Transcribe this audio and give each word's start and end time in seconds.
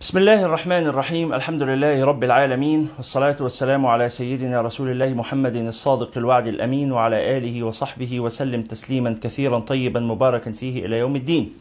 بسم 0.00 0.18
الله 0.18 0.44
الرحمن 0.44 0.86
الرحيم 0.86 1.34
الحمد 1.34 1.62
لله 1.62 2.04
رب 2.04 2.24
العالمين 2.24 2.88
والصلاة 2.96 3.36
والسلام 3.40 3.86
على 3.86 4.08
سيدنا 4.08 4.60
رسول 4.60 4.88
الله 4.92 5.08
محمد 5.14 5.56
الصادق 5.56 6.18
الوعد 6.18 6.46
الأمين 6.46 6.92
وعلى 6.92 7.38
آله 7.38 7.62
وصحبه 7.62 8.20
وسلم 8.20 8.62
تسليما 8.62 9.16
كثيرا 9.22 9.58
طيبا 9.58 10.00
مباركا 10.00 10.52
فيه 10.52 10.86
إلى 10.86 10.98
يوم 10.98 11.16
الدين 11.16 11.52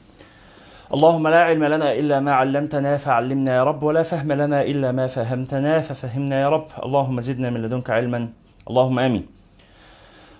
اللهم 0.93 1.27
لا 1.27 1.41
علم 1.43 1.63
لنا 1.63 1.93
إلا 1.93 2.19
ما 2.19 2.33
علمتنا 2.33 2.97
فعلمنا 2.97 3.55
يا 3.55 3.63
رب 3.63 3.83
ولا 3.83 4.03
فهم 4.03 4.31
لنا 4.31 4.63
إلا 4.63 4.91
ما 4.91 5.07
فهمتنا 5.07 5.79
ففهمنا 5.81 6.41
يا 6.41 6.49
رب 6.49 6.67
اللهم 6.83 7.21
زدنا 7.21 7.49
من 7.49 7.61
لدنك 7.61 7.89
علما 7.89 8.27
اللهم 8.69 8.99
آمين 8.99 9.25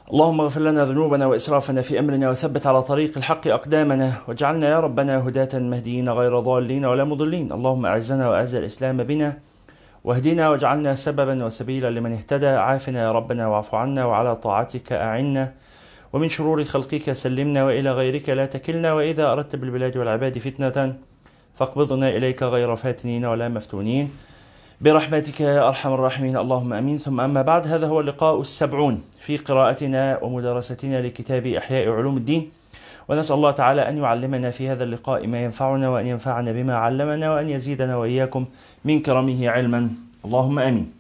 اللهم 0.06 0.42
اغفر 0.42 0.62
لنا 0.62 0.86
ذنوبنا 0.86 1.26
وإسرافنا 1.26 1.82
في 1.82 2.00
أمرنا 2.00 2.30
وثبت 2.30 2.68
على 2.68 2.82
طريق 2.82 3.18
الحق 3.18 3.48
أقدامنا 3.48 4.12
واجعلنا 4.28 4.70
يا 4.70 4.80
ربنا 4.80 5.28
هداة 5.28 5.60
مهديين 5.60 6.10
غير 6.10 6.40
ضالين 6.40 6.86
ولا 6.86 7.04
مضلين. 7.04 7.52
اللهم 7.52 7.86
أعزنا 7.86 8.30
وأعز 8.30 8.56
الإسلام 8.56 8.98
بنا 9.04 9.38
واهدنا 10.04 10.50
واجعلنا 10.50 10.96
سببا 10.96 11.46
وسبيلا 11.46 11.90
لمن 11.90 12.12
اهتدى. 12.12 12.48
عافنا 12.48 13.04
يا 13.04 13.12
ربنا 13.12 13.48
واعف 13.48 13.76
عنا 13.76 14.06
وعلى 14.06 14.36
طاعتك 14.36 14.94
أعنا. 14.94 15.54
ومن 16.14 16.30
شرور 16.30 16.64
خلقك 16.64 17.12
سلمنا 17.12 17.66
وإلى 17.66 17.92
غيرك 17.92 18.30
لا 18.30 18.46
تكلنا. 18.46 18.94
وإذا 18.94 19.32
أردت 19.32 19.56
بالبلاد 19.56 19.98
والعباد 19.98 20.38
فتنة 20.38 20.96
فاقبضنا 21.54 22.10
إليك 22.10 22.44
غير 22.44 22.76
فاتنين 22.76 23.26
ولا 23.26 23.50
مفتونين. 23.50 24.10
برحمتك 24.82 25.42
يا 25.42 25.68
أرحم 25.68 25.94
الراحمين. 25.94 26.38
اللهم 26.38 26.74
أمين. 26.74 26.98
ثم 26.98 27.22
أما 27.22 27.42
بعد 27.42 27.68
هذا 27.68 27.88
هو 27.88 28.00
اللقاء 28.00 28.42
السبعون 28.42 29.02
في 29.20 29.38
قراءتنا 29.38 30.20
ومدارستنا 30.24 31.02
لكتاب 31.02 31.48
إحياء 31.48 31.90
علوم 31.90 32.18
الدين. 32.18 32.52
ونسأل 33.10 33.36
الله 33.36 33.52
تعالى 33.52 33.90
أن 33.90 33.98
يعلمنا 33.98 34.52
في 34.52 34.70
هذا 34.70 34.84
اللقاء 34.84 35.28
ما 35.28 35.44
ينفعنا 35.44 35.90
وأن 35.90 36.06
ينفعنا 36.08 36.52
بما 36.52 36.76
علمنا 36.76 37.34
وأن 37.34 37.50
يزيدنا 37.50 37.96
وإياكم 37.98 38.46
من 38.86 39.00
كرمه 39.00 39.50
علما. 39.50 39.90
اللهم 40.26 40.60
آمين. 40.60 40.95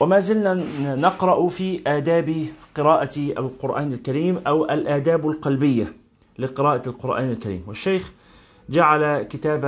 وما 0.00 0.18
زلنا 0.18 0.54
نقرأ 0.94 1.48
في 1.48 1.82
آداب 1.86 2.46
قراءة 2.74 3.18
القرآن 3.18 3.92
الكريم 3.92 4.38
أو 4.46 4.64
الآداب 4.64 5.28
القلبية 5.28 5.92
لقراءة 6.38 6.88
القرآن 6.88 7.30
الكريم. 7.30 7.64
والشيخ 7.66 8.12
جعل 8.68 9.22
كتاب 9.22 9.64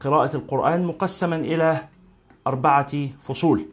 قراءة 0.00 0.36
القرآن 0.36 0.84
مقسما 0.84 1.36
إلى 1.36 1.88
أربعة 2.46 3.08
فصول. 3.20 3.66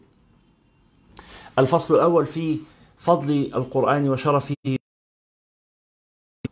الفصل 1.59 1.95
الأول 1.95 2.25
في 2.27 2.59
فضل 2.97 3.51
القرآن 3.55 4.09
وشرفه 4.09 4.55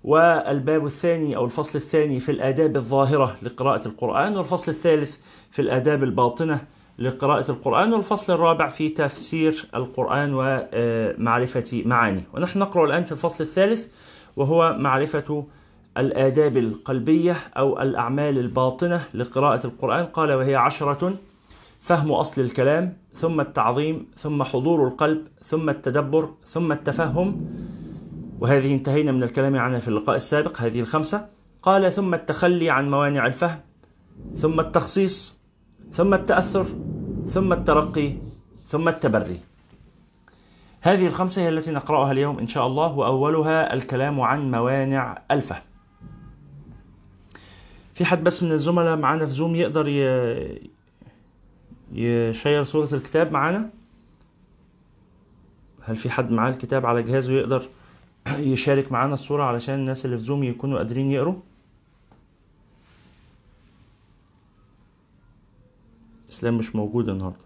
والباب 0.04 0.86
الثاني 0.86 1.36
أو 1.36 1.46
الفصل 1.46 1.78
الثاني 1.78 2.20
في 2.20 2.32
الآداب 2.32 2.76
الظاهرة 2.76 3.38
لقراءة 3.42 3.88
القرآن 3.88 4.38
والفصل 4.38 4.72
الثالث 4.72 5.18
في 5.52 5.62
الآداب 5.62 6.04
الباطنة 6.04 6.66
لقراءة 7.00 7.52
القرآن 7.52 7.94
والفصل 7.94 8.34
الرابع 8.34 8.68
في 8.68 8.90
تفسير 8.90 9.70
القرآن 9.76 10.32
ومعرفة 10.34 11.84
معانيه 11.86 12.28
ونحن 12.34 12.60
نقرأ 12.60 12.86
الآن 12.86 13.04
في 13.04 13.12
الفصل 13.12 13.44
الثالث 13.44 13.88
وهو 14.36 14.76
معرفة 14.80 15.46
الآداب 15.98 16.58
القلبية 16.58 17.36
أو 17.58 17.82
الأعمال 17.82 18.38
الباطنة 18.38 19.04
لقراءة 19.14 19.68
القرآن. 19.68 20.06
قال 20.06 20.32
وهي 20.32 20.56
عشرة 20.56 21.16
فهم 21.80 22.12
أصل 22.12 22.42
الكلام 22.42 22.98
ثم 23.14 23.42
التعظيم 23.42 24.08
ثم 24.16 24.44
حضور 24.44 24.88
القلب 24.88 25.28
ثم 25.42 25.70
التدبر 25.70 26.30
ثم 26.46 26.72
التفهم. 26.72 27.46
وهذه 28.40 28.74
انتهينا 28.74 29.12
من 29.12 29.24
الكلام 29.24 29.56
عنها 29.56 29.80
في 29.80 29.88
اللقاء 29.88 30.16
السابق 30.16 30.62
هذه 30.62 30.80
الخمسة. 30.80 31.28
قال 31.64 31.94
ثم 31.94 32.14
التخلي 32.14 32.70
عن 32.70 32.90
موانع 32.90 33.28
الفهم 33.28 33.60
ثم 34.36 34.60
التخصيص 34.60 35.43
ثم 35.94 36.14
التأثر 36.14 36.66
ثم 37.28 37.54
الترقي 37.54 38.14
ثم 38.66 38.88
التبري. 38.88 39.40
هذه 40.82 41.08
الخمسة 41.08 41.42
هي 41.42 41.50
التي 41.50 41.72
نقرأها 41.72 42.12
اليوم 42.12 42.40
إن 42.40 42.48
شاء 42.48 42.68
الله 42.68 42.98
وأولها 42.98 43.74
الكلام 43.74 44.22
عن 44.22 44.52
موانع 44.52 45.22
الفهم. 45.32 45.62
في 47.94 48.06
حد 48.06 48.24
بس 48.24 48.44
من 48.44 48.52
الزملاء 48.52 48.98
معانا 48.98 49.26
في 49.26 49.32
زوم 49.32 49.56
يقدر. 49.56 49.88
يشير 51.92 52.64
صورة 52.64 52.90
الكتاب 52.94 53.32
معانا؟ 53.32 53.70
هل 55.82 55.96
في 55.98 56.10
حد 56.10 56.32
معاه 56.32 56.50
الكتاب 56.50 56.86
على 56.86 57.04
جهازه 57.04 57.34
يقدر 57.34 57.64
يشارك 58.38 58.92
معانا 58.92 59.14
الصورة 59.14 59.44
علشان 59.44 59.76
الناس 59.76 60.06
اللي 60.06 60.18
في 60.18 60.24
زوم 60.24 60.44
يكونوا 60.44 60.78
قادرين 60.78 61.12
يقروا؟ 61.12 61.36
اسلام 66.34 66.58
مش 66.58 66.76
موجود 66.76 67.10
النهارده. 67.10 67.46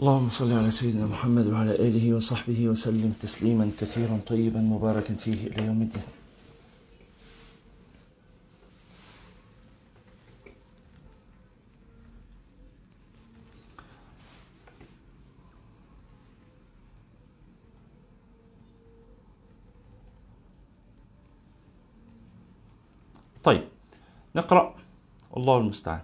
اللهم 0.00 0.28
صل 0.28 0.52
على 0.52 0.70
سيدنا 0.70 1.06
محمد 1.06 1.46
وعلى 1.46 1.72
آله 1.88 2.14
وصحبه 2.14 2.68
وسلم 2.68 3.12
تسليما 3.20 3.70
كثيرا 3.80 4.20
طيبا 4.26 4.60
مباركا 4.60 5.14
فيه 5.14 5.46
إلى 5.46 5.66
يوم 5.66 5.82
الدين. 5.82 6.17
طيب 23.48 23.68
نقرأ. 24.36 24.74
الله 25.36 25.58
المستعان. 25.58 26.00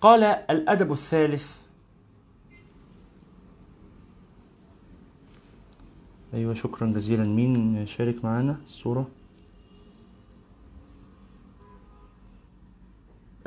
قال 0.00 0.24
الأدب 0.24 0.92
الثالث. 0.92 1.66
أيوة 6.34 6.54
شكرا 6.54 6.86
جزيلا. 6.86 7.24
مين 7.24 7.86
شارك 7.86 8.24
معنا 8.24 8.60
الصورة؟ 8.62 9.08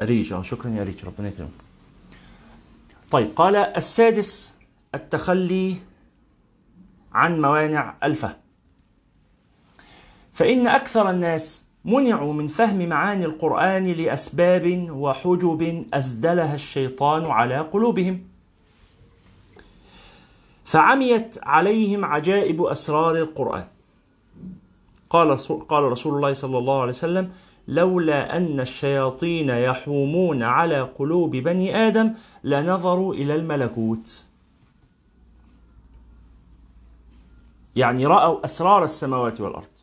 أريج. 0.02 0.34
آه 0.34 0.42
شكرا 0.42 0.72
يا 0.72 0.82
أريج. 0.82 1.06
ربنا 1.06 1.28
يكرمك. 1.28 1.52
طيب 3.12 3.36
قال 3.36 3.56
السادس 3.56 4.56
التخلي 4.96 5.76
عن 7.14 7.42
موانع 7.42 7.98
الفهم 8.04 8.38
فإن 10.34 10.68
أكثر 10.68 11.10
الناس 11.10 11.71
منعوا 11.86 12.34
من 12.34 12.48
فهم 12.48 12.90
معاني 12.90 13.26
القرآن 13.26 13.86
لأسباب 13.88 14.88
وحجب 14.92 15.86
أسدلها 15.94 16.56
الشيطان 16.56 17.26
على 17.26 17.58
قلوبهم. 17.58 18.28
فعميت 20.66 21.38
عليهم 21.44 22.06
عجائب 22.06 22.62
أسرار 22.62 23.16
القرآن. 23.16 23.68
قال 25.10 25.38
قال 25.70 25.84
رسول 25.84 26.16
الله 26.16 26.34
صلى 26.34 26.58
الله 26.58 26.82
عليه 26.82 26.90
وسلم 26.90 27.32
لولا 27.68 28.38
أن 28.38 28.60
الشياطين 28.60 29.50
يحومون 29.50 30.44
على 30.44 30.82
قلوب 30.82 31.32
بني 31.32 31.76
آدم 31.76 32.14
لنظروا 32.44 33.14
إلى 33.14 33.36
الملكوت. 33.36 34.26
يعني 37.76 38.06
رأوا 38.06 38.46
أسرار 38.46 38.84
السماوات 38.84 39.42
والأرض. 39.42 39.81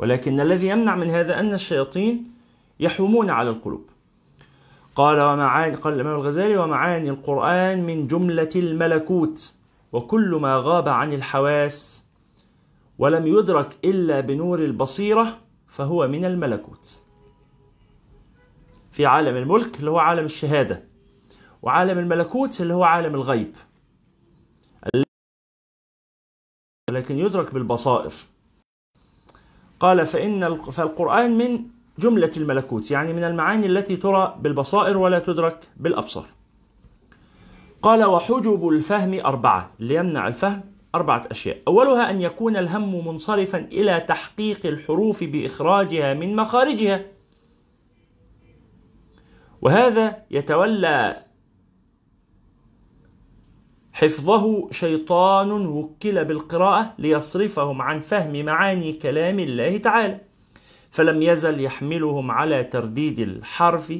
ولكن 0.00 0.40
الذي 0.40 0.68
يمنع 0.68 0.96
من 0.96 1.10
هذا 1.10 1.40
أن 1.40 1.54
الشياطين 1.54 2.32
يحومون 2.80 3.30
على 3.30 3.50
القلوب. 3.50 3.90
قال 4.94 5.20
ومعاني 5.20 5.76
قال 5.76 5.94
الإمام 5.94 6.14
الغزالي 6.14 6.56
ومعاني 6.56 7.10
القرآن 7.10 7.86
من 7.86 8.06
جملة 8.06 8.50
الملكوت 8.56 9.54
وكل 9.92 10.38
ما 10.42 10.56
غاب 10.64 10.88
عن 10.88 11.12
الحواس 11.12 12.04
ولم 12.98 13.26
يدرك 13.26 13.78
إلا 13.84 14.20
بنور 14.20 14.64
البصيرة 14.64 15.38
فهو 15.66 16.08
من 16.08 16.24
الملكوت. 16.24 17.00
في 18.90 19.06
عالم 19.06 19.36
الملك 19.36 19.78
اللي 19.80 19.90
هو 19.90 19.98
عالم 19.98 20.24
الشهادة 20.24 20.84
وعالم 21.62 21.98
الملكوت 21.98 22.60
اللي 22.60 22.74
هو 22.74 22.84
عالم 22.84 23.14
الغيب. 23.14 23.56
لكن 26.90 27.18
يدرك 27.18 27.54
بالبصائر. 27.54 28.12
قال 29.80 30.06
فإن 30.06 30.56
فالقرآن 30.56 31.38
من 31.38 31.64
جملة 31.98 32.30
الملكوت 32.36 32.90
يعني 32.90 33.12
من 33.12 33.24
المعاني 33.24 33.66
التي 33.66 33.96
ترى 33.96 34.36
بالبصائر 34.40 34.96
ولا 34.96 35.18
تدرك 35.18 35.68
بالأبصار. 35.76 36.26
قال 37.82 38.04
وحجب 38.04 38.68
الفهم 38.68 39.20
أربعة 39.20 39.70
ليمنع 39.78 40.28
الفهم 40.28 40.60
أربعة 40.94 41.22
أشياء. 41.30 41.58
أولها 41.68 42.10
أن 42.10 42.20
يكون 42.20 42.56
الهم 42.56 43.08
منصرفا 43.08 43.58
إلى 43.58 44.00
تحقيق 44.00 44.66
الحروف 44.66 45.24
بإخراجها 45.24 46.14
من 46.14 46.36
مخارجها. 46.36 47.04
وهذا 49.62 50.22
يتولى 50.30 51.16
حفظه 54.00 54.70
شيطان 54.70 55.66
وكل 55.66 56.24
بالقراءة 56.24 56.94
ليصرفهم 56.98 57.82
عن 57.82 58.00
فهم 58.00 58.44
معاني 58.44 58.92
كلام 58.92 59.38
الله 59.38 59.76
تعالى. 59.76 60.20
فلم 60.90 61.22
يزل 61.22 61.60
يحملهم 61.60 62.30
على 62.30 62.64
ترديد 62.64 63.18
الحرف 63.18 63.92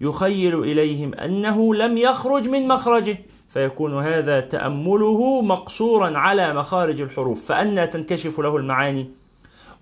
يخيل 0.00 0.58
إليهم 0.58 1.14
أنه 1.14 1.74
لم 1.74 1.98
يخرج 1.98 2.48
من 2.48 2.68
مخرجه. 2.68 3.18
فيكون 3.48 4.02
هذا 4.02 4.40
تأمله 4.40 5.40
مقصورا 5.42 6.18
على 6.18 6.54
مخارج 6.54 7.00
الحروف 7.00 7.44
فأنى 7.44 7.86
تنكشف 7.86 8.40
له 8.40 8.56
المعاني. 8.56 9.10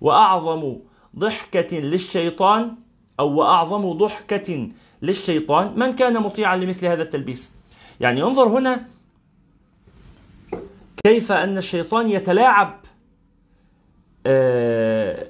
وأعظم 0.01 0.75
ضحكة 1.19 1.77
للشيطان 1.77 2.75
أو 3.19 3.33
وأعظم 3.33 3.91
ضحكة 3.91 4.69
للشيطان 5.01 5.73
من 5.75 5.91
كان 5.91 6.13
مطيعا 6.13 6.55
لمثل 6.55 6.85
هذا 6.85 7.03
التلبيس. 7.03 7.53
يعني 7.99 8.23
انظر 8.23 8.47
هنا 8.47 8.94
كيف 11.05 11.31
أن 11.31 11.57
الشيطان 11.57 12.09
يتلاعب 12.09 12.79
آه، 14.27 15.27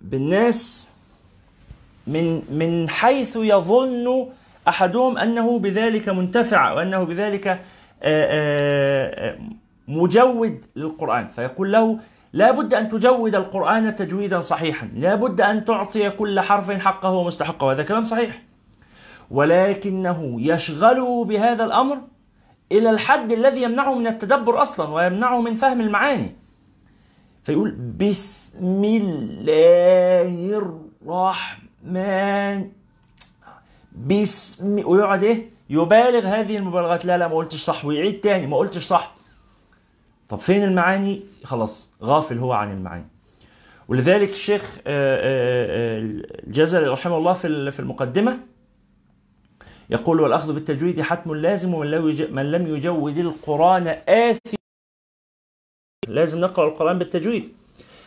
بالناس 0.00 0.90
من 2.06 2.42
من 2.58 2.88
حيث 2.88 3.36
يظن 3.36 4.28
أحدهم 4.68 5.18
أنه 5.18 5.58
بذلك 5.58 6.08
منتفع 6.08 6.72
وأنه 6.72 7.04
بذلك 7.04 7.46
آه، 7.48 7.60
آه، 8.02 9.38
مجود 9.88 10.64
للقرآن. 10.76 11.28
فيقول 11.28 11.72
له 11.72 11.98
لا 12.32 12.50
بد 12.50 12.74
أن 12.74 12.88
تجود 12.88 13.34
القرآن 13.34 13.96
تجويدا 13.96 14.40
صحيحا 14.40 14.90
لا 14.94 15.14
بد 15.14 15.40
أن 15.40 15.64
تعطي 15.64 16.10
كل 16.10 16.40
حرف 16.40 16.70
حقه 16.70 17.10
ومستحقه 17.10 17.66
وهذا 17.66 17.82
كلام 17.82 18.04
صحيح. 18.04 18.42
ولكنه 19.30 20.36
يشغله 20.40 21.24
بهذا 21.24 21.64
الأمر 21.64 21.98
إلى 22.72 22.90
الحد 22.90 23.32
الذي 23.32 23.62
يمنعه 23.62 23.94
من 23.94 24.06
التدبر 24.06 24.62
أصلا 24.62 24.88
ويمنعه 24.88 25.40
من 25.40 25.54
فهم 25.54 25.80
المعاني. 25.80 26.36
فيقول 27.44 27.70
بسم 27.70 28.84
الله 28.84 30.58
الرحمن. 31.06 32.70
بسم 34.06 34.82
ويقعد 34.86 35.24
إيه؟ 35.24 35.50
يبالغ 35.70 36.26
هذه 36.26 36.56
المبالغات. 36.56 37.04
لا 37.04 37.18
لا 37.18 37.28
ما 37.28 37.34
قلتش 37.34 37.64
صح. 37.64 37.84
ويعيد 37.84 38.20
تاني. 38.20 38.46
ما 38.46 38.56
قلتش 38.56 38.84
صح. 38.84 39.14
طب 40.28 40.38
فين 40.38 40.64
المعاني؟ 40.64 41.22
خلاص 41.44 41.90
غافل 42.02 42.38
هو 42.38 42.52
عن 42.52 42.70
المعاني. 42.70 43.06
ولذلك 43.88 44.30
الشيخ 44.30 44.78
آه، 44.78 45.16
آه، 45.16 45.98
آه، 45.98 46.00
الجزري 46.46 46.86
رحمه 46.86 47.16
الله 47.16 47.32
في 47.70 47.80
المقدمة 47.80 48.38
يقول 49.90 50.20
والأخذ 50.20 50.52
بالتجويد 50.52 51.00
حتم 51.00 51.34
لازم 51.34 51.78
من 52.30 52.50
لم 52.50 52.66
يجود 52.76 53.18
القرآن 53.18 53.86
آثم 54.08 54.56
لازم 56.08 56.40
نقرأ 56.40 56.68
القرآن 56.68 56.98
بالتجويد 56.98 57.52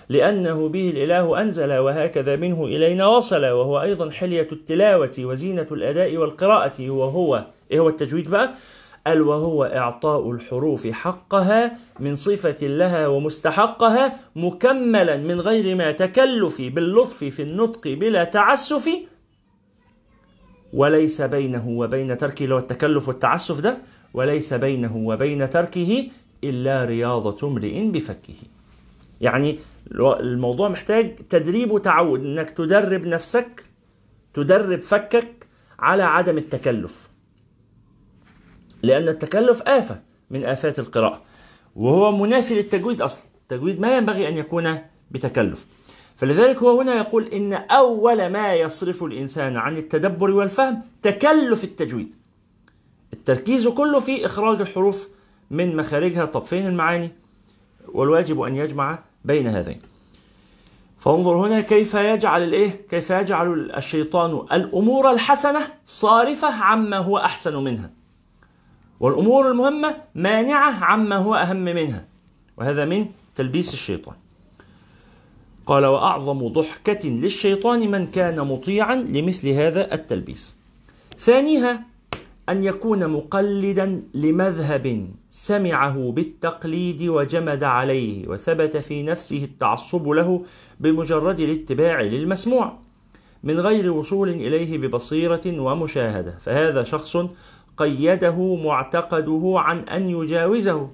لأنه 0.10 0.70
به 0.70 0.90
الإله 0.90 1.42
أنزل 1.42 1.78
وهكذا 1.78 2.36
منه 2.36 2.66
إلينا 2.66 3.08
وصل 3.08 3.46
وهو 3.46 3.82
أيضا 3.82 4.10
حلية 4.10 4.48
التلاوة 4.52 5.16
وزينة 5.20 5.68
الأداء 5.72 6.18
والقراءة 6.18 6.90
وهو 6.90 7.46
إيه 7.72 7.80
هو 7.80 7.90
التجويد 7.90 8.30
بقى؟ 8.30 8.54
قال 9.08 9.22
وهو 9.22 9.64
إعطاء 9.64 10.32
الحروف 10.32 10.88
حقها 10.88 11.78
من 12.00 12.16
صفة 12.16 12.68
لها 12.68 13.08
ومستحقها 13.08 14.16
مكملا 14.36 15.18
من 15.18 15.42
غير 15.42 15.76
ما 15.76 15.92
تكلف 15.92 16.62
باللطف 16.62 17.24
في 17.24 17.42
النطق 17.42 17.88
بلا 17.88 18.24
تعسف 18.24 18.90
وليس 20.74 21.22
بينه 21.22 21.68
وبين 21.68 22.18
تركه 22.18 22.46
لو 22.46 22.58
التكلف 22.58 23.08
والتعسف 23.08 23.60
ده 23.60 23.78
وليس 24.14 24.54
بينه 24.54 24.98
وبين 24.98 25.50
تركه 25.50 26.10
إلا 26.44 26.86
رياضة 26.86 27.48
امرئ 27.48 27.88
بفكه. 27.88 28.34
يعني 29.22 29.60
الموضوع 29.96 30.70
محتاج 30.70 31.16
تدريب 31.16 31.72
وتعود 31.72 32.26
إنك 32.26 32.50
تدرب 32.50 33.06
نفسك 33.06 33.64
تدرب 34.34 34.82
فكك 34.82 35.48
على 35.80 36.04
عدم 36.04 36.38
التكلف. 36.38 37.10
لأن 38.84 39.08
التكلف 39.08 39.62
آفة 39.62 40.02
من 40.30 40.46
آفات 40.46 40.80
القراءة 40.80 41.22
وهو 41.76 42.12
منافي 42.12 42.56
للتجويد 42.56 43.02
أصلا. 43.02 43.24
التجويد 43.42 43.80
ما 43.80 43.98
ينبغي 43.98 44.28
أن 44.28 44.38
يكون 44.38 44.78
بتكلف. 45.12 45.66
فلذلك 46.16 46.58
هو 46.58 46.82
هنا 46.82 46.96
يقول 46.96 47.28
إن 47.28 47.54
أول 47.54 48.30
ما 48.30 48.54
يصرف 48.54 49.04
الإنسان 49.04 49.58
عن 49.58 49.78
التدبر 49.78 50.32
والفهم 50.32 50.82
تكلف 51.02 51.64
التجويد. 51.64 52.16
التركيز 53.14 53.68
كله 53.68 54.00
في 54.00 54.26
إخراج 54.26 54.62
الحروف 54.62 55.08
من 55.52 55.76
مخارجها 55.76 56.26
طب 56.26 56.44
فين 56.44 56.68
المعاني 56.68 57.12
والواجب 57.88 58.42
أن 58.42 58.56
يجمع 58.56 59.00
بين 59.26 59.48
هذين. 59.48 59.80
فانظر 61.00 61.48
هنا 61.48 61.62
كيف 61.62 61.94
يجعل 61.94 62.44
الإيه؟ 62.44 62.82
كيف 62.90 63.10
يجعل 63.10 63.72
الشيطان 63.78 64.46
الأمور 64.52 65.12
الحسنة 65.12 65.60
صارفة 65.86 66.54
عما 66.64 66.98
هو 66.98 67.18
أحسن 67.18 67.64
منها 67.64 67.92
والأمور 69.00 69.52
المهمة 69.52 69.96
مانعة 70.16 70.84
عما 70.84 71.16
هو 71.16 71.36
أهم 71.36 71.58
منها 71.58 72.06
وهذا 72.58 72.86
من 72.86 73.06
تلبيس 73.36 73.74
الشيطان. 73.74 74.16
قال 75.66 75.86
وأعظم 75.86 76.48
ضحكة 76.48 77.10
للشيطان 77.10 77.92
من 77.92 78.08
كان 78.08 78.40
مطيعا 78.42 78.96
لمثل 78.96 79.50
هذا 79.50 79.94
التلبيس. 79.94 80.56
ثانيها 81.18 81.86
أن 82.50 82.64
يكون 82.64 83.08
مقلدا 83.08 84.04
لمذهب 84.14 85.08
سمعه 85.30 86.12
بالتقليد 86.12 87.02
وجمد 87.02 87.64
عليه 87.64 88.28
وثبت 88.28 88.78
في 88.78 89.04
نفسه 89.04 89.44
التعصب 89.44 90.10
له 90.10 90.46
بمجرد 90.80 91.40
الاتباع 91.40 92.02
للمسموع 92.02 92.78
من 93.44 93.60
غير 93.60 93.92
وصول 93.92 94.30
إليه 94.30 94.78
ببصيرة 94.78 95.60
ومشاهدة. 95.62 96.38
فهذا 96.40 96.84
شخص 96.84 97.18
قيده 97.78 98.56
معتقده 98.56 99.54
عن 99.56 99.80
أن 99.80 100.10
يجاوزه. 100.10 100.90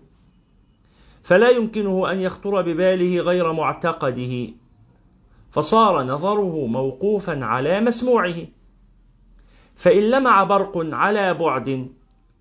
فلا 1.24 1.50
يمكنه 1.50 2.12
أن 2.12 2.20
يخطر 2.20 2.62
بباله 2.62 3.22
غير 3.22 3.54
معتقده. 3.54 4.48
فصار 5.52 6.04
نظره 6.04 6.66
موقوفا 6.66 7.46
على 7.46 7.82
مسموعه. 7.82 8.36
فإن 9.76 10.10
لمع 10.10 10.44
برق 10.44 10.96
على 10.96 11.34
بعد 11.34 11.88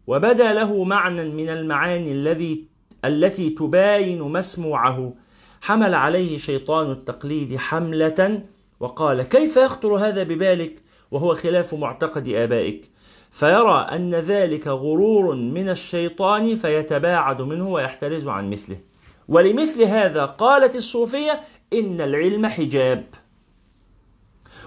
وبدا 0.07 0.53
له 0.53 0.85
معنى 0.85 1.31
من 1.31 1.49
المعاني 1.49 2.13
الذي 2.13 2.65
التي 3.05 3.51
تباين 3.51 4.23
مسموعه. 4.23 5.13
حمل 5.61 5.95
عليه 5.95 6.39
شيطان 6.39 6.91
التقليد 6.91 7.57
حملة 7.57 8.43
وقال 8.81 9.23
كيف 9.23 9.57
يخطر 9.57 9.95
هذا 9.97 10.23
ببالك؟ 10.23 10.83
وهو 11.11 11.35
خلاف 11.35 11.75
معتقد 11.75 12.29
آبائك. 12.29 12.91
فيرى 13.31 13.87
أن 13.93 14.15
ذلك 14.15 14.67
غرور 14.67 15.35
من 15.35 15.69
الشيطان 15.69 16.55
فيتباعد 16.57 17.43
منه 17.43 17.69
ويحترز 17.69 18.27
عن 18.27 18.51
مثله. 18.51 18.88
ولمثل 19.29 19.83
هذا 19.83 20.25
قالت 20.25 20.77
الصوفية 20.77 21.41
إن 21.73 22.01
العلم 22.01 22.47
حجاب. 22.47 23.05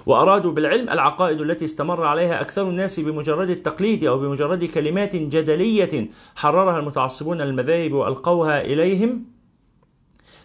وأرادوا 0.05 0.51
بالعلم 0.51 0.89
العقائد 0.89 1.41
التي 1.41 1.65
استمر 1.65 2.05
عليها 2.05 2.41
أكثر 2.41 2.69
الناس 2.69 2.99
بمجرد 2.99 3.49
التقليد 3.49 4.03
أو 4.03 4.19
بمجرد 4.19 4.63
كلمات 4.63 5.15
جدلية 5.15 6.09
حررها 6.35 6.79
المتعصبون 6.79 7.41
المذاهب 7.41 7.93
وألقوها 7.93 8.61
إليهم. 8.61 9.25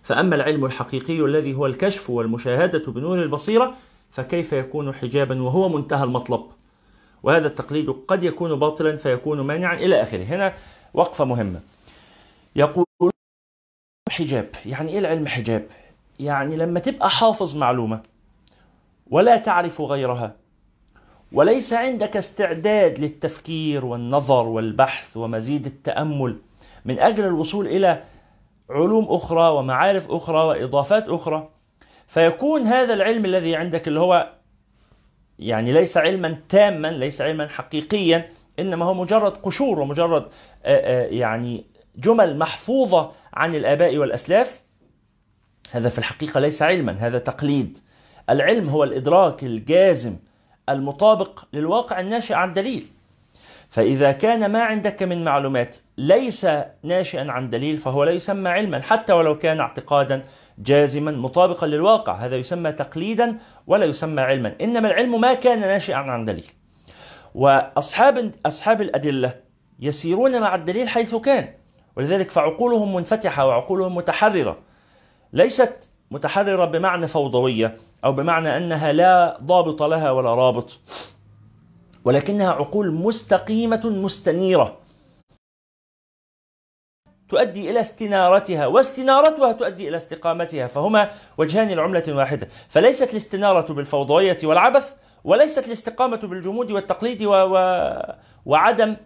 فأما 0.02 0.37
العلم 0.37 0.64
الحقيقي 0.64 1.20
الذي 1.20 1.54
هو 1.54 1.66
الكشف 1.66 2.11
والمشاهدة 2.11 2.92
بنور 2.92 3.23
البصيرة 3.23 3.75
فكيف 4.11 4.52
يكون 4.52 4.94
حجابا 4.94 5.42
وهو 5.42 5.68
منتهى 5.68 6.04
المطلب؟ 6.04 6.40
وهذا 7.23 7.46
التقليد 7.46 7.90
قد 8.08 8.25
يكون 8.25 8.58
باطلا 8.58 8.96
فيكون 8.96 9.40
مانعا 9.40 9.75
إلى 9.75 10.02
آخره. 10.02 10.23
هنا 10.23 10.54
وقفة 10.94 11.25
مهمة. 11.25 11.61
يقول 12.56 12.87
حجاب. 14.10 14.48
يعني 14.66 14.92
إيه 14.92 14.98
العلم 14.98 15.26
حجاب؟ 15.26 15.66
يعني 16.20 16.56
لما 16.56 16.80
تبقى 16.80 17.10
حافظ 17.10 17.56
معلومة 17.56 18.00
ولا 19.10 19.36
تعرف 19.36 19.80
غيرها 19.80 20.36
وليس 21.32 21.72
عندك 21.72 22.16
استعداد 22.16 22.98
للتفكير 22.98 23.84
والنظر 23.84 24.46
والبحث 24.46 25.16
ومزيد 25.16 25.66
التأمل 25.66 26.36
من 26.84 26.98
أجل 26.98 27.25
الوصول 27.25 27.66
إلى 27.66 28.02
علوم 28.70 29.04
أخرى 29.08 29.48
ومعارف 29.48 30.10
أخرى 30.10 30.38
وإضافات 30.44 31.08
أخرى 31.08 31.48
فيكون 32.06 32.62
هذا 32.62 32.94
العلم 32.94 33.25
الذي 33.25 33.56
عندك 33.56 33.88
اللي 33.88 34.00
هو 34.00 34.32
يعني 35.38 35.72
ليس 35.72 35.96
علما 35.96 36.36
تاما 36.48 36.88
ليس 36.88 37.20
علما 37.20 37.48
حقيقيا 37.48 38.28
إنما 38.58 38.84
هو 38.84 38.94
مجرد 38.94 39.32
قشور 39.32 39.80
ومجرد 39.80 40.26
يعني 41.10 41.64
جمل 41.96 42.38
محفوظة 42.38 43.10
عن 43.34 43.54
الآباء 43.54 43.96
والأسلاف 43.96 44.60
هذا 45.70 45.88
في 45.88 45.98
الحقيقة 45.98 46.40
ليس 46.40 46.62
علما 46.62 46.92
هذا 46.92 47.18
تقليد. 47.18 47.78
العلم 48.30 48.68
هو 48.68 48.84
الإدراك 48.84 49.44
الجازم 49.44 50.16
المطابق 50.68 51.44
للواقع 51.52 52.00
الناشئ 52.00 52.34
عن 52.34 52.52
دليل. 52.52 52.86
فإذا 53.68 54.12
كان 54.12 54.52
ما 54.52 54.62
عندك 54.62 55.02
من 55.02 55.24
معلومات 55.24 55.76
ليس 55.98 56.46
ناشئا 56.82 57.30
عن 57.30 57.50
دليل 57.50 57.78
فهو 57.78 58.04
لا 58.04 58.12
يسمى 58.12 58.48
علما 58.48 58.80
حتى 58.80 59.12
ولو 59.12 59.38
كان 59.38 59.60
اعتقادا 59.60 60.24
جازما 60.58 61.10
مطابقا 61.10 61.66
للواقع 61.66 62.12
هذا 62.12 62.36
يسمى 62.36 62.72
تقليدا 62.72 63.38
ولا 63.66 63.84
يسمى 63.84 64.22
علما. 64.22 64.54
إنما 64.60 64.88
العلم 64.88 65.20
ما 65.20 65.34
كان 65.34 65.60
ناشئا 65.60 65.96
عن 65.96 66.24
دليل. 66.24 66.46
وأصحاب 67.34 68.32
أصحاب 68.46 68.80
الأدلة 68.82 69.34
يسيرون 69.80 70.40
مع 70.40 70.54
الدليل 70.54 70.88
حيث 70.88 71.14
كان. 71.14 71.48
ولذلك 71.96 72.30
فعقولهم 72.30 72.94
منفتحة 72.94 73.46
وعقولهم 73.46 73.94
متحررة. 73.94 74.58
ليست 75.32 75.90
متحررة 76.10 76.64
بمعنى 76.64 77.08
فوضوية 77.08 77.76
أو 78.04 78.12
بمعنى 78.12 78.56
أنها 78.56 78.92
لا 78.92 79.38
ضابط 79.42 79.82
لها 79.82 80.10
ولا 80.10 80.34
رابط 80.34 80.80
ولكنها 82.04 82.52
عقول 82.52 82.94
مستقيمة 82.94 83.82
مستنيرة. 83.84 84.78
تؤدي 87.28 87.70
إلى 87.70 87.80
استنارتها 87.80 88.66
واستنارتها 88.66 89.52
تؤدي 89.52 89.88
إلى 89.88 89.96
استقامتها 89.96 90.66
فهما 90.66 91.10
وجهان 91.38 91.68
لعملة 91.68 92.04
واحدة. 92.08 92.48
فليست 92.68 93.10
الاستنارة 93.10 93.72
بالفوضوية 93.72 94.38
والعبث 94.44 94.94
وليست 95.24 95.66
الاستقامة 95.66 96.16
بالجمود 96.16 96.70
والتقليد 96.70 97.22
و... 97.22 97.30
و... 97.30 97.92
وعدم 98.46 98.96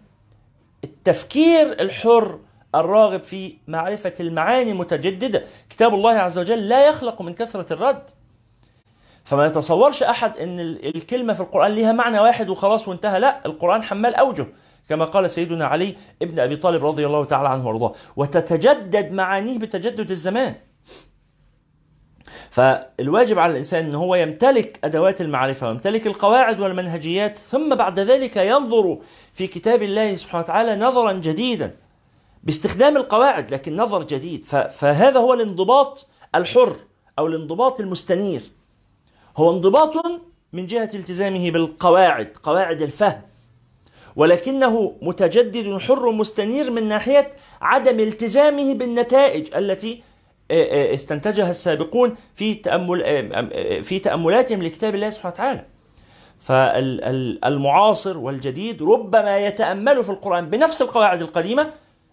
التفكير 0.83 1.81
الحر 1.81 2.39
الراغب 2.75 3.19
في 3.19 3.53
معرفة 3.67 4.13
المعاني 4.19 4.71
المتجددة 4.71 5.43
كتاب 5.69 5.93
الله 5.93 6.11
عز 6.11 6.39
وجل 6.39 6.69
لا 6.69 6.89
يخلق 6.89 7.21
من 7.21 7.33
كثرة 7.33 7.73
الرد. 7.73 8.09
فما 9.23 9.45
يتصورش 9.45 10.03
أحد 10.03 10.37
أن 10.37 10.59
الكلمة 10.59 11.33
في 11.33 11.39
القرآن 11.39 11.71
لها 11.71 11.91
معنى 11.91 12.19
واحد 12.19 12.49
وخلاص 12.49 12.87
وانتهى. 12.87 13.19
لا 13.19 13.45
القرآن 13.45 13.83
حمال 13.83 14.15
أوجه 14.15 14.47
كما 14.89 15.05
قال 15.05 15.29
سيدنا 15.29 15.65
علي 15.65 15.95
ابن 16.21 16.39
أبي 16.39 16.55
طالب 16.55 16.85
رضي 16.85 17.05
الله 17.05 17.25
تعالى 17.25 17.49
عنه 17.49 17.67
وارضاه. 17.67 17.93
وتتجدد 18.15 19.11
معانيه 19.11 19.59
بتجدد 19.59 20.11
الزمان. 20.11 20.55
فالواجب 22.51 23.39
على 23.39 23.51
الإنسان 23.51 23.85
أن 23.85 23.95
هو 23.95 24.15
يمتلك 24.15 24.79
أدوات 24.83 25.21
المعرفة 25.21 25.67
ويمتلك 25.67 26.07
القواعد 26.07 26.59
والمنهجيات 26.59 27.37
ثم 27.37 27.75
بعد 27.75 27.99
ذلك 27.99 28.37
ينظر 28.37 28.97
في 29.33 29.47
كتاب 29.47 29.83
الله 29.83 30.15
سبحانه 30.15 30.43
وتعالى 30.43 30.75
نظرا 30.75 31.13
جديدا. 31.13 31.75
باستخدام 32.43 32.97
القواعد 32.97 33.53
لكن 33.53 33.75
نظر 33.75 34.03
جديد. 34.03 34.45
فهذا 34.45 35.19
هو 35.19 35.33
الانضباط 35.33 36.07
الحر 36.35 36.75
أو 37.19 37.27
الانضباط 37.27 37.79
المستنير. 37.79 38.41
هو 39.37 39.51
انضباط 39.51 39.93
من 40.53 40.67
جهة 40.67 40.89
التزامه 40.93 41.51
بالقواعد 41.51 42.37
قواعد 42.43 42.81
الفهم. 42.81 43.21
ولكنه 44.15 44.95
متجدد 45.01 45.77
حر 45.77 46.11
مستنير 46.11 46.71
من 46.71 46.87
ناحية 46.87 47.31
عدم 47.61 47.99
التزامه 47.99 48.73
بالنتائج 48.73 49.55
التي 49.55 50.03
استنتجها 50.93 51.51
السابقون 51.51 52.15
في 52.35 52.53
تأمل 52.53 53.03
في 53.83 53.99
تأملاتهم 53.99 54.63
لكتاب 54.63 54.95
الله 54.95 55.09
سبحانه 55.09 55.33
وتعالى. 55.33 55.65
فالمعاصر 56.39 58.17
والجديد 58.17 58.83
ربما 58.83 59.37
يتأمل 59.37 60.03
في 60.03 60.09
القرآن 60.09 60.49
بنفس 60.49 60.81
القواعد 60.81 61.21
القديمة 61.21 61.71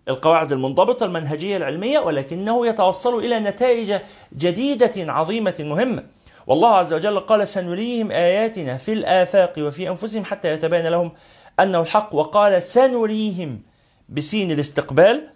القواعد 0.09 0.53
المنضبطة 0.53 1.07
المنهجية 1.07 1.57
العلمية 1.57 1.99
ولكنه 1.99 2.67
يتوصل 2.67 3.19
إلى 3.19 3.41
نتائج 3.41 4.00
جديدة 4.37 5.12
عظيمة 5.12 5.55
مهمة. 5.61 6.05
والله 6.47 6.69
عز 6.69 6.95
وجل 6.95 7.21
قال 7.21 7.49
سنريهم 7.49 8.11
آياتنا 8.11 8.77
في 8.77 8.93
الآفاق 8.93 9.53
وفي 9.59 9.88
أنفسهم 9.88 10.25
حتى 10.25 10.53
يتبين 10.53 10.87
لهم 10.87 11.12
أنه 11.61 11.81
الحق. 11.81 12.15
وقال 12.15 12.62
سنريهم 12.62 13.62
بسين 14.09 14.50
الاستقبال 14.50 15.31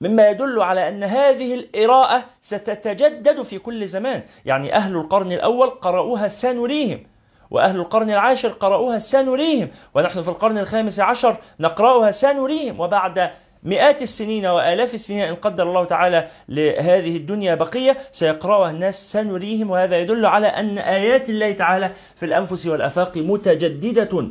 مما 0.00 0.30
يدل 0.30 0.60
على 0.60 0.88
أن 0.88 1.04
هذه 1.04 1.54
الإراءة 1.54 2.24
ستتجدد 2.40 3.42
في 3.42 3.58
كل 3.58 3.88
زمان. 3.88 4.22
يعني 4.44 4.74
أهل 4.74 4.96
القرن 4.96 5.32
الأول 5.32 5.70
قرأوها 5.70 6.28
سنريهم 6.28 7.11
وأهل 7.52 7.76
القرن 7.76 8.10
العاشر 8.10 8.48
قرأوها 8.48 8.98
سنريهم 8.98 9.68
ونحن 9.94 10.22
في 10.22 10.28
القرن 10.28 10.58
الخامس 10.58 11.00
عشر 11.00 11.36
نقرأها 11.60 12.10
سنريهم 12.10 12.80
وبعد 12.80 13.30
مئات 13.62 14.02
السنين 14.02 14.46
وآلاف 14.46 14.94
السنين 14.94 15.20
إن 15.24 15.34
قدر 15.34 15.68
الله 15.68 15.84
تعالى 15.84 16.28
لهذه 16.48 17.16
الدنيا 17.16 17.54
بقية 17.54 17.96
سيقرأها 18.12 18.70
الناس 18.70 19.12
سنريهم 19.12 19.70
وهذا 19.70 19.98
يدل 20.00 20.26
على 20.26 20.46
أن 20.46 20.78
آيات 20.78 21.30
الله 21.30 21.52
تعالى 21.52 21.92
في 22.16 22.26
الأنفس 22.26 22.66
والأفاق 22.66 23.16
متجددة 23.16 24.28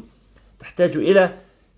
تحتاج 0.59 0.97
إلى 0.97 1.29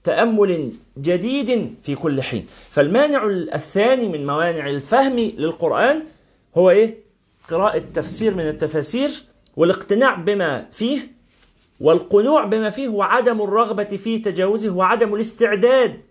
تأمل 0.03 0.71
جديد 0.97 1.75
في 1.81 1.95
كل 1.95 2.21
حين. 2.21 2.47
فالمانع 2.71 3.25
الثاني 3.53 4.07
من 4.09 4.27
موانع 4.27 4.69
الفهم 4.69 5.19
للقرآن 5.19 6.03
هو 6.57 6.69
إيه؟ 6.69 6.95
قراءة 7.49 7.83
تفسير 7.93 8.33
من 8.35 8.47
التفاسير 8.47 9.11
والاقتناع 9.57 10.15
بما 10.15 10.65
فيه 10.71 11.13
والقنوع 11.83 12.43
بما 12.43 12.69
فيه 12.69 12.89
وعدم 12.89 13.41
الرغبة 13.41 13.83
في 13.83 14.19
تجاوزه 14.19 14.69
وعدم 14.69 15.15
الاستعداد 15.15 16.01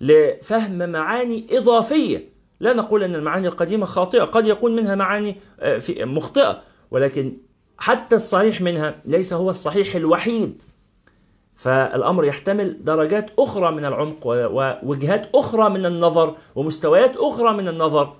لفهم 0.00 0.90
معاني 0.90 1.46
إضافية. 1.50 2.28
لا 2.60 2.72
نقول 2.72 3.02
أن 3.02 3.14
المعاني 3.14 3.48
القديمة 3.48 3.86
خاطئة 3.86 4.22
قد 4.22 4.46
يكون 4.46 4.76
منها 4.76 4.94
معاني 4.94 5.36
آه، 5.60 5.80
مخطئة 6.00 6.60
ولكن 6.90 7.36
حتى 7.78 8.16
الصحيح 8.16 8.60
منها 8.60 9.00
ليس 9.04 9.32
هو 9.32 9.50
الصحيح 9.50 9.94
الوحيد. 9.94 10.62
فالأمر 11.56 12.24
يحتمل 12.24 12.84
درجات 12.84 13.30
أخرى 13.38 13.72
من 13.72 13.84
العمق 13.84 14.26
ووجهات 14.26 15.30
أخرى 15.34 15.70
من 15.70 15.86
النظر 15.86 16.36
ومستويات 16.54 17.16
أخرى 17.16 17.56
من 17.56 17.68
النظر 17.68 18.12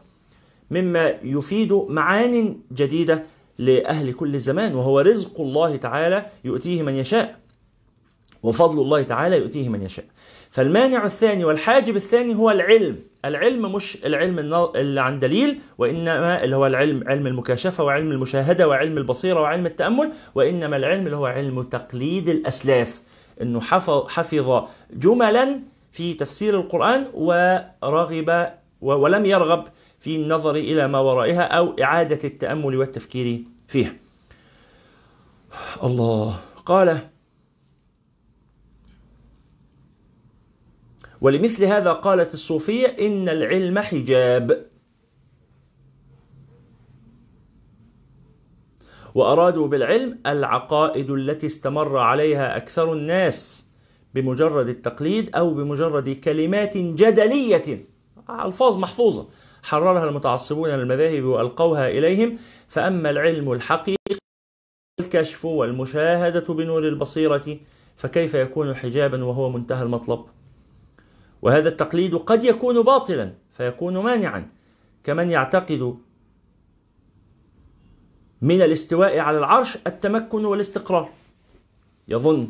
مما 0.70 1.14
يفيد 1.22 1.72
معان 1.72 2.60
جديدة 2.72 3.24
لأهل 3.58 4.12
كل 4.12 4.38
زمان 4.38 4.74
وهو 4.74 5.00
رزق 5.00 5.40
الله 5.40 5.76
تعالى 5.76 6.26
يؤتيه 6.44 6.82
من 6.82 6.94
يشاء 6.94 7.38
وفضل 8.42 8.80
الله 8.80 9.02
تعالى 9.02 9.36
يؤتيه 9.36 9.68
من 9.68 9.82
يشاء. 9.82 10.04
فالمانع 10.50 11.04
الثاني 11.04 11.44
والحاجب 11.44 11.96
الثاني 11.96 12.34
هو 12.34 12.50
العلم. 12.50 12.96
العلم 13.24 13.72
مش 13.74 13.98
العلم 14.04 14.38
اللي 14.76 15.00
عن 15.00 15.18
دليل 15.18 15.60
وإنما 15.78 16.44
اللي 16.44 16.56
هو 16.56 16.66
العلم 16.66 17.04
علم 17.08 17.26
المكاشفة 17.26 17.84
وعلم 17.84 18.12
المشاهدة 18.12 18.68
وعلم 18.68 18.98
البصيرة 18.98 19.40
وعلم 19.40 19.66
التأمل 19.66 20.12
وإنما 20.34 20.76
العلم 20.76 21.06
اللي 21.06 21.16
هو 21.16 21.26
علم 21.26 21.62
تقليد 21.62 22.28
الأسلاف. 22.28 23.02
أنه 23.42 23.60
حفظ, 23.60 24.08
حفظ 24.08 24.64
جملا 24.92 25.60
في 25.92 26.14
تفسير 26.14 26.60
القرآن 26.60 27.06
ورغب 27.14 28.52
ولم 28.80 29.26
يرغب 29.26 29.64
في 29.98 30.16
النظر 30.16 30.56
إلى 30.56 30.88
ما 30.88 30.98
ورائها 30.98 31.42
أو 31.42 31.76
إعادة 31.82 32.28
التأمل 32.28 32.76
والتفكير 32.76 33.44
فيها. 33.68 33.94
الله. 35.82 36.40
قال 36.66 37.08
ولمثل 41.20 41.64
هذا 41.64 41.92
قالت 41.92 42.34
الصوفية 42.34 42.86
إن 42.86 43.28
العلم 43.28 43.78
حجاب. 43.78 44.66
وأرادوا 49.14 49.68
بالعلم 49.68 50.18
العقائد 50.26 51.10
التي 51.10 51.46
استمر 51.46 51.98
عليها 51.98 52.56
أكثر 52.56 52.92
الناس 52.92 53.66
بمجرد 54.14 54.68
التقليد 54.68 55.36
أو 55.36 55.54
بمجرد 55.54 56.08
كلمات 56.08 56.76
جدلية. 56.76 57.86
ألفاظ 58.30 58.76
محفوظة. 58.76 59.28
حررها 59.68 60.08
المتعصبون 60.08 60.68
للمذاهب 60.68 61.24
وألقوها 61.24 61.88
إليهم. 61.88 62.38
فأما 62.68 63.10
العلم 63.10 63.52
الحقيقي 63.52 64.18
الكشف 65.00 65.44
والمشاهدة 65.44 66.54
بنور 66.54 66.88
البصيرة 66.88 67.58
فكيف 67.96 68.34
يكون 68.34 68.74
حجابا 68.74 69.24
وهو 69.24 69.50
منتهى 69.50 69.82
المطلب؟ 69.82 70.24
وهذا 71.42 71.68
التقليد 71.68 72.14
قد 72.14 72.44
يكون 72.44 72.82
باطلا 72.82 73.32
فيكون 73.50 73.98
مانعا. 73.98 74.50
كمن 75.04 75.30
يعتقد 75.30 75.98
من 78.42 78.62
الاستواء 78.62 79.18
على 79.18 79.38
العرش 79.38 79.78
التمكن 79.86 80.44
والاستقرار. 80.44 81.08
يظن. 82.08 82.48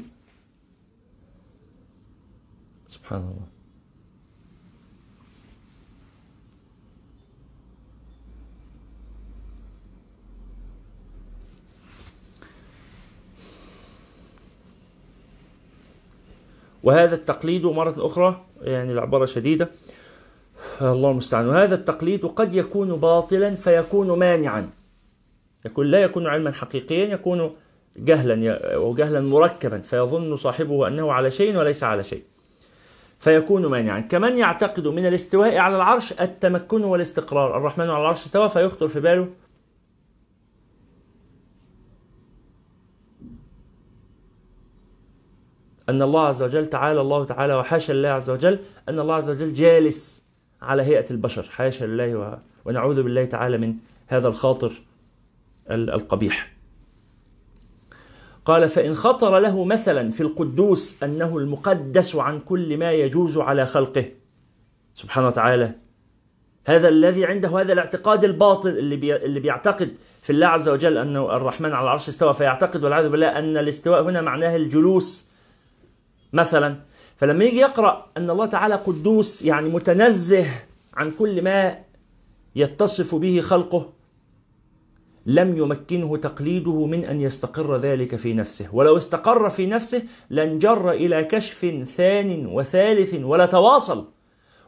سبحان 2.89 3.21
الله. 3.21 3.58
وهذا 16.83 17.15
التقليد 17.15 17.67
مرة 17.67 17.95
أخرى 17.99 18.45
يعني 18.63 18.93
العبارة 18.93 19.25
شديدة. 19.25 19.69
الله 20.83 21.11
المستعان. 21.11 21.49
وهذا 21.49 21.75
التقليد 21.75 22.27
قد 22.27 22.55
يكون 22.55 22.97
باطلا 22.97 23.55
فيكون 23.55 24.19
مانعا. 24.19 24.71
يكون 25.65 25.87
لا 25.87 25.99
يكون 25.99 26.27
علما 26.27 26.53
حقيقيا 26.53 27.05
يكون 27.05 27.51
جهلا 27.97 28.59
وجهلا 28.77 29.21
مركبا. 29.21 29.79
فيظن 29.79 30.37
صاحبه 30.37 30.89
أنه 30.89 31.13
على 31.13 31.31
شيء 31.31 31.57
وليس 31.57 31.85
على 31.85 32.05
شيء. 32.05 32.23
فيكون 33.19 33.67
مانعا. 33.67 34.01
كمن 34.01 34.37
يعتقد 34.37 34.89
من 34.89 35.07
الاستواء 35.07 35.57
على 35.57 35.77
العرش 35.77 36.13
التمكن 36.13 36.85
والاستقرار. 36.85 37.57
الرحمن 37.57 37.91
على 37.91 38.01
العرش 38.01 38.25
استوى 38.25 38.49
فيخطر 38.49 38.89
في 38.89 39.01
باله 39.01 39.29
أن 45.89 46.03
الله 46.03 46.27
عز 46.27 46.43
وجل 46.43 46.67
تعالى 46.67 47.01
الله 47.01 47.25
تعالى 47.25 47.55
وحاشا 47.55 47.93
الله 47.93 48.09
عز 48.09 48.31
وجل 48.31 48.59
أن 48.89 48.99
الله 48.99 49.15
عز 49.15 49.31
وجل 49.31 49.55
جالس 49.55 50.25
على 50.63 50.83
هيئة 50.83 51.05
البشر. 51.11 51.43
حاشا 51.43 51.85
لله 51.85 52.39
ونعوذ 52.65 53.03
بالله 53.03 53.25
تعالى 53.25 53.59
من 53.59 53.77
هذا 54.07 54.29
الخاطر 54.29 54.73
القبيح. 55.71 56.53
قال 58.45 58.69
فإن 58.69 58.95
خطر 58.95 59.39
له 59.39 59.65
مثلا 59.65 60.11
في 60.11 60.21
القدوس 60.21 61.03
أنه 61.03 61.39
المقدس 61.39 62.17
عن 62.17 62.41
كل 62.41 62.79
ما 62.79 62.93
يجوز 62.93 63.39
على 63.39 63.67
خلقه. 63.67 64.05
سبحانه 64.95 65.27
وتعالى 65.27 65.75
هذا 66.67 66.89
الذي 66.89 67.25
عنده 67.25 67.61
هذا 67.61 67.73
الاعتقاد 67.73 68.25
الباطل 68.25 68.69
اللي 68.69 68.97
بي 68.97 69.17
اللي 69.17 69.41
بيعتقد 69.41 69.97
في 70.23 70.31
الله 70.31 70.47
عز 70.47 70.69
وجل 70.69 70.99
أنه 70.99 71.37
الرحمن 71.37 71.73
على 71.73 71.85
العرش 71.85 72.09
استوى 72.09 72.35
فيعتقد 72.35 72.85
والعياذ 72.85 73.09
بالله 73.09 73.39
أن 73.39 73.57
الاستواء 73.57 74.03
هنا 74.03 74.21
معناه 74.21 74.57
الجلوس 74.57 75.28
مثلا. 76.33 76.79
فلما 77.17 77.45
يجي 77.45 77.59
يقرأ 77.59 78.07
أن 78.17 78.31
الله 78.31 78.47
تعالى 78.47 78.75
قدوس 78.75 79.43
يعني 79.45 79.69
متنزه 79.69 80.47
عن 80.95 81.11
كل 81.11 81.43
ما 81.43 81.79
يتصف 82.57 83.15
به 83.15 83.41
خلقه 83.41 83.93
لم 85.27 85.57
يمكنه 85.57 86.17
تقليده 86.17 86.87
من 86.87 87.05
أن 87.05 87.21
يستقر 87.21 87.77
ذلك 87.77 88.17
في 88.17 88.35
نفسه، 88.35 88.69
ولو 88.73 88.97
استقر 88.97 89.51
في 89.51 89.67
نفسه 89.67 90.03
لانجر 90.31 90.91
إلى 90.91 91.25
كشف 91.25 91.85
ثان 91.97 92.47
وثالث 92.47 93.15
ولا 93.23 93.47
تواصل، 93.47 94.09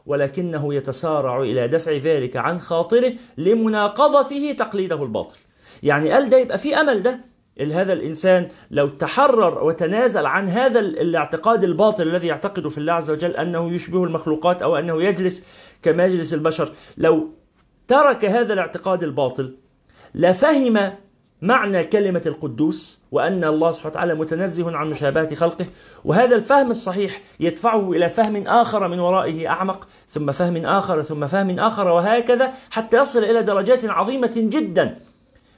ولكنه 0.05 0.73
يتسارع 0.73 1.41
إلى 1.41 1.67
دفع 1.67 1.91
ذلك 1.91 2.37
عن 2.37 2.59
خاطره 2.59 3.13
لمناقضته 3.37 4.51
تقليده 4.51 5.03
الباطل. 5.03 5.37
يعني 5.83 6.11
قال 6.11 6.29
ده 6.29 6.37
يبقى 6.37 6.57
في 6.57 6.75
أمل 6.75 7.03
ده. 7.03 7.30
هذا 7.63 7.93
الإنسان 7.93 8.47
لو 8.71 8.87
تحرر 8.87 9.63
وتنازل 9.63 10.25
عن 10.25 10.47
هذا 10.47 10.79
الاعتقاد 10.79 11.63
الباطل 11.63 12.07
الذي 12.07 12.27
يعتقد 12.27 12.67
في 12.67 12.77
الله 12.77 12.93
عز 12.93 13.09
وجل 13.09 13.31
أنه 13.31 13.71
يشبه 13.71 14.03
المخلوقات 14.03 14.61
أو 14.61 14.75
أنه 14.75 15.03
يجلس 15.03 15.43
كمجلس 15.81 16.33
البشر، 16.33 16.71
لو 16.97 17.29
ترك 17.87 18.25
هذا 18.25 18.53
الاعتقاد 18.53 19.03
الباطل 19.03 19.57
لفهم 20.15 20.91
معنى 21.41 21.83
كلمة 21.83 22.21
القدوس 22.25 22.99
وأن 23.11 23.43
الله 23.43 23.71
سبحانه 23.71 23.91
وتعالى 23.91 24.15
متنزه 24.15 24.77
عن 24.77 24.89
مشابهة 24.89 25.35
خلقه 25.35 25.65
وهذا 26.05 26.35
الفهم 26.35 26.71
الصحيح 26.71 27.21
يدفعه 27.39 27.91
إلى 27.91 28.09
فهم 28.09 28.47
آخر 28.47 28.87
من 28.87 28.99
ورائه 28.99 29.47
أعمق 29.47 29.87
ثم 30.09 30.31
فهم 30.31 30.65
آخر 30.65 31.03
ثم 31.03 31.27
فهم 31.27 31.59
آخر 31.59 31.87
وهكذا 31.87 32.53
حتى 32.69 32.97
يصل 32.97 33.23
إلى 33.23 33.43
درجات 33.43 33.85
عظيمة 33.85 34.33
جدا. 34.35 34.97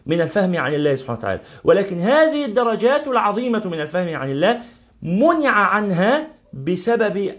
من 0.06 0.22
الفهم 0.22 0.58
عن 0.58 0.74
الله 0.74 0.96
سبحانه 0.96 1.18
وتعالى. 1.20 1.42
ولكن 1.64 2.00
هذه 2.00 2.46
الدرجات 2.46 3.08
العظيمة 3.08 3.62
من 3.66 3.82
الفهم 3.82 4.16
عن 4.16 4.32
الله 4.32 4.62
منع 5.02 5.52
عنها 5.52 6.28
بسبب 6.54 7.36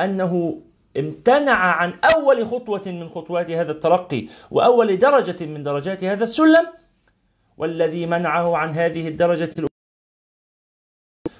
أنه 0.00 0.62
امتنع 0.96 1.52
عن 1.52 1.94
أول 2.14 2.46
خطوة 2.46 2.82
من 2.86 3.08
خطوات 3.08 3.50
هذا 3.50 3.72
الترقي 3.72 4.26
وأول 4.50 4.98
درجة 4.98 5.46
من 5.46 5.62
درجات 5.62 6.04
هذا 6.04 6.24
السلم 6.24 6.66
والذي 7.56 8.06
منعه 8.06 8.56
عن 8.56 8.70
هذه 8.70 9.08
الدرجة 9.08 9.44
الأولى. 9.44 9.70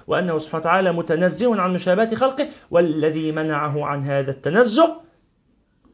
وأنه 0.07 0.39
سبحانه 0.39 0.61
وتعالى 0.61 0.93
متنزه 0.93 1.61
عن 1.61 1.75
مشابهة 1.75 2.15
خلقه 2.15 2.49
والذي 2.71 3.33
منعه 3.33 3.85
عن 3.85 4.02
هذا 4.02 4.30
التنزه 4.30 5.00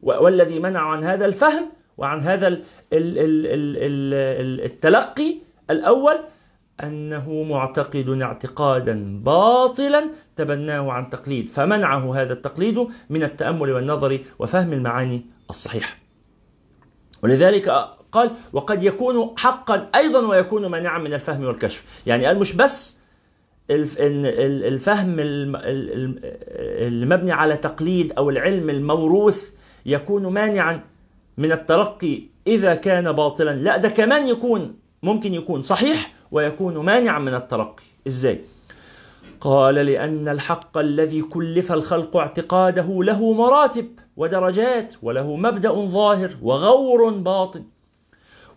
والذي 0.01 0.59
منعه 0.59 0.87
عن 0.87 1.03
هذا 1.03 1.25
الفهم 1.25 1.71
وعن 1.97 2.19
هذا 2.19 2.59
التلقي 4.65 5.35
الأول 5.69 6.19
أنه 6.83 7.43
معتقد 7.43 8.09
اعتقادا 8.21 9.21
باطلا 9.23 10.09
تبناه 10.35 10.91
عن 10.91 11.09
تقليد 11.09 11.49
فمنعه 11.49 12.21
هذا 12.21 12.33
التقليد 12.33 12.87
من 13.09 13.23
التأمل 13.23 13.71
والنظر 13.71 14.19
وفهم 14.39 14.73
المعاني 14.73 15.25
الصحيحة. 15.49 15.97
ولذلك 17.23 17.69
قال 18.11 18.31
وقد 18.53 18.83
يكون 18.83 19.33
حقا 19.37 19.89
أيضا 19.95 20.27
ويكون 20.27 20.65
مانعا 20.65 20.99
من 20.99 21.13
الفهم 21.13 21.43
والكشف. 21.43 22.03
يعني 22.07 22.25
قال 22.25 22.39
مش 22.39 22.53
بس 22.53 22.97
الفهم 23.69 25.15
المبني 26.79 27.31
على 27.31 27.57
تقليد 27.57 28.13
أو 28.17 28.29
العلم 28.29 28.69
الموروث 28.69 29.49
يكون 29.85 30.27
مانعا 30.27 30.81
من 31.37 31.51
الترقي 31.51 32.21
إذا 32.47 32.75
كان 32.75 33.11
باطلا. 33.11 33.55
لا 33.55 33.77
ده 33.77 33.89
كمان 33.89 34.27
يكون 34.27 34.75
ممكن 35.03 35.33
يكون 35.33 35.61
صحيح 35.61 36.13
ويكون 36.31 36.77
مانعا 36.77 37.19
من 37.19 37.33
الترقي 37.33 37.83
إزاي؟ 38.07 38.41
قال 39.41 39.75
لأن 39.75 40.27
الحق 40.27 40.77
الذي 40.77 41.21
كلف 41.21 41.71
الخلق 41.71 42.17
اعتقاده 42.17 43.03
له 43.03 43.33
مراتب 43.33 43.87
ودرجات 44.17 44.95
وله 45.01 45.35
مبدأ 45.35 45.71
ظاهر 45.71 46.37
وغور 46.41 47.09
باطن. 47.09 47.63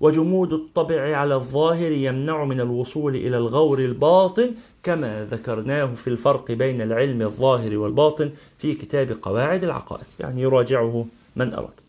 وجمود 0.01 0.53
الطبع 0.53 1.17
على 1.17 1.35
الظاهر 1.35 1.93
يمنع 1.93 2.45
من 2.45 2.61
الوصول 2.61 3.17
إلى 3.17 3.37
الغور 3.37 3.79
الباطن 3.79 4.55
كما 4.83 5.25
ذكرناه 5.25 5.87
في 5.87 6.09
الفرق 6.09 6.53
بين 6.53 6.83
العلم 6.83 7.23
الظاهر 7.23 7.79
والباطن 7.79 8.31
في 8.59 8.75
كتاب 8.75 9.17
قواعد 9.23 9.65
العقائد. 9.65 10.07
يعني 10.21 10.43
يراجعه 10.43 11.07
من 11.37 11.55
أراد. 11.55 11.81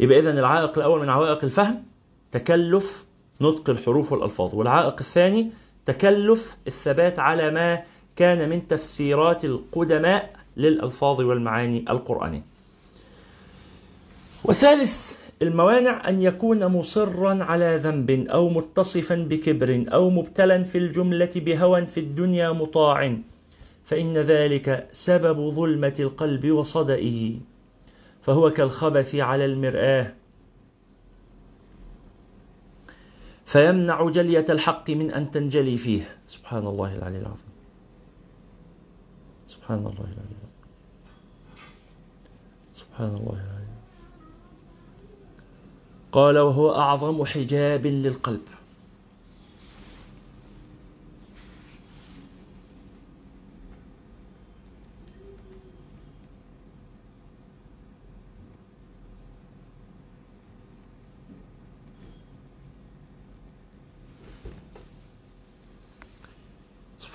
يبقى 0.00 0.18
اذا 0.18 0.30
العائق 0.30 0.78
الأول 0.78 1.00
من 1.00 1.08
عوائق 1.08 1.44
الفهم 1.44 1.82
تكلف 2.32 3.04
نطق 3.40 3.70
الحروف 3.70 4.12
والألفاظ 4.12 4.54
والعائق 4.54 4.96
الثاني 5.00 5.50
تكلف 5.86 6.56
الثبات 6.66 7.18
على 7.18 7.50
ما 7.50 7.82
كان 8.16 8.48
من 8.48 8.68
تفسيرات 8.68 9.44
القدماء 9.44 10.32
للألفاظ 10.56 11.20
والمعاني 11.20 11.84
القرآنية. 11.90 12.42
وثالث 14.44 15.12
الموانع 15.42 16.08
أن 16.08 16.22
يكون 16.22 16.66
مصرا 16.66 17.44
على 17.44 17.76
ذنب 17.76 18.10
أو 18.10 18.48
متصفا 18.48 19.14
بكبر 19.14 19.84
أو 19.92 20.10
مبتلا 20.10 20.62
في 20.62 20.78
الجملة 20.78 21.30
بهوى 21.36 21.86
في 21.86 22.00
الدنيا 22.00 22.52
مطاع 22.52 23.16
فإن 23.84 24.18
ذلك 24.18 24.88
سبب 24.92 25.48
ظلمة 25.50 25.94
القلب 26.00 26.50
وصدئه. 26.50 27.38
فهو 28.26 28.50
كالخبث 28.50 29.14
على 29.14 29.44
المرآة. 29.44 30.14
فيمنع 33.44 34.10
جلية 34.10 34.44
الحق 34.48 34.90
من 34.90 35.10
أن 35.10 35.30
تنجلي 35.30 35.78
فيه. 35.78 36.18
سبحان 36.26 36.66
الله 36.66 36.94
العلي 36.94 37.18
العظيم. 37.18 37.52
سبحان 39.46 39.78
الله 39.78 39.90
العلي 39.90 40.12
العظيم. 40.12 40.50
سبحان 42.72 43.14
الله 43.14 43.32
العلي 43.32 43.66
قال 46.12 46.38
وهو 46.38 46.74
أعظم 46.74 47.24
حجاب 47.24 47.86
للقلب. 47.86 48.55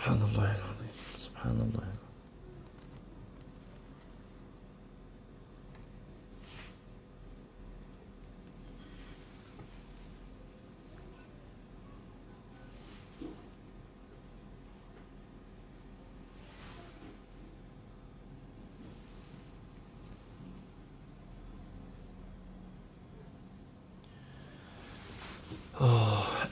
سبحان 0.01 0.21
الله 0.21 0.55
العظيم 0.57 0.93
سبحان 1.17 1.51
الله 1.51 1.85
العظيم. 1.85 2.01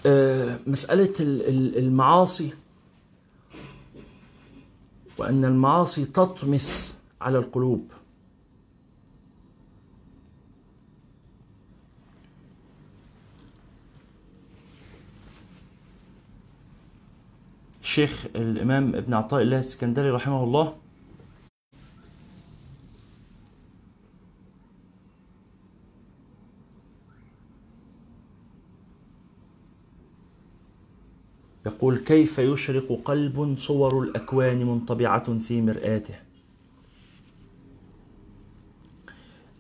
آه، 0.05 0.59
مسألة 0.67 1.13
المعاصي. 1.19 2.53
وأن 5.19 5.45
المعاصي 5.45 6.05
تطمس 6.05 6.97
على 7.21 7.37
القلوب. 7.37 7.91
الشيخ 17.81 18.25
الإمام 18.35 18.95
ابن 18.95 19.13
عطاء 19.13 19.41
الله 19.41 19.59
السكندري 19.59 20.09
رحمه 20.09 20.43
الله 20.43 20.75
يقول 31.69 31.97
كيف 31.97 32.39
يشرق 32.39 33.01
قلب 33.05 33.55
صور 33.57 34.03
الأكوان 34.03 34.65
منطبعة 34.65 35.37
في 35.37 35.61
مرآته؟ 35.61 36.15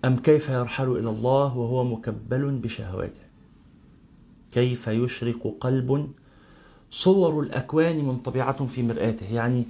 أم 0.05 0.17
كيف 0.17 0.49
يرحل 0.49 0.91
إلى 0.91 1.09
الله 1.09 1.57
وهو 1.57 1.83
مكبل 1.83 2.51
بشهواته؟ 2.51 3.21
كيف 4.51 4.87
يشرق 4.87 5.55
قلب 5.59 6.11
صور 6.89 7.39
الأكوان 7.43 8.05
منطبعة 8.05 8.65
في 8.65 8.83
مرآته؟ 8.83 9.33
يعني 9.33 9.67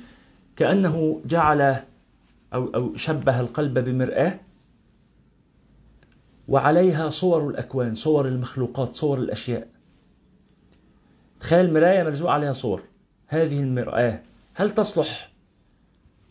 كأنه 0.55 1.21
جعل 1.25 1.61
أو, 2.53 2.67
أو 2.75 2.95
شبه 2.95 3.39
القلب 3.39 3.79
بمرآة 3.79 4.39
وعليها 6.47 7.09
صور 7.09 7.49
الأكوان 7.49 7.95
صور 7.95 8.27
المخلوقات 8.27 8.93
صور 8.93 9.17
الأشياء. 9.17 9.67
تخيل 11.39 11.73
مراية 11.73 12.03
ملزوق 12.03 12.31
عليها 12.31 12.53
صور. 12.53 12.83
هذه 13.27 13.59
المرآة 13.59 14.21
هل 14.53 14.69
تصلح 14.73 15.31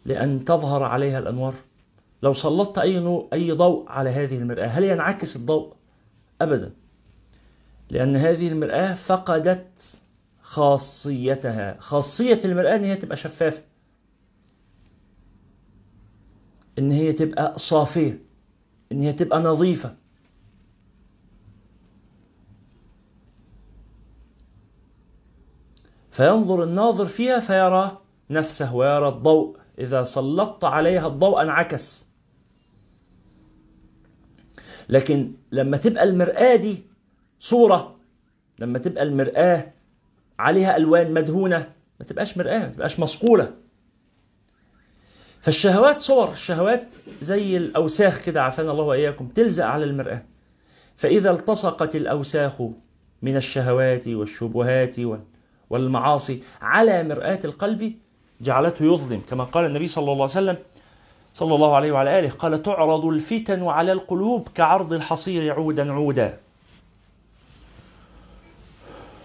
لأن 0.05 0.44
تظهر 0.44 0.83
عليها 0.83 1.18
الأنوار؟ 1.18 1.55
لو 2.23 2.33
سلطت 2.33 2.79
أي 2.79 3.01
نوع 3.01 3.29
أي 3.33 3.53
ضوء 3.53 3.88
على 3.88 4.11
هذه 4.11 4.38
المرآة 4.38 4.66
هل 4.66 4.85
ينعكس 4.85 5.37
الضوء؟ 5.37 5.73
أبدا. 6.40 6.73
لأن 7.90 8.16
هذه 8.16 8.49
المرآة 8.49 8.94
فقدت 8.94 10.03
خاصيتها. 10.40 11.77
خاصية 11.81 12.40
المرآة 12.44 12.77
إن 12.77 12.85
هي 12.85 12.97
تبقى 12.97 13.16
شفافة. 13.16 13.62
إن 16.79 16.90
هي 16.90 17.12
تبقى 17.12 17.59
صافية. 17.59 18.23
إن 18.92 19.01
هي 19.01 19.12
تبقى 19.12 19.40
نظيفة. 19.40 19.97
فينظر 26.18 26.62
الناظر 26.62 27.07
فيها 27.07 27.40
فيرى 27.40 27.98
نفسه 28.31 28.74
ويرى 28.74 29.09
الضوء. 29.09 29.57
إذا 29.78 30.04
سلطت 30.04 30.64
عليها 30.64 31.07
الضوء 31.07 31.42
انعكس. 31.42 32.07
لكن 34.88 35.33
لما 35.52 35.76
تبقى 35.76 36.04
المرآة 36.04 36.57
دي 36.57 36.83
صورة 37.40 37.96
لما 38.59 38.78
تبقى 38.78 39.02
المرآة 39.02 39.72
عليها 40.38 40.76
ألوان 40.76 41.14
مدهونة 41.14 41.72
ما 42.00 42.07
تبقاش 42.07 42.38
مرآة 42.38 42.59
ما 42.59 42.72
تبقاش 42.72 43.00
مصقولة. 43.00 43.54
فالشهوات 45.40 46.00
صور 46.00 46.31
الشهوات 46.31 46.96
زي 47.20 47.57
الأوساخ 47.57 48.24
كده 48.24 48.42
عافانا 48.42 48.70
الله 48.70 48.85
وإياكم 48.85 49.28
تلزق 49.28 49.64
على 49.64 49.85
المرآة. 49.85 50.22
فإذا 50.96 51.31
التصقت 51.31 51.96
الأوساخ 51.96 52.62
من 53.22 53.37
الشهوات 53.37 54.09
والشبهات 54.09 54.98
والمعاصي 55.70 56.42
على 56.62 57.02
مرآة 57.02 57.40
القلب 57.44 57.94
جعلته 58.40 58.85
يظلم 58.85 59.20
كما 59.31 59.44
قال 59.44 59.64
النبي 59.64 59.88
صلى 59.88 60.02
الله 60.02 60.14
عليه 60.14 60.24
وسلم 60.24 60.57
صلى 61.33 61.54
الله 61.54 61.76
عليه 61.76 61.92
وعلى 61.92 62.18
آله 62.18 62.31
قال 62.31 62.62
تعرض 62.62 63.04
الفتن 63.04 63.66
على 63.66 63.92
القلوب 63.92 64.48
كعرض 64.54 64.92
الحصير 64.92 65.54
عودا 65.54 65.92
عودا. 65.92 66.38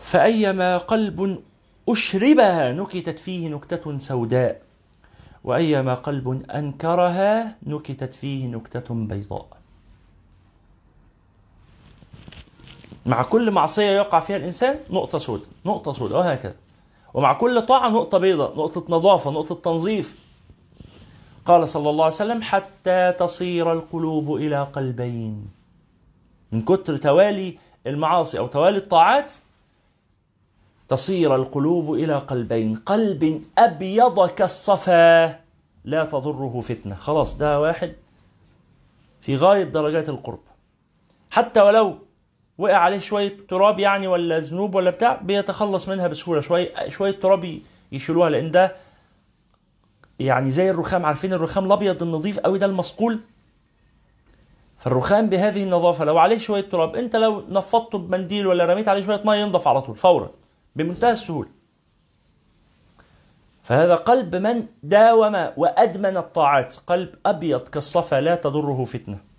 فأيما 0.01 0.77
قلب 0.77 1.43
أشربها 1.89 2.71
نكتت 2.71 3.19
فيه 3.19 3.49
نكتة 3.49 3.97
سوداء 3.97 4.61
وأيما 5.43 5.93
قلب 5.93 6.45
أنكرها 6.55 7.55
نكتت 7.63 8.13
فيه 8.13 8.47
نكتة 8.47 8.95
بيضاء. 8.95 9.52
مع 13.05 13.23
كل 13.23 13.51
معصية 13.51 13.91
يقع 13.91 14.19
فيها 14.19 14.37
الإنسان 14.37 14.79
نقطة 14.89 15.17
سوداء 15.17 15.47
نقطة 15.65 15.93
سوداء 15.93 16.19
وهكذا 16.19 16.55
ومع 17.13 17.33
كل 17.33 17.61
طاعة 17.61 17.89
نقطة 17.89 18.17
بيضاء 18.17 18.57
نقطة 18.57 18.83
نظافة 18.89 19.31
نقطة 19.31 19.55
تنظيف. 19.55 20.17
قال 21.45 21.69
صلى 21.69 21.89
الله 21.89 22.05
عليه 22.05 22.15
وسلم 22.15 22.41
حتى 22.41 23.11
تصير 23.11 23.73
القلوب 23.73 24.35
إلى 24.35 24.63
قلبين. 24.63 25.47
من 26.51 26.61
كتر 26.61 26.97
توالي 26.97 27.57
المعاصي 27.87 28.39
أو 28.39 28.47
توالي 28.47 28.77
الطاعات 28.77 29.33
تصير 30.87 31.35
القلوب 31.35 31.93
إلى 31.93 32.17
قلبين. 32.17 32.75
قلب 32.75 33.43
أبيض 33.57 34.29
كالصفا 34.29 35.25
لا 35.85 36.05
تضره 36.05 36.59
فتنة. 36.61 36.95
خلاص 36.95 37.37
ده 37.37 37.59
واحد 37.59 37.93
في 39.21 39.35
غاية 39.35 39.63
درجات 39.63 40.09
القرب. 40.09 40.39
حتى 41.31 41.61
ولو 41.61 41.97
وقع 42.57 42.77
عليه 42.77 42.99
شوية 42.99 43.37
تراب 43.49 43.79
يعني 43.79 44.07
ولا 44.07 44.39
ذنوب 44.39 44.75
ولا 44.75 44.89
بتاع 44.89 45.15
بيتخلص 45.15 45.89
منها 45.89 46.07
بسهولة. 46.07 46.41
شوية 46.41 46.89
شوية 46.89 47.11
تراب 47.11 47.59
يشيلوها 47.91 48.29
لأن 48.29 48.51
ده 48.51 48.75
يعني 50.19 50.51
زي 50.51 50.71
الرخام. 50.71 51.05
عارفين 51.05 51.33
الرخام 51.33 51.65
الأبيض 51.65 52.03
النظيف 52.03 52.39
قوي 52.39 52.59
ده 52.59 52.65
المصقول؟ 52.65 53.19
فالرخام 54.77 55.29
بهذه 55.29 55.63
النظافة 55.63 56.05
لو 56.05 56.17
عليه 56.17 56.37
شوية 56.37 56.61
تراب 56.61 56.95
أنت 56.95 57.15
لو 57.15 57.43
نفضته 57.49 57.97
بمنديل 57.97 58.47
ولا 58.47 58.65
رميت 58.65 58.87
عليه 58.87 59.05
شوية 59.05 59.21
مية 59.25 59.35
ينضف 59.37 59.67
على 59.67 59.81
طول 59.81 59.97
فورا 59.97 60.31
بمنتهى 60.75 61.11
السهولة. 61.11 61.49
فهذا 63.63 63.95
قلب 63.95 64.35
من 64.35 64.65
داوم 64.83 65.49
وأدمن 65.57 66.17
الطاعات. 66.17 66.75
قلب 66.87 67.15
أبيض 67.25 67.67
كالصفا 67.67 68.21
لا 68.21 68.35
تضره 68.35 68.83
فتنة. 68.83 69.32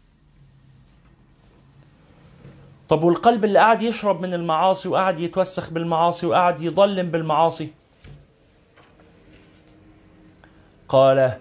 طب 2.89 3.05
والقلب 3.05 3.45
اللي 3.45 3.59
قاعد 3.59 3.83
يشرب 3.83 4.21
من 4.21 4.35
المعاصي 4.35 4.89
وقاعد 4.89 5.19
يتوسخ 5.21 5.71
بالمعاصي 5.71 6.27
وقاعد 6.27 6.61
يضلم 6.61 7.11
بالمعاصي؟ 7.11 7.71
قال 10.89 11.39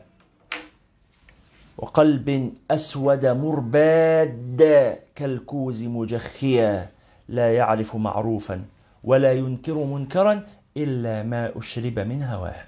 وقلب 1.78 2.54
أسود 2.72 3.26
مرباد 3.26 4.98
كالكوز 5.16 5.84
مجخيا 5.84 6.90
لا 7.30 7.54
يعرف 7.56 7.96
معروفا 7.96 8.66
ولا 9.04 9.34
ينكر 9.34 9.74
منكرا 9.74 10.48
إلا 10.78 11.24
ما 11.24 11.52
أشرب 11.58 12.00
من 12.00 12.24
هواه. 12.24 12.64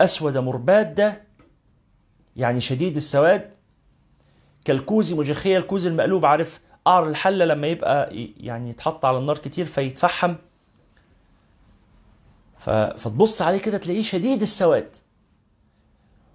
أسود 0.00 0.38
مرباد 0.38 1.22
يعني 2.36 2.60
شديد 2.60 2.96
السواد 2.96 3.50
كالكوز 4.64 5.12
مجخية 5.12 5.58
الكوز 5.58 5.86
المقلوب 5.86 6.26
عارف؟ 6.26 6.60
قعر 6.84 7.08
الحلة 7.08 7.44
لما 7.44 7.66
يبقى 7.66 8.10
يعني 8.40 8.70
يتحط 8.70 9.04
على 9.04 9.18
النار 9.18 9.38
كتير 9.38 9.64
فيتفحم. 9.66 10.34
فتبص 12.58 13.42
عليه 13.42 13.58
كده 13.58 13.78
تلاقيه 13.78 14.02
شديد 14.02 14.42
السواد. 14.42 14.96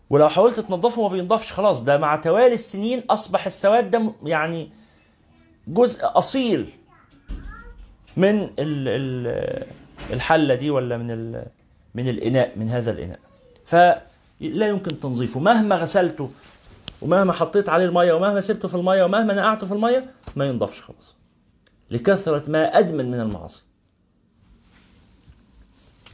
ولو 0.10 0.30
حاولت 0.30 0.60
تنظفه 0.60 1.02
ما 1.02 1.08
بينضفش 1.08 1.54
خلاص 1.54 1.82
ده 1.82 1.98
مع 1.98 2.16
توالي 2.16 2.54
السنين 2.54 3.04
أصبح 3.10 3.46
السواد 3.46 3.92
ده 3.92 4.14
يعني 4.24 4.70
جزء 5.68 6.00
أصيل 6.04 6.70
من 8.18 8.50
الحلة 10.14 10.56
دي 10.56 10.70
ولا 10.70 10.98
من 10.98 11.32
من 11.96 12.10
الإناء 12.10 12.52
من 12.56 12.70
هذا 12.70 12.92
الإناء. 12.92 13.20
فلا 13.66 14.02
يمكن 14.68 15.00
تنظيفه. 15.00 15.40
مهما 15.40 15.76
غسلته 15.76 16.32
ومهما 17.02 17.34
حطيت 17.34 17.70
عليه 17.70 17.86
المية 17.86 18.14
ومهما 18.14 18.42
سبته 18.42 18.68
في 18.68 18.76
المية 18.76 19.04
ومهما 19.04 19.34
نقعته 19.34 19.68
في 19.68 19.74
المية 19.74 20.10
ما 20.36 20.46
ينضفش 20.46 20.82
خلاص. 20.82 21.16
لكثرة 21.92 22.50
ما 22.50 22.80
أدمن 22.80 23.12
من 23.12 23.20
المعاصي. 23.20 23.64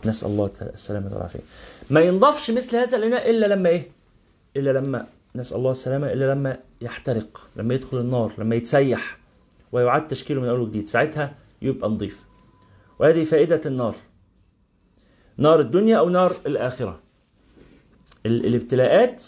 نسأل 0.05 0.27
الله 0.27 0.51
السلامة 0.61 1.13
والعافية. 1.13 1.39
ما 1.89 2.01
ينضفش 2.01 2.51
مثل 2.51 2.75
هذا 2.77 2.97
الإناء 2.97 3.29
إلا 3.29 3.45
لما 3.45 3.69
إيه؟ 3.69 3.91
إلا 4.57 4.71
لما 4.79 5.07
نسأل 5.35 5.57
الله 5.57 5.71
السلامة 5.71 6.13
إلا 6.13 6.33
لما 6.33 6.57
يحترق 6.81 7.47
لما 7.55 7.73
يدخل 7.73 7.97
النار 7.97 8.33
لما 8.37 8.55
يتسيح 8.55 9.17
ويعاد 9.71 10.07
تشكيله 10.07 10.41
من 10.41 10.47
اول 10.47 10.59
وجديد. 10.59 10.89
ساعتها 10.89 11.33
يبقى 11.61 11.89
نظيف 11.89 12.25
وهذه 12.99 13.23
فائدة 13.23 13.61
النار. 13.65 13.95
نار 15.37 15.59
الدنيا 15.59 15.97
أو 15.97 16.09
نار 16.09 16.35
الآخرة. 16.45 16.99
الابتلاءات 18.25 19.23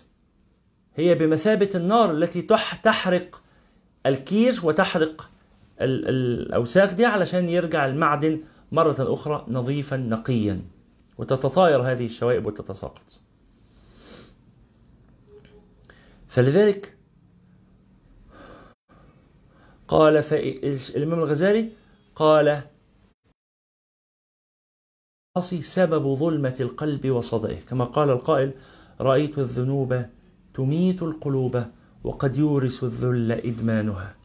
هي 0.95 1.15
بمثابة 1.15 1.69
النار 1.75 2.11
التي 2.11 2.41
تحرق 2.83 3.41
الكير 4.05 4.59
وتحرق 4.63 5.29
الأوساخ 5.81 6.93
دي 6.93 7.05
علشان 7.05 7.49
يرجع 7.49 7.85
المعدن 7.85 8.43
مرة 8.71 9.13
أخرى 9.13 9.45
نظيفا 9.47 9.97
نقيا. 9.97 10.61
وتتطاير 11.17 11.81
هذه 11.81 12.05
الشوائب 12.05 12.45
وتتساقط. 12.45 13.19
فلذلك 16.27 16.97
قال 19.87 20.23
الإمام 20.95 21.19
الغزالي 21.19 21.69
قال 22.15 22.61
سبب 25.61 26.15
ظلمة 26.15 26.55
القلب 26.59 27.09
وصدئه. 27.09 27.59
كما 27.59 27.85
قال 27.85 28.09
القائل 28.09 28.53
رأيت 29.01 29.37
الذنوب 29.39 30.05
تميت 30.55 31.03
القلوب 31.03 31.65
وقد 32.03 32.35
يورث 32.37 32.83
الذل 32.83 33.31
إدمانها. 33.31 34.15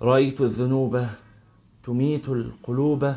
رأيت 0.00 0.40
الذنوب 0.40 1.06
تميت 1.84 2.28
القلوب 2.28 3.14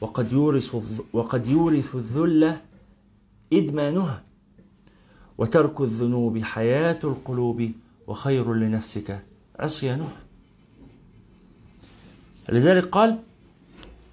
وقد 0.00 0.32
يورث 0.32 0.74
وقد 1.12 1.46
يورث 1.46 1.94
الذل 1.94 2.56
إدمانها. 3.52 4.29
وترك 5.40 5.80
الذنوب 5.80 6.38
حياة 6.38 6.98
القلوب 7.04 7.70
وخير 8.06 8.54
لنفسك. 8.54 9.24
عصيانها 9.58 10.16
لذلك 12.48 12.84
قال 12.84 13.18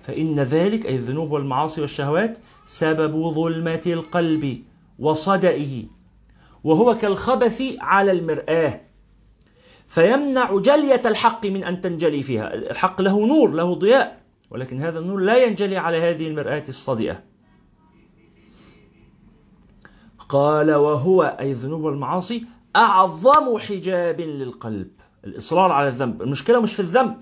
فإن 0.02 0.40
ذلك 0.40 0.86
أي 0.86 0.96
الذنوب 0.96 1.32
والمعاصي 1.32 1.82
والشهوات 1.82 2.38
سبب 2.66 3.30
ظلمة 3.34 3.82
القلب 3.86 4.64
وصدئه 5.00 5.84
وهو 6.64 6.98
كالخبث 6.98 7.64
على 7.80 8.12
المرآة 8.12 8.82
فيمنع 9.88 10.60
جلية 10.60 11.02
الحق 11.06 11.46
من 11.46 11.64
أن 11.64 11.82
تنجلي 11.82 12.24
فيها. 12.24 12.54
الحق 12.54 13.02
له 13.02 13.28
نور 13.28 13.52
له 13.52 13.74
ضياء 13.74 14.22
ولكن 14.50 14.82
هذا 14.82 15.00
النور 15.00 15.20
لا 15.20 15.44
ينجلي 15.44 15.78
على 15.78 15.98
هذه 15.98 16.28
المرآة 16.28 16.64
الصادئة 16.70 17.27
قال 20.30 20.76
وهو 20.76 21.38
أي 21.40 21.52
الذنوب 21.52 21.84
والمعاصي 21.84 22.46
أعظم 22.76 23.58
حجاب 23.58 24.22
للقلب. 24.22 24.88
الإصرار 25.26 25.72
على 25.72 25.88
الذنب. 25.88 26.22
المشكلة 26.22 26.60
مش 26.62 26.74
في 26.74 26.80
الذنب. 26.80 27.16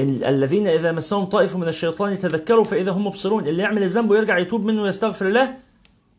الذين 0.00 0.66
إذا 0.66 0.92
مسهم 0.92 1.24
طائف 1.24 1.56
من 1.56 1.68
الشيطان 1.68 2.12
يتذكروا 2.12 2.64
فإذا 2.64 2.92
هم 2.92 3.06
مبصرون. 3.06 3.46
اللي 3.46 3.62
يعمل 3.62 3.82
الذنب 3.82 4.10
ويرجع 4.10 4.38
يتوب 4.38 4.64
منه 4.64 4.82
ويستغفر 4.82 5.28
الله 5.28 5.56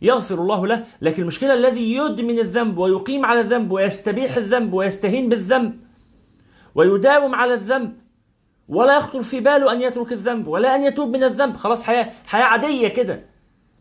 يغفر 0.02 0.36
الله 0.36 0.68
له. 0.68 0.86
لكن 1.02 1.22
المشكلة 1.22 1.54
الذي 1.54 1.96
يدمن 1.96 2.40
الذنب 2.40 2.78
ويقيم 2.78 3.26
على 3.26 3.40
الذنب 3.40 3.72
ويستبيح 3.72 4.38
الذنب 4.38 4.74
ويستهين 4.74 5.30
بالذنب 5.30 5.80
ويداوم 6.76 7.36
على 7.36 7.54
الذنب 7.54 7.94
ولا 8.70 8.98
يخطر 8.98 9.24
في 9.24 9.40
باله 9.40 9.72
أن 9.72 9.82
يترك 9.82 10.14
الذنب 10.14 10.48
ولا 10.48 10.76
أن 10.76 10.84
يتوب 10.84 11.10
من 11.10 11.24
الذنب. 11.24 11.58
خلاص 11.58 11.84
حياة, 11.84 12.12
حياة 12.26 12.44
عادية 12.44 12.88
كده. 12.88 13.33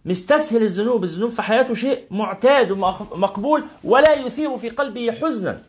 مستسهل 0.05 0.63
الذنوب 0.63 1.05
الذنوب 1.05 1.31
في 1.31 1.43
حياته 1.43 1.75
شيء 1.75 2.05
معتاد 2.11 2.71
ومقبول 2.71 3.65
ولا 3.85 4.13
يثير 4.13 4.57
في 4.57 4.69
قلبه 4.69 5.13
حزنا 5.13 5.63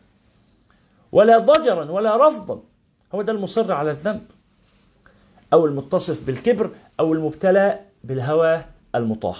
ولا 1.12 1.38
ضجرا 1.38 1.90
ولا 1.90 2.28
رفضا. 2.28 2.62
هو 3.14 3.22
ده 3.22 3.32
المصر 3.32 3.72
على 3.72 3.90
الذنب. 3.90 4.22
أو 5.52 5.66
المتصف 5.66 6.26
بالكبر 6.26 6.70
أو 7.00 7.12
المبتلى 7.12 7.80
بالهوى 8.04 8.64
المطاع. 8.94 9.36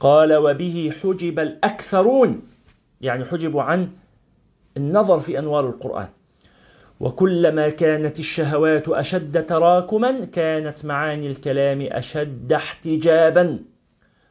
قال 0.00 0.34
وبه 0.34 0.92
حجب 1.02 1.38
الأكثرون. 1.38 2.42
يعني 3.00 3.24
حجبوا 3.24 3.62
عن 3.62 3.90
النظر 4.76 5.20
في 5.20 5.38
أنوار 5.38 5.68
القرآن. 5.68 6.08
وكلما 7.00 7.68
كانت 7.68 8.18
الشهوات 8.20 8.88
أشد 8.88 9.46
تراكما 9.46 10.24
كانت 10.24 10.84
معاني 10.84 11.26
الكلام 11.26 11.88
أشد 11.90 12.52
احتجابا. 12.52 13.58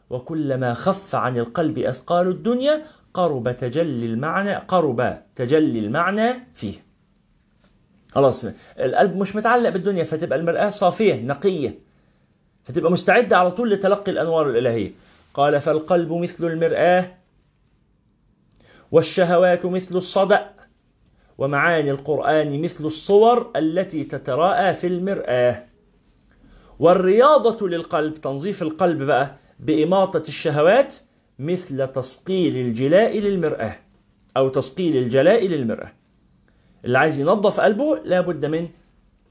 وكلما 0.10 0.74
خف 0.74 1.16
عن 1.16 1.38
القلب 1.38 1.78
أثقال 1.80 2.28
الدنيا 2.28 2.82
قرب 3.14 3.58
تجلي 3.58 4.06
المعنى 4.06 4.56
قرب 4.56 5.18
تجلي 5.36 5.80
المعنى 5.80 6.30
فيه. 6.56 6.74
خلاص 8.12 8.46
القلب 8.80 9.16
مش 9.18 9.36
متعلق 9.36 9.70
بالدنيا 9.70 10.04
فتبقى 10.04 10.40
المرآة 10.40 10.70
صافية 10.70 11.22
نقية. 11.22 11.80
فتبقى 12.64 12.92
مستعدة 12.92 13.38
على 13.38 13.52
طول 13.52 13.72
لتلقي 13.72 14.12
الأنوار 14.12 14.50
الإلهية. 14.50 14.92
قال 15.34 15.62
فالقلب 15.62 16.12
مثل 16.14 16.46
المرآة 16.48 17.12
والشهوات 18.92 19.66
مثل 19.66 19.96
الصدأ. 19.98 20.59
ومعاني 21.40 21.92
القرآن 21.92 22.62
مثل 22.62 22.86
الصور 22.86 23.52
التي 23.56 24.04
تتراءى 24.04 24.74
في 24.74 24.88
المرآة. 24.88 25.66
والرياضة 26.80 27.68
للقلب 27.68 28.14
تنظيف 28.14 28.62
القلب 28.62 29.04
بقى 29.04 29.36
بإماطة 29.60 30.24
الشهوات 30.28 30.96
مثل 31.40 31.88
تسقيل 31.88 32.56
الجلاء 32.58 33.20
للمرآة 33.20 33.76
أو 34.38 34.50
تسقيل 34.50 34.98
الجلاء 34.98 35.48
للمرآة. 35.48 35.92
اللي 36.86 36.98
عايز 36.98 37.20
ينظف 37.20 37.60
قلبه 37.60 38.00
لابد 38.06 38.46
من 38.46 38.68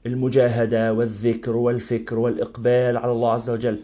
المجاهدة 0.05 0.93
والذكر 0.93 1.55
والفكر 1.55 2.19
والإقبال 2.19 2.97
على 2.97 3.11
الله 3.11 3.31
عز 3.31 3.49
وجل. 3.49 3.79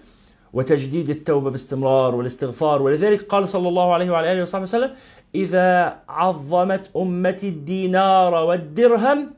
وتجديد 0.56 1.10
التوبة 1.10 1.50
باستمرار 1.50 2.16
والاستغفار. 2.16 2.82
ولذلك 2.82 3.22
قال 3.22 3.50
صلى 3.50 3.68
الله 3.70 3.94
عليه 3.94 4.10
وعلى 4.12 4.32
آله 4.32 4.42
وصحبه 4.42 4.64
وسلم 4.64 4.94
إذا 5.36 6.00
عظمت 6.10 6.92
أمتي 6.98 7.50
الدينار 7.50 8.34
والدرهم 8.34 9.34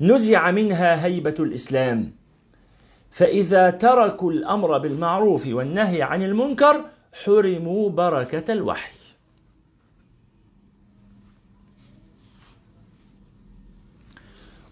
نزع 0.00 0.50
منها 0.50 1.04
هيبة 1.04 1.34
الإسلام. 1.40 2.12
فإذا 3.10 3.70
تركوا 3.70 4.32
الأمر 4.32 4.78
بالمعروف 4.78 5.46
والنهي 5.46 6.02
عن 6.02 6.22
المنكر 6.22 6.84
حرموا 7.24 7.90
بركة 7.90 8.52
الوحي. 8.52 9.03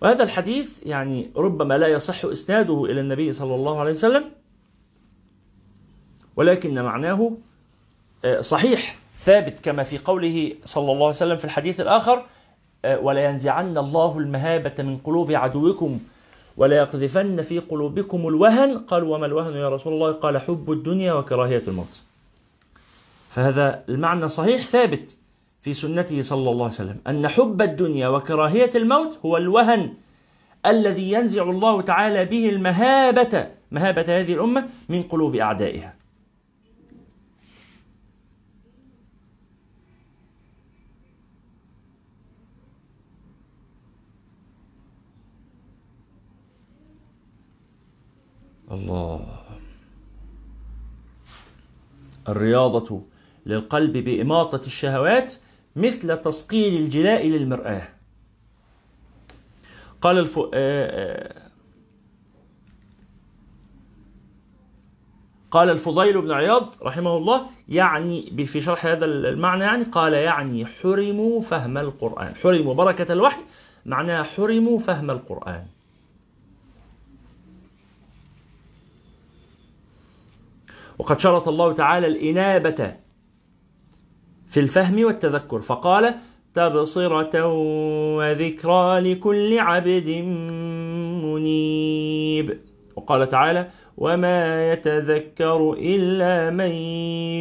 وهذا 0.03 0.23
الحديث 0.23 0.87
يعني 0.87 1.31
ربما 1.37 1.79
لا 1.79 1.89
يصح 1.89 2.25
إسناده 2.25 2.85
إلى 2.85 3.01
النبي 3.01 3.33
صلى 3.33 3.55
الله 3.55 3.81
عليه 3.81 3.93
وسلم 3.93 4.25
ولكن 6.37 6.83
معناه 6.83 7.33
آه، 8.25 8.41
صحيح 8.41 8.97
ثابت 9.19 9.59
كما 9.59 9.83
في 9.83 9.99
قوله 9.99 10.55
صلى 10.65 10.93
الله 10.93 11.07
عليه 11.07 11.17
وسلم 11.17 11.37
في 11.37 11.45
الحديث 11.45 11.81
الآخر 11.81 12.25
آه، 12.85 12.99
ولا 12.99 13.25
ينزعن 13.25 13.79
الله 13.79 14.19
المهابة 14.19 14.83
من 14.83 14.99
قلوب 14.99 15.31
عدوكم 15.31 15.99
ولا 16.57 16.77
يقذفن 16.77 17.43
في 17.43 17.59
قلوبكم 17.59 18.29
الوهن. 18.29 18.79
قالوا 18.79 19.17
وما 19.17 19.27
الوهن 19.27 19.57
يا 19.57 19.69
رسول 19.69 19.93
الله؟ 19.93 20.13
قال 20.13 20.39
حب 20.39 20.73
الدنيا 20.73 21.13
وكراهية 21.13 21.63
الموت. 21.69 22.03
فهذا 23.31 23.85
المعنى 23.89 24.29
صحيح 24.29 24.67
ثابت. 24.67 25.19
في 25.63 25.75
سنته 25.75 26.23
صلى 26.23 26.51
الله 26.51 26.65
عليه 26.65 26.75
وسلم 26.75 27.01
أن 27.07 27.29
حب 27.29 27.63
الدنيا 27.63 28.09
وكراهية 28.09 28.71
الموت 28.75 29.19
هو 29.27 29.37
الوهن 29.37 29.95
الذي 30.67 31.13
ينزع 31.13 31.43
الله 31.43 31.81
تعالى 31.81 32.25
به 32.25 32.49
المهابة. 32.49 33.51
مهابة 33.71 34.21
هذه 34.21 34.35
الأمة 34.35 34.69
من 34.89 35.03
قلوب 35.03 35.37
أعدائها. 35.37 35.95
الله. 48.73 49.27
الرياضة 52.29 53.03
للقلب 53.47 53.93
بإماطة 53.93 54.67
الشهوات 54.67 55.35
مثل 55.77 56.17
تسقيل 56.17 56.83
الجلاء 56.83 57.29
للمرآة. 57.29 57.89
قال 60.01 60.19
الف... 60.19 60.39
آه، 60.39 60.49
آه، 60.55 61.43
قال 65.51 65.71
الفضيل 65.71 66.23
بن 66.23 66.31
عياض 66.31 66.75
رحمه 66.83 67.17
الله 67.17 67.47
يعني 67.69 68.47
في 68.47 68.61
شرح 68.61 68.87
هذا 68.87 69.05
المعنى 69.05 69.65
يعني 69.65 69.85
قال 69.85 70.13
يعني 70.13 70.67
حرموا 70.67 71.41
فهم 71.41 71.79
القرآن. 71.79 72.35
حرموا 72.35 72.75
بركة 72.75 73.13
الوحي 73.13 73.43
معناها 73.87 74.23
حرموا 74.23 74.79
فهم 74.79 75.11
القرآن. 75.11 75.67
وقد 80.99 81.21
شرط 81.21 81.49
الله 81.49 81.73
تعالى 81.73 82.07
الإنابة 82.07 82.97
في 84.53 84.61
الفهم 84.61 85.05
والتذكر. 85.05 85.61
فقال 85.61 86.15
تبصرة 86.55 87.47
وذكرى 88.17 89.01
لكل 89.01 89.59
عبد 89.59 90.09
منيب. 91.25 92.59
وقال 92.97 93.29
تعالى 93.29 93.69
وما 93.99 94.73
يتذكر 94.73 95.73
إلا 95.79 96.51
من 96.51 96.71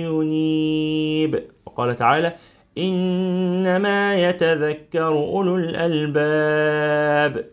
ينيب. 0.07 1.43
وقال 1.65 1.95
تعالى 1.95 2.35
إنما 2.77 4.29
يتذكر 4.29 5.07
أولو 5.07 5.55
الألباب. 5.55 7.45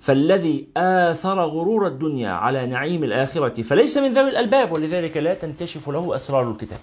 فالذي 0.00 0.66
آثر 0.76 1.40
غرور 1.40 1.86
الدنيا 1.86 2.30
على 2.30 2.66
نعيم 2.66 3.04
الآخرة 3.04 3.62
فليس 3.62 3.98
من 3.98 4.12
ذوي 4.12 4.28
الألباب 4.28 4.72
ولذلك 4.72 5.16
لا 5.16 5.34
تنكشف 5.34 5.88
له 5.88 6.16
أسرار 6.16 6.50
الكتاب. 6.50 6.78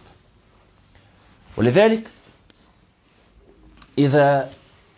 ولذلك 1.58 2.12
إذا 3.98 4.50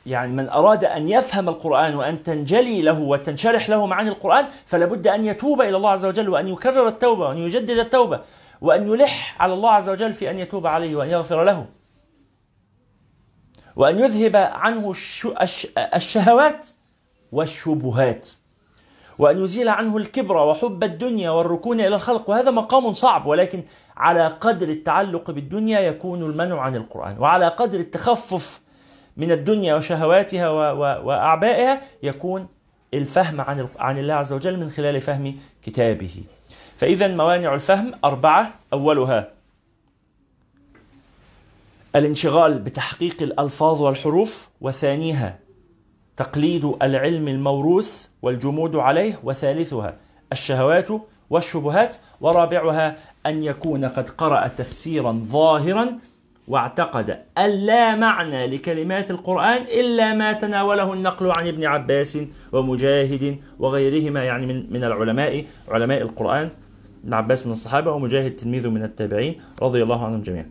يعني 0.06 0.32
من 0.32 0.50
أراد 0.50 0.86
أن 0.86 1.10
يفهم 1.10 1.50
القرآن 1.50 1.96
وأن 1.96 2.24
تنجلي 2.24 2.82
له 2.82 3.00
وتنشرح 3.00 3.70
له 3.70 3.86
معاني 3.86 4.10
القرآن 4.10 4.46
فلا 4.66 4.86
بد 4.86 5.08
أن 5.08 5.26
يتوب 5.26 5.62
إلى 5.62 5.78
الله 5.78 5.90
عز 5.90 6.06
وجل 6.06 6.30
وأن 6.30 6.48
يكرر 6.48 6.88
التوبة 6.88 7.28
وأن 7.28 7.38
يجدد 7.38 7.78
التوبة 7.78 8.22
وأن 8.62 8.90
يلح 8.94 9.42
على 9.42 9.54
الله 9.54 9.72
عز 9.72 9.90
وجل 9.90 10.14
في 10.14 10.30
أن 10.32 10.40
يتوب 10.40 10.68
عليه 10.68 10.96
وأن 10.96 11.10
يغفر 11.10 11.44
له. 11.44 11.66
وأن 13.76 14.00
يذهب 14.00 14.36
عنه 14.36 14.94
الشهوات 15.96 16.68
والشبهات. 17.32 18.30
وأن 19.20 19.44
يزيل 19.44 19.70
عنه 19.70 19.98
الكبر 19.98 20.38
وحب 20.38 20.84
الدنيا 20.84 21.30
والركون 21.30 21.80
إلى 21.80 21.96
الخلق. 21.96 22.30
وهذا 22.30 22.52
مقام 22.52 22.94
صعب 22.94 23.26
ولكن 23.26 23.64
على 23.98 24.28
قدر 24.28 24.70
التعلق 24.70 25.32
بالدنيا 25.32 25.80
يكون 25.80 26.24
المنع 26.24 26.62
عن 26.62 26.76
القرآن. 26.76 27.20
وعلى 27.20 27.48
قدر 27.48 27.80
التخفف 27.80 28.62
من 29.18 29.32
الدنيا 29.32 29.76
وشهواتها 29.76 30.50
وأعبائها 31.00 31.82
يكون 32.04 32.48
الفهم 32.94 33.42
عن 33.42 33.68
عن 33.80 33.98
الله 33.98 34.14
عز 34.14 34.34
وجل 34.34 34.58
من 34.60 34.70
خلال 34.70 35.02
فهم 35.02 35.36
كتابه. 35.64 36.24
فإذا 36.78 37.08
موانع 37.08 37.54
الفهم 37.54 37.92
أربعة. 38.04 38.54
أولها 38.74 39.32
الانشغال 41.96 42.60
بتحقيق 42.60 43.22
الألفاظ 43.22 43.82
والحروف 43.82 44.50
وثانيها 44.62 45.40
تقليد 46.20 46.74
العلم 46.82 47.28
الموروث 47.28 48.08
والجمود 48.22 48.76
عليه 48.76 49.20
وثالثها 49.24 49.96
الشهوات 50.32 50.88
والشبهات 51.30 51.96
ورابعها 52.22 52.96
أن 53.26 53.44
يكون 53.44 53.86
قد 53.86 54.10
قرأ 54.10 54.48
تفسيرا 54.48 55.12
ظاهرا 55.12 55.98
واعتقد 56.48 57.20
أن 57.38 57.50
لا 57.50 57.96
معنى 57.96 58.48
لكلمات 58.48 59.12
القرآن 59.12 59.62
إلا 59.62 60.14
ما 60.14 60.34
تناوله 60.34 60.94
النقل 60.94 61.32
عن 61.32 61.48
ابن 61.48 61.64
عباس 61.66 62.18
ومجاهد 62.52 63.38
وغيرهما 63.60 64.24
يعني 64.24 64.46
من 64.46 64.74
من 64.74 64.84
العلماء 64.84 65.46
علماء 65.68 66.02
القرآن 66.02 66.50
ابن 67.04 67.14
عباس 67.14 67.46
من 67.46 67.52
الصحابة 67.52 67.92
ومجاهد 67.92 68.36
تلميذه 68.36 68.70
من 68.70 68.84
التابعين 68.84 69.36
رضي 69.62 69.84
الله 69.84 70.06
عنهم 70.06 70.22
جميعا. 70.22 70.50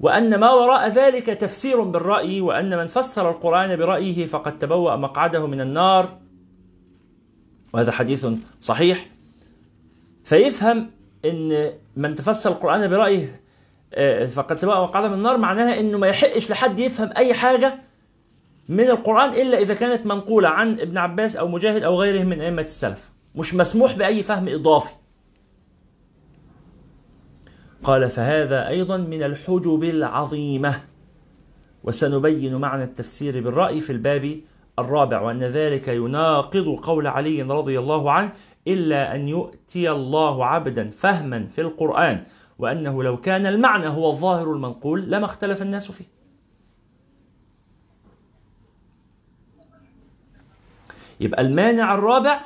وأن 0.00 0.34
ما 0.34 0.52
وراء 0.52 0.88
ذلك 0.88 1.26
تفسير 1.26 1.82
بالرأي 1.82 2.40
وأن 2.40 2.76
من 2.78 2.86
فسر 2.86 3.30
القرآن 3.30 3.76
برأيه 3.76 4.26
فقد 4.26 4.58
تبوأ 4.58 4.96
مقعده 4.96 5.46
من 5.46 5.60
النار. 5.60 6.18
وهذا 7.72 7.92
حديث 7.92 8.26
صحيح. 8.60 9.06
فيفهم 10.24 10.90
أن 11.24 11.72
من 11.96 12.14
تفسر 12.14 12.52
القرآن 12.52 12.88
برأيه 12.88 13.40
آه، 13.94 14.26
فقد 14.26 14.58
تبوأ 14.58 14.82
مقعده 14.82 15.08
من 15.08 15.14
النار 15.14 15.36
معناها 15.36 15.80
أنه 15.80 15.98
ما 15.98 16.06
يحقش 16.06 16.50
لحد 16.50 16.78
يفهم 16.78 17.10
أي 17.16 17.34
حاجة 17.34 17.74
من 18.68 18.90
القرآن 18.90 19.30
إلا 19.30 19.58
إذا 19.58 19.74
كانت 19.74 20.06
منقولة 20.06 20.48
عن 20.48 20.80
ابن 20.80 20.98
عباس 20.98 21.36
أو 21.36 21.48
مجاهد 21.48 21.82
أو 21.82 22.00
غيره 22.00 22.24
من 22.24 22.40
أئمة 22.40 22.62
السلف. 22.62 23.10
مش 23.34 23.54
مسموح 23.54 23.92
بأي 23.92 24.22
فهم 24.22 24.48
إضافي. 24.48 24.92
قال 27.84 28.10
فهذا 28.10 28.68
أيضا 28.68 28.96
من 28.96 29.22
الحجب 29.22 29.84
العظيمة. 29.84 30.84
وسنبين 31.84 32.56
معنى 32.56 32.84
التفسير 32.84 33.44
بالرأي 33.44 33.80
في 33.80 33.92
الباب 33.92 34.40
الرابع 34.78 35.20
وأن 35.20 35.42
ذلك 35.44 35.88
يناقض 35.88 36.78
قول 36.82 37.06
علي 37.06 37.42
رضي 37.42 37.78
الله 37.78 38.12
عنه 38.12 38.32
إلا 38.68 39.14
أن 39.14 39.28
يؤتي 39.28 39.90
الله 39.90 40.46
عبدا 40.46 40.90
فهما 40.90 41.46
في 41.46 41.60
القرآن 41.60 42.22
وأنه 42.58 43.02
لو 43.02 43.16
كان 43.16 43.46
المعنى 43.46 43.86
هو 43.86 44.10
الظاهر 44.10 44.52
المنقول 44.52 45.10
لما 45.10 45.24
اختلف 45.24 45.62
الناس 45.62 45.90
فيه. 45.90 46.04
يبقى 51.20 51.42
المانع 51.42 51.94
الرابع 51.94 52.40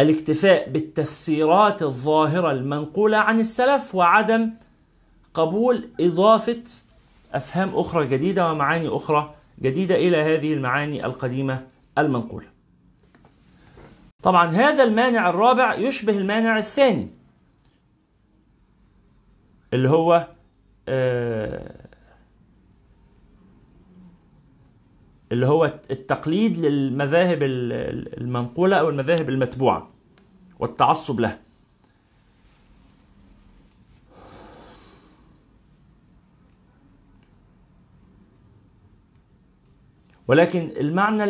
الاكتفاء 0.00 0.70
بالتفسيرات 0.70 1.82
الظاهرة 1.82 2.50
المنقولة 2.50 3.16
عن 3.16 3.40
السلف 3.40 3.94
وعدم 3.94 4.50
قبول 5.34 5.88
إضافة 6.00 6.64
أفهام 7.32 7.68
أخرى 7.74 8.06
جديدة 8.06 8.52
ومعاني 8.52 8.88
أخرى 8.88 9.34
جديدة 9.62 9.94
إلى 9.94 10.16
هذه 10.16 10.54
المعاني 10.54 11.06
القديمة 11.06 11.66
المنقولة. 11.98 12.46
طبعا 14.22 14.46
هذا 14.46 14.84
المانع 14.84 15.30
الرابع 15.30 15.74
يشبه 15.74 16.18
المانع 16.18 16.58
الثاني 16.58 17.08
اللي 19.74 19.88
هو 19.88 20.28
آه 20.88 21.79
اللي 25.32 25.46
هو 25.46 25.64
التقليد 25.90 26.58
للمذاهب 26.58 27.38
المنقولة 27.42 28.76
أو 28.76 28.88
المذاهب 28.88 29.28
المتبوعة 29.28 29.90
والتعصب 30.58 31.20
لها. 31.20 31.38
ولكن 40.28 40.70
المعنى 40.80 41.24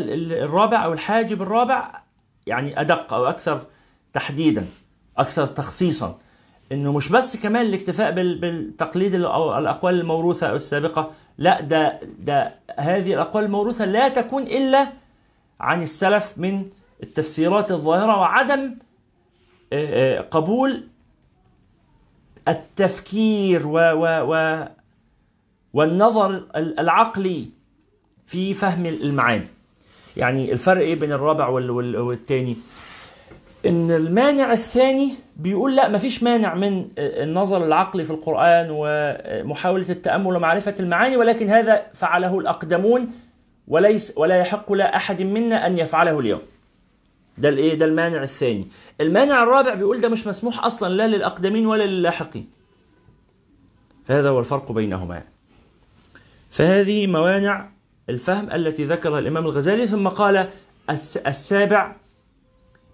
الرابع 0.44 0.84
أو 0.84 0.92
الحاجب 0.92 1.42
الرابع 1.42 2.02
يعني 2.46 2.80
أدق 2.80 3.14
أو 3.14 3.24
أكثر 3.24 3.66
تحديدا 4.12 4.66
أكثر 5.18 5.46
تخصيصا. 5.46 6.18
إنه 6.72 6.92
مش 6.92 7.08
بس 7.08 7.36
كمان 7.36 7.66
الاكتفاء 7.66 8.14
بالتقليد 8.14 9.14
الأقوال 9.14 10.00
الموروثة 10.00 10.46
أو 10.46 10.56
السابقة 10.56 11.10
لا 11.40 11.61
ده 11.61 12.00
ده 12.18 12.55
هذه 12.79 13.14
الأقوال 13.14 13.44
الموروثة 13.44 13.85
لا 13.85 14.09
تكون 14.09 14.42
إلا 14.42 14.92
عن 15.61 15.83
السلف 15.83 16.35
من 16.37 16.66
التفسيرات 17.03 17.70
الظاهرة 17.70 18.20
وعدم 18.20 18.74
آه، 19.72 20.18
آه، 20.18 20.20
قبول 20.20 20.85
التفكير 22.48 23.66
و 23.66 23.79
و 23.79 24.05
و 24.35 24.64
والنظر 25.72 26.46
العقلي 26.57 27.48
في 28.26 28.55
فهم 28.55 28.87
المعاني. 28.87 29.46
يعني 30.16 30.53
الفرق 30.53 30.81
إيه 30.81 30.94
بين 30.94 31.12
الرابع 31.12 31.48
والثاني 31.48 32.57
إن 33.66 33.90
المانع 33.90 34.53
الثاني 34.53 35.14
بيقول 35.37 35.77
لا 35.77 35.88
مفيش 35.88 36.23
مانع 36.23 36.55
من 36.55 36.88
النظر 36.99 37.66
العقلي 37.66 38.05
في 38.05 38.11
القرآن 38.11 38.66
ومحاولة 38.70 39.88
التأمل 39.88 40.37
ومعرفة 40.37 40.75
المعاني 40.81 41.16
ولكن 41.16 41.49
هذا 41.49 41.87
فعله 41.94 42.38
الأقدمون 42.38 43.11
وليس 43.68 44.12
ولا 44.16 44.40
يحق 44.40 44.73
لأحد 44.73 45.23
منا 45.23 45.66
أن 45.66 45.79
يفعله 45.79 46.20
اليوم. 46.20 46.40
ده 47.38 47.49
الإيه؟ 47.49 47.75
ده 47.75 47.87
المانع 47.87 48.23
الثاني. 48.23 48.68
المانع 49.01 49.42
الرابع 49.42 49.75
بيقول 49.75 50.01
ده 50.01 50.09
مش 50.09 50.27
مسموح 50.27 50.64
أصلا 50.64 50.94
لا 50.94 51.07
للأقدمين 51.07 51.66
ولا 51.66 51.85
للاحقين. 51.85 52.51
فهذا 54.05 54.29
هو 54.29 54.40
الفرق 54.40 54.73
بينهما. 54.73 55.23
فهذه 56.51 57.07
موانع 57.07 57.68
الفهم 58.09 58.51
التي 58.51 58.85
ذكرها 58.85 59.18
الإمام 59.18 59.44
الغزالي 59.44 59.87
ثم 59.87 60.09
قال 60.09 60.49
السابع 61.27 61.96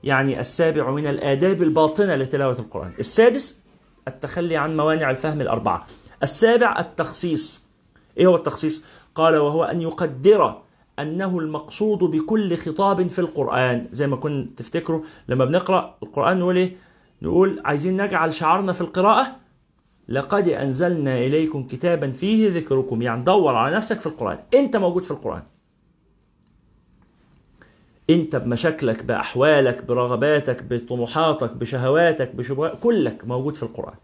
يعني 0.04 0.40
السابع 0.40 0.90
من 0.90 1.06
الآداب 1.06 1.62
الباطنة 1.62 2.16
لتلاوة 2.16 2.58
القرآن. 2.58 2.92
السادس 2.98 3.60
التخلي 4.08 4.56
عن 4.56 4.76
موانع 4.76 5.10
الفهم 5.10 5.40
الأربعة. 5.40 5.86
السابع 6.22 6.78
التخصيص. 6.78 7.66
إيه 8.18 8.26
هو 8.26 8.36
التخصيص؟ 8.36 8.84
قال 9.14 9.36
وهو 9.36 9.64
أن 9.64 9.80
يقدر 9.80 10.62
أنه 10.98 11.38
المقصود 11.38 11.98
بكل 11.98 12.56
خطاب 12.56 13.06
في 13.06 13.18
القرآن. 13.18 13.88
زي 13.92 14.06
ما 14.06 14.16
كنت 14.16 14.58
تفتكروا 14.58 15.02
لما 15.28 15.44
بنقرأ 15.44 15.94
القرآن 16.02 16.38
نقول 16.38 16.56
إيه؟ 16.56 16.76
نقول 17.22 17.62
عايزين 17.64 18.02
نجعل 18.02 18.34
شعارنا 18.34 18.72
في 18.72 18.80
القراءة؟ 18.80 19.36
لقد 20.08 20.48
أنزلنا 20.48 21.18
إليكم 21.18 21.66
كتابا 21.66 22.12
فيه 22.12 22.50
ذكركم. 22.50 23.02
يعني 23.02 23.24
دور 23.24 23.54
على 23.54 23.76
نفسك 23.76 24.00
في 24.00 24.06
القرآن. 24.06 24.38
أنت 24.54 24.76
موجود 24.76 25.04
في 25.04 25.10
القرآن. 25.10 25.42
انت 28.10 28.36
بمشاكلك 28.36 29.02
بأحوالك 29.02 29.84
برغباتك 29.84 30.62
بطموحاتك 30.62 31.52
بشهواتك 31.52 32.34
بشبهات 32.34 32.78
كلك 32.80 33.24
موجود 33.24 33.54
في 33.54 33.62
القرآن. 33.62 33.94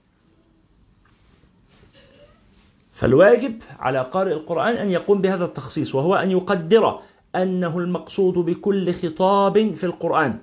فالواجب 2.90 3.62
على 3.78 3.98
قارئ 3.98 4.32
القرآن 4.32 4.74
أن 4.74 4.90
يقوم 4.90 5.20
بهذا 5.20 5.44
التخصيص 5.44 5.94
وهو 5.94 6.14
أن 6.14 6.30
يقدر 6.30 6.98
أنه 7.36 7.78
المقصود 7.78 8.34
بكل 8.34 8.94
خطاب 8.94 9.74
في 9.74 9.84
القرآن. 9.84 10.38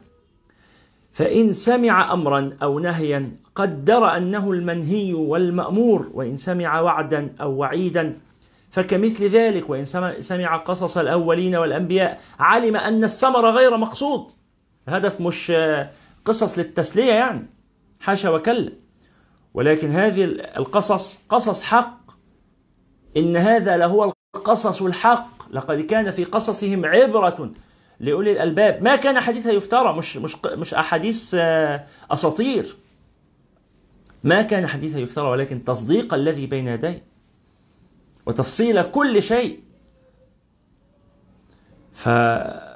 فإن 1.12 1.54
سمع 1.54 2.14
امرا 2.14 2.50
أو 2.64 2.80
نهيا 2.80 3.32
قدر 3.56 4.18
أنه 4.18 4.52
المنهي 4.52 5.14
والمأمور 5.14 6.10
وإن 6.14 6.38
سمع 6.38 6.82
وعدا 6.82 7.36
أو 7.42 7.52
وعيدا 7.52 8.18
فكمثل 8.70 9.24
ذلك 9.24 9.70
وإن 9.70 9.86
سمع 10.20 10.58
قصص 10.58 10.98
الأولين 10.98 11.56
والأنبياء 11.56 12.22
علم 12.40 12.76
أن 12.76 13.04
الثمر 13.04 13.52
غير 13.52 13.78
مقصود. 13.78 14.32
الهدف 14.88 15.22
مش 15.22 15.52
قصص 16.26 16.58
للتسلية 16.58 17.14
يعني 17.14 17.50
حاشا 18.00 18.30
وكلا. 18.30 18.72
ولكن 19.54 19.92
هذه 19.92 20.24
القصص 20.58 21.22
قصص 21.30 21.62
حق. 21.62 22.00
إن 23.18 23.38
هذا 23.38 23.78
لهو 23.78 24.14
القصص 24.36 24.82
الحق. 24.82 25.30
لقد 25.52 25.82
كان 25.82 26.12
في 26.12 26.24
قصصهم 26.24 26.86
عبرة 26.86 27.52
لأولي 28.00 28.32
الألباب. 28.32 28.84
ما 28.84 28.96
كان 28.96 29.20
حديثا 29.20 29.52
يفترى 29.52 29.98
مش 29.98 30.18
مش 30.18 30.36
مش 30.46 30.74
أحاديث 30.74 31.36
آه، 31.40 31.86
أساطير. 32.12 32.76
ما 34.24 34.42
كان 34.42 34.68
حديثا 34.68 35.00
يفترى 35.00 35.28
ولكن 35.28 35.64
تصديق 35.64 36.14
الذي 36.14 36.46
بين 36.46 36.68
يديه. 36.68 37.09
وتفصيل 38.30 38.84
كل 38.84 39.22
شيء. 39.22 39.60
ف... 41.94 42.10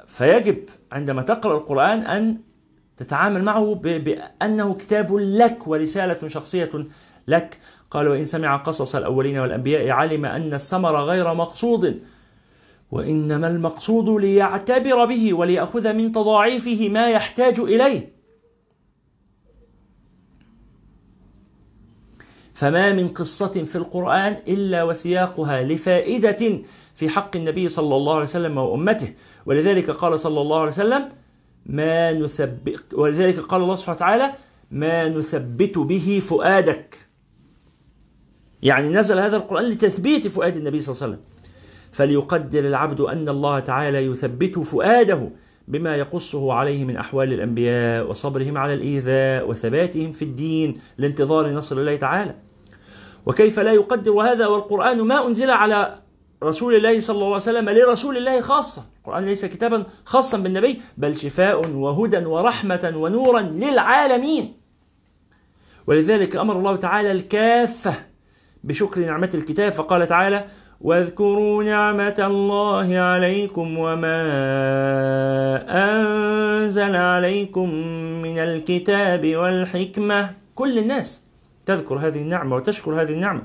فيجب 0.06 0.58
عندما 0.92 1.22
تقرأ 1.22 1.58
القرآن 1.58 1.98
أن 1.98 2.38
تتعامل 2.96 3.42
معه 3.44 3.74
ب... 3.74 3.82
بأنه 3.82 4.74
كتاب 4.74 5.16
لك 5.16 5.66
ورسالة 5.66 6.28
شخصية 6.28 6.70
لك. 7.28 7.58
قال 7.90 8.08
وإن 8.08 8.24
سمع 8.24 8.56
قصص 8.56 8.96
الأولين 8.96 9.38
والأنبياء 9.38 9.90
علم 9.90 10.24
أن 10.24 10.54
الثمر 10.54 11.04
غير 11.04 11.34
مقصود 11.34 12.02
وإنما 12.90 13.46
المقصود 13.46 14.08
ليعتبر 14.20 15.04
به 15.04 15.34
وليأخذ 15.34 15.92
من 15.92 16.12
تضاعيفه 16.12 16.88
ما 16.88 17.10
يحتاج 17.10 17.60
إليه. 17.60 18.13
فما 22.54 22.92
من 22.92 23.08
قصة 23.08 23.64
في 23.64 23.76
القرآن 23.76 24.36
إلا 24.48 24.82
وسياقها 24.82 25.62
لفائدة 25.62 26.62
في 26.94 27.08
حق 27.08 27.36
النبي 27.36 27.68
صلى 27.68 27.96
الله 27.96 28.14
عليه 28.14 28.24
وسلم 28.24 28.58
وأمته. 28.58 29.12
ولذلك 29.46 29.90
قال 29.90 30.20
صلى 30.20 30.40
الله 30.40 30.60
عليه 30.60 30.70
وسلم 30.70 31.08
ما 31.66 32.12
نثبت 32.12 32.94
ولذلك 32.94 33.38
قال 33.38 33.62
الله 33.62 33.74
سبحانه 33.74 33.96
وتعالى 33.96 34.32
ما 34.70 35.08
نثبت 35.08 35.78
به 35.78 36.22
فؤادك. 36.26 37.06
يعني 38.62 38.88
نزل 38.88 39.18
هذا 39.18 39.36
القرآن 39.36 39.64
لتثبيت 39.64 40.28
فؤاد 40.28 40.56
النبي 40.56 40.80
صلى 40.80 40.92
الله 40.92 41.04
عليه 41.04 41.14
وسلم. 41.14 41.24
فليقدر 41.92 42.66
العبد 42.66 43.00
أن 43.00 43.28
الله 43.28 43.60
تعالى 43.60 43.98
يثبت 43.98 44.58
فؤاده. 44.58 45.30
بما 45.68 45.96
يقصه 45.96 46.52
عليه 46.52 46.84
من 46.84 46.96
أحوال 46.96 47.32
الأنبياء 47.32 48.10
وصبرهم 48.10 48.58
على 48.58 48.74
الإيذاء 48.74 49.48
وثباتهم 49.48 50.12
في 50.12 50.22
الدين 50.22 50.80
لانتظار 50.98 51.50
نصر 51.50 51.78
الله 51.78 51.96
تعالى. 51.96 52.34
وكيف 53.26 53.60
لا 53.60 53.72
يقدر 53.72 54.12
هذا؟ 54.12 54.46
والقرآن 54.46 55.00
ما 55.00 55.26
أنزل 55.26 55.50
على 55.50 55.98
رسول 56.42 56.74
الله 56.74 57.00
صلى 57.00 57.14
الله 57.14 57.26
عليه 57.26 57.36
وسلم 57.36 57.70
لرسول 57.70 58.16
الله 58.16 58.40
خاصة. 58.40 58.84
القرآن 58.98 59.24
ليس 59.24 59.44
كتابا 59.44 59.84
خاصا 60.04 60.38
بالنبي 60.38 60.80
بل 60.98 61.16
شفاء 61.16 61.68
وهدى 61.68 62.24
ورحمة 62.24 62.92
ونورا 62.96 63.40
للعالمين. 63.40 64.56
ولذلك 65.86 66.36
أمر 66.36 66.56
الله 66.56 66.76
تعالى 66.76 67.12
الكافة 67.12 67.94
بشكر 68.64 69.00
نعمة 69.00 69.30
الكتاب. 69.34 69.72
فقال 69.72 70.06
تعالى 70.06 70.44
واذكروا 70.80 71.64
نعمة 71.64 72.14
الله 72.18 72.98
عليكم 72.98 73.78
وما 73.78 74.24
أنزل 76.74 76.96
عليكم 76.96 77.68
من 78.22 78.38
الكتاب 78.38 79.36
والحكمة. 79.36 80.30
كل 80.54 80.78
الناس 80.78 81.22
تذكر 81.66 81.94
هذه 81.94 82.22
النعمة 82.22 82.56
وتشكر 82.56 83.02
هذه 83.02 83.12
النعمة. 83.12 83.42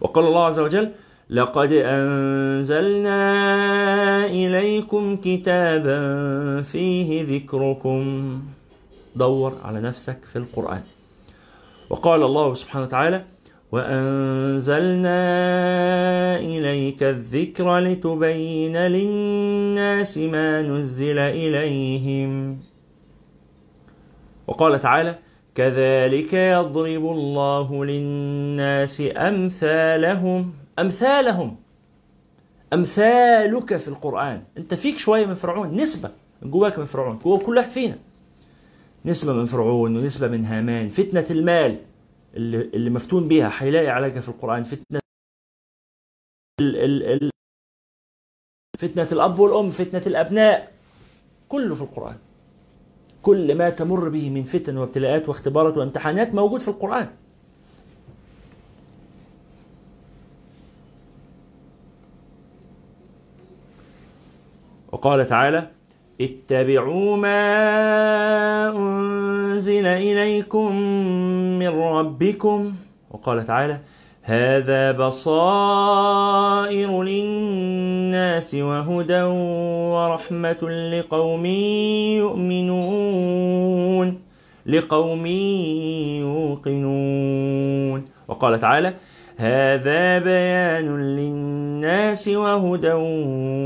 وقال 0.00 0.24
الله 0.24 0.44
عز 0.44 0.58
وجل 0.58 0.92
لقد 1.30 1.72
أنزلنا 1.72 3.20
إليكم 4.26 5.16
كتابا 5.16 5.98
فيه 6.62 7.36
ذكركم. 7.36 8.00
دور 9.16 9.58
على 9.64 9.80
نفسك 9.80 10.24
في 10.24 10.36
القرآن. 10.36 10.82
وقال 11.90 12.22
الله 12.22 12.54
سبحانه 12.54 12.84
وتعالى 12.84 13.24
وأنزلنا 13.76 15.20
إليك 16.38 17.02
الذكر 17.02 17.78
لتبين 17.78 18.76
للناس 18.76 20.18
ما 20.18 20.62
نزل 20.62 21.18
إليهم. 21.18 22.58
وقال 24.46 24.80
تعالى 24.80 25.18
كذلك 25.54 26.32
يضرب 26.32 27.04
الله 27.16 27.84
للناس 27.84 29.02
أمثالهم. 29.16 30.52
أمثالهم. 30.78 31.56
أمثالك 32.72 33.76
في 33.76 33.88
القرآن. 33.88 34.42
أنت 34.58 34.74
فيك 34.74 34.98
شوية 34.98 35.26
من 35.26 35.34
فرعون. 35.34 35.76
نسبة 35.76 36.10
جواك 36.42 36.78
من 36.78 36.84
فرعون. 36.84 37.18
جوا 37.24 37.38
كل 37.38 37.56
واحد 37.56 37.70
فينا. 37.70 37.98
نسبة 39.06 39.32
من 39.32 39.44
فرعون 39.44 39.96
ونسبة 39.96 40.28
من 40.28 40.44
هامان. 40.44 40.88
فتنة 40.88 41.26
المال. 41.30 41.76
اللي, 42.36 42.90
مفتون 42.90 43.28
بها 43.28 43.52
هيلاقي 43.62 43.88
علاجها 43.88 44.20
في 44.20 44.28
القرآن. 44.28 44.62
فتنة 44.62 45.00
ال 46.60 46.76
ال 46.76 47.02
ال 47.02 47.30
فتنة 48.78 49.08
الأب 49.12 49.38
والأم 49.38 49.70
فتنة 49.70 50.02
الأبناء 50.06 50.72
كله 51.48 51.74
في 51.74 51.82
القرآن. 51.82 52.18
كل 53.22 53.54
ما 53.54 53.70
تمر 53.70 54.08
به 54.08 54.30
من 54.30 54.44
فتن 54.44 54.76
وابتلاءات 54.76 55.28
واختبارات 55.28 55.76
وامتحانات 55.76 56.34
موجود 56.34 56.60
في 56.60 56.68
القرآن. 56.68 57.10
وقال 64.92 65.26
تعالى 65.26 65.75
اتبعوا 66.20 67.16
ما 67.16 67.46
أنزل 68.76 69.86
إليكم 69.86 70.76
من 71.58 71.68
ربكم. 71.68 72.72
وقال 73.10 73.46
تعالى 73.46 73.80
هذا 74.22 74.92
بصائر 74.92 76.22
للناس 77.02 78.54
وهدى 78.54 79.22
ورحمة 79.92 80.70
لقوم 80.92 81.46
يؤمنون 82.76 84.18
لقوم 84.66 85.26
يوقنون. 86.20 88.04
وقال 88.28 88.60
تعالى 88.60 88.94
هذا 89.36 90.18
بيان 90.18 91.16
للناس 91.16 92.28
وهدى 92.28 92.92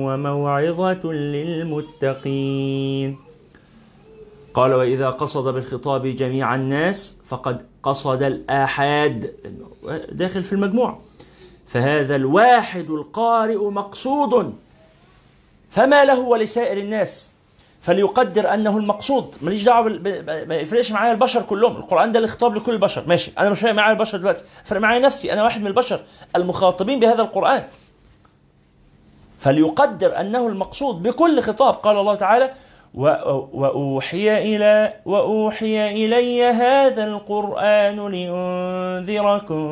وموعظة 0.06 1.12
للمتقين. 1.12 3.18
قال 4.54 4.74
وإذا 4.74 5.10
قصد 5.10 5.54
بالخطاب 5.54 6.06
جميع 6.06 6.54
الناس 6.54 7.16
فقد 7.24 7.66
قصد 7.82 8.22
الآحاد. 8.22 9.34
داخل 10.12 10.44
في 10.44 10.52
المجموع. 10.52 10.98
فهذا 11.66 12.16
الواحد 12.16 12.90
القارئ 12.90 13.70
مقصود 13.70 14.54
فما 15.70 16.04
له 16.04 16.20
ولسائر 16.20 16.78
الناس؟ 16.78 17.32
فليقدر 17.80 18.54
أنه 18.54 18.76
المقصود. 18.76 19.34
ماليش 19.42 19.62
دعوة 19.62 19.88
بال... 19.88 20.48
ما 20.48 20.54
يفرقش 20.54 20.92
معايا 20.92 21.12
البشر 21.12 21.42
كلهم. 21.42 21.76
القرآن 21.76 22.12
ده 22.12 22.18
الخطاب 22.18 22.54
لكل 22.54 22.72
البشر. 22.72 23.04
ماشي. 23.06 23.32
أنا 23.38 23.50
مش 23.50 23.60
فارق 23.60 23.74
معايا 23.74 23.92
البشر 23.92 24.18
دلوقتي. 24.18 24.44
فرق 24.64 24.80
معايا 24.80 24.98
نفسي. 24.98 25.32
أنا 25.32 25.42
واحد 25.42 25.60
من 25.60 25.66
البشر 25.66 26.02
المخاطبين 26.36 27.00
بهذا 27.00 27.22
القرآن. 27.22 27.64
فليقدر 29.38 30.20
أنه 30.20 30.46
المقصود 30.46 31.02
بكل 31.02 31.40
خطاب. 31.40 31.74
قال 31.74 31.96
الله 31.96 32.14
تعالى 32.14 32.50
وأوحي 32.94 34.38
إلى 34.56 34.94
وأوحي 35.06 35.90
إلي 35.90 36.44
هذا 36.44 37.04
القرآن 37.04 38.08
لأنذركم 38.08 39.64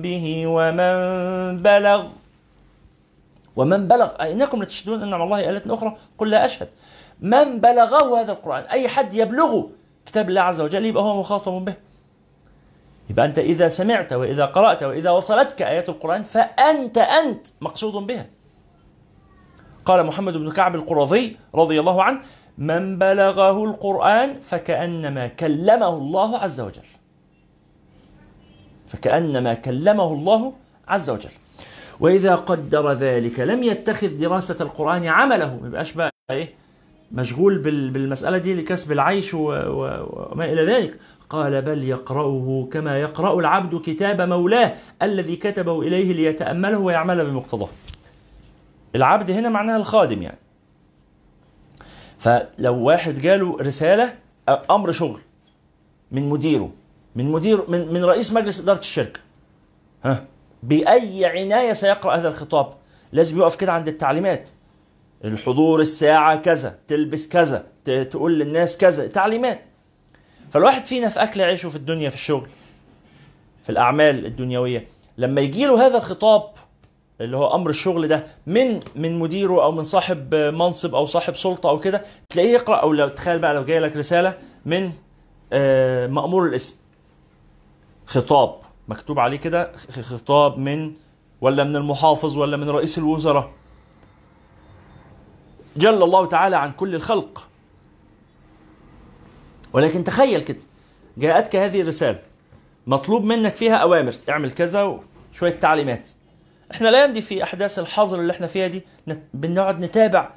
به 0.00 0.44
ومن 0.46 1.62
بلغ. 1.62 2.06
ومن 3.56 3.88
بلغ. 3.88 4.08
إنكم 4.20 4.62
لتشهدون 4.62 5.02
أن 5.02 5.10
مع 5.10 5.24
الله 5.24 5.50
آلات 5.50 5.66
أخرى؟ 5.66 5.96
قل 6.18 6.30
لا 6.30 6.46
أشهد. 6.46 6.68
من 7.22 7.60
بلغه 7.60 8.20
هذا 8.20 8.32
القرآن 8.32 8.62
أي 8.62 8.88
حد 8.88 9.14
يبلغه 9.14 9.70
كتاب 10.06 10.28
الله 10.28 10.40
عز 10.40 10.60
وجل 10.60 10.84
يبقى 10.84 11.02
هو 11.02 11.20
مخاطب 11.20 11.64
به. 11.64 11.74
يبقى 13.10 13.26
أنت 13.26 13.38
إذا 13.38 13.68
سمعت 13.68 14.12
وإذا 14.12 14.44
قرأت 14.44 14.82
وإذا 14.82 15.10
وصلتك 15.10 15.62
آيات 15.62 15.88
القرآن 15.88 16.22
فأنت 16.22 16.98
أنت 16.98 17.46
مقصود 17.60 18.06
بها 18.06 18.26
قال 19.84 20.06
محمد 20.06 20.36
بن 20.36 20.50
كعب 20.50 20.74
القرظي 20.74 21.36
رضي 21.54 21.80
الله 21.80 22.02
عنه 22.02 22.20
من 22.58 22.98
بلغه 22.98 23.64
القرآن 23.64 24.34
فكأنما 24.34 25.26
كلمه 25.26 25.88
الله 25.88 26.38
عز 26.38 26.60
وجل. 26.60 26.82
فكأنما 28.88 29.54
كلمه 29.54 30.12
الله 30.12 30.52
عز 30.88 31.10
وجل. 31.10 31.30
وإذا 32.00 32.34
قدر 32.34 32.92
ذلك 32.92 33.40
لم 33.40 33.62
يتخذ 33.62 34.16
دراسة 34.16 34.56
القرآن 34.60 35.06
عمله 35.06 35.56
ما 35.62 35.68
يبقاش 35.68 35.92
بقى 35.92 36.10
إيه؟ 36.30 36.61
مشغول 37.12 37.58
بالمسألة 37.58 38.38
دي 38.38 38.54
لكسب 38.54 38.92
العيش 38.92 39.34
وما 39.34 40.44
إلى 40.44 40.64
ذلك. 40.64 40.98
قال 41.30 41.62
بل 41.62 41.84
يقرأه 41.84 42.68
كما 42.72 43.00
يقرأ 43.00 43.40
العبد 43.40 43.80
كتاب 43.80 44.20
مولاه 44.20 44.74
الذي 45.02 45.36
كتبه 45.36 45.82
إليه 45.82 46.12
ليتأمله 46.12 46.78
ويعمل 46.78 47.24
بمقتضاه. 47.24 47.68
العبد 48.96 49.30
هنا 49.30 49.48
معناها 49.48 49.76
الخادم 49.76 50.22
يعني. 50.22 50.38
فلو 52.18 52.74
واحد 52.74 53.14
جاله 53.14 53.56
رسالة 53.60 54.14
أمر 54.70 54.92
شغل 54.92 55.20
من 56.12 56.28
مديره 56.28 56.70
من 57.16 57.32
مدير 57.32 57.70
من, 57.70 57.92
من 57.92 58.04
رئيس 58.04 58.32
مجلس 58.32 58.60
إدارة 58.60 58.78
الشركة. 58.78 59.20
ها 60.04 60.24
بأي 60.62 61.24
عناية 61.24 61.72
سيقرأ 61.72 62.16
هذا 62.16 62.28
الخطاب؟ 62.28 62.72
لازم 63.12 63.38
يقف 63.38 63.56
كده 63.56 63.72
عند 63.72 63.88
التعليمات. 63.88 64.50
الحضور 65.24 65.80
الساعة 65.80 66.36
كذا 66.36 66.78
تلبس 66.88 67.28
كذا 67.28 67.66
تقول 67.84 68.38
للناس 68.38 68.76
كذا 68.76 69.06
تعليمات. 69.06 69.62
فالواحد 70.50 70.86
فينا 70.86 71.08
في 71.08 71.22
أكل 71.22 71.40
عيشه 71.40 71.68
في 71.68 71.76
الدنيا 71.76 72.08
في 72.08 72.14
الشغل 72.14 72.48
في 73.62 73.70
الأعمال 73.70 74.26
الدنيوية 74.26 74.86
لما 75.18 75.40
يجي 75.40 75.66
له 75.66 75.86
هذا 75.86 75.98
الخطاب 75.98 76.42
اللي 77.20 77.36
هو 77.36 77.54
أمر 77.54 77.70
الشغل 77.70 78.08
ده 78.08 78.26
من 78.46 78.80
من 78.96 79.18
مديره 79.18 79.62
أو 79.64 79.72
من 79.72 79.82
صاحب 79.82 80.34
منصب 80.34 80.94
أو 80.94 81.06
صاحب 81.06 81.36
سلطة 81.36 81.70
أو 81.70 81.80
كده 81.80 82.02
تلاقيه 82.28 82.52
يقرأ 82.52 82.76
أو 82.76 82.92
لو 82.92 83.08
تخيل 83.08 83.38
بقى 83.38 83.54
لو 83.54 83.64
جاي 83.64 83.78
لك 83.80 83.96
رسالة 83.96 84.38
من 84.66 84.92
آه، 85.52 86.06
مأمور 86.06 86.46
الاسم. 86.46 86.76
خطاب 88.06 88.54
مكتوب 88.88 89.18
عليه 89.18 89.36
كده 89.36 89.72
خطاب 90.00 90.58
من 90.58 90.94
ولا 91.40 91.64
من 91.64 91.76
المحافظ 91.76 92.38
ولا 92.38 92.56
من 92.56 92.70
رئيس 92.70 92.98
الوزراء. 92.98 93.50
جل 95.76 96.02
الله 96.02 96.26
تعالى 96.26 96.56
عن 96.56 96.72
كل 96.72 96.94
الخلق. 96.94 97.48
ولكن 99.72 100.04
تخيل 100.04 100.40
كده 100.40 100.58
جاءتك 101.18 101.56
هذه 101.56 101.80
الرسالة 101.80 102.18
مطلوب 102.86 103.24
منك 103.24 103.54
فيها 103.54 103.76
أوامر 103.76 104.12
اعمل 104.28 104.50
كذا 104.50 104.82
وشوية 105.32 105.50
تعليمات. 105.60 106.08
إحنا 106.72 106.88
الأيام 106.88 107.12
دي 107.12 107.20
في 107.20 107.42
أحداث 107.42 107.78
الحظر 107.78 108.20
اللي 108.20 108.32
إحنا 108.32 108.46
فيها 108.46 108.66
دي 108.66 108.82
بنقعد 109.34 109.80
نتابع 109.80 110.30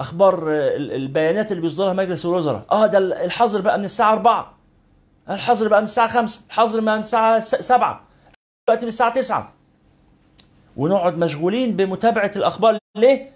أخبار 0.00 0.44
البيانات 0.76 1.50
اللي 1.50 1.62
بيصدرها 1.62 1.92
مجلس 1.92 2.24
الوزراء. 2.24 2.64
آه 2.72 2.86
ده 2.86 2.98
الحظر 2.98 3.60
بقى 3.60 3.78
من 3.78 3.84
الساعة 3.84 4.12
4 4.12 4.54
الحظر 5.30 5.68
بقى 5.68 5.80
من 5.80 5.84
الساعة 5.84 6.08
5 6.08 6.40
الحظر 6.46 6.80
بقى 6.80 6.94
من 6.94 7.00
الساعة 7.00 7.40
7 7.40 8.04
دلوقتي 8.68 8.84
من 8.86 8.88
الساعة 8.88 9.12
9 9.12 9.52
ونقعد 10.76 11.18
مشغولين 11.18 11.76
بمتابعة 11.76 12.30
الأخبار. 12.36 12.78
ليه؟ 12.96 13.33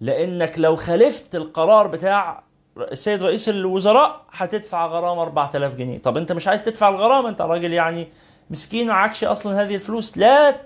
لأنك 0.00 0.58
لو 0.58 0.76
خالفت 0.76 1.34
القرار 1.34 1.86
بتاع 1.86 2.42
السيد 2.76 3.22
رئيس 3.22 3.48
الوزراء 3.48 4.24
هتدفع 4.30 4.86
غرامة 4.86 5.22
4000 5.22 5.74
جنيه. 5.74 5.98
طب 5.98 6.16
أنت 6.16 6.32
مش 6.32 6.48
عايز 6.48 6.64
تدفع 6.64 6.88
الغرامة؟ 6.88 7.28
أنت 7.28 7.40
راجل 7.40 7.72
يعني 7.72 8.08
مسكين 8.50 8.90
وعكش 8.90 9.24
أصلا 9.24 9.62
هذه 9.62 9.74
الفلوس. 9.74 10.18
لا 10.18 10.56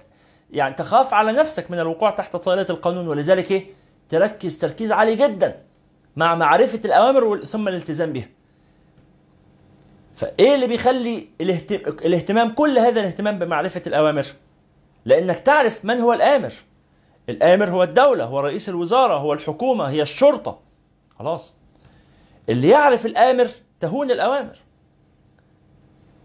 يعني 0.51 0.75
تخاف 0.75 1.15
على 1.15 1.33
نفسك 1.33 1.71
من 1.71 1.79
الوقوع 1.79 2.11
تحت 2.11 2.37
طائلة 2.37 2.67
القانون. 2.71 3.09
ولذلك 3.09 3.51
إيه؟ 3.51 3.67
تركز 4.09 4.59
تركيز 4.59 4.93
عالي 4.93 5.17
جدا 5.17 5.63
مع 6.17 6.35
معرفة 6.35 6.81
الأوامر 6.85 7.45
ثم 7.45 7.69
الالتزام 7.69 8.13
بها. 8.13 8.29
فإيه 10.15 10.55
اللي 10.55 10.67
بيخلي 10.67 11.29
الاهتمام 12.05 12.51
كل 12.53 12.79
هذا 12.79 13.01
الاهتمام 13.01 13.39
بمعرفة 13.39 13.83
الأوامر؟ 13.87 14.27
لأنك 15.05 15.39
تعرف 15.39 15.85
من 15.85 16.01
هو 16.01 16.13
الآمر. 16.13 16.53
الآمر 17.29 17.71
هو 17.71 17.83
الدولة 17.83 18.25
هو 18.25 18.41
رئيس 18.41 18.69
الوزارة 18.69 19.15
هو 19.19 19.33
الحكومة 19.33 19.85
هي 19.85 20.03
الشرطة. 20.03 20.61
خلاص. 21.19 21.55
اللي 22.49 22.69
يعرف 22.69 23.07
الآمر 23.07 23.49
تهون 23.81 24.11
الأوامر. 24.11 24.57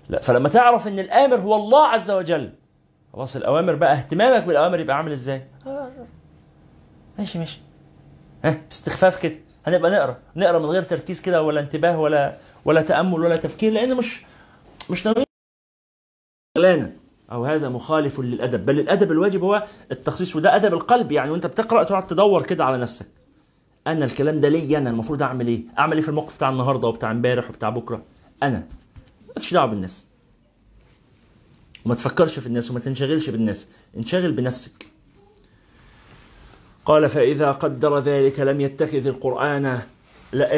لا 0.09 0.21
فلما 0.21 0.49
تعرف 0.49 0.87
إن 0.87 0.99
الآمر 0.99 1.35
هو 1.37 1.55
الله 1.55 1.87
عز 1.87 2.11
وجل 2.11 2.53
خلاص 3.13 3.35
الأوامر 3.35 3.75
بقى 3.75 3.93
اهتمامك 3.93 4.43
بالأوامر 4.43 4.79
يبقى 4.79 4.97
عامل 4.97 5.11
إزاي؟ 5.11 5.47
ماشي 7.17 7.39
ماشي. 7.39 7.59
ها 8.43 8.61
استخفاف 8.71 9.17
كده. 9.21 9.39
هنبقى 9.67 9.91
نقرأ. 9.91 10.17
نقرأ 10.35 10.59
من 10.59 10.65
غير 10.65 10.83
تركيز 10.83 11.21
كده 11.21 11.43
ولا 11.43 11.59
انتباه 11.59 11.99
ولا 11.99 12.37
ولا 12.65 12.81
تأمل 12.81 13.19
ولا 13.23 13.35
تفكير 13.35 13.73
لأن 13.73 13.95
مش 13.97 14.21
مش 14.89 15.05
ناويين. 15.05 16.97
أو 17.35 17.45
هذا 17.45 17.69
مخالف 17.69 18.19
للأدب. 18.19 18.65
بل 18.65 18.79
الأدب 18.79 19.11
الواجب 19.11 19.43
هو 19.43 19.63
التخصيص 19.91 20.35
وده 20.35 20.55
أدب 20.55 20.73
القلب 20.73 21.11
يعني. 21.11 21.31
وأنت 21.31 21.47
بتقرأ 21.47 21.83
تقعد 21.83 22.07
تدور 22.07 22.43
كده 22.43 22.65
على 22.65 22.77
نفسك. 22.77 23.07
أنا 23.87 24.05
الكلام 24.05 24.39
ده 24.39 24.49
ليا 24.49 24.77
أنا 24.77 24.89
المفروض 24.89 25.23
أعمل 25.23 25.47
إيه؟ 25.47 25.63
أعمل 25.79 25.93
إيه 25.93 26.01
في 26.01 26.09
الموقف 26.09 26.35
بتاع 26.35 26.49
النهارده 26.49 26.87
وبتاع 26.87 27.11
امبارح 27.11 27.49
وبتاع 27.49 27.69
بكرة؟ 27.69 28.03
أنا. 28.43 28.67
مالكش 29.27 29.53
دعوة 29.53 29.69
بالناس. 29.69 30.05
وما 31.85 31.95
تفكرش 31.95 32.39
في 32.39 32.47
الناس 32.47 32.71
وما 32.71 32.79
تنشغلش 32.79 33.29
بالناس. 33.29 33.67
انشغل 33.97 34.31
بنفسك. 34.31 34.85
قال 36.85 37.09
فإذا 37.09 37.51
قدر 37.51 37.99
ذلك 37.99 38.39
لم 38.39 38.61
يتخذ 38.61 39.07
القرآن 39.07 39.79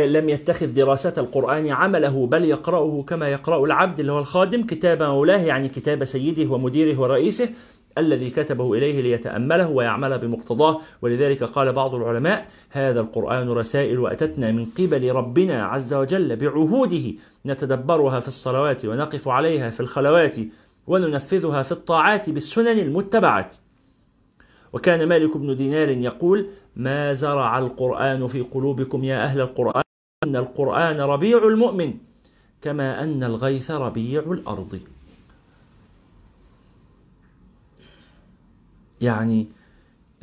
لم 0.06 0.30
يتخذ 0.30 0.74
دراسة 0.74 1.14
القرآن 1.18 1.70
عمله 1.70 2.28
بل 2.28 2.46
يقرأه 2.46 3.04
كما 3.08 3.30
يقرأ 3.30 3.66
العبد 3.66 4.00
اللي 4.00 4.12
هو 4.12 4.20
الخادم 4.20 4.64
كتاب 4.64 5.04
مولاه 5.04 5.42
يعني 5.42 5.70
كتاب 5.70 6.06
سيده 6.06 6.52
ومديره 6.52 7.00
ورئيسه 7.00 7.50
الذي 7.98 8.30
كتبه 8.30 8.74
إليه 8.74 9.02
ليتأمله 9.02 9.70
ويعمل 9.70 10.20
بمقتضاه. 10.20 10.80
ولذلك 11.02 11.44
قال 11.44 11.74
بعض 11.74 11.96
العلماء 11.96 12.48
هذا 12.70 13.02
القرآن 13.02 13.50
رسائل 13.50 14.08
أتتنا 14.08 14.52
من 14.52 14.66
قبل 14.66 15.12
ربنا 15.12 15.66
عز 15.66 15.94
وجل 15.94 16.36
بعهوده. 16.36 17.14
نتدبرها 17.46 18.20
في 18.20 18.28
الصلوات 18.28 18.86
ونقف 18.86 19.28
عليها 19.28 19.70
في 19.70 19.80
الخلوات 19.80 20.36
وننفذها 20.88 21.64
في 21.64 21.72
الطاعات 21.72 22.30
بالسنن 22.30 22.80
المتبعات. 22.80 23.56
وكان 24.78 25.10
مالك 25.10 25.38
بن 25.38 25.56
دينار 25.56 25.90
يقول 25.90 26.50
ما 26.76 27.14
زرع 27.14 27.60
القرآن 27.60 28.28
في 28.28 28.42
قلوبكم 28.42 29.04
يا 29.04 29.24
أهل 29.24 29.42
القرآن؟ 29.42 29.84
أن 30.24 30.36
القرآن 30.36 31.00
ربيع 31.00 31.38
المؤمن 31.38 31.94
كما 32.62 33.04
أن 33.04 33.24
الغيث 33.24 33.72
ربيع 33.72 34.22
الأرض. 34.22 34.80
يعني 39.02 39.48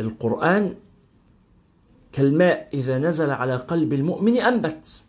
القرآن 0.01 0.75
كالماء 2.13 2.69
إذا 2.75 2.99
نزل 2.99 3.31
على 3.31 3.57
قلب 3.57 3.93
المؤمن 3.93 4.37
أنبت 4.37 5.05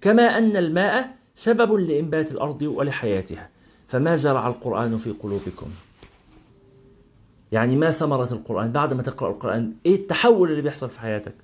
كما 0.00 0.38
أن 0.38 0.56
الماء 0.56 1.16
سبب 1.34 1.72
لإنبات 1.72 2.32
الأرض 2.32 2.62
ولحياتها. 2.62 3.48
فما 3.88 4.16
زرع 4.16 4.48
القرآن 4.48 4.96
في 4.96 5.10
قلوبكم؟ 5.10 5.70
يعني 7.52 7.76
ما 7.76 7.90
ثمرة 7.90 8.32
القرآن 8.32 8.72
بعد 8.72 8.94
ما 8.94 9.02
تقرأ 9.02 9.30
القرآن؟ 9.30 9.74
إيه 9.86 9.94
التحول 9.94 10.50
اللي 10.50 10.62
بيحصل 10.62 10.90
في 10.90 11.00
حياتك؟ 11.00 11.34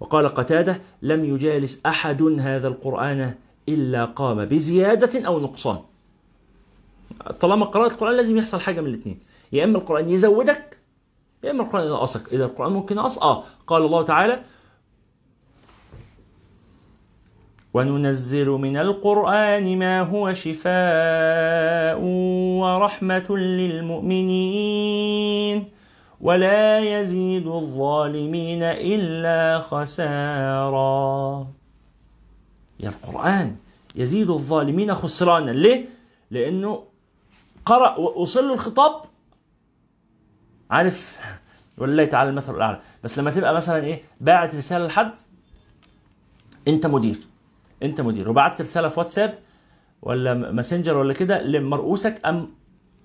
وقال 0.00 0.28
قتادة 0.28 0.80
لم 1.02 1.24
يجالس 1.24 1.80
أحد 1.86 2.22
هذا 2.22 2.68
القرآن 2.68 3.34
إلا 3.68 4.04
قام 4.04 4.44
بزيادة 4.44 5.26
أو 5.26 5.40
نقصان. 5.40 5.78
طالما 7.40 7.64
قرأت 7.64 7.92
القرآن 7.92 8.16
لازم 8.16 8.36
يحصل 8.36 8.60
حاجة 8.60 8.80
من 8.80 8.86
الاثنين 8.86 9.20
يا 9.52 9.64
إما 9.64 9.78
القرآن 9.78 10.08
يزودك 10.08 10.78
يا 11.44 11.50
إما 11.50 11.62
القرآن 11.62 11.86
ينقصك. 11.86 12.32
إذا 12.32 12.44
القرآن 12.44 12.72
ممكن 12.72 12.96
ينقص 12.96 13.18
آه. 13.18 13.44
قال 13.66 13.82
الله 13.82 14.02
تعالى 14.02 14.42
وننزل 17.74 18.48
من 18.48 18.76
القرآن 18.76 19.78
ما 19.78 20.00
هو 20.00 20.32
شفاء 20.32 22.00
ورحمة 22.60 23.36
للمؤمنين. 23.36 24.90
ولا 26.20 26.78
يزيد 26.78 27.46
الظالمين 27.46 28.62
إلا 28.62 29.58
خسارا. 29.58 31.46
يا 32.80 32.88
القرآن 32.88 33.56
يزيد 33.94 34.30
الظالمين 34.30 34.94
خسرانا. 34.94 35.50
ليه؟ 35.50 35.86
لأنه 36.30 36.84
قرأ 37.66 37.98
وصل 37.98 38.52
الخطاب. 38.52 39.02
عارف؟ 40.70 41.18
ولله 41.78 42.04
تعالى 42.04 42.30
المثل 42.30 42.54
الأعلى. 42.54 42.80
بس 43.04 43.18
لما 43.18 43.30
تبقى 43.30 43.54
مثلا 43.54 43.84
إيه؟ 43.84 44.02
باعت 44.20 44.54
رسالة 44.54 44.86
لحد 44.86 45.12
أنت 46.68 46.86
مدير. 46.86 47.29
انت 47.82 48.00
مدير. 48.00 48.30
وبعت 48.30 48.60
رسالة 48.62 48.88
في 48.88 49.00
واتساب 49.00 49.38
ولا 50.02 50.34
ماسنجر 50.34 50.96
ولا 50.96 51.12
كده 51.14 51.42
لمرؤوسك 51.42 52.26
أم 52.26 52.54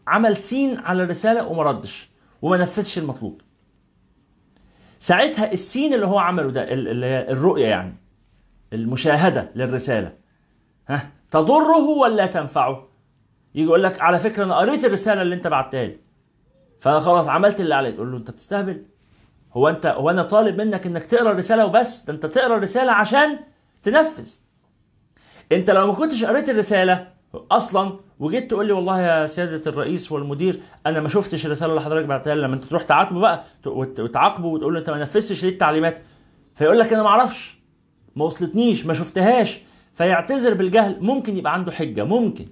عمل 0.08 0.38
سين 0.38 0.78
على 0.80 1.04
الرسالة 1.04 1.48
وما 1.48 1.64
ردش 1.64 2.10
وما 2.42 2.58
نفذش 2.58 2.98
المطلوب. 2.98 3.42
ساعتها 5.00 5.52
السين 5.52 5.94
اللي 5.94 6.06
هو 6.06 6.20
عمله 6.20 6.52
ده 6.52 6.74
اللي 6.74 7.06
هي 7.06 7.32
الرؤية 7.32 7.66
يعني 7.68 7.96
المشاهدة 8.74 9.52
للرسالة 9.56 10.14
ها 10.88 11.12
تضره 11.32 11.90
ولا 11.90 12.26
تنفعه؟ 12.26 12.88
يجي 13.56 13.66
يقول 13.68 13.84
لك 13.84 14.02
على 14.02 14.20
فكرة 14.20 14.44
أنا 14.44 14.56
قريت 14.58 14.86
الرسالة 14.86 15.22
اللي 15.22 15.36
أنت 15.36 15.48
بعتها 15.48 15.86
لي. 15.86 15.98
فأنا 16.80 17.00
خلاص 17.00 17.28
عملت 17.28 17.62
اللي 17.62 17.76
عليا 17.76 17.92
تقول 17.92 18.12
له 18.12 18.18
أنت 18.18 18.32
بتستهبل؟ 18.32 18.86
هو 19.54 19.70
أنت 19.70 19.86
هو 19.86 20.10
أنا 20.10 20.24
طالب 20.24 20.62
منك 20.62 20.86
إنك 20.86 21.06
تقرأ 21.06 21.32
الرسالة 21.32 21.66
وبس؟ 21.66 22.02
ده 22.02 22.14
أنت 22.14 22.26
تقرأ 22.26 22.58
الرسالة 22.58 22.92
عشان 22.92 23.40
تنفذ. 23.84 24.30
انت 25.52 25.70
لو 25.70 25.88
ما 25.88 25.94
كنتش 25.94 26.24
قريت 26.24 26.50
الرسالة 26.50 27.08
أصلا 27.52 28.00
وجيت 28.20 28.50
تقول 28.50 28.68
لي 28.68 28.74
والله 28.74 29.02
يا 29.02 29.28
سياده 29.28 29.72
الرئيس 29.72 30.12
والمدير 30.12 30.62
أنا 30.86 31.00
ما 31.00 31.10
شفتش 31.10 31.46
الرسالة 31.46 31.72
اللي 31.72 31.82
حضرتك 31.82 32.06
بعتها 32.08 32.36
لما 32.36 32.56
انت 32.56 32.64
تروح 32.64 32.84
تعاتبه 32.84 33.20
بقى 33.20 33.44
وت- 33.66 34.00
وتعاقبه 34.00 34.48
وتقول 34.48 34.74
له 34.74 34.80
انت 34.80 34.90
ما 34.90 34.98
نفذتش 35.02 35.44
ليه 35.44 35.52
التعليمات 35.52 36.00
فيقول 36.56 36.80
لك 36.80 36.94
أنا 36.94 37.04
ما 37.04 37.10
أعرفش 37.10 37.58
ما 38.16 38.26
وصلتنيش 38.26 38.86
ما 38.86 38.94
شفتهاش. 38.94 39.60
فيعتذر 39.94 40.54
بالجهل 40.54 40.98
ممكن 41.02 41.38
يبقى 41.38 41.54
عنده 41.54 41.72
حجة 41.72 42.04
ممكن. 42.04 42.46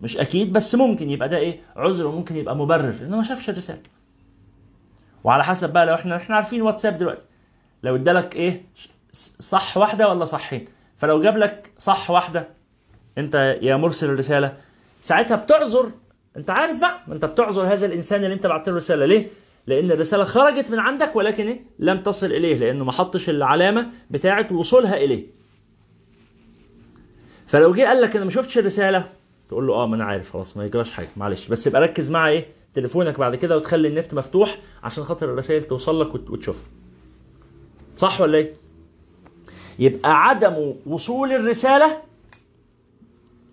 مش 0.00 0.16
أكيد 0.16 0.52
بس 0.52 0.74
ممكن 0.74 1.10
يبقى 1.10 1.28
ده 1.28 1.36
إيه؟ 1.36 1.60
عذر 1.76 2.06
وممكن 2.06 2.36
يبقى 2.36 2.56
مبرر. 2.56 2.94
إنه 3.02 3.16
ما 3.16 3.22
شافش 3.22 3.50
الرسالة. 3.50 3.80
وعلى 5.24 5.44
حسب 5.44 5.72
بقى 5.72 5.86
لو 5.86 5.94
إحنا 5.94 6.16
إحنا 6.16 6.36
عارفين 6.36 6.62
واتساب 6.62 6.96
دلوقتي. 6.96 7.24
لو 7.82 7.94
ادالك 7.96 8.36
إيه؟ 8.36 8.66
صح 9.38 9.76
واحدة 9.76 10.08
ولا 10.08 10.24
صحين؟ 10.24 10.64
فلو 10.96 11.20
جاب 11.20 11.36
لك 11.36 11.70
صح 11.78 12.10
واحدة 12.10 12.48
انت 13.18 13.58
يا 13.62 13.76
مرسل 13.76 14.10
الرسالة 14.10 14.56
ساعتها 15.00 15.36
بتعذر 15.36 15.90
انت 16.36 16.50
عارف 16.50 16.80
بقى 16.80 17.00
انت 17.12 17.24
بتعذر 17.24 17.62
هذا 17.62 17.86
الإنسان 17.86 18.24
اللي 18.24 18.34
انت 18.34 18.46
بعت 18.46 18.68
له 18.68 18.76
رساله 18.76 19.06
ليه؟ 19.06 19.28
لأن 19.66 19.90
الرسالة 19.90 20.24
خرجت 20.24 20.70
من 20.70 20.78
عندك 20.78 21.16
ولكن 21.16 21.46
إيه؟ 21.46 21.64
لم 21.78 22.02
تصل 22.02 22.26
إليه 22.26 22.56
لأنه 22.58 22.84
ما 22.84 22.92
حطش 22.92 23.28
العلامة 23.30 23.88
بتاعة 24.10 24.46
وصولها 24.52 24.96
إليه. 24.96 25.26
فلو 27.46 27.72
جه 27.72 27.82
قال 27.86 28.00
لك 28.02 28.16
أنا 28.16 28.24
ما 28.24 28.30
شفتش 28.30 28.58
الرسالة 28.58 29.08
تقول 29.48 29.66
له 29.66 29.74
آه 29.74 29.86
ما 29.86 29.96
أنا 29.96 30.04
عارف 30.04 30.32
خلاص 30.32 30.56
ما 30.56 30.64
يجراش 30.64 30.90
حاجة 30.90 31.08
معلش 31.16 31.48
بس 31.48 31.66
يبقى 31.66 31.80
ركز 31.82 32.10
مع 32.10 32.28
إيه؟ 32.28 32.46
تليفونك 32.74 33.18
بعد 33.18 33.34
كده 33.36 33.56
وتخلي 33.56 33.88
النت 33.88 34.14
مفتوح 34.14 34.58
عشان 34.82 35.04
خاطر 35.04 35.26
الرسائل 35.32 35.64
توصل 35.64 36.00
لك 36.00 36.14
وت- 36.14 36.30
وتشوفها. 36.30 36.62
صح 37.96 38.20
ولا 38.20 38.38
إيه؟ 38.38 38.52
يبقى 39.78 40.28
عدم 40.28 40.74
وصول 40.86 41.32
الرسالة 41.32 42.02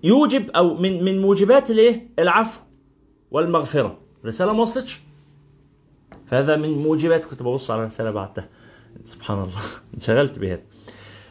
يوجب 0.03 0.49
أو 0.51 0.73
من 0.73 1.03
من 1.03 1.21
موجبات 1.21 1.69
الإيه؟ 1.69 2.07
العفو 2.19 2.59
والمغفرة. 3.31 3.97
الرسالة 4.23 4.53
ما 4.53 4.61
وصلتش. 4.61 4.99
فهذا 6.25 6.55
من 6.55 6.69
موجبات 6.69 7.23
كنت 7.23 7.43
ببص 7.43 7.71
على 7.71 7.81
الرسالة 7.81 8.11
بعتها. 8.11 8.49
سبحان 9.03 9.37
الله 9.43 9.61
انشغلت 9.95 10.39
بهذا. 10.39 10.61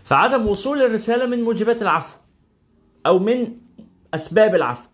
فعدم 0.05 0.47
وصول 0.47 0.83
الرسالة 0.83 1.27
من 1.27 1.43
موجبات 1.43 1.83
العفو 1.83 2.17
أو 3.07 3.19
من 3.19 3.57
أسباب 4.15 4.55
العفو 4.55 4.89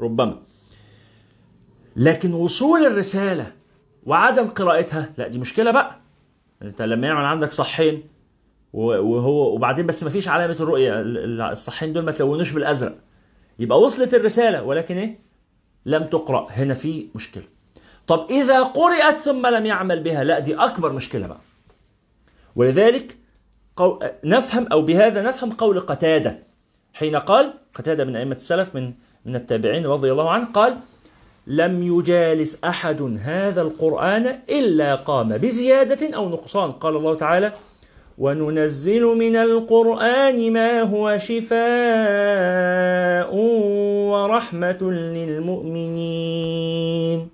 ربما. 0.00 0.42
لكن 1.96 2.34
وصول 2.34 2.86
الرسالة 2.86 3.52
وعدم 4.06 4.48
قراءتها 4.48 5.12
لا 5.18 5.28
دي 5.28 5.38
مشكلة 5.38 5.70
بقى. 5.70 5.98
انت 6.62 6.82
لما 6.82 7.06
يعمل 7.06 7.24
عندك 7.24 7.52
صحين 7.52 8.02
وهو 8.72 9.54
وبعدين 9.54 9.86
بس 9.86 10.04
ما 10.04 10.10
فيش 10.10 10.28
علامة 10.28 10.56
الرؤية 10.60 11.00
ال- 11.00 11.18
ال- 11.18 11.40
الصحين 11.40 11.92
دول 11.92 12.04
ما 12.04 12.12
تلونوش 12.12 12.50
بالأزرق. 12.50 12.96
يبقى 13.58 13.80
وصلت 13.80 14.14
الرسالة 14.14 14.62
ولكن 14.62 14.96
إيه؟ 14.96 15.18
لم 15.86 16.04
تقرأ. 16.04 16.46
هنا 16.50 16.74
في 16.74 17.06
مشكلة. 17.14 17.44
طب 18.06 18.26
إذا 18.30 18.62
قرأت 18.62 19.14
ثم 19.16 19.46
لم 19.46 19.66
يعمل 19.66 20.00
بها 20.02 20.24
لا 20.24 20.38
دي 20.38 20.54
أكبر 20.54 20.92
مشكلة 20.92 21.26
بقى. 21.26 21.40
ولذلك 22.56 23.18
قو... 23.76 23.98
نفهم 24.24 24.66
أو 24.72 24.82
بهذا 24.82 25.22
نفهم 25.22 25.50
قول 25.52 25.80
قتادة. 25.80 26.38
حين 26.94 27.16
قال 27.16 27.54
قتادة 27.74 28.04
من 28.04 28.16
أئمة 28.16 28.34
السلف 28.34 28.74
من 28.74 28.92
من 29.24 29.36
التابعين 29.36 29.86
رضي 29.86 30.12
الله 30.12 30.30
عنه 30.30 30.44
قال 30.46 30.78
لم 31.46 31.82
يجالس 31.82 32.58
أحد 32.64 33.18
هذا 33.22 33.62
القرآن 33.62 34.26
إلا 34.50 34.94
قام 34.94 35.28
بزيادة 35.28 36.16
أو 36.16 36.28
نقصان. 36.28 36.72
قال 36.72 36.96
الله 36.96 37.14
تعالى 37.14 37.52
وننزل 38.18 39.02
من 39.02 39.36
القرآن 39.36 40.52
ما 40.52 40.82
هو 40.82 41.18
شفاء 41.18 41.62
ورحمة 44.12 44.92
للمؤمنين. 44.92 47.28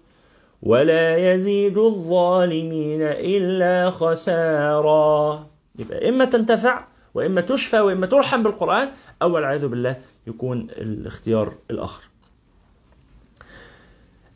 ولا 0.62 1.35
يزيد 1.35 1.79
الظالمين 1.79 3.03
إلا 3.03 3.91
خسارا. 3.91 5.47
يبقى 5.79 6.09
إما 6.09 6.24
تنتفع 6.24 6.85
وإما 7.14 7.41
تشفى 7.41 7.81
وإما 7.81 8.07
ترحم 8.07 8.43
بالقرآن 8.43 8.89
أو 9.22 9.35
والعياذ 9.35 9.66
بالله 9.66 9.97
يكون 10.26 10.66
الاختيار 10.70 11.53
الآخر. 11.70 12.03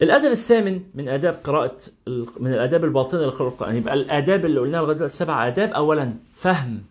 الأدب 0.02 0.30
الثامن 0.30 0.80
من 0.94 1.08
آداب 1.08 1.34
قراءة 1.44 1.76
من 2.40 2.52
الآداب 2.54 2.84
الباطنة 2.84 3.20
لقراءه 3.20 3.48
القران 3.48 3.76
يبقى 3.76 3.94
الآداب 3.94 4.44
اللي 4.44 4.60
قلناها 4.60 4.82
لغاية 4.82 4.96
دلوقتي 4.96 5.16
سبع 5.16 5.46
آداب. 5.46 5.70
اولا 5.70 6.14
فهم 6.34 6.82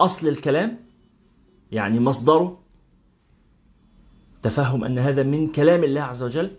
أصل 0.00 0.28
الكلام 0.28 0.76
يعني 1.72 2.00
مصدره. 2.00 2.58
تفهم 4.42 4.84
أن 4.84 4.98
هذا 4.98 5.22
من 5.22 5.52
كلام 5.52 5.84
الله 5.84 6.00
عز 6.00 6.22
وجل. 6.22 6.50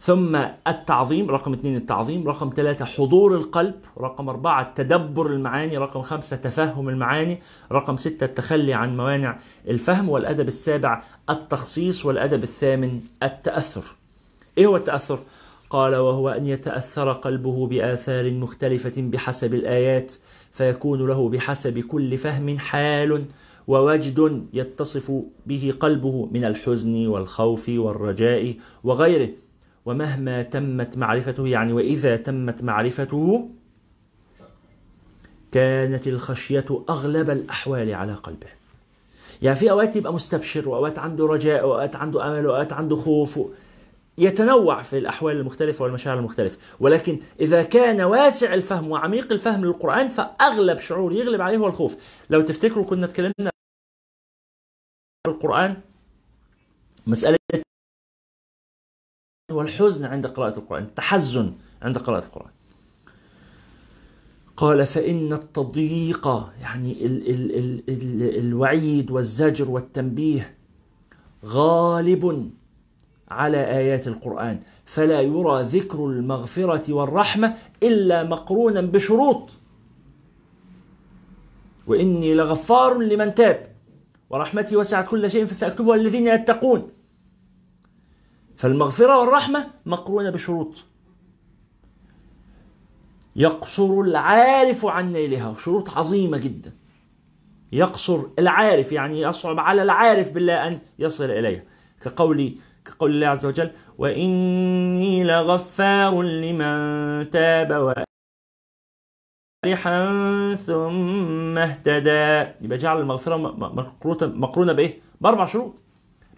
ثم 0.00 0.36
التعظيم 0.66 1.30
رقم 1.30 1.52
اثنين 1.52 1.76
التعظيم 1.76 2.28
رقم 2.28 2.52
ثلاثة 2.56 2.84
حضور 2.84 3.34
القلب 3.34 3.74
رقم 3.98 4.28
أربعة 4.28 4.74
تدبر 4.74 5.26
المعاني 5.26 5.78
رقم 5.78 6.02
خمسة 6.02 6.36
تفهم 6.36 6.88
المعاني 6.88 7.38
رقم 7.72 7.96
ستة 7.96 8.24
التخلي 8.24 8.74
عن 8.74 8.96
موانع 8.96 9.38
الفهم 9.68 10.08
والأدب 10.08 10.48
السابع 10.48 11.02
التخصيص 11.30 12.06
والأدب 12.06 12.42
الثامن 12.42 13.00
التأثر. 13.22 13.84
إيه 14.58 14.66
هو 14.66 14.76
التأثر؟ 14.76 15.20
قال 15.70 15.96
وهو 15.96 16.28
أن 16.28 16.46
يتأثر 16.46 17.12
قلبه 17.12 17.66
بآثار 17.66 18.30
مختلفة 18.30 18.92
بحسب 18.96 19.54
الآيات 19.54 20.14
فيكون 20.52 21.06
له 21.06 21.28
بحسب 21.28 21.78
كل 21.78 22.18
فهم 22.18 22.58
حال 22.58 23.24
ووجد 23.66 24.46
يتصف 24.52 25.12
به 25.46 25.74
قلبه 25.80 26.28
من 26.32 26.44
الحزن 26.44 27.06
والخوف 27.06 27.68
والرجاء 27.68 28.54
وغيره. 28.84 29.28
ومهما 29.86 30.42
تمت 30.42 30.96
معرفته 30.96 31.46
يعني 31.48 31.72
وإذا 31.72 32.16
تمت 32.16 32.62
معرفته 32.62 33.48
كانت 35.52 36.06
الخشية 36.08 36.84
أغلب 36.90 37.30
الأحوال 37.30 37.94
على 37.94 38.14
قلبه. 38.14 38.46
يعني 39.42 39.56
في 39.56 39.70
أوقات 39.70 39.96
يبقى 39.96 40.14
مستبشر 40.14 40.68
وأوقات 40.68 40.98
عنده 40.98 41.26
رجاء 41.26 41.68
وأوقات 41.68 41.96
عنده 41.96 42.28
أمل 42.28 42.46
وأوقات 42.46 42.72
عنده 42.72 42.96
خوف 42.96 43.38
يتنوع 44.18 44.82
في 44.82 44.98
الأحوال 44.98 45.36
المختلفة 45.36 45.82
والمشاعر 45.82 46.18
المختلفة. 46.18 46.58
ولكن 46.80 47.20
إذا 47.40 47.62
كان 47.62 48.00
واسع 48.00 48.54
الفهم 48.54 48.90
وعميق 48.90 49.32
الفهم 49.32 49.64
للقرآن 49.64 50.08
فأغلب 50.08 50.80
شعور 50.80 51.12
يغلب 51.12 51.40
عليه 51.40 51.56
هو 51.56 51.66
الخوف. 51.66 51.96
لو 52.30 52.40
تفتكروا 52.40 52.84
كنا 52.84 53.06
اتكلمنا 53.06 53.50
القرآن 55.26 55.80
مسألة 57.06 57.38
والحزن 59.52 60.04
عند 60.04 60.26
قراءة 60.26 60.58
القرآن 60.58 60.82
التحزن 60.82 61.54
عند 61.82 61.98
قراءة 61.98 62.26
القرآن. 62.26 62.50
قال 64.56 64.86
فإن 64.86 65.32
التضييق 65.32 66.28
يعني 66.60 67.06
ال 67.06 67.30
ال 67.30 67.58
ال 67.58 67.82
ال 67.88 68.38
الوعيد 68.38 69.10
والزجر 69.10 69.70
والتنبيه 69.70 70.58
غالب 71.44 72.50
على 73.30 73.56
آيات 73.56 74.06
القرآن. 74.06 74.60
فلا 74.84 75.20
يرى 75.20 75.62
ذكر 75.62 76.06
المغفرة 76.06 76.92
والرحمة 76.92 77.54
إلا 77.82 78.24
مقرونا 78.24 78.80
بشروط. 78.80 79.58
وإني 81.86 82.34
لغفار 82.34 82.98
لمن 82.98 83.34
تاب. 83.34 83.66
ورحمتي 84.30 84.76
وسعت 84.76 85.08
كل 85.08 85.30
شيء 85.30 85.44
فسأكتبها 85.44 85.96
للذين 85.96 86.26
يتقون. 86.26 86.90
فالمغفرة 88.56 89.18
والرحمة 89.20 89.70
مقرونة 89.86 90.30
بشروط. 90.30 90.84
يقصر 93.36 94.00
العارف 94.00 94.86
عن 94.86 95.12
نيلها. 95.12 95.54
شروط 95.54 95.90
عظيمة 95.90 96.38
جدا. 96.38 96.72
يقصر 97.72 98.26
العارف 98.38 98.92
يعني 98.92 99.20
يصعب 99.20 99.60
على 99.60 99.82
العارف 99.82 100.32
بالله 100.32 100.68
أن 100.68 100.78
يصل 100.98 101.24
إليها. 101.30 101.62
كقول 102.00 102.54
كقول 102.88 103.10
الله 103.10 103.26
عز 103.26 103.46
وجل 103.46 103.70
وإني 103.98 105.24
لغفار 105.24 106.22
لمن 106.22 107.30
تاب 107.30 107.70
وأرحا 109.64 110.54
ثم 110.54 111.58
اهتدى. 111.58 112.52
يبقى 112.64 112.78
جعل 112.78 113.00
المغفرة 113.00 113.36
مقرونة 114.26 114.72
بإيه؟ 114.72 115.00
بأربع 115.20 115.46
شروط. 115.46 115.82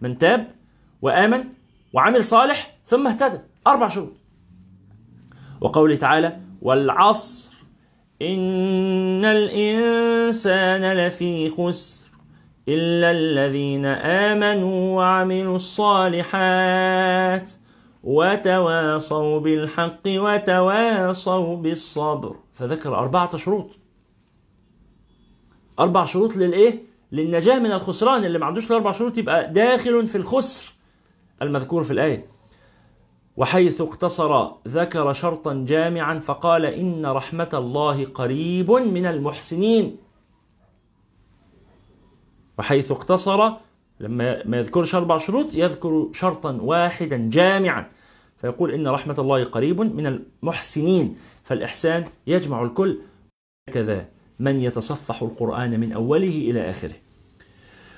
من 0.01 0.19
تاب 0.19 0.55
وآمن 1.03 1.45
وعمل 1.93 2.25
صالح 2.25 2.79
ثم 2.85 3.07
اهتدى. 3.07 3.41
أربع 3.67 3.89
شروط. 3.89 4.13
وقوله 5.61 5.97
تعالى 5.97 6.41
والعصر 6.63 7.51
إن 8.23 9.25
الإنسان 9.25 10.93
لفي 10.93 11.51
خسر. 11.51 12.10
إلا 12.71 13.11
الذين 13.11 13.87
آمنوا 13.87 14.97
وعملوا 14.97 15.57
الصالحات 15.57 17.51
وتواصوا 18.05 19.41
بالحق 19.41 20.01
وتواصوا 20.07 21.57
بالصبر. 21.57 22.37
فذكر 22.53 22.95
أربعة 22.95 23.37
شروط. 23.37 23.71
أربع 25.79 26.05
شروط 26.05 26.37
للإيه؟ 26.37 26.83
للنجاة 27.13 27.59
من 27.59 27.73
الخسران. 27.73 28.25
اللي 28.25 28.39
ما 28.39 28.47
عندوش 28.47 28.71
الأربع 28.71 28.93
شروط 28.93 29.19
يبقى 29.19 29.53
داخل 29.53 30.07
في 30.07 30.19
الخسر 30.19 30.73
المذكور 31.43 31.85
في 31.85 31.91
الآية. 31.91 32.27
وحيث 33.37 33.81
اقتصر 33.81 34.51
ذكر 34.69 35.13
شرطا 35.13 35.65
جامعا 35.69 36.19
فقال 36.19 36.65
إن 36.65 37.07
رحمة 37.07 37.49
الله 37.55 38.05
قريب 38.05 38.71
من 38.71 39.07
المحسنين. 39.07 40.10
وحيث 42.61 42.91
اقتصر 42.91 43.53
لما 44.01 44.47
ما 44.47 44.59
يذكرش 44.59 44.95
أربع 44.95 45.19
شروط 45.19 45.55
يذكر 45.55 46.09
شرطا 46.13 46.53
واحدا 46.53 47.31
جامعا. 47.31 47.89
فيقول 48.37 48.71
إن 48.71 48.89
رحمة 48.89 49.15
الله 49.19 49.45
قريب 49.45 49.81
من 49.81 50.07
المحسنين 50.07 51.17
فالإحسان 51.45 52.05
يجمع 52.27 52.63
الكل. 52.63 52.99
كذا 53.73 54.09
من 54.39 54.61
يتصفح 54.61 55.23
القرآن 55.23 55.81
من 55.81 55.93
أوله 55.93 56.51
إلى 56.51 56.71
آخره. 56.71 56.95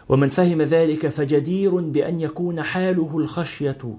ومن 0.09 0.29
فهم 0.29 0.63
ذلك 0.63 1.09
فجدير 1.09 1.81
بأن 1.81 2.21
يكون 2.21 2.63
حاله 2.63 3.19
الخشية 3.19 3.99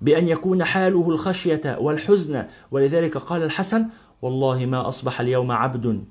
بأن 0.00 0.28
يكون 0.28 0.64
حاله 0.64 1.08
الخشية 1.10 1.76
والحزن. 1.80 2.46
ولذلك 2.70 3.16
قال 3.16 3.42
الحسن 3.42 3.86
والله 4.22 4.66
ما 4.66 4.88
أصبح 4.88 5.20
اليوم 5.20 5.52
عبد 5.52 6.04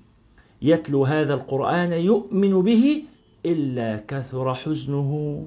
يتلو 0.61 1.05
هذا 1.05 1.33
القرآن 1.33 1.91
يؤمن 1.91 2.61
به 2.61 3.03
إلا 3.45 4.03
كثر 4.07 4.53
حزنه 4.55 5.43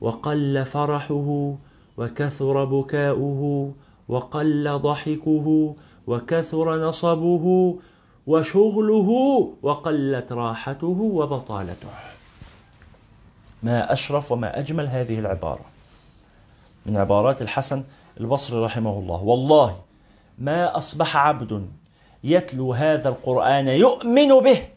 وقل 0.00 0.64
فرحه 0.64 1.54
وكثر 1.96 2.64
بكاؤه 2.64 3.72
وقل 4.08 4.78
ضحكه 4.78 5.76
وكثر 6.06 6.88
نصبه 6.88 7.76
وشغله 8.26 9.08
وقلت 9.62 10.32
راحته 10.32 11.00
وبطالته. 11.00 11.88
ما 13.62 13.92
أشرف 13.92 14.32
وما 14.32 14.58
أجمل 14.58 14.86
هذه 14.86 15.18
العبارة. 15.18 15.64
من 16.86 16.96
عبارات 16.96 17.42
الحسن 17.42 17.84
البصري 18.20 18.64
رحمه 18.64 18.98
الله. 18.98 19.22
والله 19.22 19.80
ما 20.38 20.76
أصبح 20.76 21.16
عبد 21.16 21.68
يتلو 22.24 22.72
هذا 22.72 23.08
القرآن 23.08 23.68
يؤمن 23.68 24.28
به. 24.28 24.68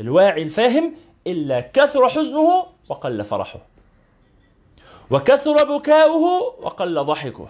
الواعي 0.00 0.42
الفاهم 0.42 0.94
إلا 1.26 1.60
كثر 1.60 2.08
حزنه 2.08 2.66
وقل 2.88 3.24
فرحه. 3.24 3.60
وكثر 5.10 5.78
بكاؤه 5.78 6.54
وقل 6.62 7.04
ضحكه. 7.04 7.48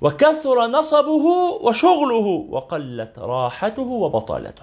وكثر 0.00 0.66
نصبه 0.66 1.24
وشغله 1.62 2.46
وقلت 2.50 3.18
راحته 3.18 3.82
وبطالته. 3.82 4.62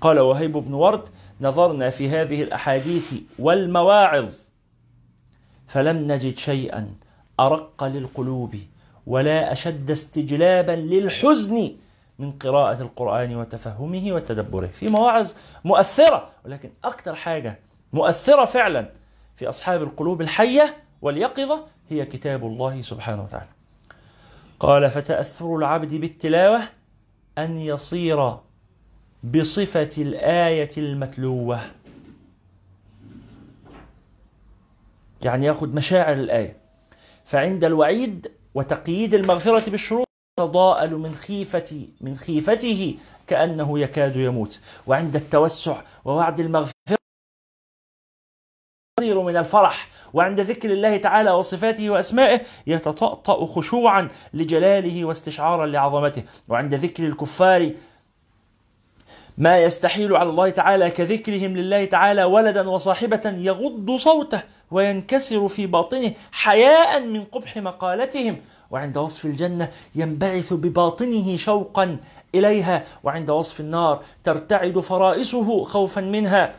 قال 0.00 0.18
وهيب 0.18 0.52
بن 0.52 0.74
ورد 0.74 1.08
نظرنا 1.40 1.90
في 1.90 2.08
هذه 2.08 2.42
الأحاديث 2.42 3.14
والمواعظ. 3.38 4.34
فلم 5.66 5.96
نجد 5.96 6.38
شيئا 6.38 6.94
أرق 7.40 7.84
للقلوب 7.84 8.56
ولا 9.06 9.52
أشد 9.52 9.90
استجلابا 9.90 10.72
للحزن 10.72 11.76
من 12.18 12.32
قراءة 12.32 12.82
القرآن 12.82 13.36
وتفهمه 13.36 14.12
وتدبره. 14.12 14.66
في 14.66 14.88
مواعظ 14.88 15.32
مؤثرة 15.64 16.28
ولكن 16.44 16.70
أكثر 16.84 17.14
حاجة 17.14 17.58
مؤثرة 17.92 18.44
فعلا 18.44 18.92
في 19.36 19.48
أصحاب 19.48 19.82
القلوب 19.82 20.20
الحية 20.20 20.76
واليقظة 21.02 21.66
هي 21.88 22.06
كتاب 22.06 22.44
الله 22.44 22.82
سبحانه 22.82 23.22
وتعالى. 23.22 23.48
قال 24.60 24.90
فتأثر 24.90 25.56
العبد 25.56 25.94
بالتلاوة 25.94 26.62
أن 27.38 27.56
يصير 27.56 28.36
بصفة 29.24 29.90
الآية 29.98 30.70
المتلوة. 30.78 31.60
يعني 35.22 35.46
يأخذ 35.46 35.68
مشاعر 35.68 36.12
الآية. 36.12 36.56
فعند 37.24 37.64
الوعيد 37.64 38.32
وتقييد 38.54 39.14
المغفرة 39.14 39.70
بالشروط 39.70 40.07
يتضاءل 40.38 40.94
من 40.94 41.14
خيفة 41.14 41.86
من 42.00 42.16
خيفته 42.16 42.96
كأنه 43.26 43.78
يكاد 43.78 44.16
يموت. 44.16 44.60
وعند 44.86 45.16
التوسع 45.16 45.82
ووعد 46.04 46.40
المغفرة 46.40 46.72
يصير 49.00 49.22
من 49.22 49.36
الفرح. 49.36 49.88
وعند 50.14 50.40
ذكر 50.40 50.70
الله 50.70 50.96
تعالى 50.96 51.30
وصفاته 51.30 51.90
وأسمائه 51.90 52.40
يتطأطأ 52.66 53.46
خشوعا 53.46 54.08
لجلاله 54.34 55.04
واستشعارا 55.04 55.66
لعظمته. 55.66 56.22
وعند 56.48 56.74
ذكر 56.74 57.06
الكفار 57.06 57.70
ما 59.38 59.58
يستحيل 59.58 60.16
على 60.16 60.30
الله 60.30 60.50
تعالى 60.50 60.90
كذكرهم 60.90 61.56
لله 61.56 61.84
تعالى 61.84 62.24
ولدا 62.24 62.68
وصاحبة 62.68 63.34
يغض 63.36 63.96
صوته 63.96 64.42
وينكسر 64.70 65.48
في 65.48 65.66
باطنه 65.66 66.12
حياء 66.32 67.00
من 67.00 67.24
قبح 67.24 67.56
مقالتهم. 67.56 68.36
وعند 68.70 68.98
وصف 68.98 69.24
الجنة 69.24 69.68
ينبعث 69.94 70.52
بباطنه 70.52 71.36
شوقا 71.36 71.96
إليها 72.34 72.84
وعند 73.04 73.30
وصف 73.30 73.60
النار 73.60 74.02
ترتعد 74.24 74.80
فرائسه 74.80 75.64
خوفا 75.64 76.00
منها. 76.00 76.54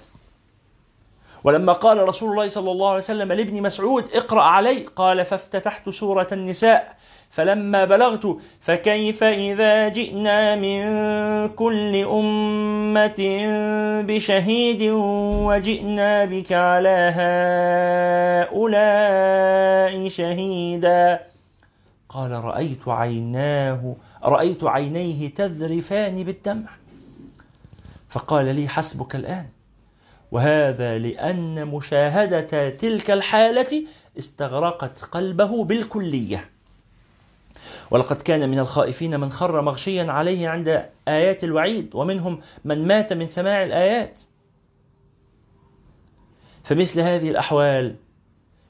ولما 1.43 1.73
قال 1.73 2.09
رسول 2.09 2.31
الله 2.31 2.49
صلى 2.49 2.71
الله 2.71 2.89
عليه 2.89 2.97
وسلم 2.97 3.31
لابن 3.31 3.61
مسعود 3.61 4.07
اقرأ 4.13 4.41
علي 4.41 4.85
قال 4.95 5.25
فافتتحت 5.25 5.89
سورة 5.89 6.27
النساء 6.31 6.95
فلما 7.29 7.85
بلغت 7.85 8.37
فكيف 8.61 9.23
إذا 9.23 9.87
جئنا 9.87 10.55
من 10.55 10.79
كل 11.47 11.95
أمة 11.95 13.45
بشهيد 14.07 14.83
وجئنا 15.47 16.25
بك 16.25 16.51
على 16.51 17.13
هؤلاء 18.51 20.09
شهيدا؟ 20.09 21.28
قال 22.09 22.31
رأيت 22.31 22.87
عيناه 22.87 23.95
رأيت 24.23 24.63
عينيه 24.63 25.33
تذرفان 25.33 26.23
بالدمع. 26.23 26.69
فقال 28.09 28.55
لي 28.55 28.67
حسبك 28.67 29.15
الآن. 29.15 29.49
وهذا 30.31 30.97
لأن 30.97 31.67
مشاهدة 31.67 32.69
تلك 32.69 33.11
الحالة 33.11 33.85
استغرقت 34.19 35.01
قلبه 35.01 35.63
بالكلية. 35.63 36.49
ولقد 37.91 38.21
كان 38.21 38.49
من 38.49 38.59
الخائفين 38.59 39.19
من 39.19 39.29
خر 39.29 39.61
مغشيا 39.61 40.11
عليه 40.11 40.49
عند 40.49 40.89
آيات 41.07 41.43
الوعيد 41.43 41.95
ومنهم 41.95 42.39
من 42.65 42.87
مات 42.87 43.13
من 43.13 43.27
سماع 43.27 43.63
الآيات. 43.63 44.21
فمثل 46.63 46.99
هذه 46.99 47.29
الأحوال 47.29 47.95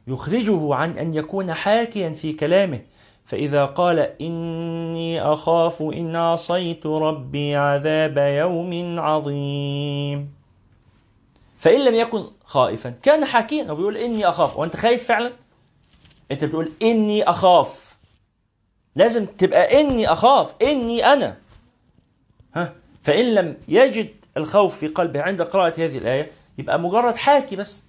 يخرجه 0.07 0.75
عن 0.75 0.97
أن 0.97 1.13
يكون 1.13 1.53
حاكيا 1.53 2.09
في 2.09 2.33
كلامه 2.33 2.81
فإذا 3.29 3.65
قال 3.65 3.99
إني 4.21 5.21
أخاف 5.21 5.81
إن 5.81 6.15
عصيت 6.15 6.85
ربي 6.85 7.55
عذاب 7.55 8.17
يوم 8.17 8.99
عظيم. 8.99 10.33
فإن 11.59 11.85
لم 11.85 11.95
يكن 11.95 12.25
خائفا. 12.45 12.89
كان 12.89 13.25
حكيا 13.25 13.71
وبيقول 13.71 13.97
إني 13.97 14.29
أخاف. 14.29 14.57
وأنت 14.57 14.75
خايف 14.75 15.07
فعلا؟ 15.07 15.33
أنت 16.31 16.45
بتقول 16.45 16.71
إني 16.81 17.23
أخاف. 17.23 17.97
لازم 18.95 19.25
تبقى 19.25 19.81
إني 19.81 20.11
أخاف. 20.11 20.53
إني 20.61 21.05
أنا. 21.05 21.37
ها؟ 22.55 22.73
فإن 23.03 23.33
لم 23.35 23.57
يجد 23.67 24.09
الخوف 24.37 24.77
في 24.77 24.87
قلبه 24.87 25.21
عند 25.21 25.41
قراءة 25.41 25.85
هذه 25.85 25.97
الآية 25.97 26.31
يبقى 26.57 26.79
مجرد 26.79 27.15
حاكي 27.15 27.55
بس. 27.55 27.83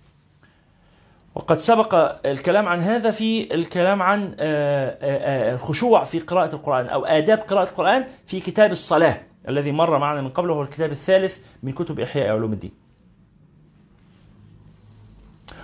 وقد 1.35 1.57
سبق 1.57 2.17
الكلام 2.27 2.69
عن 2.69 2.81
هذا 2.81 3.11
في 3.11 3.55
الكلام 3.55 4.03
عن 4.03 4.35
الخشوع 4.41 6.05
في 6.05 6.19
قراءة 6.19 6.55
القرآن 6.55 6.87
أو 6.87 7.05
آداب 7.05 7.39
قراءة 7.39 7.71
القرآن 7.71 8.05
في 8.27 8.41
كتاب 8.41 8.73
الصلاة 8.73 9.21
الذي 9.49 9.73
مر 9.73 9.99
معنا 9.99 10.21
من 10.21 10.29
قبل 10.29 10.51
وهو 10.51 10.63
الكتاب 10.63 10.91
الثالث 10.91 11.39
من 11.63 11.73
كتب 11.73 12.01
إحياء 12.01 12.33
علوم 12.33 12.53
الدين. 12.53 12.73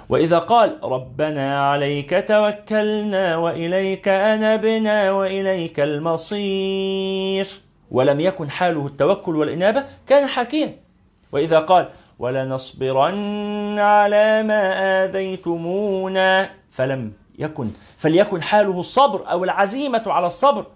وإذا 0.08 0.38
قال 0.38 0.78
ربنا 0.82 1.70
عليك 1.70 2.24
توكلنا 2.28 3.36
وإليك 3.36 4.08
أنبنا 4.08 5.10
وإليك 5.10 5.80
المصير 5.80 7.46
ولم 7.90 8.20
يكن 8.20 8.50
حاله 8.50 8.86
التوكل 8.86 9.36
والإنابة 9.36 9.84
كان 10.06 10.26
حكيا 10.26 10.76
وإذا 11.32 11.58
قال 11.58 11.88
ولنصبرن 12.18 13.78
على 13.78 14.42
ما 14.42 14.62
آذيتمونا. 15.04 16.50
فلم 16.70 17.12
يكن 17.38 17.70
فليكن 17.98 18.42
حاله 18.42 18.80
الصبر 18.80 19.30
أو 19.30 19.44
العزيمة 19.44 20.02
على 20.06 20.26
الصبر 20.26 20.66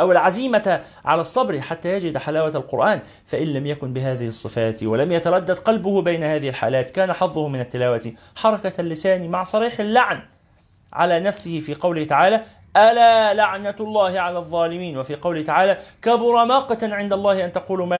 أو 0.00 0.12
العزيمة 0.12 0.80
على 1.04 1.20
الصبر 1.20 1.60
حتى 1.60 1.92
يجد 1.92 2.18
حلاوة 2.18 2.48
القرآن. 2.48 3.00
فإن 3.26 3.46
لم 3.46 3.66
يكن 3.66 3.92
بهذه 3.92 4.28
الصفات 4.28 4.82
ولم 4.82 5.12
يتردد 5.12 5.58
قلبه 5.58 6.02
بين 6.02 6.22
هذه 6.22 6.48
الحالات 6.48 6.90
كان 6.90 7.12
حظه 7.12 7.48
من 7.48 7.60
التلاوة 7.60 8.12
حركة 8.36 8.80
اللسان 8.80 9.30
مع 9.30 9.42
صريح 9.42 9.80
اللعن 9.80 10.22
على 10.92 11.20
نفسه 11.20 11.60
في 11.60 11.74
قوله 11.74 12.04
تعالى 12.04 12.44
ألا 12.76 13.34
لعنة 13.34 13.76
الله 13.80 14.20
على 14.20 14.38
الظالمين؟ 14.38 14.98
وفي 14.98 15.14
قوله 15.14 15.42
تعالى 15.42 15.78
كبر 16.02 16.44
مقتا 16.44 16.86
عند 16.86 17.12
الله 17.12 17.44
أن 17.44 17.52
تقولوا 17.52 17.86
ما 17.86 17.96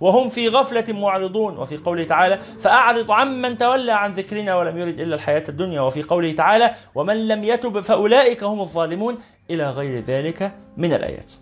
وهم 0.00 0.28
في 0.28 0.48
غفلة 0.48 0.84
معرضون. 0.88 1.58
وفي 1.58 1.76
قوله 1.76 2.04
تعالى 2.04 2.38
فأعرض 2.60 3.10
عمن 3.10 3.58
تولى 3.58 3.92
عن 3.92 4.12
ذكرنا 4.12 4.56
ولم 4.56 4.78
يرد 4.78 5.00
إلا 5.00 5.14
الحياة 5.14 5.44
الدنيا. 5.48 5.80
وفي 5.80 6.02
قوله 6.02 6.32
تعالى 6.32 6.70
ومن 6.94 7.28
لم 7.28 7.44
يتب 7.44 7.80
فأولئك 7.80 8.42
هم 8.44 8.60
الظالمون. 8.60 9.18
إلى 9.50 9.70
غير 9.70 10.02
ذلك 10.02 10.52
من 10.76 10.92
الآيات. 10.92 11.32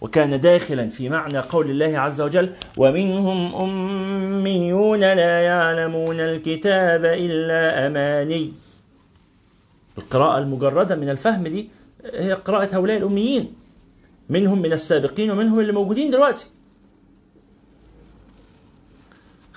وكان 0.00 0.40
داخلا 0.40 0.88
في 0.88 1.08
معنى 1.08 1.38
قول 1.38 1.70
الله 1.70 1.98
عز 1.98 2.20
وجل 2.20 2.54
ومنهم 2.76 3.54
أميون 3.54 5.00
لا 5.00 5.42
يعلمون 5.42 6.20
الكتاب 6.20 7.04
إلا 7.04 7.86
أماني. 7.86 8.52
القراءة 9.98 10.38
المجردة 10.38 10.96
من 10.96 11.08
الفهم 11.08 11.48
دي 11.48 11.70
هي 12.14 12.32
قراءة 12.32 12.76
هؤلاء 12.76 12.96
الأميين. 12.96 13.54
منهم 14.28 14.62
من 14.62 14.72
السابقين 14.72 15.30
ومنهم 15.30 15.60
اللي 15.60 15.72
موجودين 15.72 16.10
دلوقتي. 16.10 16.46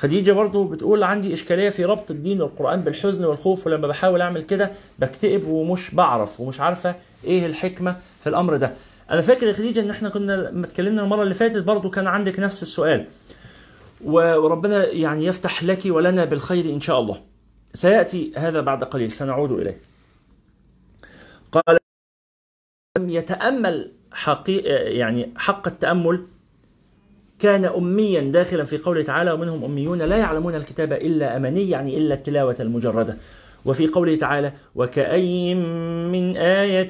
خديجة 0.02 0.32
برضو 0.32 0.64
بتقول 0.64 1.04
عندي 1.04 1.34
إشكالية 1.34 1.70
في 1.70 1.86
ربط 1.86 2.12
الدين 2.12 2.42
والقرآن 2.42 2.82
بالحزن 2.82 3.26
والخوف 3.26 3.68
ولما 3.68 3.88
بحاول 3.88 4.22
أعمل 4.22 4.42
كده 4.42 4.72
بكتئب 5.00 5.48
ومش 5.48 5.96
بعرف 5.96 6.40
ومش 6.40 6.60
عارفة 6.60 6.96
إيه 7.24 7.46
الحكمة 7.46 7.96
في 8.20 8.30
الأمر 8.30 8.56
ده. 8.56 8.74
أنا 9.12 9.22
فاكر 9.22 9.48
يا 9.48 9.54
خديجة 9.54 9.80
إن 9.80 9.90
إحنا 9.90 10.10
كنا 10.10 10.32
لما 10.32 10.66
اتكلمنا 10.66 11.04
المرة 11.04 11.24
اللي 11.24 11.34
فاتت 11.34 11.64
برضو 11.64 11.90
كان 11.90 12.08
عندك 12.08 12.40
نفس 12.40 12.62
السؤال. 12.62 13.08
وربنا 14.04 14.86
يعني 14.88 15.26
يفتح 15.26 15.64
لك 15.64 15.80
ولنا 15.86 16.26
بالخير 16.26 16.66
إن 16.66 16.82
شاء 16.82 17.00
الله. 17.00 17.22
سيأتي 17.74 18.34
هذا 18.38 18.62
بعد 18.62 18.84
قليل 18.84 19.12
سنعود 19.12 19.52
إليه. 19.52 19.82
قال 21.52 21.78
لم 22.98 23.10
يتأمل 23.10 23.92
حقيقة 24.12 24.74
يعني 24.74 25.34
حق 25.38 25.68
التأمل 25.68 26.26
كان 27.42 27.66
أميا 27.66 28.22
داخلا 28.22 28.64
في 28.64 28.78
قوله 28.78 29.02
تعالى 29.02 29.32
ومنهم 29.32 29.64
أميون 29.64 30.02
لا 30.02 30.18
يعلمون 30.18 30.56
الكتاب 30.56 30.94
إلا 30.94 31.38
أماني 31.38 31.70
يعني 31.70 31.98
إلا 31.98 32.14
التلاوة 32.14 32.56
المجردة. 32.60 33.18
وفي 33.66 33.88
قوله 33.88 34.16
تعالى 34.16 34.54
وكأي 34.76 35.56
من 36.14 36.38
آية 36.38 36.88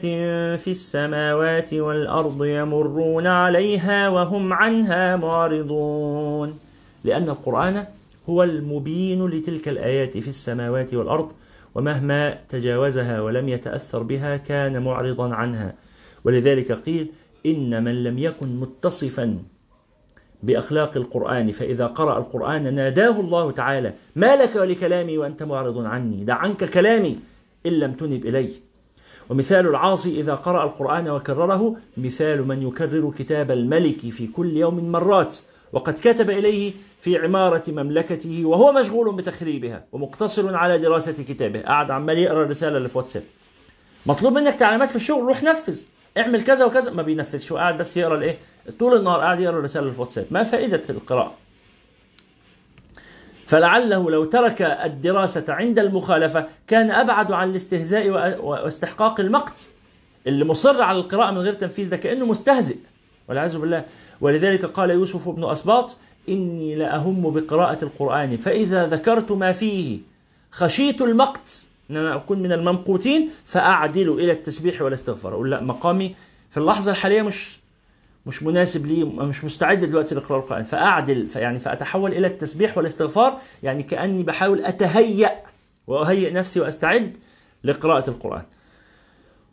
في 0.57 0.71
السماوات 0.71 1.73
والأرض 1.73 2.45
يمرون 2.45 3.27
عليها 3.27 4.09
وهم 4.09 4.53
عنها 4.53 5.15
معرضون؟ 5.15 6.59
لأن 7.03 7.29
القرآن 7.29 7.85
هو 8.29 8.43
المبين 8.43 9.27
لتلك 9.27 9.67
الآيات 9.67 10.17
في 10.17 10.27
السماوات 10.27 10.93
والأرض 10.93 11.31
ومهما 11.75 12.37
تجاوزها 12.49 13.21
ولم 13.21 13.49
يتأثر 13.49 14.03
بها 14.03 14.37
كان 14.37 14.83
معرضا 14.83 15.33
عنها. 15.33 15.73
ولذلك 16.23 16.71
قيل 16.71 17.11
إن 17.45 17.83
من 17.83 18.03
لم 18.03 18.17
يكن 18.17 18.59
متصفا 18.59 19.39
بأخلاق 20.43 20.97
القرآن 20.97 21.51
فإذا 21.51 21.87
قرأ 21.87 22.17
القرآن 22.17 22.73
ناداه 22.75 23.19
الله 23.19 23.51
تعالى 23.51 23.93
ما 24.15 24.35
لك 24.35 24.55
ولكلامي 24.55 25.17
وأنت 25.17 25.43
معرض 25.43 25.85
عني 25.85 26.23
دع 26.23 26.35
عنك 26.35 26.63
كلامي 26.63 27.19
إن 27.65 27.71
لم 27.71 27.93
تنب 27.93 28.25
إلي 28.25 28.49
ومثال 29.29 29.67
العاصي 29.67 30.19
إذا 30.19 30.35
قرأ 30.35 30.63
القرآن 30.63 31.09
وكرره 31.09 31.75
مثال 31.97 32.47
من 32.47 32.67
يكرر 32.67 33.11
كتاب 33.17 33.51
الملك 33.51 33.99
في 33.99 34.27
كل 34.27 34.57
يوم 34.57 34.91
مرات 34.91 35.37
وقد 35.73 35.93
كتب 35.93 36.29
إليه 36.29 36.73
في 36.99 37.17
عمارة 37.17 37.63
مملكته 37.67 38.45
وهو 38.45 38.71
مشغول 38.71 39.15
بتخريبها 39.15 39.85
ومقتصر 39.91 40.55
على 40.55 40.77
دراسة 40.77 41.11
كتابه. 41.11 41.61
قاعد 41.61 41.91
عمال 41.91 42.17
يقرأ 42.17 42.43
الرسالة 42.43 42.77
اللي 42.77 42.89
في 42.89 42.97
واتساب. 42.97 43.23
مطلوب 44.05 44.33
منك 44.33 44.55
تعليمات 44.55 44.89
في 44.89 44.95
الشغل 44.95 45.23
روح 45.23 45.43
نفذ 45.43 45.81
اعمل 46.17 46.43
كذا 46.43 46.65
وكذا. 46.65 46.91
ما 46.91 47.01
بينفذش 47.01 47.51
هو 47.51 47.57
قاعد 47.57 47.77
بس 47.77 47.97
يقرأ 47.97 48.15
الإيه؟ 48.15 48.37
طول 48.79 48.97
النهار 48.97 49.19
قاعد 49.19 49.39
يقرأ 49.39 49.59
الرساله 49.59 49.83
اللي 49.83 49.95
في 49.95 50.01
واتساب. 50.01 50.25
ما 50.31 50.43
فائدة 50.43 50.81
القراءة. 50.89 51.33
فلعله 53.47 54.11
لو 54.11 54.25
ترك 54.25 54.61
الدراسة 54.61 55.45
عند 55.49 55.79
المخالفة 55.79 56.47
كان 56.67 56.91
أبعد 56.91 57.31
عن 57.31 57.49
الاستهزاء 57.49 58.09
واستحقاق 58.45 59.19
المقت 59.19 59.67
اللي 60.27 60.45
مصر 60.45 60.81
على 60.81 60.97
القراءة 60.97 61.31
من 61.31 61.37
غير 61.37 61.53
تنفيذ 61.53 61.89
ده 61.89 61.97
كأنه 61.97 62.25
مستهزئ. 62.25 62.77
والعياذ 63.29 63.57
بالله. 63.57 63.85
ولذلك 64.21 64.65
قال 64.65 64.89
يوسف 64.89 65.29
بن 65.29 65.49
أسباط 65.49 65.97
إني 66.29 66.75
لأهم 66.75 67.29
بقراءة 67.33 67.83
القرآن 67.83 68.37
فإذا 68.37 68.87
ذكرت 68.87 69.31
ما 69.31 69.51
فيه 69.51 69.99
خشيت 70.51 71.01
المقت 71.01 71.65
إن 71.91 71.97
أنا 71.97 72.15
أكون 72.15 72.39
من 72.39 72.51
الممقوتين 72.51 73.29
فأعدل 73.45 74.09
إلى 74.09 74.31
التسبيح 74.31 74.81
والاستغفار. 74.81 75.33
أقول 75.33 75.51
لا 75.51 75.61
مقامي 75.63 76.15
في 76.49 76.57
اللحظة 76.57 76.91
الحالية 76.91 77.21
مش 77.21 77.60
مش 78.25 78.43
مناسب 78.43 78.85
لي 78.85 79.03
مش 79.03 79.45
مستعد 79.45 79.79
دلوقتي 79.85 80.15
لقراءه 80.15 80.39
القران 80.41 80.63
فأعدل 80.63 81.27
فيعني 81.27 81.59
فأتحول 81.59 82.11
إلى 82.11 82.27
التسبيح 82.27 82.77
والاستغفار 82.77 83.39
يعني 83.63 83.83
كأني 83.83 84.23
بحاول 84.23 84.65
أتهيأ 84.65 85.31
وأهيئ 85.87 86.33
نفسي 86.33 86.59
وأستعد 86.59 87.17
لقراءة 87.63 88.09
القرآن. 88.09 88.43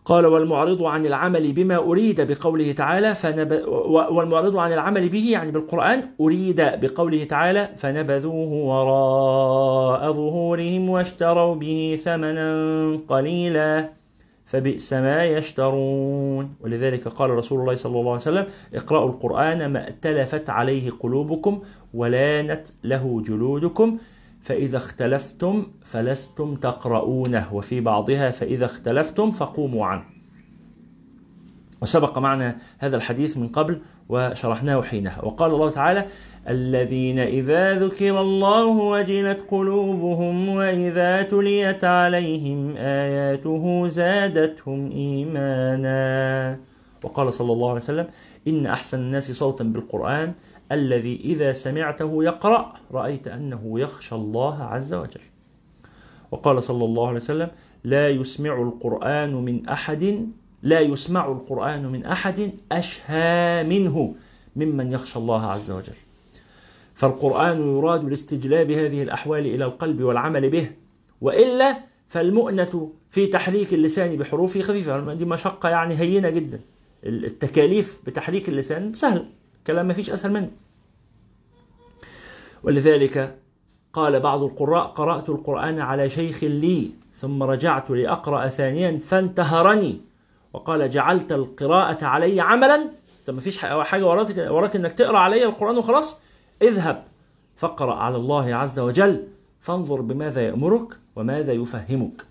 قال 0.04 0.26
والمعرض 0.26 0.82
عن 0.82 1.06
العمل 1.06 1.52
بما 1.52 1.76
أريد 1.76 2.20
بقوله 2.20 2.72
تعالى 2.72 3.14
فنب... 3.14 3.62
والمعرض 4.10 4.56
عن 4.56 4.72
العمل 4.72 5.08
به 5.08 5.30
يعني 5.30 5.50
بالقرآن 5.50 6.10
أريد 6.20 6.60
بقوله 6.60 7.24
تعالى 7.24 7.68
فنبذوه 7.76 8.52
وراء 8.52 10.12
ظهورهم 10.12 10.88
واشتروا 10.88 11.54
به 11.54 12.00
ثمنا 12.04 13.00
قليلا. 13.08 13.90
فبئس 14.48 14.92
ما 14.92 15.24
يشترون. 15.24 16.54
ولذلك 16.60 17.08
قال 17.08 17.30
رسول 17.30 17.60
الله 17.60 17.76
صلى 17.76 18.00
الله 18.00 18.12
عليه 18.12 18.20
وسلم 18.20 18.46
اقرأوا 18.74 19.08
القرآن 19.10 19.66
ما 19.66 19.84
ائتلفت 19.84 20.50
عليه 20.50 20.90
قلوبكم 20.90 21.62
ولانت 21.94 22.68
له 22.84 23.22
جلودكم 23.22 23.96
فإذا 24.42 24.76
اختلفتم 24.76 25.66
فلستم 25.84 26.54
تقرؤونه. 26.54 27.54
وفي 27.54 27.80
بعضها 27.80 28.30
فإذا 28.30 28.66
اختلفتم 28.66 29.30
فقوموا 29.30 29.86
عنه. 29.86 30.04
وسبق 31.82 32.18
معنا 32.18 32.56
هذا 32.78 32.96
الحديث 32.96 33.36
من 33.36 33.48
قبل 33.48 33.80
وشرحناه 34.08 34.82
حينها. 34.82 35.24
وقال 35.24 35.50
الله 35.50 35.70
تعالى 35.70 36.06
الذين 36.48 37.18
إذا 37.18 37.78
ذكر 37.78 38.20
الله 38.20 38.66
وجلت 38.66 39.42
قلوبهم 39.50 40.48
وإذا 40.48 41.22
تليت 41.22 41.84
عليهم 41.84 42.76
آياته 42.76 43.86
زادتهم 43.86 44.90
إيمانا. 44.90 46.60
وقال 47.04 47.34
صلى 47.34 47.52
الله 47.52 47.68
عليه 47.68 47.80
وسلم 47.80 48.06
إن 48.48 48.66
أحسن 48.66 48.98
الناس 48.98 49.32
صوتا 49.32 49.64
بالقرآن 49.64 50.32
الذي 50.72 51.20
إذا 51.24 51.52
سمعته 51.52 52.24
يقرأ 52.24 52.72
رأيت 52.92 53.28
أنه 53.28 53.80
يخشى 53.80 54.14
الله 54.14 54.62
عز 54.62 54.94
وجل. 54.94 55.20
وقال 56.30 56.62
صلى 56.62 56.84
الله 56.84 57.06
عليه 57.06 57.16
وسلم 57.16 57.50
لا 57.84 58.08
يسمع 58.08 58.62
القرآن 58.62 59.34
من 59.34 59.68
أحد 59.68 60.28
لا 60.62 60.80
يسمع 60.80 61.32
القرآن 61.32 61.86
من 61.86 62.04
أحد 62.04 62.52
أشهى 62.72 63.64
منه 63.64 64.14
ممن 64.56 64.92
يخشى 64.92 65.18
الله 65.18 65.46
عز 65.46 65.70
وجل. 65.70 66.07
فالقرآن 66.98 67.78
يراد 67.78 68.04
لاستجلاب 68.04 68.70
هذه 68.70 69.02
الأحوال 69.02 69.46
إلى 69.46 69.64
القلب 69.64 70.02
والعمل 70.02 70.50
به 70.50 70.70
وإلا 71.20 71.78
فالمؤنة 72.06 72.92
في 73.10 73.26
تحريك 73.26 73.74
اللسان 73.74 74.16
بحروفه 74.16 74.60
خفيفة. 74.60 75.14
دي 75.14 75.24
مشقة 75.24 75.68
يعني 75.68 75.98
هينة 75.98 76.30
جدا. 76.30 76.60
التكاليف 77.04 78.00
بتحريك 78.06 78.48
اللسان 78.48 78.94
سهل 78.94 79.28
كلام 79.66 79.88
ما 79.88 79.94
فيش 79.94 80.10
أسهل 80.10 80.32
منه. 80.32 80.50
ولذلك 82.62 83.38
قال 83.92 84.20
بعض 84.20 84.42
القراء 84.42 84.86
قرأت 84.86 85.28
القرآن 85.28 85.78
على 85.78 86.08
شيخ 86.08 86.44
لي 86.44 86.90
ثم 87.14 87.42
رجعت 87.42 87.90
لأقرأ 87.90 88.48
ثانيا 88.48 88.98
فانتهرني 88.98 90.00
وقال 90.52 90.90
جعلت 90.90 91.32
القراءة 91.32 92.04
علي 92.04 92.40
عملا. 92.40 92.90
انت 93.20 93.30
ما 93.30 93.40
فيش 93.40 93.58
حاجة 93.58 94.06
وراك, 94.06 94.50
وراك 94.50 94.76
إنك 94.76 94.92
تقرأ 94.92 95.18
علي 95.18 95.44
القرآن 95.44 95.78
وخلاص؟ 95.78 96.20
اذهب 96.62 97.04
فاقرأ 97.56 97.94
على 97.94 98.16
الله 98.16 98.54
عز 98.54 98.78
وجل 98.78 99.28
فانظر 99.60 100.00
بماذا 100.00 100.46
يأمرك 100.46 100.98
وماذا 101.16 101.52
يفهمك. 101.52 102.26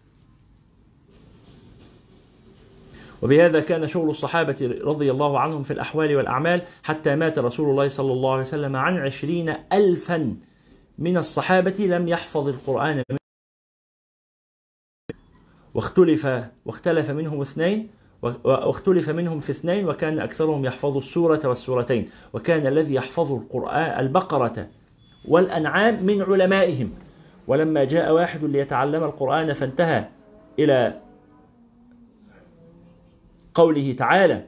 وبهذا 3.22 3.60
كان 3.60 3.88
شغل 3.88 4.10
الصحابة 4.10 4.80
رضي 4.82 5.12
الله 5.12 5.40
عنهم 5.40 5.64
في 5.64 5.72
الأحوال 5.74 6.16
والأعمال 6.16 6.62
حتى 6.84 7.16
مات 7.16 7.40
رسول 7.40 7.70
الله 7.70 7.88
صلى 7.88 8.14
الله 8.14 8.32
عليه 8.32 8.42
وسلم 8.42 8.76
عن 8.76 8.98
عشرين 8.98 9.50
ألفا 9.74 10.36
من 10.98 11.18
الصحابة 11.18 11.76
لم 11.80 12.08
يحفظ 12.08 12.48
القرآن 12.48 13.04
واختلف 15.74 16.28
واختلف 16.66 17.10
منهم 17.10 17.42
اثنين 17.42 17.90
واختلف 18.44 19.10
منهم 19.10 19.40
في 19.40 19.50
اثنين 19.50 19.88
وكان 19.90 20.20
أكثرهم 20.20 20.66
يحفظ 20.66 20.98
السورة 20.98 21.42
والسورتين 21.46 22.10
وكان 22.34 22.68
الذي 22.68 22.94
يحفظ 22.94 23.32
القرآن 23.32 24.00
البقرة 24.00 24.68
والأنعام 25.28 26.04
من 26.04 26.22
علمائهم. 26.22 26.90
ولما 27.48 27.84
جاء 27.84 28.14
واحد 28.14 28.44
ليتعلم 28.44 29.04
القرآن 29.04 29.54
فانتهى 29.54 30.08
إلى 30.60 31.02
قوله 33.54 33.94
تعالى 33.94 34.48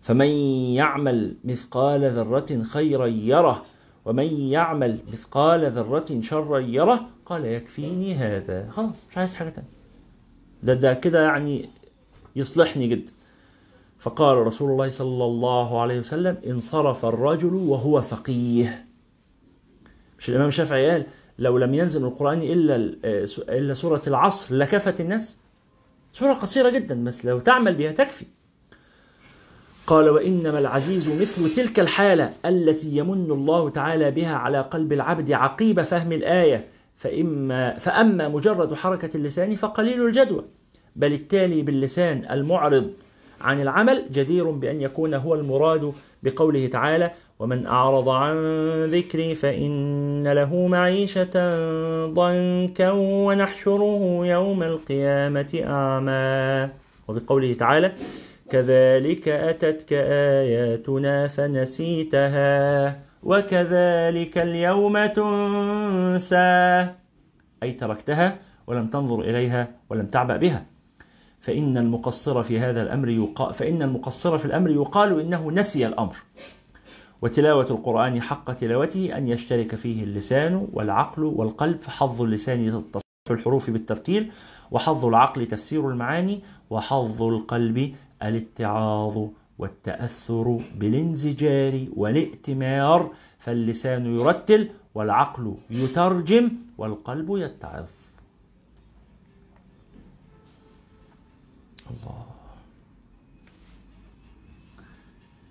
فمن 0.00 0.26
يعمل 0.74 1.36
مثقال 1.44 2.04
ذرة 2.04 2.62
خيرا 2.62 3.06
يره 3.06 3.64
ومن 4.04 4.40
يعمل 4.40 4.98
مثقال 5.12 5.70
ذرة 5.70 6.20
شرا 6.20 6.58
يره 6.58 7.06
قال 7.26 7.44
يكفيني 7.44 8.14
هذا. 8.14 8.70
خلاص 8.70 8.96
مش 9.10 9.18
عايز 9.18 9.34
حاجة 9.34 9.48
تانية. 9.48 9.68
ده 10.62 10.74
ده 10.74 10.94
كده 10.94 11.22
يعني 11.22 11.68
يصلحني 12.36 12.86
جدا 12.86 13.12
فقال 13.98 14.38
رسول 14.38 14.70
الله 14.70 14.90
صلى 14.90 15.24
الله 15.24 15.80
عليه 15.80 15.98
وسلم 15.98 16.36
انصرف 16.46 17.04
الرجل 17.04 17.54
وهو 17.54 18.02
فقيه. 18.02 18.86
مش 20.18 20.28
الإمام 20.28 20.48
الشافعي 20.48 20.90
قال 20.90 21.06
لو 21.38 21.58
لم 21.58 21.74
ينزل 21.74 22.04
القرآن 22.04 22.42
إلا 22.42 22.76
إلا 23.48 23.74
سورة 23.74 24.02
العصر 24.06 24.54
لكفت 24.54 25.00
الناس. 25.00 25.38
سورة 26.12 26.32
قصيرة 26.32 26.70
جدا 26.70 27.04
بس 27.04 27.26
لو 27.26 27.38
تعمل 27.38 27.74
بها 27.74 27.92
تكفي. 27.92 28.24
قال 29.86 30.08
وإنما 30.08 30.58
العزيز 30.58 31.08
مثل 31.08 31.54
تلك 31.54 31.80
الحالة 31.80 32.34
التي 32.44 32.96
يمن 32.96 33.30
الله 33.30 33.70
تعالى 33.70 34.10
بها 34.10 34.34
على 34.34 34.60
قلب 34.60 34.92
العبد 34.92 35.32
عقيب 35.32 35.82
فهم 35.82 36.12
الآية. 36.12 36.68
فإما 36.96 37.78
فأما 37.78 38.28
مجرد 38.28 38.74
حركة 38.74 39.16
اللسان 39.16 39.56
فقليل 39.56 40.06
الجدوى 40.06 40.44
بل 40.96 41.12
التالي 41.12 41.62
باللسان 41.62 42.24
المعرض 42.30 42.90
عن 43.40 43.60
العمل 43.60 44.04
جدير 44.10 44.50
بأن 44.50 44.80
يكون 44.82 45.14
هو 45.14 45.34
المراد 45.34 45.92
بقوله 46.22 46.66
تعالى 46.66 47.10
ومن 47.38 47.66
أعرض 47.66 48.08
عن 48.08 48.36
ذكري 48.84 49.34
فإن 49.34 50.28
له 50.32 50.66
معيشة 50.66 51.30
ضنكا 52.06 52.90
ونحشره 52.90 54.26
يوم 54.26 54.62
القيامة 54.62 55.62
أعمى 55.64 56.70
وبقوله 57.08 57.54
تعالى 57.54 57.92
كذلك 58.50 59.28
أتتك 59.28 59.92
آياتنا 59.92 61.28
فنسيتها 61.28 62.98
وكذلك 63.22 64.38
اليوم 64.38 65.06
تنسى. 65.06 66.90
أي 67.62 67.72
تركتها 67.72 68.38
ولم 68.66 68.86
تنظر 68.86 69.20
إليها 69.20 69.68
ولم 69.90 70.06
تعبأ 70.06 70.36
بها. 70.36 70.66
فإن 71.40 71.78
المقصر 71.78 72.42
في 72.42 72.60
هذا 72.60 72.82
الأمر 72.82 73.08
يقال 73.08 73.54
فإن 73.54 73.82
المقصر 73.82 74.38
في 74.38 74.44
الأمر 74.44 74.70
يقال 74.70 75.20
إنه 75.20 75.50
نسي 75.50 75.86
الأمر. 75.86 76.16
وتلاوة 77.22 77.66
القرآن 77.70 78.22
حق 78.22 78.52
تلاوته 78.52 79.16
أن 79.16 79.28
يشترك 79.28 79.74
فيه 79.74 80.04
اللسان 80.04 80.68
والعقل 80.72 81.24
والقلب 81.24 81.80
فحظ 81.80 82.22
اللسان 82.22 82.70
تصحيح 82.92 83.02
الحروف 83.30 83.70
بالترتيل 83.70 84.32
وحظ 84.70 85.06
العقل 85.06 85.46
تفسير 85.46 85.88
المعاني 85.88 86.42
وحظ 86.70 87.22
القلب 87.22 87.94
الاتعاظ. 88.22 89.18
والتأثر 89.62 90.60
بالانزجار 90.74 91.86
والائتمار 91.96 93.10
فاللسان 93.38 94.06
يرتل 94.06 94.70
والعقل 94.94 95.54
يترجم 95.70 96.50
والقلب 96.78 97.28
يتعظ. 97.36 97.90
الله. 101.90 102.26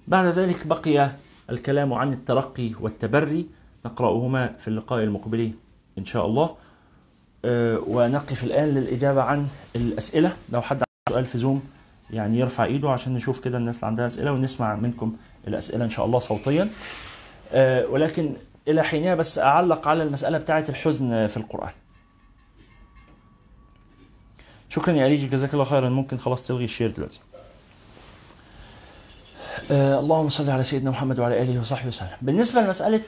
بعد 0.08 0.26
ذلك 0.26 0.68
بقي 0.68 1.12
الكلام 1.50 1.94
عن 1.94 2.14
الترقي 2.14 2.72
والتبري 2.82 3.48
نقرأهما 3.86 4.48
في 4.48 4.68
اللقاء 4.68 5.04
المقبل 5.04 5.52
إن 5.98 6.06
شاء 6.06 6.26
الله. 6.26 6.56
أه 7.46 7.80
ونقف 7.88 8.44
الآن 8.44 8.68
للإجابة 8.76 9.22
عن 9.22 9.48
الأسئلة. 9.76 10.38
لو 10.52 10.62
حد 10.62 10.84
عنده 10.84 11.10
سؤال 11.10 11.26
في 11.26 11.38
زوم 11.38 11.64
يعني 12.12 12.40
يرفع 12.40 12.64
إيده 12.64 12.90
عشان 12.90 13.14
نشوف 13.14 13.40
كده 13.40 13.58
الناس 13.58 13.76
اللي 13.76 13.88
عندها 13.88 14.08
أسئلة 14.08 14.32
ونسمع 14.32 14.76
منكم 14.76 15.16
الأسئلة 15.48 15.86
إن 15.86 15.90
شاء 15.90 16.06
الله 16.06 16.20
صوتيا. 16.20 16.70
أه 17.52 17.88
ولكن 17.88 18.34
إلى 18.68 18.84
حينها 18.84 19.16
بس 19.16 19.40
أعلق 19.40 19.88
على 19.88 20.04
المسألة 20.04 20.38
بتاعة 20.38 20.66
الحزن 20.70 21.28
في 21.28 21.38
القرآن. 21.38 21.72
شكرا 24.70 24.94
يا 24.94 25.08
أليجي 25.08 25.28
جزاك 25.28 25.54
الله 25.54 25.66
خيرا. 25.66 25.90
ممكن 25.90 26.18
خلاص 26.18 26.48
تلغي 26.48 26.66
الشير 26.66 26.92
دلوقتي. 26.92 27.20
آه 29.72 30.00
اللهم 30.00 30.30
صل 30.30 30.50
على 30.50 30.64
سيدنا 30.64 30.90
محمد 30.90 31.20
وعلى 31.20 31.42
آله 31.42 31.60
وصحبه 31.60 31.88
وسلم. 31.88 32.18
بالنسبة 32.22 32.62
لمسألة 32.62 33.02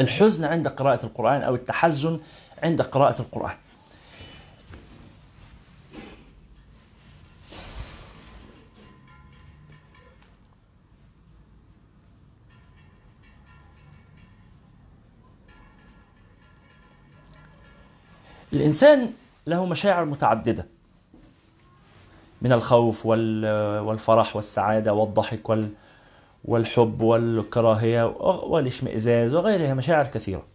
الحزن 0.00 0.44
عند 0.44 0.68
قراءة 0.68 1.06
القرآن 1.06 1.42
أو 1.42 1.54
التحزن 1.54 2.20
عند 2.62 2.82
قراءة 2.82 3.20
القرآن. 3.20 3.56
الإنسان 18.52 19.12
له 19.46 19.66
مشاعر 19.66 20.04
متعددة 20.04 20.66
من 22.42 22.52
الخوف 22.52 23.06
والفرح 23.06 24.36
والسعادة 24.36 24.92
والضحك 24.94 25.42
والحب 26.48 27.02
والكراهية 27.02 28.04
والاشمئزاز 28.24 29.34
وغيرها 29.34 29.74
مشاعر 29.74 30.06
كثيرة. 30.06 30.46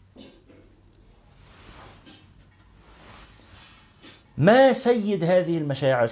ما 4.37 4.73
سيد 4.73 5.23
هذه 5.23 5.57
المشاعر؟ 5.57 6.09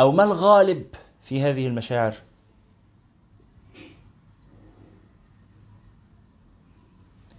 أو 0.00 0.12
ما 0.12 0.24
الغالب 0.24 0.86
في 1.20 1.42
هذه 1.42 1.66
المشاعر؟ 1.66 2.14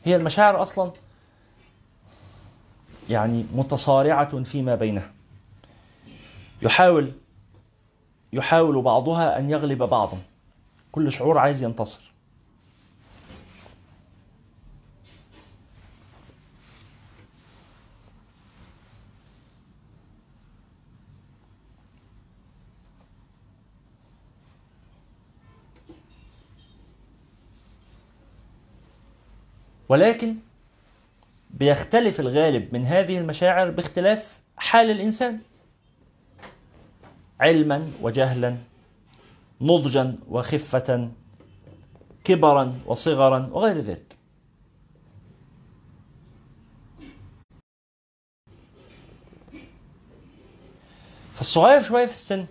هي 0.03 0.15
المشاعر 0.15 0.61
أصلا 0.61 0.91
يعني 3.09 3.45
متصارعة 3.53 4.43
فيما 4.43 4.75
بينها. 4.75 5.11
يحاول 6.61 7.11
يحاول 8.33 8.81
بعضها 8.81 9.39
أن 9.39 9.49
يغلب 9.49 9.83
بعضا. 9.83 10.17
كل 10.91 11.11
شعور 11.11 11.37
عايز 11.37 11.63
ينتصر. 11.63 12.16
ولكن 29.89 30.35
بيختلف 31.49 32.19
الغالب 32.19 32.73
من 32.73 32.85
هذه 32.85 33.17
المشاعر 33.17 33.69
باختلاف 33.69 34.39
حال 34.57 34.91
الإنسان. 34.91 35.39
علما 37.39 37.91
وجهلا 38.01 38.57
نضجا 39.61 40.15
وخفة 40.29 41.11
كبرا 42.23 42.79
وصغرا 42.85 43.49
وغير 43.51 43.77
ذلك. 43.77 44.17
فالصغير 51.33 51.81
شوية 51.83 52.05
في 52.05 52.11
السن 52.11 52.45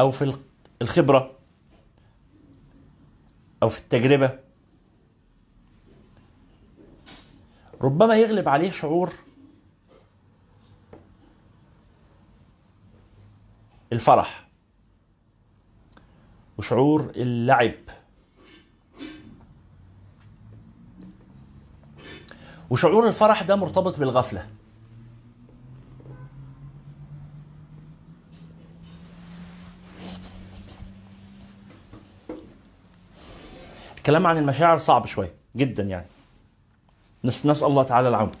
أو 0.00 0.10
في 0.10 0.38
الخبرة 0.82 1.30
أو 3.62 3.68
في 3.68 3.80
التجربة 3.80 4.47
ربما 7.82 8.16
يغلب 8.16 8.48
عليه 8.48 8.70
شعور 8.70 9.12
الفرح 13.92 14.48
وشعور 16.58 17.12
اللعب 17.16 17.74
وشعور 22.70 23.06
الفرح 23.06 23.42
ده 23.42 23.56
مرتبط 23.56 23.98
بالغفلة. 23.98 24.46
الكلام 33.96 34.26
عن 34.26 34.36
المشاعر 34.36 34.78
صعب 34.78 35.06
شوية 35.06 35.34
جدا 35.56 35.82
يعني. 35.82 36.06
نس 37.24 37.46
نسأل 37.46 37.68
الله 37.68 37.82
تعالى 37.82 38.08
العون. 38.08 38.32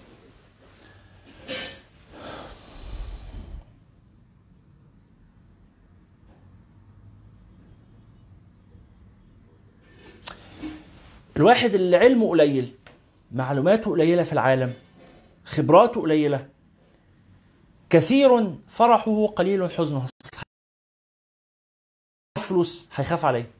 الواحد 11.36 11.74
اللي 11.74 11.96
علمه 11.96 12.28
قليل 12.28 12.74
معلوماته 13.32 13.90
قليلة 13.90 14.22
في 14.22 14.32
العالم 14.32 14.74
خبراته 15.44 16.00
قليلة 16.00 16.48
كثير 17.90 18.54
فرحه 18.68 19.26
قليل 19.26 19.70
حزنه. 19.70 20.06
فلوس 22.38 22.88
هيخاف 22.94 23.24
عليه. 23.24 23.50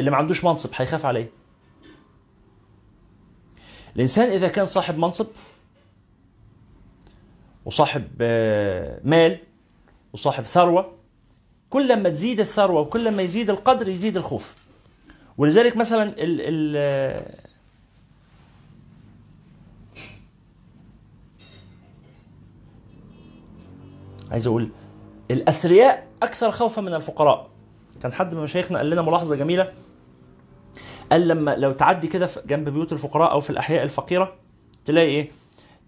اللي 0.00 0.10
ما 0.10 0.16
عندوش 0.16 0.44
منصب 0.44 0.70
هيخاف 0.74 1.06
عليه. 1.06 1.30
الإنسان 3.96 4.28
إذا 4.28 4.48
كان 4.48 4.66
صاحب 4.66 4.98
منصب 4.98 5.26
وصاحب 7.64 8.08
آه، 8.20 9.00
مال 9.04 9.38
وصاحب 10.12 10.44
ثروة 10.44 10.92
كل 11.70 12.02
ما 12.02 12.08
تزيد 12.08 12.40
الثروة 12.40 12.80
وكل 12.80 13.10
ما 13.10 13.22
يزيد 13.22 13.50
القدر 13.50 13.88
يزيد 13.88 14.16
الخوف. 14.16 14.56
ولذلك 15.38 15.76
مثلا 15.76 16.02
ال 16.02 16.40
ال 16.40 16.74
آه، 16.76 17.34
عايز 24.30 24.46
أقول 24.46 24.68
الأثرياء 25.30 26.06
أكثر 26.22 26.50
خوفا 26.50 26.82
من 26.82 26.94
الفقراء. 26.94 27.50
كان 28.02 28.12
حد 28.12 28.34
من 28.34 28.42
مشايخنا 28.42 28.78
قال 28.78 28.90
لنا 28.90 29.02
ملاحظة 29.02 29.36
جميلة. 29.36 29.72
قال 31.12 31.28
لما 31.28 31.56
لو 31.56 31.72
تعدي 31.72 32.06
كده 32.08 32.28
جنب 32.46 32.68
بيوت 32.68 32.92
الفقراء 32.92 33.30
أو 33.32 33.40
في 33.40 33.50
الأحياء 33.50 33.82
الفقيرة 33.84 34.32
تلاقي 34.84 35.06
إيه؟ 35.06 35.30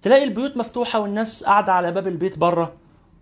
تلاقي 0.02 0.24
البيوت 0.24 0.56
مفتوحة 0.56 1.00
والناس 1.00 1.44
قاعدة 1.44 1.72
على 1.72 1.92
باب 1.92 2.06
البيت 2.08 2.38
بره 2.38 2.72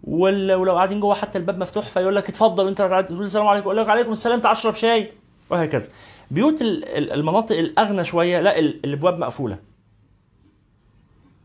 ولو 0.04 0.72
قاعدين 0.76 1.00
جوه 1.00 1.14
حتى 1.14 1.38
الباب 1.38 1.58
مفتوح 1.58 1.84
فيقول 1.90 2.16
لك 2.16 2.28
اتفضل 2.28 2.64
وأنت 2.64 2.78
تقول 3.08 3.24
السلام 3.24 3.46
عليكم 3.46 3.64
يقول 3.64 3.76
لك 3.76 3.88
عليكم 3.88 4.12
السلام 4.12 4.40
تعال 4.40 4.56
اشرب 4.56 4.74
شاي 4.74 5.12
وهكذا. 5.50 5.88
بيوت 6.30 6.62
ال- 6.62 6.84
ال- 6.88 7.12
المناطق 7.12 7.58
الأغنى 7.58 8.04
شوية 8.04 8.40
لا 8.40 8.58
ال- 8.58 8.80
الأبواب 8.84 9.18
مقفولة. 9.18 9.58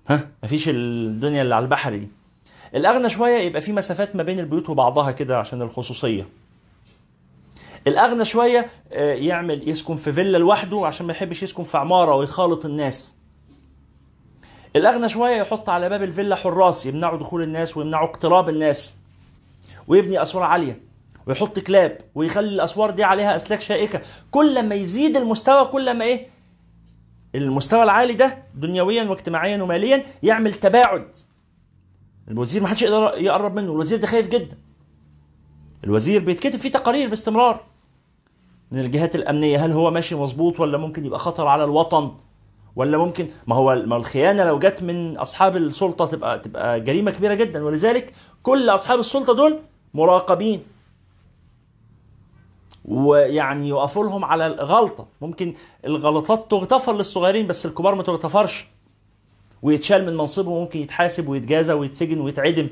ها؟ 0.10 0.28
مفيش 0.44 0.70
الدنيا 0.70 1.42
اللي 1.42 1.56
على 1.56 1.64
البحر 1.64 1.96
دي. 1.96 2.08
الأغنى 2.76 3.10
شوية 3.10 3.38
يبقى 3.38 3.62
في 3.62 3.72
مسافات 3.72 4.16
ما 4.16 4.24
بين 4.24 4.40
البيوت 4.40 4.70
وبعضها 4.70 5.12
كده 5.12 5.38
عشان 5.40 5.62
الخصوصية. 5.62 6.28
الأغنى 7.88 8.26
شوية 8.26 8.68
آه، 8.92 9.14
يعمل 9.14 9.70
يسكن 9.70 9.96
في 9.96 10.12
فيلا 10.12 10.38
لوحده 10.38 10.88
عشان 10.88 11.06
ما 11.06 11.14
يحبش 11.14 11.44
يسكن 11.44 11.64
في 11.64 11.78
عمارة 11.78 12.16
ويخالط 12.16 12.66
الناس. 12.66 13.16
الأغنى 14.76 15.10
شوية 15.10 15.36
يحط 15.36 15.70
على 15.70 15.90
باب 15.90 16.04
الفيلا 16.04 16.36
حراس 16.36 16.86
يمنعوا 16.86 17.18
دخول 17.18 17.42
الناس 17.42 17.78
ويمنعوا 17.78 18.08
اقتراب 18.08 18.50
الناس. 18.50 18.96
ويبني 19.88 20.22
اسوار 20.22 20.44
عالية 20.44 20.82
ويحط 21.28 21.60
كلاب 21.60 21.98
ويخلي 22.16 22.48
الأسوار 22.50 22.92
دي 22.92 23.04
عليها 23.04 23.36
أسلاك 23.36 23.62
شائكة. 23.62 24.02
كل 24.32 24.64
ما 24.64 24.76
يزيد 24.76 25.18
المستوى 25.18 25.66
كل 25.66 25.98
ما 25.98 26.06
إيه؟ 26.06 26.28
المستوى 27.36 27.84
العالي 27.84 28.14
ده 28.14 28.38
دنيويا 28.56 29.04
واجتماعيا 29.04 29.64
وماليا 29.64 30.04
يعمل 30.24 30.54
تباعد. 30.54 31.16
الوزير 32.28 32.62
ما 32.62 32.68
حدش 32.68 32.82
يقدر 32.82 33.18
يقرب 33.18 33.56
منه 33.56 33.72
الوزير 33.72 34.00
ده 34.00 34.08
خايف 34.08 34.28
جدا. 34.28 34.58
الوزير 35.84 36.24
بيتكتب 36.24 36.60
فيه 36.60 36.72
تقارير 36.72 37.10
باستمرار. 37.10 37.75
من 38.76 38.82
الجهات 38.82 39.16
الأمنية 39.16 39.66
هل 39.66 39.72
هو 39.72 39.92
ماشي 39.92 40.16
مظبوط 40.16 40.60
ولا 40.60 40.78
ممكن 40.78 41.06
يبقى 41.06 41.20
خطر 41.20 41.48
على 41.48 41.64
الوطن؟ 41.64 42.12
ولا 42.76 42.98
ممكن؟ 42.98 43.28
ما 43.48 43.56
هو 43.56 43.84
ما 43.86 43.98
الخيانة 43.98 44.44
لو 44.44 44.60
جت 44.60 44.84
من 44.84 45.18
أصحاب 45.18 45.58
السلطة 45.58 46.06
تبقى 46.06 46.40
تبقى 46.40 46.82
جريمة 46.82 47.12
كبيرة 47.12 47.34
جدا. 47.34 47.64
ولذلك 47.64 48.14
كل 48.44 48.70
أصحاب 48.70 49.00
السلطة 49.00 49.34
دول 49.34 49.60
مراقبين. 49.94 50.64
ويعني 52.86 53.70
يقفوا 53.70 54.04
لهم 54.04 54.26
على 54.26 54.48
الغلطة. 54.48 55.08
ممكن 55.22 55.54
الغلطات 55.86 56.52
تغتفر 56.52 56.96
للصغيرين 56.98 57.48
بس 57.48 57.66
الكبار 57.66 57.96
ما 57.96 58.04
تغتفرش. 58.04 58.68
ويتشال 59.62 60.06
من 60.06 60.18
منصبه 60.18 60.52
وممكن 60.52 60.80
يتحاسب 60.80 61.28
ويتجازى 61.28 61.74
ويتسجن 61.74 62.22
ويتعدم. 62.22 62.70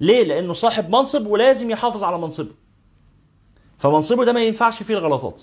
ليه؟ 0.00 0.24
لأنه 0.24 0.52
صاحب 0.52 0.90
منصب 0.90 1.26
ولازم 1.26 1.70
يحافظ 1.70 2.04
على 2.04 2.18
منصبه. 2.18 2.50
فمنصبه 3.80 4.24
ده 4.24 4.32
ما 4.32 4.44
ينفعش 4.44 4.82
فيه 4.82 4.94
الغلطات. 4.94 5.42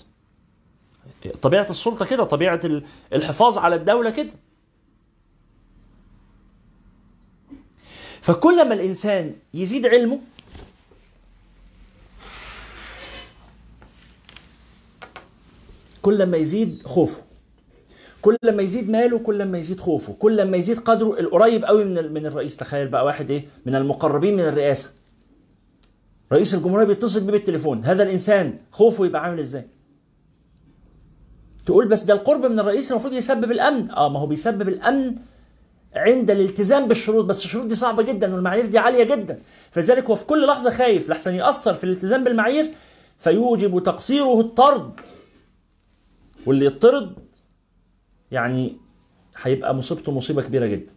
طبيعة 1.42 1.66
السلطة 1.70 2.04
كده 2.06 2.24
طبيعة 2.24 2.60
ال- 2.64 2.84
الحفاظ 3.12 3.58
على 3.58 3.76
الدولة 3.76 4.10
كده. 4.10 4.32
فكل 8.22 8.68
ما 8.68 8.74
الإنسان 8.74 9.34
يزيد 9.54 9.86
علمه 9.86 10.18
كل 16.02 16.26
ما 16.26 16.36
يزيد 16.36 16.82
خوفه 16.86 17.22
كل 18.22 18.36
يزيد 18.62 18.90
ماله 18.90 19.18
كل 19.18 19.44
يزيد 19.58 19.80
خوفه 19.80 20.12
كل 20.12 20.44
يزيد 20.58 20.78
قدره 20.78 21.20
القريب 21.20 21.64
قوي 21.64 21.84
من 21.84 22.12
من 22.12 22.26
الرئيس 22.26 22.56
تخيل 22.56 22.88
بقى 22.88 23.04
واحد 23.04 23.30
إيه؟ 23.30 23.44
من 23.66 23.74
المقربين 23.74 24.34
من 24.36 24.40
الرئاسة. 24.48 24.90
رئيس 26.32 26.54
الجمهورية 26.54 26.84
بيتصل 26.84 27.20
بيه 27.20 27.32
بالتليفون. 27.32 27.84
هذا 27.84 28.02
الإنسان 28.02 28.58
خوفه 28.70 29.06
يبقى 29.06 29.22
عامل 29.22 29.40
إزاي؟ 29.40 29.68
تقول 31.66 31.88
بس 31.88 32.02
ده 32.02 32.14
القرب 32.14 32.46
من 32.46 32.58
الرئيس 32.60 32.90
المفروض 32.90 33.12
يسبب 33.12 33.50
الأمن. 33.50 33.90
آه 33.90 34.08
ما 34.08 34.18
هو 34.18 34.26
بيسبب 34.26 34.68
الأمن 34.68 35.14
عند 35.96 36.30
الالتزام 36.30 36.88
بالشروط 36.88 37.24
بس 37.24 37.44
الشروط 37.44 37.66
دي 37.66 37.74
صعبة 37.74 38.02
جدا 38.02 38.34
والمعايير 38.34 38.66
دي 38.66 38.78
عالية 38.78 39.04
جدا. 39.04 39.38
فلذلك 39.70 40.04
هو 40.04 40.14
في 40.14 40.26
كل 40.26 40.46
لحظة 40.46 40.70
خايف 40.70 41.08
لحسن 41.08 41.34
يأثر 41.34 41.74
في 41.74 41.84
الالتزام 41.84 42.24
بالمعايير 42.24 42.74
فيوجب 43.18 43.82
تقصيره 43.82 44.40
الطرد. 44.40 45.00
واللي 46.46 46.66
يطرد 46.66 47.14
يعني 48.30 48.76
هيبقى 49.36 49.74
مصيبته 49.74 50.12
مصيبة 50.12 50.42
كبيرة 50.42 50.66
جدا. 50.66 50.92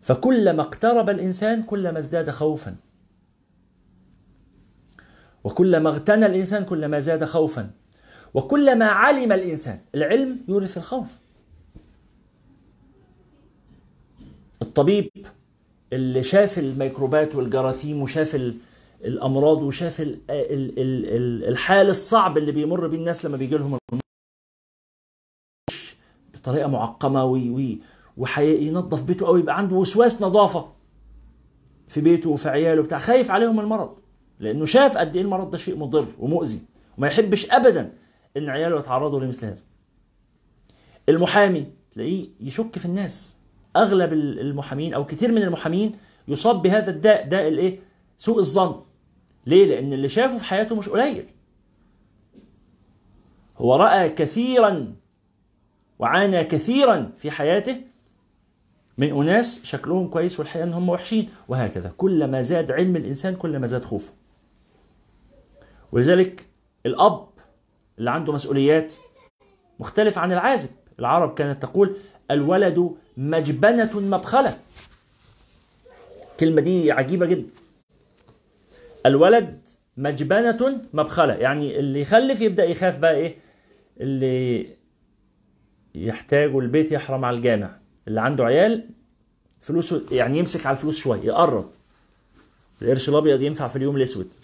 فكلما 0.00 0.62
اقترب 0.62 1.10
الإنسان 1.10 1.62
كلما 1.62 1.98
ازداد 1.98 2.30
خوفا. 2.30 2.76
وكلما 5.44 5.90
اغتنى 5.90 6.26
الإنسان 6.26 6.64
كلما 6.64 7.00
زاد 7.00 7.24
خوفا. 7.24 7.70
وكلما 8.34 8.84
علم 8.84 9.32
الإنسان 9.32 9.80
العلم 9.94 10.40
يورث 10.48 10.76
الخوف. 10.76 11.18
الطبيب 14.62 15.10
اللي 15.92 16.22
شاف 16.22 16.58
الميكروبات 16.58 17.34
والجراثيم 17.34 18.02
وشاف 18.02 18.34
ال- 18.34 18.56
الأمراض 19.04 19.62
وشاف 19.62 20.00
ال- 20.00 20.20
ال- 20.30 20.78
ال- 20.78 21.06
ال- 21.16 21.44
الحال 21.48 21.88
الصعب 21.90 22.38
اللي 22.38 22.52
بيمر 22.52 22.86
بيه 22.86 22.96
الناس 22.98 23.24
لما 23.24 23.36
بيجي 23.36 23.56
لهم 23.58 23.78
بطريقة 26.34 26.68
معقمة 26.68 27.24
وي 27.24 27.50
وي 27.50 27.80
وينظف 28.16 29.02
بيته 29.02 29.26
قوي 29.26 29.40
يبقى 29.40 29.58
عنده 29.58 29.76
وسواس 29.76 30.22
نظافة 30.22 30.72
في 31.88 32.00
بيته 32.00 32.30
وفي 32.30 32.48
عياله 32.48 32.82
بتاع 32.82 32.98
خايف 32.98 33.30
عليهم 33.30 33.60
المرض. 33.60 33.98
لأنه 34.40 34.64
شاف 34.64 34.96
قد 34.96 35.16
إيه 35.16 35.22
المرض 35.22 35.50
ده 35.50 35.58
شيء 35.58 35.76
مضر 35.76 36.08
ومؤذي 36.18 36.60
وما 36.98 37.06
يحبش 37.06 37.50
ابدا 37.50 37.92
إن 38.36 38.48
عياله 38.48 38.78
يتعرضوا 38.78 39.20
لمثل 39.20 39.46
هذا. 39.46 39.62
المحامي 41.08 41.66
تلاقيه 41.92 42.28
يشك 42.40 42.78
في 42.78 42.84
الناس. 42.84 43.36
أغلب 43.76 44.12
المحامين 44.12 44.94
أو 44.94 45.04
كتير 45.04 45.32
من 45.32 45.42
المحامين 45.42 45.92
يصاب 46.28 46.62
بهذا 46.62 46.90
الداء 46.90 47.28
داء 47.28 47.48
الإيه؟ 47.48 47.80
سوء 48.16 48.38
الظن. 48.38 48.80
ليه؟ 49.46 49.66
لأن 49.66 49.92
اللي 49.92 50.08
شافه 50.08 50.38
في 50.38 50.44
حياته 50.44 50.74
مش 50.74 50.88
قليل. 50.88 51.26
هو 53.58 53.76
رأى 53.76 54.08
كثيرا 54.08 54.94
وعانى 55.98 56.44
كثيرا 56.44 57.12
في 57.16 57.30
حياته 57.30 57.80
من 58.98 59.12
أناس 59.12 59.64
شكلهم 59.64 60.08
كويس 60.08 60.38
والحقيقة 60.38 60.64
إن 60.64 60.72
هم 60.72 60.88
وحشين 60.88 61.28
وهكذا. 61.48 61.92
كلما 61.96 62.42
زاد 62.42 62.70
علم 62.70 62.96
الإنسان 62.96 63.36
كلما 63.36 63.66
زاد 63.66 63.84
خوفه. 63.84 64.12
ولذلك 65.94 66.46
الأب 66.86 67.28
اللي 67.98 68.10
عنده 68.10 68.32
مسؤوليات 68.32 68.94
مختلف 69.78 70.18
عن 70.18 70.32
العازب. 70.32 70.70
العرب 70.98 71.34
كانت 71.34 71.62
تقول 71.62 71.96
الولد 72.30 72.96
مجبنة 73.16 74.00
مبخلة. 74.00 74.58
الكلمة 76.32 76.60
دي 76.60 76.92
عجيبة 76.92 77.26
جدا. 77.26 77.50
الولد 79.06 79.68
مجبنة 79.96 80.80
مبخلة. 80.92 81.34
يعني 81.34 81.78
اللي 81.78 82.00
يخلف 82.00 82.40
يبدأ 82.40 82.64
يخاف 82.64 82.98
بقى 82.98 83.14
إيه؟ 83.14 83.36
اللي 84.00 84.66
يحتاجوا 85.94 86.62
البيت 86.62 86.92
يحرم 86.92 87.24
على 87.24 87.36
الجامع. 87.36 87.78
اللي 88.08 88.20
عنده 88.20 88.44
عيال 88.44 88.88
فلوسه 89.60 90.02
يعني 90.10 90.38
يمسك 90.38 90.66
على 90.66 90.76
الفلوس 90.76 90.98
شوية 90.98 91.20
يقرض. 91.20 91.74
القرش 92.82 93.08
الأبيض 93.08 93.42
ينفع 93.42 93.68
في 93.68 93.76
اليوم 93.76 93.96
الأسود. 93.96 94.34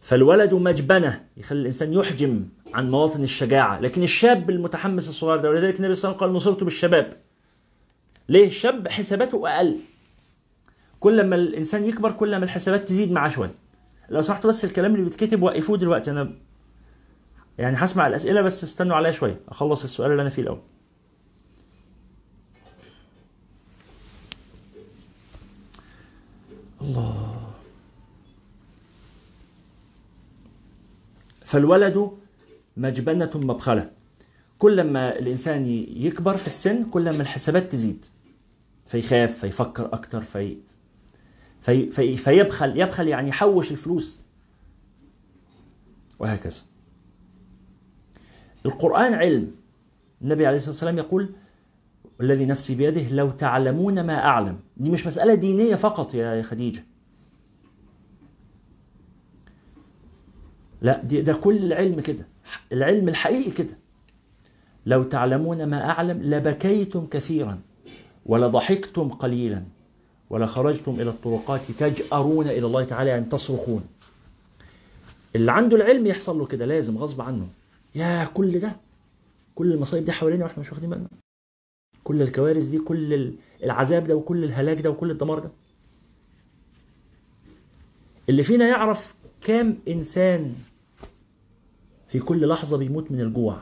فالولد 0.00 0.54
مجبنة. 0.54 1.24
يخلي 1.36 1.60
الإنسان 1.60 1.92
يحجم 1.92 2.48
عن 2.74 2.90
مواطن 2.90 3.22
الشجاعة. 3.22 3.80
لكن 3.80 4.02
الشاب 4.02 4.50
المتحمس 4.50 5.08
الصغير 5.08 5.40
ده 5.40 5.50
ولذلك 5.50 5.76
النبي 5.76 5.94
صلى 5.94 6.08
الله 6.08 6.22
عليه 6.22 6.32
وسلم 6.32 6.42
قال 6.42 6.52
نصرت 6.52 6.64
بالشباب. 6.64 7.12
ليه؟ 8.28 8.46
الشاب 8.46 8.88
حساباته 8.88 9.48
أقل. 9.48 9.76
كل 11.00 11.24
ما 11.24 11.36
الإنسان 11.36 11.84
يكبر 11.84 12.12
كل 12.12 12.36
ما 12.36 12.44
الحسابات 12.44 12.88
تزيد 12.88 13.12
معاه 13.12 13.28
شوية 13.28 13.54
لو 14.08 14.22
سمحتوا 14.22 14.50
بس 14.50 14.64
الكلام 14.64 14.94
اللي 14.94 15.04
بيتكتب 15.04 15.42
وقفوه 15.42 15.76
دلوقتي. 15.76 16.10
أنا 16.10 16.32
يعني 17.58 17.76
هسمع 17.76 18.06
الأسئلة 18.06 18.42
بس 18.42 18.64
استنوا 18.64 18.96
عليا 18.96 19.12
شوية. 19.12 19.40
أخلص 19.48 19.84
السؤال 19.84 20.10
اللي 20.10 20.22
أنا 20.22 20.30
فيه 20.30 20.42
الأول. 20.42 20.60
الله. 26.82 27.39
فالولد 31.50 32.10
مجبنة 32.76 33.30
مبخلة. 33.34 33.90
كل 34.58 34.92
ما 34.92 35.18
الإنسان 35.18 35.64
يكبر 35.88 36.36
في 36.36 36.46
السن 36.46 36.84
كل 36.84 37.10
ما 37.10 37.22
الحسابات 37.22 37.72
تزيد. 37.72 38.04
فيخاف 38.84 39.38
فيفكر 39.38 39.86
أكتر 39.92 40.20
في 40.20 40.56
في 41.60 41.90
في 41.90 42.16
فيبخل 42.16 42.80
يبخل 42.80 43.08
يعني 43.08 43.28
يحوش 43.28 43.70
الفلوس. 43.70 44.20
وهكذا. 46.18 46.60
القرآن 48.66 49.14
علم. 49.14 49.50
النبي 50.22 50.46
عليه 50.46 50.56
الصلاة 50.56 50.70
والسلام 50.70 50.98
يقول 50.98 51.32
والذي 52.20 52.46
نفسي 52.46 52.74
بيده 52.74 53.08
لو 53.08 53.30
تعلمون 53.30 54.06
ما 54.06 54.18
أعلم. 54.18 54.58
دي 54.76 54.90
مش 54.90 55.06
مسألة 55.06 55.34
دينية 55.34 55.74
فقط 55.74 56.14
يا 56.14 56.42
خديجة. 56.42 56.84
لا 60.82 61.02
دي 61.04 61.22
ده 61.22 61.32
كل 61.34 61.56
العلم 61.56 62.00
كده. 62.00 62.26
العلم 62.72 63.08
الحقيقي 63.08 63.50
كده. 63.50 63.78
لو 64.86 65.02
تعلمون 65.02 65.66
ما 65.66 65.90
أعلم 65.90 66.22
لبكيتم 66.22 67.06
كثيرا 67.06 67.60
ولضحكتم 68.26 69.08
قليلا 69.08 69.64
ولخرجتم 70.30 71.00
إلى 71.00 71.10
الطرقات 71.10 71.70
تجأرون 71.70 72.46
إلى 72.46 72.66
الله 72.66 72.84
تعالى 72.84 73.18
أن 73.18 73.28
تصرخون. 73.28 73.84
اللي 75.36 75.52
عنده 75.52 75.76
العلم 75.76 76.06
يحصل 76.06 76.38
له 76.38 76.46
كده 76.46 76.66
لازم 76.66 76.98
غصب 76.98 77.20
عنه. 77.20 77.48
يا 77.94 78.24
كل 78.24 78.60
ده 78.60 78.76
كل 79.54 79.72
المصايب 79.72 80.04
دي 80.04 80.12
حوالينا 80.12 80.44
وإحنا 80.44 80.60
مش 80.60 80.72
واخدين 80.72 80.90
بالنا. 80.90 81.08
كل 82.04 82.22
الكوارث 82.22 82.64
دي 82.64 82.78
كل 82.78 83.34
العذاب 83.64 84.06
ده 84.06 84.16
وكل 84.16 84.44
الهلاك 84.44 84.80
ده 84.80 84.90
وكل 84.90 85.10
الدمار 85.10 85.38
ده. 85.38 85.50
اللي 88.28 88.42
فينا 88.42 88.68
يعرف 88.68 89.14
كام 89.40 89.78
إنسان 89.88 90.54
في 92.10 92.18
كل 92.18 92.48
لحظة 92.48 92.76
بيموت 92.76 93.10
من 93.10 93.20
الجوع. 93.20 93.56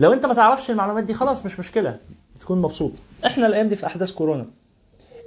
لو 0.00 0.12
انت 0.12 0.26
ما 0.26 0.34
تعرفش 0.34 0.70
المعلومات 0.70 1.04
دي 1.04 1.14
خلاص 1.14 1.44
مش 1.44 1.58
مشكلة 1.58 1.98
تكون 2.40 2.62
مبسوط. 2.62 2.92
إحنا 3.26 3.46
الأيام 3.46 3.68
دي 3.68 3.76
في 3.76 3.86
أحداث 3.86 4.12
كورونا. 4.12 4.46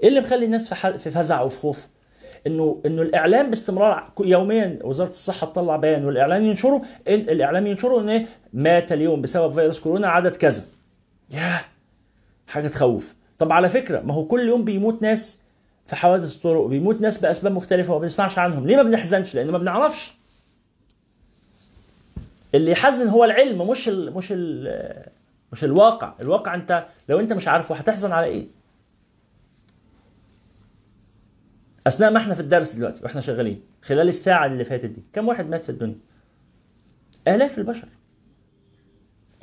إيه 0.04 0.10
اللي 0.10 0.22
مخلي 0.22 0.46
الناس 0.46 0.74
في. 0.74 0.98
في 0.98 1.12
فزع 1.12 1.42
وفي 1.42 1.60
خوف؟ 1.60 1.88
إنه 2.48 2.82
إنه 2.86 3.02
الإعلام 3.02 3.50
باستمرار 3.50 4.12
يوميا 4.20 4.80
وزارة 4.84 5.10
الصحة 5.10 5.48
تطلع 5.48 5.76
بيان 5.76 6.06
والإعلام 6.06 6.44
ينشره 6.44 6.82
إن 7.08 7.20
الإعلام 7.20 7.68
ينشره 7.68 8.02
إن 8.02 8.10
إيه؟ 8.10 8.26
مات 8.54 8.92
اليوم 8.92 9.22
بسبب 9.22 9.54
فيروس 9.54 9.80
كورونا 9.80 10.08
عدد 10.08 10.36
كذا. 10.36 10.66
ياه! 11.30 11.62
حاجة 12.48 12.68
تخوف. 12.68 13.16
طب 13.38 13.52
على 13.52 13.70
فكرة 13.70 14.02
ما 14.02 14.14
هو 14.14 14.26
كل 14.26 14.48
يوم 14.48 14.64
بيموت 14.64 15.02
ناس 15.02 15.40
في 15.86 15.96
حوادث 15.96 16.36
الطرق 16.36 16.60
وبيموت 16.60 17.02
ناس 17.02 17.18
بأسباب 17.18 17.52
مختلفة 17.52 17.94
وما 17.94 18.02
بنسمعش 18.02 18.38
عنهم. 18.38 18.68
ليه 18.68 18.76
ما 18.76 18.84
بنحزنش؟ 18.84 19.36
لأن 19.36 19.52
ما 19.52 19.58
بنعرفش. 19.58 20.14
اللي 22.56 22.72
يحزن 22.72 23.08
هو 23.08 23.24
العلم 23.26 23.70
مش 23.70 23.90
ال 23.90 24.14
مش 24.14 24.28
ال 24.32 25.06
مش 25.52 25.64
الواقع. 25.64 26.14
الواقع 26.22 26.56
انت 26.56 26.86
لو 27.10 27.20
انت 27.20 27.34
مش 27.34 27.48
عارفه 27.48 27.76
هتحزن 27.76 28.12
على 28.12 28.26
إيه؟ 28.26 28.48
اثناء 31.88 32.12
ما 32.12 32.18
إحنا 32.18 32.34
في 32.34 32.40
الدرس 32.40 32.72
دلوقتي 32.72 33.04
وإحنا 33.04 33.22
شغالين 33.22 33.64
خلال 33.82 34.08
الساعة 34.08 34.46
اللي 34.46 34.66
فاتت 34.66 34.86
دي 34.86 35.04
كم 35.14 35.28
واحد 35.28 35.50
مات 35.50 35.64
في 35.64 35.70
الدنيا؟ 35.70 35.98
آلاف 37.28 37.58
البشر. 37.58 37.88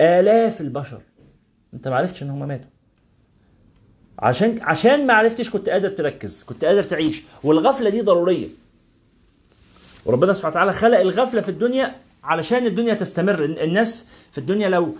آلاف 0.01 0.61
البشر. 0.61 1.01
انت 1.73 1.87
ما 1.87 1.95
عرفتش 1.95 2.23
ان 2.23 2.29
هم 2.29 2.47
ماتوا. 2.47 2.69
عشان 4.19 4.61
عشان 4.61 5.07
ما 5.07 5.13
عرفتش 5.13 5.49
كنت 5.49 5.69
قادر 5.69 5.89
تركز 5.89 6.43
كنت 6.43 6.65
قادر 6.65 6.83
تعيش. 6.83 7.23
والغفلة 7.43 7.89
دي 7.89 8.01
ضرورية. 8.01 8.47
وربنا 10.05 10.33
سبحانه 10.33 10.51
وتعالى 10.51 10.73
خلق 10.73 10.99
الغفلة 10.99 11.41
في 11.41 11.49
الدنيا 11.49 11.95
علشان 12.23 12.65
الدنيا 12.65 12.93
تستمر. 12.93 13.45
الناس 13.45 14.05
في 14.31 14.37
الدنيا 14.37 14.69
لو 14.69 14.95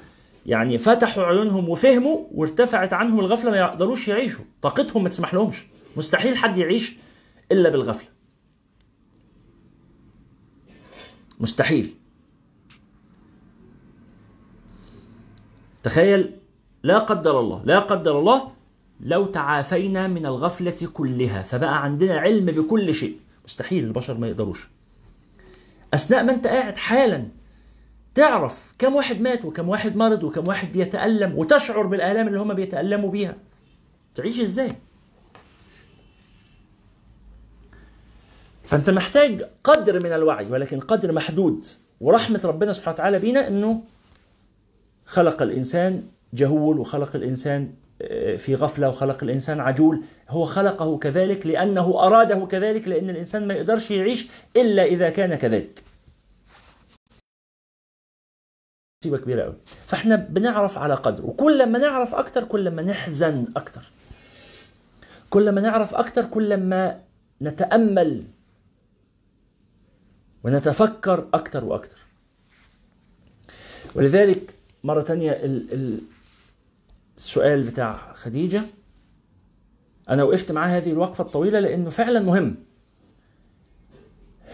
يعني 0.45 0.77
فتحوا 0.77 1.23
عيونهم 1.23 1.69
وفهموا 1.69 2.25
وارتفعت 2.31 2.93
عنهم 2.93 3.19
الغفلة 3.19 3.51
ما 3.51 3.57
يقدروش 3.57 4.07
يعيشوا. 4.07 4.45
طاقتهم 4.61 5.03
ما 5.03 5.09
تسمح 5.09 5.33
لهمش 5.33 5.67
مستحيل 5.97 6.37
حد 6.37 6.57
يعيش 6.57 6.97
إلا 7.51 7.69
بالغفلة. 7.69 8.09
مستحيل. 11.39 11.93
تخيل 15.83 16.35
لا 16.83 16.99
قدر 16.99 17.39
الله 17.39 17.61
لا 17.65 17.79
قدر 17.79 18.19
الله 18.19 18.51
لو 18.99 19.25
تعافينا 19.25 20.07
من 20.07 20.25
الغفلة 20.25 20.87
كلها 20.93 21.43
فبقى 21.43 21.83
عندنا 21.83 22.19
علم 22.19 22.45
بكل 22.45 22.95
شيء. 22.95 23.17
مستحيل 23.45 23.83
البشر 23.83 24.17
ما 24.17 24.27
يقدروش. 24.27 24.69
أثناء 25.93 26.23
ما 26.23 26.31
أنت 26.31 26.47
قاعد 26.47 26.77
حالا 26.77 27.27
تعرف 28.15 28.73
كم 28.79 28.95
واحد 28.95 29.21
مات 29.21 29.45
وكم 29.45 29.69
واحد 29.69 29.95
مرض 29.95 30.23
وكم 30.23 30.47
واحد 30.47 30.71
بيتألم 30.71 31.37
وتشعر 31.37 31.87
بالآلام 31.87 32.27
اللي 32.27 32.39
هم 32.39 32.53
بيتألموا 32.53 33.11
بيها. 33.11 33.35
تعيش 34.15 34.39
إزاي؟ 34.39 34.75
فأنت 38.63 38.89
محتاج 38.89 39.49
قدر 39.63 39.99
من 39.99 40.11
الوعي 40.11 40.51
ولكن 40.51 40.79
قدر 40.79 41.11
محدود. 41.11 41.65
ورحمة 42.01 42.41
ربنا 42.43 42.73
سبحانه 42.73 42.93
وتعالى 42.93 43.19
بينا 43.19 43.47
أنه 43.47 43.83
خلق 45.05 45.41
الإنسان 45.41 46.03
جهول 46.33 46.79
وخلق 46.79 47.15
الإنسان 47.15 47.73
في 48.37 48.55
غفلة 48.55 48.89
وخلق 48.89 49.23
الإنسان 49.23 49.59
عجول. 49.59 50.03
هو 50.29 50.45
خلقه 50.45 50.97
كذلك 50.97 51.45
لأنه 51.45 51.99
أراده 52.05 52.45
كذلك 52.45 52.87
لأن 52.87 53.09
الإنسان 53.09 53.47
ما 53.47 53.53
يقدرش 53.53 53.91
يعيش 53.91 54.27
إلا 54.55 54.83
إذا 54.83 55.09
كان 55.09 55.35
كذلك. 55.35 55.83
مصيبة 59.03 59.17
كبيرة 59.17 59.43
قوي 59.43 59.55
فإحنا 59.87 60.15
بنعرف 60.15 60.77
على 60.77 60.93
قدر 60.93 61.25
وكل 61.25 61.71
ما 61.71 61.79
نعرف 61.79 62.15
أكتر 62.15 62.43
كل 62.43 62.71
ما 62.71 62.81
نحزن 62.81 63.45
أكتر. 63.57 63.91
كل 65.29 65.51
ما 65.51 65.61
نعرف 65.61 65.95
أكتر 65.95 66.25
كل 66.25 66.57
ما 66.57 67.01
نتأمل 67.41 68.23
ونتفكر 70.43 71.27
أكتر 71.33 71.65
وأكتر. 71.65 71.97
ولذلك 73.95 74.55
مرة 74.83 75.01
تانية 75.01 75.31
ال 75.31 75.73
ال 75.73 75.99
السؤال 77.19 77.63
بتاع 77.63 78.13
خديجة. 78.13 78.63
أنا 80.09 80.23
وقفت 80.23 80.51
معاه 80.51 80.67
هذه 80.67 80.91
الوقفة 80.91 81.23
الطويلة 81.23 81.59
لأنه 81.59 81.89
فعلا 81.89 82.19
مهم. 82.19 82.55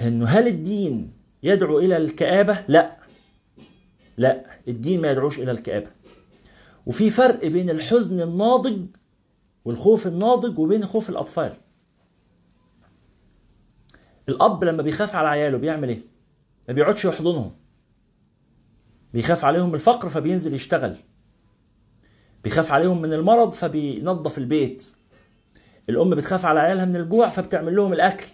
إنه 0.02 0.26
هل 0.26 0.48
الدين 0.48 1.14
يدعو 1.44 1.80
إلى 1.80 1.98
الكآبة؟ 1.98 2.66
لا. 2.68 2.98
لا 4.18 4.46
الدين 4.68 5.02
ما 5.02 5.12
يدعوش 5.12 5.40
إلى 5.40 5.52
الكآبة. 5.52 5.92
وفي 6.86 7.10
فرق 7.10 7.46
بين 7.46 7.70
الحزن 7.70 8.22
الناضج 8.22 8.86
والخوف 9.66 10.08
الناضج 10.08 10.60
وبين 10.60 10.86
خوف 10.86 11.10
الأطفال. 11.10 11.58
الأب 14.30 14.64
لما 14.64 14.82
بيخاف 14.84 15.16
على 15.16 15.28
عياله 15.28 15.58
بيعمل 15.58 15.90
إيه؟ 15.90 16.02
ما 16.68 16.74
بيقعدش 16.74 17.06
يحضنهم. 17.06 17.56
بيخاف 19.14 19.46
عليهم 19.46 19.76
الفقر 19.76 20.10
فبينزل 20.10 20.54
يشتغل. 20.54 20.98
بيخاف 22.46 22.72
عليهم 22.72 23.02
من 23.02 23.14
المرض 23.14 23.54
فبينظف 23.54 24.38
البيت. 24.38 24.94
الأم 25.90 26.10
بتخاف 26.16 26.46
على 26.46 26.60
عيالها 26.60 26.86
من 26.86 26.96
الجوع 26.96 27.30
فبتعمل 27.30 27.76
لهم 27.76 27.94
الأكل. 27.94 28.26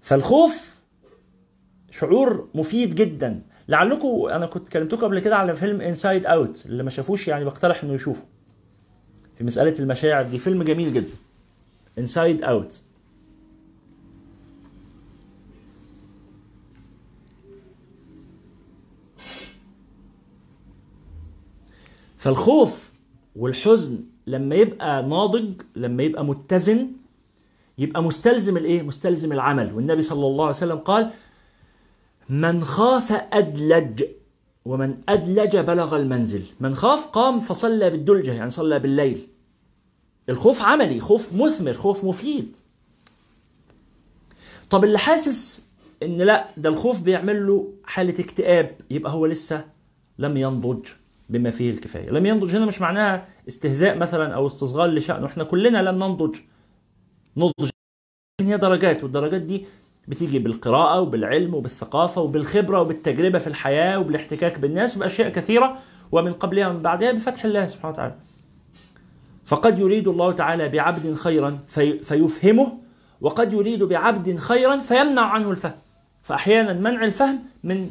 فالخوف 0.00 0.80
شعور 1.90 2.48
مفيد 2.54 2.94
جدا. 2.94 3.42
لعلكم 3.68 4.08
أنا 4.30 4.46
كنت 4.46 4.68
كلمتكم 4.68 5.00
قبل 5.00 5.20
كده 5.20 5.36
على 5.36 5.56
فيلم 5.56 5.80
Inside 5.80 6.26
Out 6.26 6.66
اللي 6.66 6.82
ما 6.82 6.90
شافوش 6.90 7.28
يعني 7.28 7.44
بقترح 7.44 7.84
إنه 7.84 7.92
يشوفه. 7.94 8.24
في 9.38 9.44
مسألة 9.44 9.74
المشاعر 9.78 10.24
دي 10.24 10.38
فيلم 10.38 10.62
جميل 10.62 10.92
جدا. 10.92 11.16
Inside 11.98 12.42
Out 12.42 12.82
فالخوف 22.22 22.92
والحزن 23.36 24.04
لما 24.26 24.54
يبقى 24.54 25.02
ناضج 25.02 25.62
لما 25.76 26.02
يبقى 26.02 26.24
متزن 26.24 26.92
يبقى 27.78 28.02
مستلزم 28.02 28.56
الإيه؟ 28.56 28.82
مستلزم 28.82 29.32
العمل. 29.32 29.72
والنبي 29.72 30.02
صلى 30.02 30.26
الله 30.26 30.44
عليه 30.44 30.56
وسلم 30.56 30.78
قال 30.78 31.10
من 32.28 32.64
خاف 32.64 33.12
أدلج 33.12 34.04
ومن 34.64 34.96
أدلج 35.08 35.56
بلغ 35.56 35.96
المنزل. 35.96 36.42
من 36.60 36.74
خاف 36.74 37.06
قام 37.06 37.40
فصلى 37.40 37.90
بالدلجة 37.90 38.32
يعني 38.32 38.50
صلى 38.50 38.78
بالليل. 38.78 39.28
الخوف 40.28 40.62
عملي 40.62 41.00
خوف 41.00 41.32
مثمر 41.32 41.72
خوف 41.72 42.04
مفيد. 42.04 42.56
طب 44.70 44.84
اللي 44.84 44.98
حاسس 44.98 45.62
إن 46.02 46.16
لا 46.16 46.48
ده 46.56 46.68
الخوف 46.68 47.00
بيعمل 47.00 47.46
له 47.46 47.72
حالة 47.84 48.20
اكتئاب 48.20 48.76
يبقى 48.90 49.12
هو 49.12 49.26
لسه 49.26 49.64
لم 50.18 50.36
ينضج. 50.36 50.88
بما 51.32 51.50
فيه 51.50 51.70
الكفاية. 51.70 52.10
لم 52.10 52.26
ينضج 52.26 52.56
هنا 52.56 52.66
مش 52.66 52.80
معناها 52.80 53.24
استهزاء 53.48 53.98
مثلا 53.98 54.34
أو 54.34 54.46
استصغار 54.46 54.90
لشأنه. 54.90 55.26
إحنا 55.26 55.44
كلنا 55.44 55.82
لم 55.82 55.94
ننضج. 55.94 56.38
نضج 57.36 57.70
هي 58.40 58.56
درجات 58.58 59.02
والدرجات 59.02 59.42
دي 59.42 59.66
بتيجي 60.08 60.38
بالقراءة 60.38 61.00
وبالعلم 61.00 61.54
وبالثقافة 61.54 62.20
وبالخبرة 62.20 62.80
وبالتجربة 62.80 63.38
في 63.38 63.46
الحياة 63.46 63.98
وبالاحتكاك 63.98 64.58
بالناس 64.58 64.96
وبأشياء 64.96 65.28
كثيرة 65.28 65.78
ومن 66.12 66.32
قبلها 66.32 66.68
ومن 66.68 66.82
بعدها 66.82 67.12
بفتح 67.12 67.44
الله 67.44 67.66
سبحانه 67.66 67.94
وتعالى. 67.94 68.14
فقد 69.44 69.78
يريد 69.78 70.08
الله 70.08 70.32
تعالى 70.32 70.68
بعبد 70.68 71.14
خيرا 71.14 71.58
في 71.66 71.98
فيفهمه 71.98 72.78
وقد 73.20 73.52
يريد 73.52 73.82
بعبد 73.82 74.36
خيرا 74.36 74.76
فيمنع 74.76 75.22
عنه 75.22 75.50
الفهم. 75.50 75.74
فأحيانا 76.22 76.72
منع 76.72 77.04
الفهم 77.04 77.42
من 77.64 77.90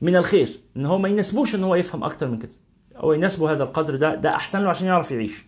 من 0.00 0.16
الخير 0.16 0.60
إن 0.76 0.86
هو 0.86 0.98
ما 0.98 1.08
يناسبوش 1.08 1.54
إن 1.54 1.64
هو 1.64 1.74
يفهم 1.74 2.04
أكتر 2.04 2.28
من 2.28 2.38
كده. 2.38 2.52
هو 2.96 3.12
يناسبه 3.12 3.52
هذا 3.52 3.64
القدر 3.64 3.96
ده 3.96 4.14
ده 4.14 4.34
أحسن 4.34 4.62
له 4.62 4.68
عشان 4.68 4.86
يعرف 4.86 5.10
يعيش. 5.10 5.44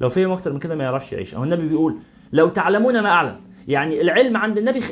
لو 0.00 0.08
فهم 0.08 0.30
أكتر 0.30 0.52
من 0.52 0.58
كده 0.58 0.74
ما 0.74 0.84
يعرفش 0.84 1.12
يعيش. 1.12 1.34
أو 1.34 1.44
النبي 1.44 1.68
بيقول 1.68 1.98
لو 2.32 2.48
تعلمون 2.48 3.00
ما 3.00 3.08
أعلم. 3.08 3.40
يعني 3.68 4.00
العلم 4.00 4.36
عند 4.36 4.58
النبي 4.58 4.80
خ... 4.80 4.90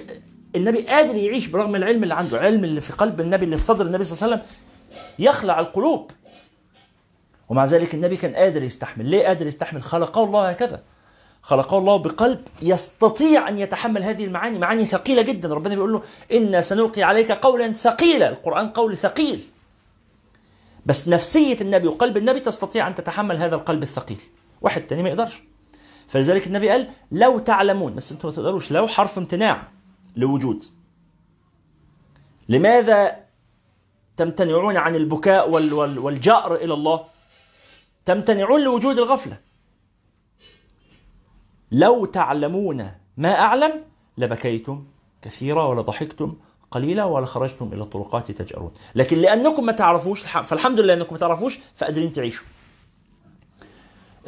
النبي 0.56 0.82
قادر 0.82 1.14
يعيش 1.14 1.46
برغم 1.46 1.76
العلم 1.76 2.02
اللي 2.02 2.14
عنده. 2.14 2.40
علم 2.40 2.64
اللي 2.64 2.80
في 2.80 2.92
قلب 2.92 3.20
النبي 3.20 3.44
اللي 3.44 3.56
في 3.56 3.62
صدر 3.62 3.86
النبي 3.86 4.04
صلى 4.04 4.26
الله 4.26 4.36
عليه 4.36 4.44
وسلم 4.44 4.56
يخلع 5.18 5.60
القلوب. 5.60 6.10
ومع 7.48 7.64
ذلك 7.64 7.94
النبي 7.94 8.16
كان 8.16 8.34
قادر 8.34 8.62
يستحمل. 8.62 9.06
ليه 9.08 9.26
قادر 9.26 9.46
يستحمل؟ 9.46 9.82
خلقه 9.82 10.24
الله 10.24 10.50
هكذا. 10.50 10.82
خلقه 11.44 11.78
الله 11.78 11.96
بقلب 11.96 12.48
يستطيع 12.62 13.48
أن 13.48 13.58
يتحمل 13.58 14.02
هذه 14.02 14.24
المعاني 14.24 14.58
معاني 14.58 14.86
ثقيلة 14.86 15.22
جدا. 15.22 15.54
ربنا 15.54 15.74
بيقول 15.74 15.92
له 15.92 16.02
أنا 16.32 16.60
سنلقي 16.60 17.02
عليك 17.02 17.32
قولا 17.32 17.72
ثقيلا. 17.72 18.28
القرآن 18.28 18.68
قول 18.68 18.96
ثقيل. 18.96 19.44
بس 20.86 21.08
نفسية 21.08 21.60
النبي 21.60 21.88
وقلب 21.88 22.16
النبي 22.16 22.40
تستطيع 22.40 22.88
أن 22.88 22.94
تتحمل 22.94 23.36
هذا 23.36 23.54
القلب 23.54 23.82
الثقيل. 23.82 24.20
واحد 24.60 24.86
تاني 24.86 25.02
ما 25.02 25.08
يقدرش. 25.08 25.42
فلذلك 26.08 26.46
النبي 26.46 26.68
قال 26.68 26.90
لو 27.12 27.38
تعلمون 27.38 27.94
بس 27.94 28.12
أنتم 28.12 28.28
ما 28.28 28.34
تقدروش 28.34 28.72
لو 28.72 28.88
حرف 28.88 29.18
امتناع 29.18 29.68
لوجود. 30.16 30.64
لماذا 32.48 33.16
تمتنعون 34.16 34.76
عن 34.76 34.96
البكاء 34.96 35.50
وال 35.50 35.72
وال 35.72 35.98
والجأر 35.98 36.54
إلى 36.54 36.74
الله؟ 36.74 37.04
تمتنعون 38.04 38.60
لوجود 38.60 38.98
الغفلة. 38.98 39.43
لو 41.72 42.04
تعلمون 42.04 42.90
ما 43.16 43.40
أعلم 43.40 43.84
لبكيتم 44.18 44.84
كثيرا 45.22 45.64
ولضحكتم 45.64 46.36
قليلا 46.70 47.04
ولخرجتم 47.04 47.72
إلى 47.72 47.82
الطرقات 47.82 48.30
تجأرون. 48.30 48.72
لكن 48.94 49.18
لأنكم 49.18 49.66
ما 49.66 49.72
تعرفوش 49.72 50.22
فالحمد 50.22 50.80
لله 50.80 50.94
أنكم 50.94 51.14
ما 51.14 51.18
تعرفوش 51.18 51.58
فقادرين 51.74 52.12
تعيشوا. 52.12 52.46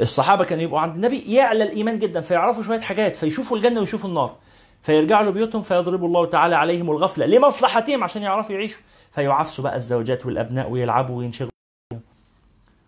الصحابة 0.01 0.45
كانوا 0.45 0.65
يبقوا 0.65 0.81
عند 0.81 0.95
النبي 0.95 1.35
يعلى 1.35 1.65
الإيمان 1.65 1.99
جدا 1.99 2.21
فيعرفوا 2.21 2.63
شوية 2.63 2.81
حاجات 2.81 3.17
فيشوفوا 3.17 3.57
الجنة 3.57 3.81
ويشوفوا 3.81 4.09
النار. 4.09 4.37
فيرجعوا 4.83 5.31
لبيوتهم 5.31 5.63
فيضرب 5.63 6.05
الله 6.05 6.27
تعالى 6.27 6.55
عليهم 6.55 6.91
الغفلة 6.91 7.27
لمصلحتهم 7.27 8.05
عشان 8.05 8.23
يعرفوا 8.23 8.55
يعيشوا. 8.55 8.83
فيعفسوا 9.13 9.65
بقى 9.65 9.77
الزوجات 9.77 10.27
والأبناء 10.27 10.71
ويلعبوا 10.71 11.19
وينشغلوا. 11.19 11.51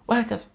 وهكذا. 0.08 0.46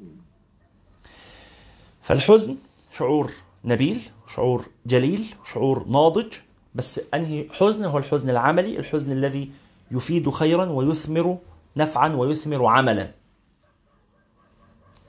فالحزن 2.01 2.57
شعور 2.91 3.31
نبيل 3.65 4.01
شعور 4.27 4.67
جليل 4.85 5.25
شعور 5.45 5.87
ناضج. 5.87 6.33
بس 6.75 7.01
أنهي 7.13 7.47
حزن؟ 7.51 7.85
هو 7.85 7.97
الحزن 7.97 8.29
العملي 8.29 8.79
الحزن 8.79 9.11
الذي 9.11 9.51
يفيد 9.91 10.29
خيرا 10.29 10.65
ويثمر 10.65 11.37
نفعا 11.77 12.09
ويثمر 12.09 12.65
عملا. 12.65 13.11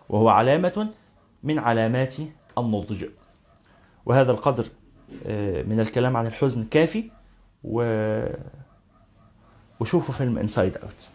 وهو 0.08 0.28
علامة 0.28 0.90
من 1.42 1.58
علامات 1.58 2.16
النضج. 2.58 3.04
وهذا 4.06 4.32
القدر 4.32 4.68
من 5.66 5.80
الكلام 5.80 6.16
عن 6.16 6.26
الحزن 6.26 6.64
كافي. 6.64 7.10
و 7.64 7.82
وشوفوا 9.80 10.14
فيلم 10.14 10.38
Inside 10.38 10.76
Out 10.76 11.10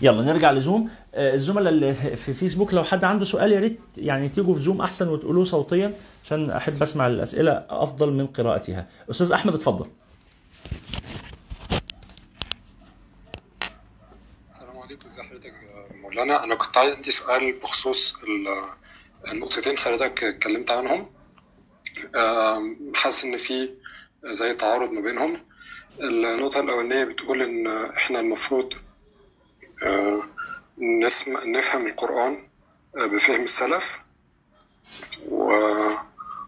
يلا 0.00 0.22
نرجع 0.22 0.50
ل 0.50 0.57
Zoom. 0.57 0.90
الزملاء 1.14 1.72
اللي 1.72 1.94
في 1.94 2.34
فيسبوك. 2.34 2.74
لو 2.74 2.84
حد 2.84 3.04
عنده 3.04 3.24
سؤال 3.24 3.52
يا 3.52 3.60
ريت 3.60 3.80
يعني 3.96 4.28
تيجوا 4.28 4.54
في 4.54 4.60
Zoom 4.60 4.80
أحسن 4.80 5.08
وتقولوه 5.08 5.44
صوتيا 5.44 5.94
عشان 6.24 6.50
أحب 6.50 6.82
أسمع 6.82 7.06
الأسئلة 7.06 7.66
أفضل 7.70 8.12
من 8.12 8.26
قراءتها. 8.26 8.86
أستاذ 9.10 9.32
أحمد 9.32 9.54
اتفضل. 9.54 9.86
السلام 14.52 14.78
عليكم. 14.78 15.06
ازي 15.06 15.22
حضرتك؟ 15.22 15.52
مولانا 16.02 16.44
أنا 16.44 16.54
كنت 16.54 16.78
عندي 16.78 17.10
سؤال 17.10 17.60
بخصوص 17.60 18.14
النقطتين 19.32 19.78
حضرتك 19.78 20.24
اتكلمت 20.24 20.70
عنهم. 20.70 21.06
حاسس 22.94 23.24
إن 23.24 23.36
في 23.36 23.68
زي 24.30 24.54
تعارض 24.54 24.90
ما 24.90 25.00
بينهم. 25.00 25.36
النقطة 26.00 26.60
الأولانية 26.60 27.04
بتقول 27.04 27.42
إن 27.42 27.66
إحنا 27.96 28.20
المفروض 28.20 28.72
نسمع 30.78 31.44
نفهم 31.44 31.86
القرآن 31.86 32.46
بفهم 32.94 33.40
السلف. 33.42 33.98
و... 35.28 35.54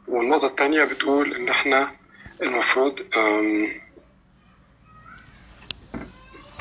والنقطة 0.09 0.47
التانية 0.47 0.85
بتقول 0.85 1.35
إن 1.35 1.49
إحنا 1.49 1.91
المفروض 2.43 3.01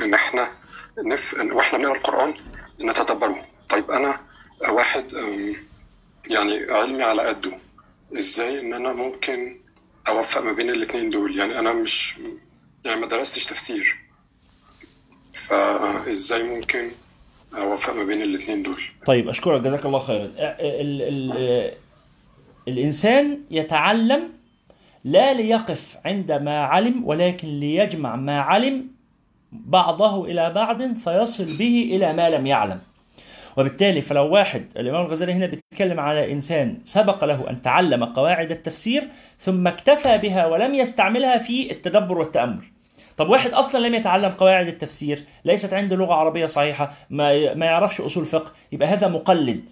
إن 0.04 0.14
إحنا 0.14 0.52
نف... 0.98 1.34
وإحنا 1.40 1.80
بنقرأ 1.80 1.96
القرآن 1.98 2.34
نتدبره. 2.82 3.46
طيب 3.70 3.92
أنا 3.92 4.20
واحد 4.70 5.12
يعني 6.30 6.72
علمي 6.72 7.04
على 7.04 7.22
قده 7.22 7.58
إزاي 8.18 8.60
إن 8.60 8.74
أنا 8.74 8.94
ممكن 8.94 9.60
أوفق 10.08 10.42
ما 10.42 10.52
بين 10.52 10.70
الاتنين 10.70 11.10
دول؟ 11.10 11.38
يعني 11.40 11.60
أنا 11.60 11.74
مش 11.74 12.20
يعني 12.86 13.02
ما 13.02 13.08
درستش 13.08 13.46
تفسير. 13.46 14.03
فإزاي 15.34 16.44
ممكن 16.44 16.88
أوفق 17.62 17.96
ما 17.96 18.06
بين 18.06 18.22
الاثنين 18.22 18.64
دول؟ 18.64 18.82
طيب 19.06 19.30
أشكرك 19.30 19.62
جزاك 19.62 19.86
الله 19.86 20.00
خيرا. 20.00 20.26
ال 20.38 21.02
ال 21.02 21.72
الإنسان 22.68 23.40
يتعلم 23.52 24.30
لا 25.04 25.34
ليقف 25.34 25.98
عند 26.06 26.32
ما 26.32 26.60
علم 26.60 27.04
ولكن 27.06 27.48
ليجمع 27.60 28.16
ما 28.16 28.40
علم 28.40 28.88
بعضه 29.52 30.26
إلى 30.26 30.50
بعض 30.50 30.94
فيصل 30.94 31.58
به 31.58 31.90
إلى 31.92 32.14
ما 32.14 32.30
لم 32.30 32.48
يعلم. 32.48 32.80
وبالتالي 33.58 34.02
فلو 34.02 34.34
واحد 34.34 34.66
الإمام 34.78 35.06
الغزالي 35.06 35.34
هنا 35.34 35.46
بيتكلم 35.46 36.00
على 36.00 36.32
إنسان 36.32 36.78
سبق 36.86 37.24
له 37.24 37.50
أن 37.50 37.62
تعلم 37.62 38.06
قواعد 38.06 38.52
التفسير 38.52 39.08
ثم 39.40 39.68
اكتفى 39.68 40.18
بها 40.18 40.46
ولم 40.46 40.76
يستعملها 40.76 41.38
في 41.38 41.72
التدبر 41.72 42.18
والتأمل. 42.18 42.64
طب 43.18 43.30
واحد 43.30 43.52
أصلا 43.52 43.88
لم 43.88 43.96
يتعلم 43.96 44.30
قواعد 44.30 44.68
التفسير 44.68 45.24
ليست 45.46 45.74
عنده 45.74 45.96
لغة 45.96 46.14
عربية 46.14 46.46
صحيحة 46.46 46.94
ما 47.10 47.54
ما 47.54 47.66
يعرفش 47.66 48.02
أصول 48.02 48.26
فقه 48.26 48.52
يبقى 48.72 48.88
هذا 48.88 49.08
مقلد. 49.08 49.70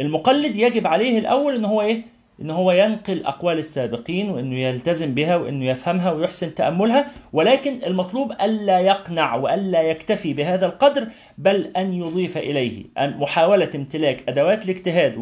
المقلد 0.00 0.56
يجب 0.56 0.86
عليه 0.86 1.18
الأول 1.18 1.54
إن 1.54 1.64
هو 1.64 1.82
إيه؟ 1.82 2.02
إن 2.40 2.50
هو 2.50 2.72
ينقل 2.72 3.24
أقوال 3.26 3.58
السابقين 3.58 4.30
وإنه 4.30 4.58
يلتزم 4.58 5.14
بها 5.14 5.36
وإنه 5.36 5.64
يفهمها 5.64 6.12
ويحسن 6.12 6.54
تأملها 6.54 7.06
ولكن 7.32 7.84
المطلوب 7.86 8.32
ألا 8.32 8.78
يقنع 8.80 9.34
وألا 9.34 9.82
يكتفي 9.82 10.32
بهذا 10.32 10.66
القدر 10.66 11.06
بل 11.38 11.70
أن 11.76 11.92
يضيف 11.92 12.38
إليه. 12.38 12.84
محاولة 12.98 13.70
امتلاك 13.74 14.28
أدوات 14.28 14.64
الاجتهاد 14.64 15.14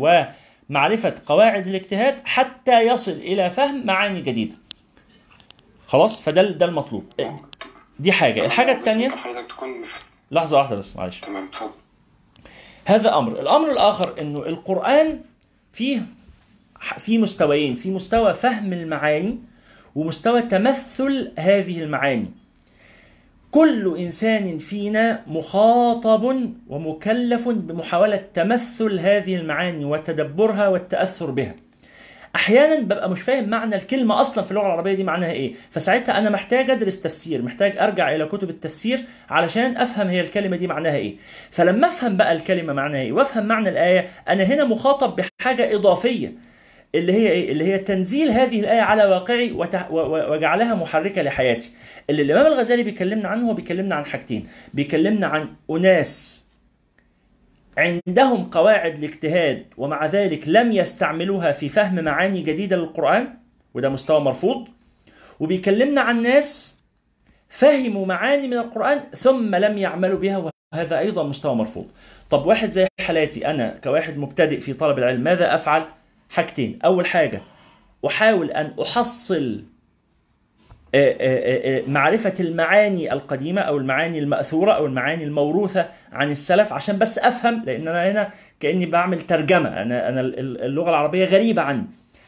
ومعرفة 0.71 1.15
قواعد 1.27 1.67
الاجتهاد 1.67 2.15
حتى 2.25 2.81
يصل 2.81 3.13
إلى 3.13 3.51
فهم 3.51 3.87
معاني 3.87 4.21
جديدة. 4.21 4.55
خلاص؟ 5.93 6.21
فده 6.21 6.43
ده 6.43 6.67
المطلوب. 6.67 7.05
دي 7.99 8.13
حاجة. 8.13 8.47
الحاجة 8.47 8.73
الثانية 8.73 9.09
لحظة 10.31 10.59
واحدة 10.59 10.77
بس 10.77 10.97
معلش. 10.97 11.21
تمام 11.21 11.45
اتفضل. 11.45 11.71
هذا 12.85 13.15
أمر. 13.19 13.41
الأمر 13.41 13.71
الآخر 13.71 14.21
إنه 14.21 14.39
القرآن 14.39 15.21
فيه 15.73 16.07
في 16.99 17.19
مستويين. 17.19 17.75
في 17.75 17.91
مستوى 17.91 18.35
فهم 18.35 18.73
المعاني 18.73 19.39
ومستوى 19.95 20.43
تمثل 20.43 21.33
هذه 21.39 21.83
المعاني. 21.83 22.31
كل 23.51 23.97
إنسان 23.99 24.59
فينا 24.59 25.23
مخاطب 25.27 26.53
ومكلف 26.69 27.49
بمحاولة 27.49 28.25
تمثل 28.35 28.99
هذه 28.99 29.37
المعاني 29.37 29.85
وتدبرها 29.85 30.69
والتأثر 30.69 31.31
بها. 31.31 31.55
أحيانا 32.37 32.81
ببقى 32.81 33.11
مش 33.11 33.21
فاهم 33.21 33.49
معنى 33.49 33.77
الكلمة 33.77 34.21
أصلا 34.21 34.45
في 34.45 34.51
اللغة 34.51 34.67
العربية 34.67 34.93
دي 34.95 35.05
معناها 35.05 35.33
إيه 35.33 35.55
فساعتها 35.71 36.19
أنا 36.19 36.31
محتاج 36.31 36.71
أدرس 36.71 37.01
تفسير 37.01 37.43
محتاج 37.43 37.79
أرجع 37.79 38.15
إلى 38.15 38.25
كتب 38.27 38.51
التفسير 38.51 39.05
علشان 39.31 39.77
أفهم 39.77 40.09
هي 40.09 40.21
الكلمة 40.21 40.57
دي 40.57 40.67
معناها 40.67 40.97
إيه 40.97 41.15
فلما 41.51 41.89
أفهم 41.89 42.17
بقى 42.17 42.33
الكلمة 42.33 42.73
معناها 42.73 43.01
إيه 43.01 43.13
وأفهم 43.13 43.47
معنى 43.47 43.69
الآية 43.69 44.09
أنا 44.29 44.43
هنا 44.43 44.65
مخاطب 44.65 45.17
بحاجة 45.41 45.75
إضافية 45.77 46.33
اللي 46.95 47.13
هي 47.13 47.31
إيه؟ 47.31 47.53
اللي 47.53 47.65
هي 47.65 47.79
تنزيل 47.79 48.31
هذه 48.31 48.61
الآية 48.61 48.81
على 48.81 49.05
واقعي 49.05 49.53
وجعلها 49.91 50.75
محركة 50.75 51.23
لحياتي. 51.23 51.71
اللي 52.11 52.23
الإمام 52.23 52.47
الغزالي 52.47 52.83
بيكلمنا 52.83 53.29
عنه 53.29 53.49
هو 53.49 53.55
بيكلمنا 53.55 53.95
عن 53.95 54.05
حاجتين، 54.05 54.47
بيكلمنا 54.75 55.27
عن 55.27 55.49
أناس 55.71 56.42
عندهم 57.79 58.45
قواعد 58.45 58.99
الاجتهاد 58.99 59.67
ومع 59.77 60.07
ذلك 60.07 60.43
لم 60.47 60.73
يستعملوها 60.73 61.53
في 61.53 61.69
فهم 61.69 62.05
معاني 62.05 62.43
جديدة 62.43 62.77
للقرآن 62.77 63.35
وده 63.75 63.89
مستوى 63.89 64.21
مرفوض. 64.21 64.69
وبيكلمنا 65.41 66.01
عن 66.01 66.23
ناس 66.23 66.79
فهموا 67.49 68.07
معاني 68.07 68.49
من 68.49 68.59
القرآن 68.59 69.01
ثم 69.17 69.55
لم 69.55 69.79
يعملوا 69.79 70.19
بها 70.19 70.51
وهذا 70.75 70.99
أيضا 70.99 71.23
مستوى 71.23 71.55
مرفوض. 71.55 71.87
طب 72.31 72.47
واحد 72.47 72.71
زي 72.73 72.87
حالاتي 73.01 73.47
أنا 73.47 73.79
كواحد 73.85 74.17
مبتدئ 74.17 74.61
في 74.61 74.73
طلب 74.73 74.99
العلم 74.99 75.21
ماذا 75.21 75.55
أفعل؟ 75.55 75.85
حاجتين 76.31 76.79
أول 76.85 77.07
حاجة 77.07 77.41
أحاول 78.07 78.51
أن 78.51 78.75
أحصل 78.83 79.35
آه، 79.35 79.47
آه، 79.47 79.59
آه، 79.59 79.72
معرفة 81.87 82.33
المعاني 82.41 83.13
القديمة 83.13 83.61
أو 83.61 83.77
المعاني 83.77 84.19
المأثورة 84.19 84.73
أو 84.73 84.87
المعاني 84.87 85.25
الموروثة 85.25 85.89
عن 86.13 86.31
السلف 86.31 86.73
عشان 86.73 86.99
بس 86.99 87.19
أفهم 87.19 87.63
لأن 87.67 87.89
أنا 87.89 88.11
هنا 88.11 88.29
كأني 88.61 88.87
بعمل 88.87 89.21
ترجمة. 89.21 89.69
أنا 89.83 90.09
أنا 90.09 90.21
اللغة 90.67 90.91
العربية 90.91 91.25
غريبة 91.25 91.63
عني. 91.63 91.85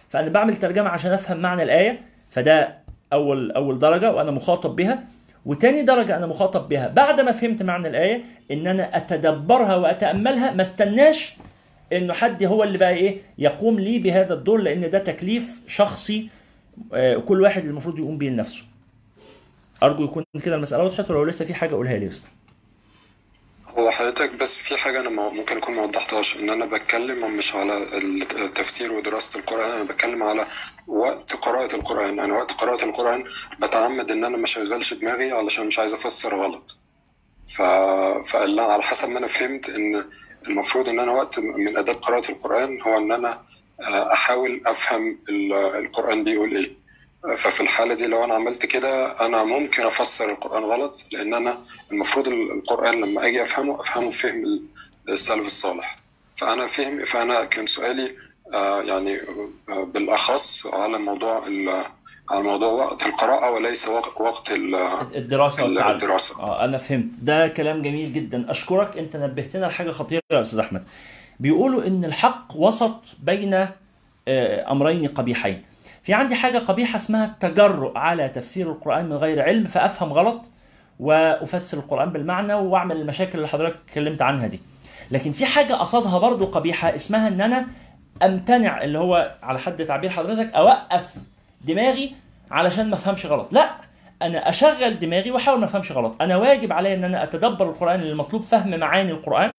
فأنا 0.09 0.29
بعمل 0.29 0.57
ترجمة 0.57 0.89
عشان 0.89 1.11
أفهم 1.13 1.37
معنى 1.41 1.63
الآية 1.63 2.01
فده 2.31 2.75
أول 3.13 3.53
أول 3.53 3.79
درجة 3.79 4.13
وأنا 4.13 4.31
مخاطب 4.31 4.77
بها. 4.77 5.05
وتاني 5.47 5.83
درجة 5.83 6.17
أنا 6.17 6.27
مخاطب 6.27 6.69
بها 6.69 6.89
بعد 6.89 7.21
ما 7.21 7.33
فهمت 7.33 7.63
معنى 7.63 7.89
الآية 7.89 8.23
إن 8.51 8.67
أنا 8.67 8.97
أتدبرها 8.97 9.77
وأتأملها. 9.77 10.53
ما 10.53 10.63
استناش 10.63 11.37
إنه 11.93 12.13
حد 12.13 12.45
هو 12.45 12.65
اللي 12.65 12.79
بقى 12.79 12.95
إيه 12.95 13.19
يقوم 13.39 13.81
لي 13.81 13.99
بهذا 13.99 14.35
الدور 14.35 14.61
لأن 14.61 14.91
ده 14.91 14.99
تكليف 14.99 15.61
شخصي 15.69 16.29
آه، 16.29 16.35
كل 17.29 17.43
واحد 17.43 17.65
المفروض 17.65 17.99
يقوم 17.99 18.19
بيه 18.19 18.31
لنفسه. 18.31 18.63
أرجو 19.83 20.05
يكون 20.05 20.25
كده 20.45 20.55
المسألة 20.55 20.85
وضحت 20.85 21.11
ولو 21.11 21.25
لسه 21.25 21.45
في 21.45 21.55
حاجة 21.55 21.75
قولها 21.75 21.99
لي 21.99 22.07
بس 22.09 22.23
هو 23.79 23.91
حضرتك 23.91 24.35
بس 24.41 24.57
في 24.57 24.77
حاجة 24.77 25.01
أنا 25.01 25.11
ما- 25.11 25.29
ممكن 25.29 25.57
أكون 25.57 25.75
ما 25.75 25.83
وضحتهاش 25.83 26.37
إن 26.43 26.51
أنا 26.51 26.65
بتكلم 26.67 27.37
مش 27.37 27.55
على 27.55 27.99
التفسير 28.45 28.93
ودراسة 28.93 29.41
القرآن 29.41 29.71
أنا 29.71 29.83
بتكلم 29.85 30.23
على 30.23 30.47
وقت 30.87 31.37
قراءة 31.37 31.77
القرآن. 31.77 32.21
أنا 32.21 32.35
وقت 32.35 32.53
قراءة 32.53 32.85
القرآن 32.85 33.25
بتعمد 33.63 34.11
إن 34.11 34.25
أنا 34.25 34.37
ما 34.37 34.45
أشغلش 34.45 34.95
دماغي 34.95 35.33
علشان 35.33 35.67
مش 35.67 35.79
عايز 35.79 35.95
أفسر 35.95 36.35
غلط. 36.35 36.77
ف... 37.49 37.63
فقال 38.31 38.61
على 38.61 38.83
حسب 38.83 39.09
ما 39.09 39.19
أنا 39.19 39.27
فهمت 39.27 39.69
إن 39.69 40.05
المفروض 40.49 40.89
إن 40.89 40.99
أنا 41.01 41.13
وقت 41.13 41.39
من 41.39 41.77
آداب 41.79 41.95
قراءة 41.97 42.33
القرآن 42.33 42.83
هو 42.83 42.99
إن 42.99 43.13
أنا 43.13 43.43
آه، 43.81 44.13
أحاول 44.13 44.61
أفهم 44.67 45.19
ال- 45.29 45.53
القرآن 45.85 46.25
بيقول 46.25 46.57
إيه. 46.57 46.71
ففي 47.37 47.61
الحالة 47.61 47.95
دي 47.95 48.07
لو 48.07 48.25
أنا 48.25 48.35
عملت 48.35 48.67
كده 48.67 49.21
أنا 49.27 49.45
ممكن 49.45 49.83
أفسر 49.83 50.31
القرآن 50.31 50.65
غلط 50.65 51.03
لأن 51.13 51.35
أنا 51.35 51.59
المفروض 51.93 52.29
القرآن 52.29 53.01
لما 53.01 53.27
أجي 53.27 53.43
أفهمه 53.43 53.81
أفهمه 53.81 54.11
فهم 54.11 54.61
السلف 55.09 55.47
الصالح. 55.47 55.99
فأنا 56.37 56.67
فهم 56.67 57.05
فأنا 57.05 57.45
كان 57.45 57.67
سؤالي 57.67 58.11
آه، 58.55 58.83
يعني 58.83 59.21
آه، 59.69 59.85
بالأخص 59.85 60.67
على 60.67 60.99
موضوع 60.99 61.45
على 62.31 62.43
موضوع 62.43 62.69
وقت 62.73 63.07
القراءة 63.07 63.51
وليس 63.51 63.89
وق- 63.89 64.21
وقت 64.21 64.51
ال- 64.51 64.75
الدراسة 65.17 65.65
والتعلم. 65.65 65.91
الدراسة. 65.97 66.41
آه 66.41 66.65
أنا 66.65 66.79
فهمت. 66.79 67.05
ده 67.23 67.49
كلام 67.49 67.83
جميل 67.83 68.13
جدا. 68.13 68.51
أشكرك 68.51 68.97
أنت 68.99 69.17
نبهتنا 69.17 69.67
لحاجة 69.67 69.91
خطيرة 69.91 70.23
يا 70.33 70.43
أستاذ 70.43 70.59
أحمد. 70.59 70.85
بيقولوا 71.41 71.87
إن 71.87 72.05
الحق 72.05 72.57
وسط 72.57 73.01
بين 73.23 73.55
آه، 74.29 74.73
أمرين 74.73 75.07
قبيحين. 75.09 75.63
في 76.03 76.15
عندي 76.15 76.35
حاجة 76.35 76.59
قبيحة 76.59 76.97
اسمها 76.97 77.25
التجرؤ 77.25 77.99
على 77.99 78.29
تفسير 78.29 78.71
القرآن 78.71 79.05
من 79.05 79.13
غير 79.17 79.43
علم 79.43 79.67
فأفهم 79.67 80.13
غلط 80.13 80.51
وأفسر 81.01 81.79
القرآن 81.79 82.11
بالمعنى 82.11 82.55
وأعمل 82.55 82.97
المشاكل 82.97 83.37
اللي 83.39 83.49
حضرتك 83.49 83.77
اتكلمت 83.89 84.23
عنها 84.23 84.47
دي. 84.47 84.61
لكن 85.11 85.33
في 85.33 85.47
حاجة 85.47 85.75
قصادها 85.75 86.19
برضو 86.19 86.47
قبيحة 86.47 86.95
اسمها 86.95 87.29
إن 87.29 87.41
أنا 87.41 87.67
أمتنع 88.23 88.85
اللي 88.85 88.99
هو 88.99 89.37
على 89.43 89.59
حد 89.59 89.85
تعبير 89.85 90.11
حضرتك 90.11 90.55
أوقف 90.55 91.15
دماغي 91.61 92.15
علشان 92.51 92.89
ما 92.89 92.95
أفهمش 92.95 93.27
غلط. 93.27 93.49
لا 93.53 93.71
أنا 94.25 94.49
أشغل 94.49 94.99
دماغي 94.99 95.31
وأحاول 95.31 95.59
ما 95.59 95.65
أفهمش 95.65 95.93
غلط. 95.93 96.23
أنا 96.23 96.37
واجب 96.37 96.73
علي 96.73 96.95
إن 96.95 97.05
أنا 97.05 97.23
أتدبر 97.23 97.71
القرآن 97.71 98.01
المطلوب 98.01 98.43
فهم 98.43 98.79
معاني 98.81 99.11
القرآن. 99.11 99.51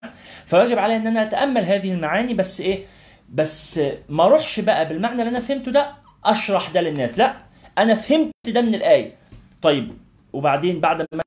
فواجب 0.45 0.79
علي 0.79 0.95
إن 0.95 1.07
أنا 1.07 1.23
أتأمل 1.23 1.63
هذه 1.63 1.91
المعاني 1.93 2.33
بس 2.33 2.61
إيه؟ 2.61 2.85
بس 3.29 3.81
ما 4.09 4.23
أروحش 4.23 4.59
بقى 4.59 4.87
بالمعنى 4.87 5.21
اللي 5.21 5.29
أنا 5.29 5.39
فهمته 5.39 5.71
ده 5.71 5.93
أشرح 6.25 6.69
ده 6.69 6.81
للناس. 6.81 7.17
لا 7.17 7.33
أنا 7.77 7.95
فهمت 7.95 8.31
ده 8.47 8.61
من 8.61 8.75
الآية. 8.75 9.15
طيب 9.61 9.97
وبعدين 10.33 10.79
بعد 10.79 11.05
ما 11.13 11.23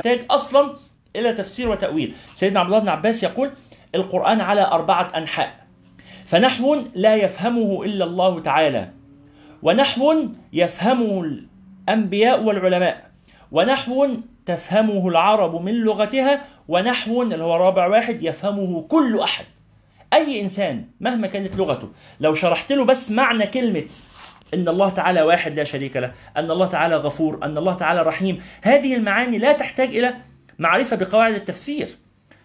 محتاج 0.00 0.26
أصلا 0.30 0.76
إلى 1.16 1.32
تفسير 1.32 1.68
وتأويل. 1.68 2.14
سيدنا 2.34 2.60
عبد 2.60 2.68
الله 2.68 2.78
بن 2.78 2.88
عباس 2.88 3.22
يقول 3.22 3.50
القرآن 3.94 4.40
على 4.40 4.62
أربعة 4.62 5.12
أنحاء. 5.16 5.66
فنحو 6.26 6.82
لا 6.94 7.16
يفهمه 7.16 7.84
إلا 7.84 8.04
الله 8.04 8.40
تعالى 8.40 8.90
ونحو 9.62 10.14
يفهمه 10.52 11.40
الأنبياء 11.88 12.42
والعلماء. 12.42 13.10
ونحو 13.52 14.08
تفهمه 14.46 15.08
العرب 15.08 15.62
من 15.62 15.74
لغتها 15.74 16.44
ونحو 16.68 17.22
اللي 17.22 17.44
هو 17.44 17.56
رابع 17.56 17.86
واحد 17.86 18.22
يفهمه 18.22 18.82
كل 18.82 19.20
أحد. 19.20 19.44
أي 20.12 20.40
إنسان 20.40 20.84
مهما 21.00 21.26
كانت 21.26 21.56
لغته. 21.56 21.88
لو 22.20 22.34
شرحت 22.34 22.72
له 22.72 22.84
بس 22.84 23.10
معنى 23.10 23.46
كلمة 23.46 23.84
إن 24.54 24.68
الله 24.68 24.88
تعالى 24.90 25.22
واحد 25.22 25.54
لا 25.54 25.64
شريك 25.64 25.96
له 25.96 26.12
إن 26.36 26.50
الله 26.50 26.66
تعالى 26.66 26.96
غفور 26.96 27.38
إن 27.42 27.58
الله 27.58 27.74
تعالى 27.74 28.02
رحيم 28.02 28.42
هذه 28.62 28.96
المعاني 28.96 29.38
لا 29.38 29.52
تحتاج 29.52 29.96
إلى 29.96 30.14
معرفة 30.58 30.96
بقواعد 30.96 31.34
التفسير. 31.34 31.88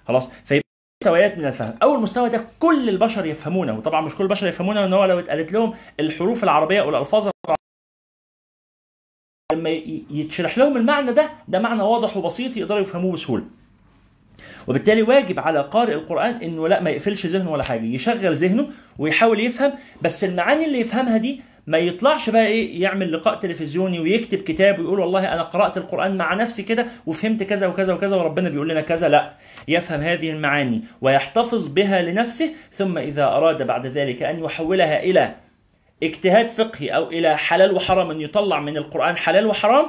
خلاص؟ 0.07 0.31
فيبقى 0.45 0.67
مستويات 1.03 1.37
من 1.37 1.45
الفهم. 1.45 1.75
أول 1.83 1.99
مستوى 1.99 2.29
ده 2.29 2.45
كل 2.59 2.89
البشر 2.89 3.25
يفهمونه 3.25 3.77
وطبعا 3.77 4.01
مش 4.01 4.15
كل 4.15 4.23
البشر 4.23 4.47
يفهمونه 4.47 4.85
إن 4.85 4.93
هو 4.93 5.05
لو 5.05 5.19
اتقالت 5.19 5.51
لهم 5.51 5.73
الحروف 5.99 6.43
العربية 6.43 6.81
أو 6.81 6.89
الألفاظ 6.89 7.29
لما 9.51 9.69
يتشرح 10.11 10.57
لهم 10.57 10.77
المعنى 10.77 11.11
ده 11.13 11.29
ده 11.47 11.59
معنى 11.59 11.81
واضح 11.81 12.17
وبسيط 12.17 12.57
يقدروا 12.57 12.79
يفهموه 12.79 13.11
بسهولة. 13.11 13.43
وبالتالي 14.67 15.01
واجب 15.01 15.39
على 15.39 15.61
قارئ 15.61 15.93
القرآن 15.93 16.35
إنه 16.35 16.67
لا 16.67 16.81
ما 16.81 16.89
يقفلش 16.89 17.25
ذهنه 17.25 17.51
ولا 17.51 17.63
حاجة 17.63 17.83
يشغل 17.83 18.35
ذهنه 18.35 18.67
ويحاول 18.97 19.39
يفهم 19.39 19.73
بس 20.01 20.23
المعاني 20.23 20.65
اللي 20.65 20.79
يفهمها 20.79 21.17
دي 21.17 21.41
ما 21.67 21.77
يطلعش 21.77 22.29
بقى 22.29 22.45
إيه 22.47 22.81
يعمل 22.81 23.11
لقاء 23.13 23.35
تلفزيوني 23.39 23.99
ويكتب 23.99 24.37
كتاب 24.37 24.79
ويقول 24.79 24.99
والله 24.99 25.33
أنا 25.33 25.41
قرأت 25.41 25.77
القرآن 25.77 26.17
مع 26.17 26.33
نفسي 26.33 26.63
كده 26.63 26.85
وفهمت 27.05 27.43
كذا 27.43 27.67
وكذا 27.67 27.93
وكذا 27.93 28.15
وربنا 28.15 28.49
بيقول 28.49 28.69
لنا 28.69 28.81
كذا 28.81 29.09
لا 29.09 29.33
يفهم 29.67 30.01
هذه 30.01 30.31
المعاني 30.31 30.81
ويحتفظ 31.01 31.67
بها 31.67 32.01
لنفسه 32.01 32.49
ثم 32.73 32.97
إذا 32.97 33.25
أراد 33.25 33.67
بعد 33.67 33.85
ذلك 33.85 34.23
أن 34.23 34.39
يحولها 34.43 35.03
إلى 35.03 35.35
اجتهاد 36.03 36.47
فقهي 36.47 36.89
أو 36.89 37.09
إلى 37.09 37.37
حلال 37.37 37.71
وحرام 37.71 38.11
أن 38.11 38.21
يطلع 38.21 38.59
من 38.59 38.77
القرآن 38.77 39.17
حلال 39.17 39.45
وحرام 39.45 39.85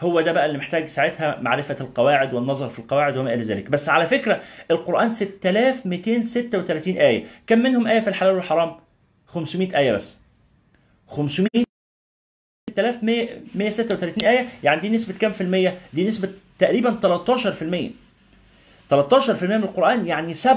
هو 0.00 0.20
ده 0.20 0.32
بقى 0.32 0.46
اللي 0.46 0.58
محتاج 0.58 0.86
ساعتها 0.86 1.38
معرفة 1.40 1.76
القواعد 1.80 2.34
والنظر 2.34 2.68
في 2.68 2.78
القواعد 2.78 3.16
وما 3.16 3.34
إلى 3.34 3.42
ذلك. 3.42 3.70
بس 3.70 3.88
على 3.88 4.06
فكرة 4.06 4.40
القرآن 4.70 5.10
6236 5.10 6.96
آية. 6.96 7.24
كم 7.46 7.58
منهم 7.58 7.86
آية 7.86 8.00
في 8.00 8.08
الحلال 8.08 8.34
والحرام؟ 8.34 8.76
500 9.26 9.78
آية 9.78 9.92
بس. 9.92 10.18
500 11.06 11.48
6136 12.76 14.24
آية 14.28 14.48
يعني 14.64 14.80
دي 14.80 14.88
نسبة 14.88 15.14
كام 15.18 15.32
في 15.32 15.40
المية؟ 15.40 15.78
دي 15.92 16.08
نسبة 16.08 16.30
تقريبا 16.58 16.98
13 17.02 17.52
في 17.52 17.62
المية. 17.62 17.90
13% 18.90 19.42
من 19.42 19.52
القرآن 19.52 20.06
يعني 20.06 20.34
87% 20.34 20.48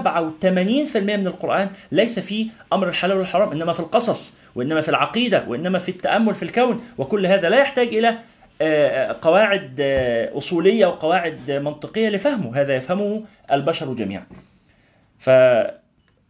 من 0.95 1.27
القرآن 1.27 1.69
ليس 1.91 2.19
فيه 2.19 2.47
أمر 2.73 2.89
الحلال 2.89 3.17
والحرام 3.17 3.51
إنما 3.51 3.73
في 3.73 3.79
القصص. 3.79 4.33
وإنما 4.55 4.81
في 4.81 4.89
العقيدة 4.89 5.43
وإنما 5.47 5.79
في 5.79 5.89
التأمل 5.89 6.35
في 6.35 6.43
الكون 6.43 6.81
وكل 6.97 7.25
هذا 7.25 7.49
لا 7.49 7.57
يحتاج 7.61 7.87
إلى 7.87 8.17
آه، 8.61 9.17
قواعد 9.21 9.75
آه، 9.79 10.37
أصولية 10.37 10.85
وقواعد 10.85 11.51
منطقية 11.51 12.09
لفهمه 12.09 12.61
هذا 12.61 12.75
يفهمه 12.75 13.23
البشر 13.51 13.93
جميعا. 13.93 14.23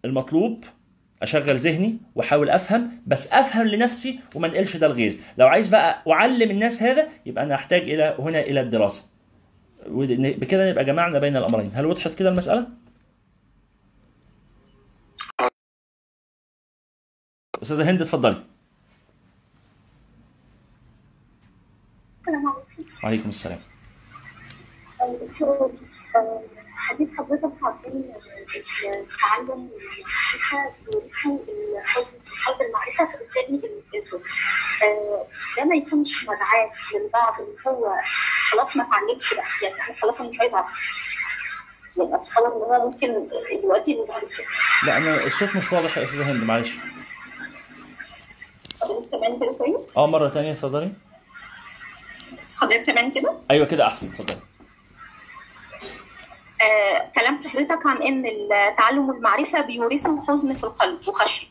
فالمطلوب 0.03 0.63
أشغل 1.21 1.57
ذهني 1.57 1.97
وأحاول 2.15 2.49
أفهم 2.49 2.91
بس 3.07 3.33
أفهم 3.33 3.67
لنفسي 3.67 4.19
وما 4.35 4.47
انقلش 4.47 4.77
ده 4.77 4.87
لغيري 4.87 5.19
لو 5.37 5.47
عايز 5.47 5.67
بقى 5.67 6.01
أعلم 6.07 6.51
الناس 6.51 6.83
هذا 6.83 7.07
يبقى 7.25 7.43
أنا 7.43 7.55
أحتاج 7.55 7.81
إلى 7.81 8.15
هنا 8.19 8.39
إلى 8.39 8.61
الدراسة. 8.61 9.03
بكده 9.87 10.69
نبقى 10.71 10.85
جمعنا 10.85 11.19
بين 11.19 11.37
الأمرين. 11.37 11.71
هل 11.75 11.85
وضحت 11.85 12.13
كده 12.13 12.29
المسألة؟ 12.29 12.67
أستاذة 17.61 17.89
هند 17.89 18.01
اتفضلي. 18.01 18.43
السلام 22.21 22.47
عليكم. 22.47 22.93
وعليكم 23.03 23.29
السلام. 23.29 23.59
آه، 25.01 25.17
آه، 26.15 26.41
حديث 26.75 27.11
حضرتك 27.17 27.51
عن 27.63 27.73
التعلم 28.85 29.49
والمعرفه 29.49 30.75
بيورثوا 30.85 31.39
الحزن 31.81 32.17
قلب 32.47 32.61
المعرفة 32.61 33.05
فبالتالي 33.17 33.81
الحزن 33.95 34.29
آه، 34.83 35.27
ده 35.57 35.65
ما 35.65 35.75
يكونش 35.75 36.23
مدعاة 36.23 36.71
للبعض 36.95 37.33
إن 37.41 37.55
هو 37.67 37.95
خلاص 38.51 38.77
ما 38.77 38.83
اتعلمش 38.83 39.33
بقى. 39.33 39.45
يعني 39.79 39.99
خلاص 39.99 40.19
أنا 40.19 40.29
مش 40.29 40.39
عايز 40.39 40.53
أعرف. 40.53 40.71
يعني 41.97 42.15
أتصور 42.15 42.47
إن 42.47 42.51
هو 42.51 42.89
ممكن 42.89 43.07
يؤدي 43.63 43.93
لبعض 43.93 44.21
كده. 44.21 44.45
لا 44.85 44.97
أنا 44.97 45.25
الصوت 45.27 45.55
مش 45.55 45.71
واضح 45.73 45.97
يا 45.97 46.03
أستاذة 46.03 46.31
هند 46.31 46.43
معلش. 46.43 46.71
حضرتك 48.81 49.07
سامعني 49.11 49.39
كده 49.39 49.53
كويس؟ 49.57 49.97
آه 49.97 50.07
مرة 50.07 50.29
ثانية 50.29 50.51
اتفضلي. 50.51 50.91
حضرتك 52.61 52.81
سامعني 52.81 53.11
كده؟ 53.11 53.37
أيوه 53.51 53.65
كده 53.65 53.87
أحسن 53.87 54.07
اتفضلي. 54.07 54.39
آه، 56.61 57.11
كلام 57.15 57.41
حضرتك 57.53 57.85
عن 57.87 58.01
إن 58.01 58.25
التعلم 58.25 59.09
والمعرفة 59.09 59.61
بيورثوا 59.61 60.21
حزن 60.27 60.55
في 60.55 60.63
القلب 60.63 61.07
وخشية. 61.07 61.47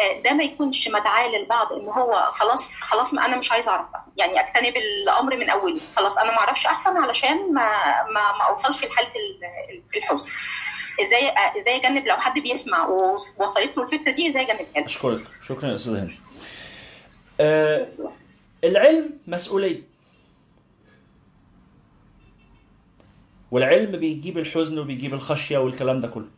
آه، 0.00 0.20
ده 0.22 0.32
ما 0.32 0.44
يكونش 0.44 0.88
مدعاة 0.88 1.28
للبعض 1.28 1.72
إن 1.72 1.88
هو 1.88 2.12
خلاص 2.32 2.72
خلاص 2.72 3.14
ما 3.14 3.26
أنا 3.26 3.36
مش 3.36 3.52
عايز 3.52 3.68
اعرف 3.68 3.86
بقى 3.90 4.04
يعني 4.16 4.40
أجتنب 4.40 4.74
الأمر 4.76 5.36
من 5.36 5.50
أوله. 5.50 5.80
خلاص 5.96 6.18
أنا 6.18 6.30
ما 6.32 6.38
أعرفش 6.38 6.66
أحسن 6.66 6.96
علشان 6.96 7.54
ما 7.54 7.70
ما 8.14 8.32
ما 8.38 8.44
أوصلش 8.50 8.84
لحالة 8.84 9.08
ال- 9.08 9.74
ال- 9.74 9.96
الحزن. 9.98 10.28
إزاي 11.02 11.28
آه، 11.28 11.58
إزاي 11.60 11.76
أجنب؟ 11.76 12.06
لو 12.06 12.16
حد 12.16 12.38
بيسمع 12.40 12.86
ووصلت 12.86 13.76
له 13.76 13.82
الفكرة 13.82 14.10
دي 14.12 14.28
إزاي 14.28 14.42
أجنبها 14.42 14.86
أشكرك. 14.86 15.20
شكرا 15.48 15.68
يا 15.70 15.74
أستاذة 15.74 15.98
هند. 15.98 16.10
آه 17.40 17.86
العلم 18.64 19.10
مسؤوليه 19.26 19.82
والعلم 23.50 23.90
بيجيب 23.96 24.38
الحزن 24.38 24.78
وبيجيب 24.78 25.14
الخشية 25.14 25.58
والكلام 25.58 26.00
ده 26.00 26.08
كله. 26.08 26.28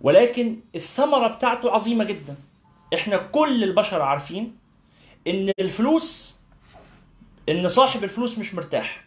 ولكن 0.00 0.56
الثمرة 0.74 1.28
بتاعته 1.28 1.70
عظيمة 1.70 2.04
جدا. 2.04 2.36
إحنا 2.94 3.16
كل 3.16 3.64
البشر 3.64 4.02
عارفين 4.02 4.56
إن 5.26 5.52
الفلوس 5.60 6.36
إن 7.48 7.68
صاحب 7.68 8.04
الفلوس 8.04 8.38
مش 8.38 8.54
مرتاح 8.54 9.04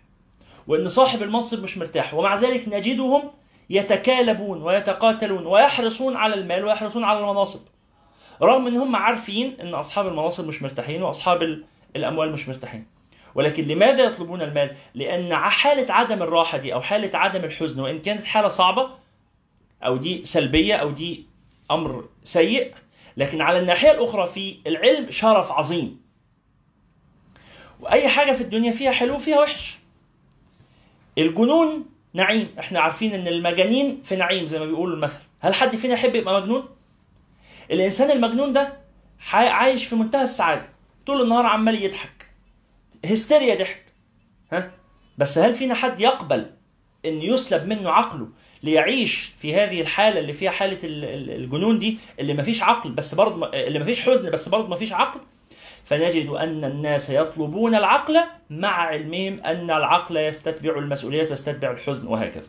وإن 0.68 0.88
صاحب 0.88 1.24
المنصب 1.24 1.64
مش 1.64 1.78
مرتاح 1.78 2.14
ومع 2.14 2.36
ذلك 2.36 2.68
نجدهم 2.68 3.32
يتكالبون 3.70 4.62
ويتقاتلون 4.62 5.46
ويحرصون 5.46 6.16
على 6.16 6.34
المال 6.34 6.66
ويحرصون 6.66 7.04
على 7.04 7.20
المناصب. 7.20 7.60
رغم 8.42 8.68
إن 8.68 8.78
هم 8.78 8.96
عارفين 8.96 9.58
إن 9.62 9.74
أصحاب 9.74 10.08
المناصب 10.08 10.48
مش 10.48 10.62
مرتاحين 10.64 11.04
وأصحاب 11.04 11.44
ال- 11.44 11.64
الأموال 11.96 12.32
مش 12.32 12.48
مرتاحين. 12.50 12.86
ولكن 13.36 13.68
لماذا 13.68 14.04
يطلبون 14.04 14.42
المال؟ 14.42 14.76
لأن 14.96 15.36
حالة 15.36 15.94
عدم 15.94 16.24
الراحة 16.24 16.58
دي 16.58 16.74
أو 16.74 16.82
حالة 16.82 17.18
عدم 17.18 17.44
الحزن 17.44 17.80
وإن 17.82 17.98
كانت 18.00 18.24
حالة 18.24 18.48
صعبة 18.48 18.90
أو 19.86 19.98
دي 19.98 20.24
سلبية 20.26 20.76
أو 20.76 20.92
دي 20.92 21.26
أمر 21.72 22.06
سيء 22.24 22.74
لكن 23.18 23.42
على 23.42 23.60
الناحية 23.60 23.92
الأخرى 23.92 24.28
في 24.28 24.56
العلم 24.68 25.12
شرف 25.12 25.52
عظيم. 25.52 26.02
وأي 27.80 28.08
حاجة 28.08 28.32
في 28.32 28.42
الدنيا 28.42 28.72
فيها 28.72 28.92
حلو 28.92 29.16
وفيها 29.16 29.40
وحش. 29.40 29.78
الجنون 31.18 31.86
نعيم. 32.14 32.48
إحنا 32.60 32.80
عارفين 32.80 33.14
إن 33.14 33.28
المجانين 33.28 34.02
في 34.04 34.16
نعيم 34.16 34.48
زي 34.48 34.60
ما 34.60 34.66
بيقولوا 34.66 34.96
المثل. 34.96 35.20
هل 35.40 35.54
حد 35.54 35.76
فينا 35.76 35.94
يحب 35.94 36.16
يبقى 36.16 36.42
مجنون؟ 36.42 36.66
الإنسان 37.72 38.12
المجنون 38.12 38.54
ده 38.54 38.74
عايش 39.34 39.86
في 39.86 39.96
منتهى 39.96 40.24
السعادة. 40.24 40.70
طول 41.06 41.22
النهار 41.22 41.46
عمال 41.46 41.84
يضحك. 41.84 42.26
هستيريا 43.06 43.56
ضحك. 43.56 43.86
ها؟ 44.52 44.72
بس 45.18 45.38
هل 45.38 45.56
فينا 45.56 45.74
حد 45.74 46.00
يقبل 46.00 46.46
إن 47.06 47.22
يسلب 47.22 47.68
منه 47.68 47.90
عقله 47.90 48.28
ليعيش 48.64 49.32
في 49.40 49.56
هذه 49.56 49.82
الحالة 49.82 50.20
اللي 50.20 50.34
فيها 50.34 50.52
حالة 50.52 50.80
ال- 50.84 51.06
ال- 51.06 51.32
الجنون 51.44 51.80
دي 51.80 51.98
اللي 52.20 52.34
مفيش 52.34 52.64
عقل 52.64 52.92
بس 52.92 53.16
برضه 53.16 53.48
اللي 53.54 53.80
مفيش 53.80 54.02
حزن 54.02 54.30
بس 54.32 54.50
برضه 54.50 54.68
مفيش 54.68 54.94
عقل؟ 54.94 55.20
فنجد 55.86 56.28
أن 56.30 56.66
الناس 56.66 57.10
يطلبون 57.10 57.76
العقل 57.76 58.20
مع 58.50 58.70
علمهم 58.70 59.40
أن 59.40 59.64
العقل 59.72 60.18
يستتبع 60.18 60.78
المسؤوليات 60.80 61.30
ويستتبع 61.30 61.72
الحزن 61.72 62.08
وهكذا. 62.08 62.48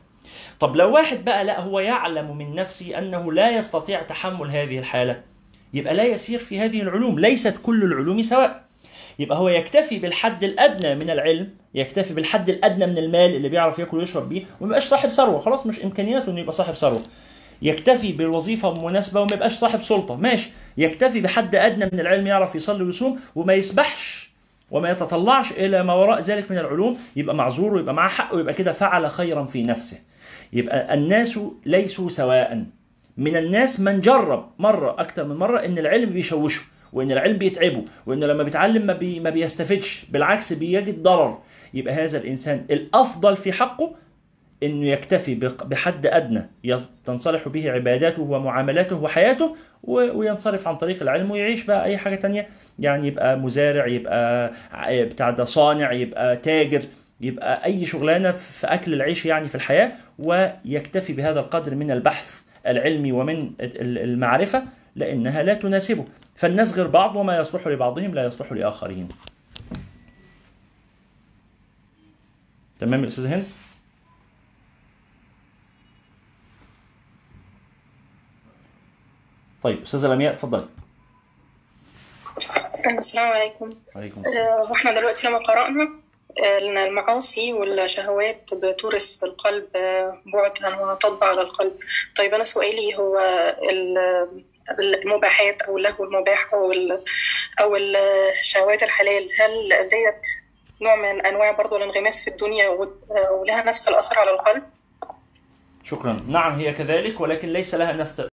طب 0.60 0.76
لو 0.76 0.94
واحد 0.94 1.24
بقى 1.24 1.44
لا 1.44 1.60
هو 1.60 1.80
يعلم 1.80 2.36
من 2.36 2.54
نفسه 2.54 2.98
أنه 2.98 3.32
لا 3.32 3.50
يستطيع 3.58 4.02
تحمل 4.02 4.50
هذه 4.50 4.78
الحالة 4.78 5.20
يبقى 5.74 5.94
لا 5.94 6.04
يسير 6.04 6.38
في 6.38 6.60
هذه 6.60 6.82
العلوم 6.82 7.18
ليست 7.18 7.54
كل 7.62 7.82
العلوم 7.84 8.22
سواء. 8.22 8.62
يبقى 9.18 9.38
هو 9.38 9.48
يكتفي 9.48 9.98
بالحد 9.98 10.44
الأدنى 10.44 10.94
من 10.94 11.10
العلم 11.10 11.48
يكتفي 11.74 12.14
بالحد 12.14 12.48
الأدنى 12.50 12.86
من 12.86 12.98
المال 12.98 13.34
اللي 13.36 13.48
بيعرف 13.48 13.78
ياكل 13.78 13.98
ويشرب 13.98 14.28
بيه 14.28 14.42
وما 14.60 14.68
يبقاش 14.68 14.84
صاحب 14.88 15.10
ثروة 15.10 15.40
خلاص 15.40 15.66
مش 15.66 15.84
إمكانياته 15.84 16.30
إنه 16.30 16.40
يبقى 16.40 16.52
صاحب 16.52 16.74
ثروة. 16.74 17.02
يكتفي 17.62 18.12
بالوظيفة 18.12 18.74
مناسبه 18.88 19.20
وما 19.20 19.34
يبقاش 19.34 19.52
صاحب 19.52 19.82
سلطة 19.82 20.14
ماشي. 20.16 20.50
يكتفي 20.76 21.20
بحد 21.20 21.54
أدنى 21.56 21.84
من 21.92 22.00
العلم 22.00 22.26
يعرف 22.26 22.54
يصلي 22.54 22.84
ويصوم 22.84 23.20
وما 23.34 23.54
يسبحش 23.54 24.30
وما 24.70 24.90
يتطلعش 24.90 25.52
إلى 25.52 25.82
ما 25.82 25.94
وراء 25.94 26.20
ذلك 26.20 26.50
من 26.50 26.58
العلوم 26.58 26.98
يبقى 27.16 27.34
معذور 27.34 27.74
ويبقى 27.74 27.94
معاه 27.94 28.08
حق 28.08 28.34
ويبقى 28.34 28.54
كده 28.54 28.72
فعل 28.72 29.10
خيرا 29.10 29.44
في 29.44 29.62
نفسه. 29.62 29.98
يبقى 30.52 30.94
الناس 30.94 31.38
ليسوا 31.66 32.08
سواء. 32.08 32.64
من 33.16 33.36
الناس 33.36 33.80
من 33.80 34.00
جرب 34.00 34.50
مرة 34.58 35.00
أكتر 35.00 35.24
من 35.24 35.36
مرة 35.36 35.58
إن 35.64 35.78
العلم 35.78 36.10
بيشوشه 36.10 36.62
وإن 36.92 37.12
العلم 37.12 37.36
بيتعبه 37.38 37.84
وإن 38.06 38.24
لما 38.24 38.42
بيتعلم 38.42 38.86
ما, 38.86 38.92
بي 38.92 39.20
ما 39.20 39.30
بيستفدش 39.30 40.04
بالعكس 40.10 40.52
بيجد 40.52 41.02
ضرر. 41.02 41.38
يبقى 41.74 41.94
هذا 41.94 42.18
الإنسان 42.18 42.64
الأفضل 42.70 43.36
في 43.36 43.52
حقه 43.52 43.94
إنه 44.62 44.86
يكتفي 44.86 45.34
بحد 45.64 46.06
أدنى 46.06 46.50
تنصلح 47.04 47.48
به 47.48 47.70
عباداته 47.70 48.22
ومعاملاته 48.22 48.96
وحياته 48.96 49.56
وينصرف 49.82 50.68
عن 50.68 50.76
طريق 50.76 51.02
العلم 51.02 51.30
ويعيش 51.30 51.64
بقى 51.64 51.84
أي 51.84 51.96
حاجة 51.98 52.14
تانية. 52.14 52.48
يعني 52.78 53.06
يبقى 53.08 53.38
مزارع 53.38 53.86
يبقى 53.86 54.52
بتاع 54.84 55.30
ده 55.30 55.44
صانع 55.44 55.92
يبقى 55.92 56.36
تاجر. 56.36 56.82
يبقى 57.22 57.64
أي 57.64 57.86
شغلانة 57.86 58.32
في 58.32 58.66
أكل 58.66 58.94
العيش 58.94 59.26
يعني 59.26 59.48
في 59.48 59.54
الحياة 59.54 59.92
ويكتفي 60.18 61.12
بهذا 61.12 61.40
القدر 61.40 61.74
من 61.74 61.90
البحث 61.90 62.40
العلمي 62.66 63.12
ومن 63.12 63.52
ال- 63.60 63.98
المعرفة 63.98 64.62
لأنها 64.96 65.42
لا 65.42 65.54
تناسبه. 65.54 66.04
فالناس 66.36 66.74
غير 66.74 66.86
بعض 66.86 67.16
وما 67.16 67.36
يصلح 67.38 67.66
لبعضهم 67.66 68.14
لا 68.14 68.24
يصلح 68.24 68.52
لآخرين. 68.52 69.08
تمام 72.78 73.02
يا 73.02 73.08
أستاذ 73.08 73.26
هند؟ 73.26 73.44
طيب 79.62 79.82
أستاذة 79.82 80.06
لمياء 80.06 80.34
اتفضلي. 80.34 80.68
السلام 82.98 83.32
عليكم. 83.32 83.70
وعليكم 83.96 84.20
السلام. 84.20 84.46
آه، 84.46 84.70
وإحنا 84.70 84.94
دلوقتي 84.94 85.28
لما 85.28 85.38
قرأنا 85.38 85.82
ان 85.82 86.01
المعاصي 86.38 87.52
والشهوات 87.52 88.54
بتورث 88.54 89.24
القلب 89.24 89.66
آه، 89.76 90.22
بعدا 90.32 90.80
وتطبع 90.80 91.26
على 91.26 91.40
القلب. 91.40 91.76
طيب 92.16 92.34
أنا 92.34 92.44
سؤالي 92.44 92.96
هو 92.96 93.18
ال- 93.70 94.44
المباحات 94.80 95.62
أو 95.62 95.78
اللهو 95.78 96.04
المباح 96.04 96.54
ال- 96.72 97.04
أو 97.60 97.76
الشهوات 97.76 98.82
الحلال 98.82 99.28
هل 99.40 99.88
ديت 99.88 100.26
نوع 100.82 100.96
من 100.96 101.26
أنواع 101.26 101.50
برضو 101.52 101.76
الانغماس 101.76 102.24
في 102.24 102.30
الدنيا 102.30 102.68
آه، 102.68 103.32
ولها 103.32 103.62
نفس 103.62 103.88
الأثر 103.88 104.18
على 104.18 104.30
القلب؟ 104.30 104.62
شكرا. 105.84 106.24
نعم 106.28 106.52
هي 106.58 106.72
كذلك 106.72 107.20
ولكن 107.20 107.48
ليس 107.48 107.74
لها 107.74 107.92
نفس 107.92 108.26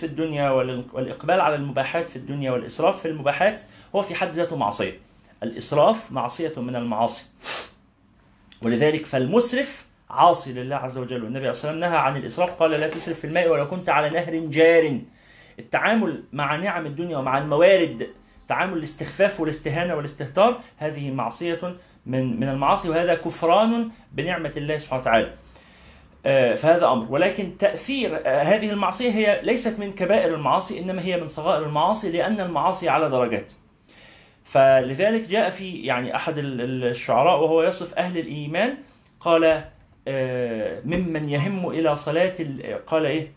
في 0.00 0.06
الدنيا 0.06 0.50
وال- 0.50 0.84
والإقبال 0.92 1.40
على 1.40 1.54
المباحات 1.54 2.08
في 2.08 2.16
الدنيا 2.16 2.50
والإسراف 2.50 3.02
في 3.02 3.08
المباحات 3.08 3.62
هو 3.96 4.02
في 4.02 4.14
حد 4.14 4.30
ذاته 4.30 4.56
معصية. 4.56 5.00
الإسراف 5.42 6.12
معصية 6.12 6.52
من 6.56 6.76
المعاصي. 6.76 7.24
ولذلك 8.62 9.06
فالمسرف 9.06 9.86
عاصي 10.10 10.52
لله 10.52 10.76
عز 10.76 10.98
وجل. 10.98 11.24
والنبي 11.24 11.38
عليه 11.38 11.50
الصلاة 11.50 11.72
والسلام 11.72 11.92
نهى 11.92 12.00
عن 12.00 12.16
الإسراف 12.16 12.52
قال 12.52 12.70
لا 12.70 12.88
تسرف 12.88 13.18
في 13.18 13.26
الماء 13.26 13.48
ولو 13.48 13.68
كنت 13.68 13.88
على 13.88 14.10
نهر 14.10 14.36
جار. 14.36 15.00
التعامل 15.58 16.24
مع 16.32 16.56
نعم 16.56 16.86
الدنيا 16.86 17.18
ومع 17.18 17.38
الموارد 17.38 18.08
تعامل 18.48 18.78
الاستخفاف 18.78 19.40
والاستهانة 19.40 19.94
والاستهتار 19.94 20.60
هذه 20.76 21.10
معصية 21.10 21.76
من 22.06 22.40
من 22.40 22.48
المعاصي 22.48 22.88
وهذا 22.88 23.14
كفران 23.14 23.90
بنعمة 24.12 24.52
الله 24.56 24.78
سبحانه 24.78 25.00
وتعالى. 25.00 25.34
آه، 26.26 26.54
فهذا 26.54 26.86
أمر. 26.86 27.06
ولكن 27.10 27.58
تأثير 27.58 28.20
آه، 28.26 28.42
هذه 28.42 28.70
المعصية 28.70 29.10
هي 29.10 29.40
ليست 29.42 29.78
من 29.78 29.92
كبائر 29.92 30.34
المعاصي 30.34 30.78
إنما 30.78 31.02
هي 31.02 31.20
من 31.20 31.28
صغائر 31.28 31.66
المعاصي 31.66 32.12
لأن 32.12 32.40
المعاصي 32.40 32.88
على 32.88 33.10
درجات. 33.10 33.52
فلذلك 34.44 35.28
جاء 35.28 35.50
في 35.50 35.72
يعني 35.76 36.16
ال- 36.60 36.84
الشعراء 36.84 37.40
وهو 37.42 37.62
يصف 37.62 37.94
أهل 37.94 38.18
الإيمان 38.18 38.74
قال 39.20 39.64
آه، 40.08 40.80
ممن 40.84 41.28
يهم 41.28 41.70
إلى 41.70 41.96
صلاة 41.96 42.34
ال- 42.40 42.86
قال 42.86 43.06
إيه؟ 43.06 43.32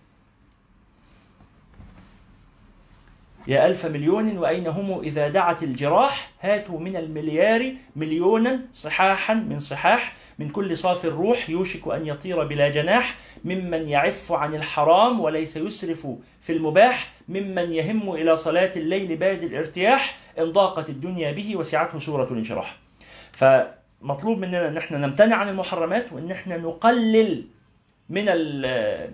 يا 3.47 3.67
ألف 3.67 3.85
مليون 3.85 4.37
وأين 4.37 4.67
هم 4.67 4.99
إذا 4.99 5.27
دعت 5.27 5.63
الجراح؟ 5.63 6.31
هاتوا 6.41 6.79
من 6.79 6.95
المليار 6.95 7.73
مليونا 7.95 8.59
صحاحا 8.73 9.33
من 9.33 9.59
صحاح 9.59 10.13
من 10.39 10.49
كل 10.49 10.77
صاف 10.77 11.05
الروح 11.05 11.49
يوشك 11.49 11.87
أن 11.87 12.07
يطير 12.07 12.43
بلا 12.43 12.69
جناح. 12.69 13.15
ممن 13.45 13.89
يعف 13.89 14.31
عن 14.31 14.55
الحرام 14.55 15.19
وليس 15.19 15.57
يسرف 15.57 16.07
في 16.41 16.53
المباح. 16.53 17.11
ممن 17.29 17.71
يهم 17.71 18.11
إلى 18.13 18.37
صلاة 18.37 18.71
الليل 18.75 19.15
باد 19.15 19.43
الارتياح. 19.43 20.17
إن 20.39 20.51
ضاقت 20.51 20.89
الدنيا 20.89 21.31
به 21.31 21.55
وسعته 21.55 21.99
سورة 21.99 22.31
الانشراح. 22.31 22.77
فمطلوب 23.31 24.37
مننا 24.37 24.67
أن 24.67 24.77
إحنا 24.77 24.97
نمتنع 24.97 25.35
عن 25.35 25.49
المحرمات 25.49 26.13
وأن 26.13 26.31
إحنا 26.31 26.57
نقلل 26.57 27.45
من 28.09 28.25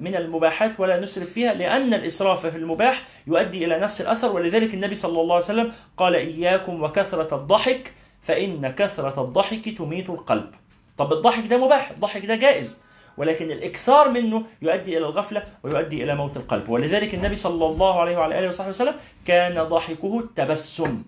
من 0.04 0.16
المباحات 0.16 0.80
ولا 0.80 1.00
نسرف 1.00 1.30
فيها 1.30 1.54
لأن 1.54 1.94
الإسراف 1.94 2.46
في 2.46 2.58
المباح 2.58 3.04
يؤدي 3.28 3.66
إلى 3.66 3.80
نفس 3.80 4.02
الأثر. 4.02 4.32
ولذلك 4.32 4.74
النبي 4.74 4.96
صلى 4.96 5.22
الله 5.22 5.36
عليه 5.36 5.46
وسلم 5.46 5.72
قال 5.98 6.16
إياكم 6.16 6.84
وكثرة 6.84 7.36
الضحك 7.36 7.94
فإن 8.22 8.70
كثرة 8.70 9.24
الضحك 9.24 9.70
تميت 9.78 10.10
القلب. 10.10 10.50
طب 10.98 11.14
الضحك 11.14 11.48
ده 11.48 11.58
مباح، 11.58 11.92
الضحك 11.92 12.26
ده 12.26 12.36
جائز. 12.36 12.78
ولكن 13.18 13.52
الإكثار 13.52 14.10
منه 14.10 14.44
يؤدي 14.62 14.98
إلى 14.98 15.06
الغفلة 15.06 15.44
ويؤدي 15.64 16.04
إلى 16.04 16.16
موت 16.16 16.38
القلب. 16.38 16.70
ولذلك 16.70 17.14
النبي 17.14 17.36
صلى 17.36 17.66
الله 17.66 18.00
عليه 18.00 18.18
وعلى 18.18 18.40
آله 18.40 18.48
وصحبه 18.48 18.70
وسلم 18.70 18.96
كان 19.26 19.64
ضحكه 19.64 20.20
التبسم. 20.20 21.04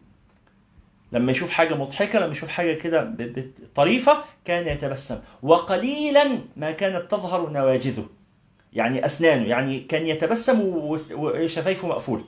لما 1.14 1.31
يشوف 1.31 1.49
حاجة 1.49 1.73
مضحكة 1.76 2.19
لما 2.19 2.31
يشوف 2.31 2.49
حاجة 2.49 2.73
كده 2.73 3.14
طريفة 3.76 4.18
كان 4.45 4.68
يتبسم. 4.68 5.19
وقليلا 5.44 6.40
ما 6.57 6.72
كانت 6.72 7.11
تظهر 7.11 7.49
نواجذه 7.49 8.06
يعني 8.73 9.06
أسنانه 9.06 9.45
يعني 9.48 9.80
كان 9.80 10.06
يتبسم 10.06 10.61
وشفايفه 11.14 11.88
مقفولة 11.88 12.23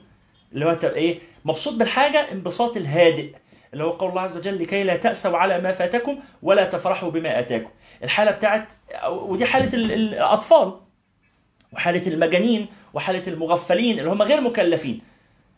اللي 0.52 0.64
هو 0.64 0.78
إيه 0.84 1.18
مبسوط 1.44 1.74
بالحاجة 1.74 2.26
انبساط 2.32 2.76
الهادئ. 2.76 3.32
اللي 3.72 3.84
هو 3.84 3.90
قول 3.90 4.10
الله 4.10 4.20
عز 4.20 4.36
وجل 4.36 4.62
لكي 4.62 4.84
لا 4.84 4.96
تأسوا 4.96 5.36
على 5.36 5.58
ما 5.60 5.72
فاتكم 5.72 6.18
ولا 6.42 6.64
تفرحوا 6.64 7.10
بما 7.10 7.38
آتاكم. 7.38 7.70
الحالة 8.04 8.30
بتاعت 8.30 8.72
ودي 9.08 9.46
حالة 9.46 9.74
ال- 9.74 9.92
ال- 9.92 10.14
الأطفال 10.14 10.74
وحالة 11.72 12.06
المجانين 12.06 12.66
وحالة 12.94 13.22
المغفلين 13.26 13.98
اللي 13.98 14.10
هم 14.10 14.22
غير 14.22 14.40
مكلفين. 14.40 15.00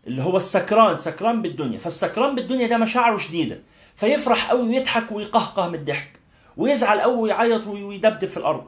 اللي 0.07 0.23
هو 0.23 0.37
السكران 0.37 0.99
سكران 0.99 1.43
بالدنيا. 1.43 1.79
فالسكران 1.79 2.35
بالدنيا 2.35 2.67
ده 2.67 2.79
مشاعره 2.79 3.17
شديدة. 3.17 3.61
فيفرح 3.97 4.51
قوي 4.51 4.69
ويضحك 4.69 5.13
ويقهقه 5.13 5.69
من 5.69 5.75
الضحك. 5.75 6.21
ويزعل 6.57 7.01
قوي 7.01 7.17
ويعيط 7.19 7.67
وي- 7.67 7.83
ويدبدب 7.85 8.29
في 8.29 8.37
الأرض. 8.37 8.65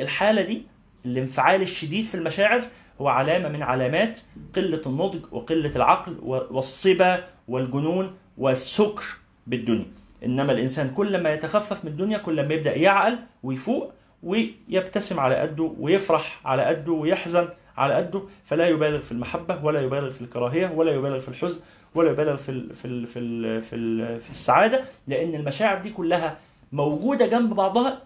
الحالة 0.00 0.42
دي 0.42 0.62
الانفعال 1.06 1.62
الشديد 1.62 2.04
في 2.04 2.14
المشاعر 2.14 2.62
هو 3.00 3.08
علامة 3.08 3.48
من 3.48 3.62
علامات 3.62 4.20
قلة 4.56 4.80
النضج 4.86 5.20
وقلة 5.32 5.70
العقل 5.76 6.16
والصبا 6.50 7.24
والجنون 7.48 8.14
والسكر 8.38 9.04
بالدنيا. 9.46 9.86
إنما 10.24 10.52
الإنسان 10.52 10.90
كل 10.90 11.22
ما 11.22 11.32
يتخفف 11.34 11.84
من 11.84 11.90
الدنيا 11.90 12.18
كل 12.18 12.48
ما 12.48 12.54
يبدأ 12.54 12.76
يعقل 12.76 13.18
ويفوق 13.42 13.92
ويبتسم 14.22 15.20
على 15.20 15.34
قده 15.36 15.74
ويفرح 15.80 16.40
على 16.44 16.62
قده 16.64 16.92
ويحزن 16.92 17.48
على 17.76 17.94
قده 17.94 18.22
فلا 18.44 18.68
يبالغ 18.68 18.98
في 18.98 19.12
المحبة 19.12 19.64
ولا 19.64 19.80
يبالغ 19.80 20.10
في 20.10 20.20
الكراهية 20.20 20.72
ولا 20.76 20.92
يبالغ 20.92 21.18
في 21.18 21.28
الحزن 21.28 21.60
ولا 21.94 22.10
يبالغ 22.10 22.36
في 22.36 22.72
في 22.74 23.06
في 23.06 23.60
في, 23.60 24.20
في 24.20 24.30
السعادة 24.30 24.84
لأن 25.08 25.34
المشاعر 25.34 25.78
دي 25.78 25.90
كلها 25.90 26.36
موجودة 26.72 27.26
جنب 27.26 27.54
بعضها 27.54 28.02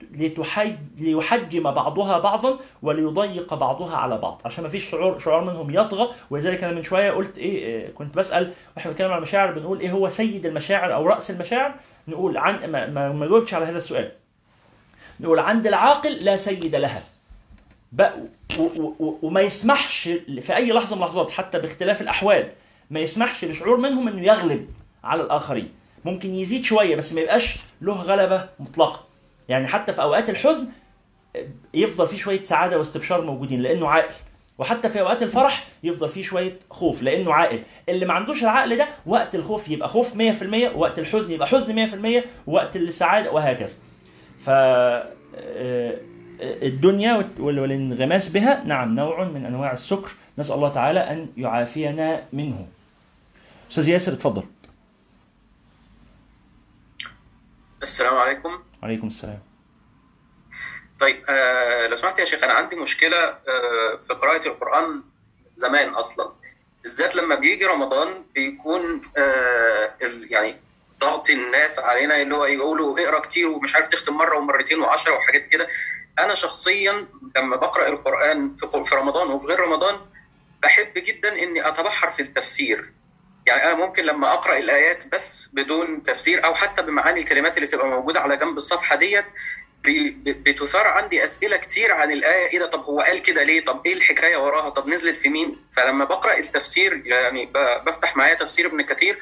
ليحجم 0.99 1.63
بعضها 1.71 2.19
بعضا 2.19 2.59
وليضيق 2.83 3.55
بعضها 3.55 3.97
على 3.97 4.19
بعض. 4.19 4.43
عشان 4.45 4.63
ما 4.65 4.69
فيش 4.71 4.91
شعور 4.91 5.19
شعور 5.19 5.45
منهم 5.45 5.71
يطغى. 5.71 6.09
ولذلك 6.31 6.65
أنا 6.65 6.73
من 6.73 6.83
شوية 6.83 7.11
قلت 7.11 7.39
إيه 7.39 7.59
إيه، 7.59 7.91
كنت 7.91 8.17
بسأل 8.17 8.53
وإحنا 8.77 8.91
بنتكلم 8.91 9.11
عن 9.11 9.17
المشاعر 9.17 9.53
بنقول 9.53 9.81
إيه 9.81 9.91
هو 9.91 10.09
سيد 10.09 10.47
المشاعر 10.47 10.95
أو 10.95 11.07
رأس 11.07 11.31
المشاعر؟ 11.31 11.75
نقول 12.09 12.37
عن 12.37 12.71
ما, 12.71 13.13
ما 13.13 13.27
جاوبتش 13.27 13.55
على 13.55 13.65
هذا 13.65 13.77
السؤال. 13.79 14.13
نقول 15.21 15.39
عند 15.39 15.67
العاقل 15.67 16.13
لا 16.13 16.37
سيد 16.37 16.75
لها. 16.75 17.03
بقى 17.93 18.15
وما 19.23 19.41
يسمحش 19.41 20.09
في 20.41 20.57
أي 20.57 20.73
لحظة 20.73 20.97
من 20.97 21.03
اللحظات 21.03 21.31
حتى 21.31 21.59
باختلاف 21.59 22.01
الأحوال 22.03 22.53
ما 22.91 23.01
يسمحش 23.01 23.45
لشعور 23.45 23.77
منهم 23.77 24.09
إنه 24.09 24.23
يغلب 24.27 24.71
على 25.05 25.23
الآخرين. 25.23 25.69
ممكن 26.05 26.35
يزيد 26.35 26.65
شوية 26.65 26.97
بس 26.97 27.13
ما 27.13 27.21
يبقاش 27.21 27.57
له 27.81 27.93
غلبة 27.93 28.49
مطلقة. 28.61 29.05
يعني 29.49 29.67
حتى 29.67 29.93
في 29.93 30.03
أوقات 30.03 30.31
الحزن 30.31 30.67
يفضل 31.75 32.07
فيه 32.09 32.17
شوية 32.17 32.43
سعادة 32.45 32.79
واستبشار 32.79 33.25
موجودين 33.25 33.63
لأنه 33.63 33.89
عاقل. 33.89 34.15
وحتى 34.59 34.89
في 34.89 35.01
أوقات 35.01 35.23
الفرح 35.23 35.67
يفضل 35.83 36.09
فيه 36.09 36.23
شوية 36.23 36.59
خوف 36.71 37.03
لأنه 37.03 37.33
عاقل. 37.35 37.63
اللي 37.89 38.07
ما 38.07 38.15
عندوش 38.15 38.43
العقل 38.43 38.77
ده 38.77 38.89
وقت 39.07 39.35
الخوف 39.35 39.69
يبقى 39.69 39.89
خوف 39.89 40.15
100% 40.15 40.77
وقت 40.77 40.99
الحزن 40.99 41.31
يبقى 41.33 41.47
حزن 41.47 41.87
100% 42.23 42.25
وقت 42.47 42.77
السعادة 42.77 43.33
وهكذا. 43.33 43.75
ف 44.39 44.51
آه، 44.51 45.95
الدنيا 46.41 47.31
والانغماس 47.39 48.29
بها 48.29 48.65
نعم 48.65 48.95
نوع 48.95 49.25
من 49.25 49.47
أنواع 49.47 49.73
السكر. 49.73 50.11
نسأل 50.39 50.55
الله 50.55 50.73
تعالى 50.73 51.01
أن 51.01 51.33
يعافينا 51.37 52.25
منه. 52.33 52.69
أستاذ 53.71 53.89
ياسر 53.89 54.13
اتفضل. 54.13 54.43
السلام 57.83 58.19
عليكم. 58.19 58.63
عليكم 58.83 59.07
السلام. 59.07 59.39
طيب 61.01 61.25
آه 61.29 61.87
لو 61.87 61.97
سمحت 61.97 62.19
يا 62.19 62.25
شيخ 62.25 62.45
أنا 62.45 62.53
عندي 62.53 62.77
مشكلة 62.77 63.17
آه 63.17 63.97
في 64.01 64.15
قراءة 64.15 64.49
القرآن 64.49 65.03
زمان 65.55 65.89
أصلا. 65.89 66.33
بالذات 66.83 67.17
لما 67.17 67.35
بيجي 67.35 67.65
رمضان 67.65 68.09
بيكون 68.35 68.81
آه 69.17 69.95
يعني 70.31 70.55
ضغط 71.01 71.31
الناس 71.31 71.79
علينا 71.79 72.23
اللي 72.23 72.35
هو 72.35 72.45
يقولوا 72.45 73.01
اقرأ 73.01 73.19
كتير 73.19 73.49
ومش 73.49 73.75
عارف 73.75 73.89
تختم 73.89 74.15
مرة 74.15 74.37
ومرتين 74.37 74.79
وعشرة 74.81 75.13
وحاجات 75.13 75.47
كده. 75.47 75.67
أنا 76.25 76.35
شخصيا 76.35 77.07
لما 77.37 77.57
بقرأ 77.57 77.89
القرآن 77.89 78.57
في 78.85 78.95
رمضان 78.95 79.27
وفي 79.31 79.47
غير 79.47 79.61
رمضان 79.61 80.01
بحب 80.63 80.93
جدا 80.97 81.43
إني 81.43 81.69
أتبحر 81.69 82.09
في 82.11 82.23
التفسير. 82.23 82.93
يعني 83.47 83.65
أنا 83.65 83.75
ممكن 83.75 84.05
لما 84.05 84.33
أقرأ 84.33 84.59
الآيات 84.59 85.07
بس 85.07 85.49
بدون 85.53 86.03
تفسير 86.03 86.45
أو 86.45 86.55
حتى 86.55 86.83
بمعاني 86.83 87.21
الكلمات 87.21 87.57
اللي 87.57 87.67
بتبقى 87.67 87.87
موجودة 87.87 88.21
على 88.21 88.37
جنب 88.37 88.57
الصفحة 88.57 88.97
ديت 88.97 89.25
بتثار 90.27 90.87
عندي 90.87 91.25
أسئلة 91.25 91.57
كتير 91.57 91.93
عن 91.93 92.11
الآية. 92.11 92.49
إيه 92.49 92.59
ده؟ 92.59 92.67
طب 92.67 92.85
هو 92.85 93.01
قال 93.01 93.23
كده 93.23 93.43
ليه؟ 93.43 93.65
طب 93.65 93.83
إيه 93.87 93.95
الحكاية 93.95 94.37
وراها؟ 94.37 94.69
طب 94.69 94.89
نزلت 94.89 95.17
في 95.17 95.29
مين؟ 95.29 95.67
فلما 95.77 96.05
بقرأ 96.05 96.39
التفسير 96.39 97.03
يعني 97.07 97.47
بفتح 97.87 98.17
معايا 98.17 98.35
تفسير 98.35 98.67
ابن 98.67 98.83
كثير 98.83 99.19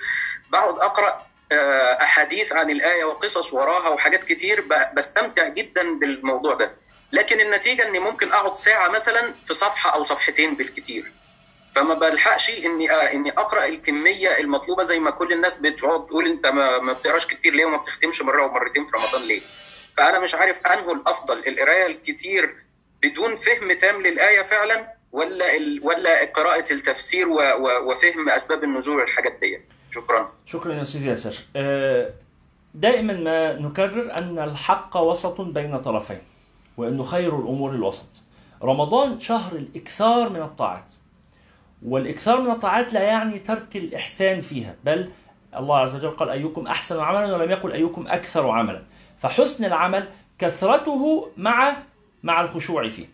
بقعد 0.51 0.75
أقرأ 0.79 1.27
آه، 1.53 2.03
أحاديث 2.03 2.53
عن 2.53 2.71
الآية 2.71 3.05
وقصص 3.05 3.53
وراها 3.53 3.89
وحاجات 3.89 4.25
كتير 4.25 4.65
بستمتع 4.97 5.49
جدا 5.49 5.99
بالموضوع 5.99 6.55
ده. 6.55 6.75
لكن 7.13 7.41
النتيجة 7.41 7.89
إني 7.89 7.99
ممكن 7.99 8.33
أقعد 8.33 8.57
ساعة 8.57 8.89
مثلا 8.89 9.35
في 9.43 9.55
صفحة 9.55 9.95
أو 9.95 10.05
صفحتين 10.05 10.57
بالكتير. 10.57 11.13
فما 11.75 11.95
بلحقش 11.95 12.65
إني 12.65 12.91
آه 12.91 13.13
إني 13.13 13.31
أقرأ 13.31 13.67
الكمية 13.67 14.39
المطلوبة 14.39 14.83
زي 14.83 14.99
ما 14.99 15.11
كل 15.11 15.33
الناس 15.33 15.55
بتقعد 15.55 16.07
تقول 16.07 16.27
أنت 16.27 16.47
ما, 16.47 16.79
ما 16.79 16.93
بتقراش 16.93 17.27
كتير 17.27 17.55
ليه 17.55 17.65
وما 17.65 17.77
بتختمش 17.77 18.23
مرة 18.23 18.45
ومرتين 18.45 18.87
في 18.87 18.97
رمضان 18.97 19.23
ليه؟ 19.23 19.41
فأنا 19.97 20.19
مش 20.19 20.35
عارف 20.35 20.61
انه 20.67 20.93
الأفضل 20.93 21.39
القراية 21.39 21.87
الكتير 21.87 22.57
بدون 23.03 23.37
فهم 23.37 23.73
تام 23.73 24.03
للآية 24.03 24.43
فعلا 24.43 24.95
ولا 25.13 25.57
ال... 25.57 25.81
ولا 25.83 26.25
قراءة 26.25 26.73
التفسير 26.73 27.29
و... 27.29 27.35
و... 27.35 27.91
وفهم 27.91 28.29
أسباب 28.29 28.65
النزول 28.65 28.97
والحاجات 28.97 29.39
دي. 29.41 29.61
شكرا. 29.95 30.33
شكرا 30.47 30.75
يا 30.75 30.83
أستاذ 30.83 31.07
ياسر. 31.07 31.39
آه، 31.57 32.11
دائما 32.75 33.13
ما 33.13 33.53
نكرر 33.53 34.19
أن 34.19 34.39
الحق 34.39 34.97
وسط 34.97 35.41
بين 35.41 35.79
طرفين. 35.79 36.23
وإنه 36.77 37.03
خير 37.03 37.39
الأمور 37.39 37.71
الوسط. 37.71 38.23
رمضان 38.63 39.21
شهر 39.21 39.53
الإكثار 39.53 40.29
من 40.29 40.43
الطاعات. 40.43 40.95
والإكثار 41.87 42.41
من 42.41 42.51
الطاعات 42.51 42.93
لا 42.93 43.03
يعني 43.03 43.39
ترك 43.39 43.77
الإحسان 43.77 44.41
فيها 44.41 44.75
بل 44.85 45.11
الله 45.57 45.79
عز 45.79 45.95
وجل 45.95 46.11
قال 46.11 46.31
أيكم 46.31 46.67
أحسن 46.67 47.01
عملا؟ 47.01 47.37
ولم 47.37 47.51
يقل 47.51 47.73
أيكم 47.73 48.09
أكثر 48.09 48.51
عملا. 48.51 48.83
فحسن 49.19 49.65
العمل 49.65 50.09
كثرته 50.39 51.31
مع 51.37 51.77
مع 52.23 52.41
الخشوع 52.41 52.89
فيه. 52.89 53.07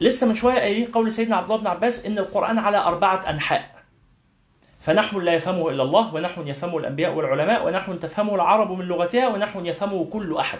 لسه 0.00 0.26
من 0.26 0.34
شوية 0.34 0.58
قايلين 0.58 0.86
قول 0.86 1.12
سيدنا 1.12 1.36
عبد 1.36 1.44
الله 1.44 1.56
بن 1.56 1.66
عباس 1.66 2.06
إن 2.06 2.18
القرآن 2.18 2.58
على 2.58 2.76
أربعة 2.76 3.30
أنحاء. 3.30 3.76
فنحو 4.80 5.20
لا 5.20 5.34
يفهمه 5.34 5.70
إلا 5.70 5.82
الله 5.82 6.14
ونحو 6.14 6.42
يفهمه 6.42 6.78
الأنبياء 6.78 7.14
والعلماء 7.14 7.66
ونحو 7.66 7.94
تفهمه 7.94 8.34
العرب 8.34 8.72
من 8.72 8.84
لغتها 8.84 9.28
ونحو 9.28 9.64
يفهمه 9.64 10.04
كل 10.04 10.36
أحد. 10.36 10.58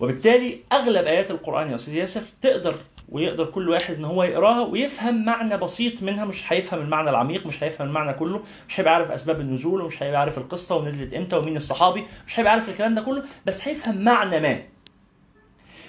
وبالتالي 0.00 0.58
أغلب 0.72 1.06
آيات 1.06 1.30
القرآن 1.30 1.70
يا 1.70 1.74
أستاذ 1.74 1.94
ياسر 1.94 2.22
تقدر 2.40 2.74
ويقدر 3.08 3.44
كل 3.46 3.68
واحد 3.68 3.94
إن 3.94 4.04
هو 4.04 4.22
يقراها 4.24 4.60
ويفهم 4.60 5.24
معنى 5.24 5.56
بسيط 5.56 6.02
منها 6.02 6.24
مش 6.24 6.52
هيفهم 6.52 6.80
المعنى 6.80 7.10
العميق 7.10 7.46
مش 7.46 7.62
هيفهم 7.64 7.88
المعنى 7.88 8.12
كله 8.12 8.40
مش 8.68 8.80
هيبقى 8.80 8.94
عارف 8.94 9.10
أسباب 9.10 9.40
النزول 9.40 9.80
ومش 9.80 10.02
هيبقى 10.02 10.20
عارف 10.20 10.38
القصة 10.38 10.76
ونزلت 10.76 11.14
إمتى 11.14 11.36
ومين 11.36 11.56
الصحابي 11.56 12.04
مش 12.26 12.40
هيبقى 12.40 12.52
عارف 12.52 12.68
الكلام 12.68 12.94
ده 12.94 13.00
كله 13.00 13.22
بس 13.46 13.68
هيفهم 13.68 14.04
معنى 14.04 14.40
ما. 14.40 14.62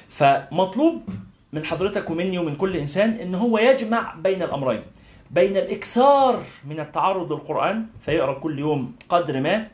فمطلوب 0.09 1.01
من 1.53 1.65
حضرتك 1.65 2.09
ومني 2.09 2.37
ومن 2.39 2.55
كل 2.55 2.75
إنسان 2.77 3.11
إن 3.11 3.35
هو 3.35 3.57
يجمع 3.57 4.15
بين 4.15 4.41
الأمرين 4.43 4.81
بين 5.31 5.57
الإكثار 5.57 6.43
من 6.65 6.79
التعرض 6.79 7.33
للقرآن 7.33 7.85
فيقرأ 7.99 8.33
كل 8.33 8.59
يوم 8.59 8.95
قدر 9.09 9.41
ما 9.41 9.67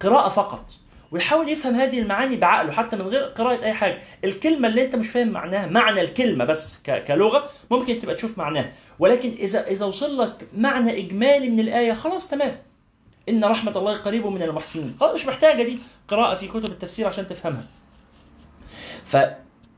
قراءة 0.00 0.28
فقط. 0.28 0.64
ويحاول 1.10 1.48
يفهم 1.48 1.74
هذه 1.74 1.98
المعاني 1.98 2.36
بعقله 2.36 2.72
حتى 2.72 2.96
من 2.96 3.02
غير 3.02 3.22
قراءة 3.22 3.64
أي 3.64 3.72
حاجة. 3.72 3.98
الكلمة 4.24 4.68
اللي 4.68 4.82
أنت 4.84 4.96
مش 4.96 5.08
فاهم 5.08 5.28
معناها 5.28 5.66
معنى 5.66 6.00
الكلمة 6.00 6.44
بس 6.44 6.78
ك- 6.84 7.04
كلغة 7.04 7.50
ممكن 7.70 7.98
تبقى 7.98 8.14
تشوف 8.14 8.38
معناها. 8.38 8.72
ولكن 8.98 9.30
إذا 9.30 9.66
إذا 9.66 9.84
وصل 9.84 10.18
لك 10.18 10.48
معنى 10.56 10.98
إجمالي 11.06 11.48
من 11.48 11.60
الآية 11.60 11.92
خلاص 11.92 12.28
تمام. 12.28 12.56
إن 13.28 13.44
رحمة 13.44 13.78
الله 13.78 13.94
قريب 13.96 14.26
من 14.26 14.42
المحسنين. 14.42 14.96
خلاص 15.00 15.14
مش 15.14 15.26
محتاجة 15.26 15.62
دي 15.62 15.78
قراءة 16.08 16.34
في 16.34 16.48
كتب 16.48 16.64
التفسير 16.64 17.06
عشان 17.06 17.26
تفهمها. 17.26 17.64
ف 19.04 19.16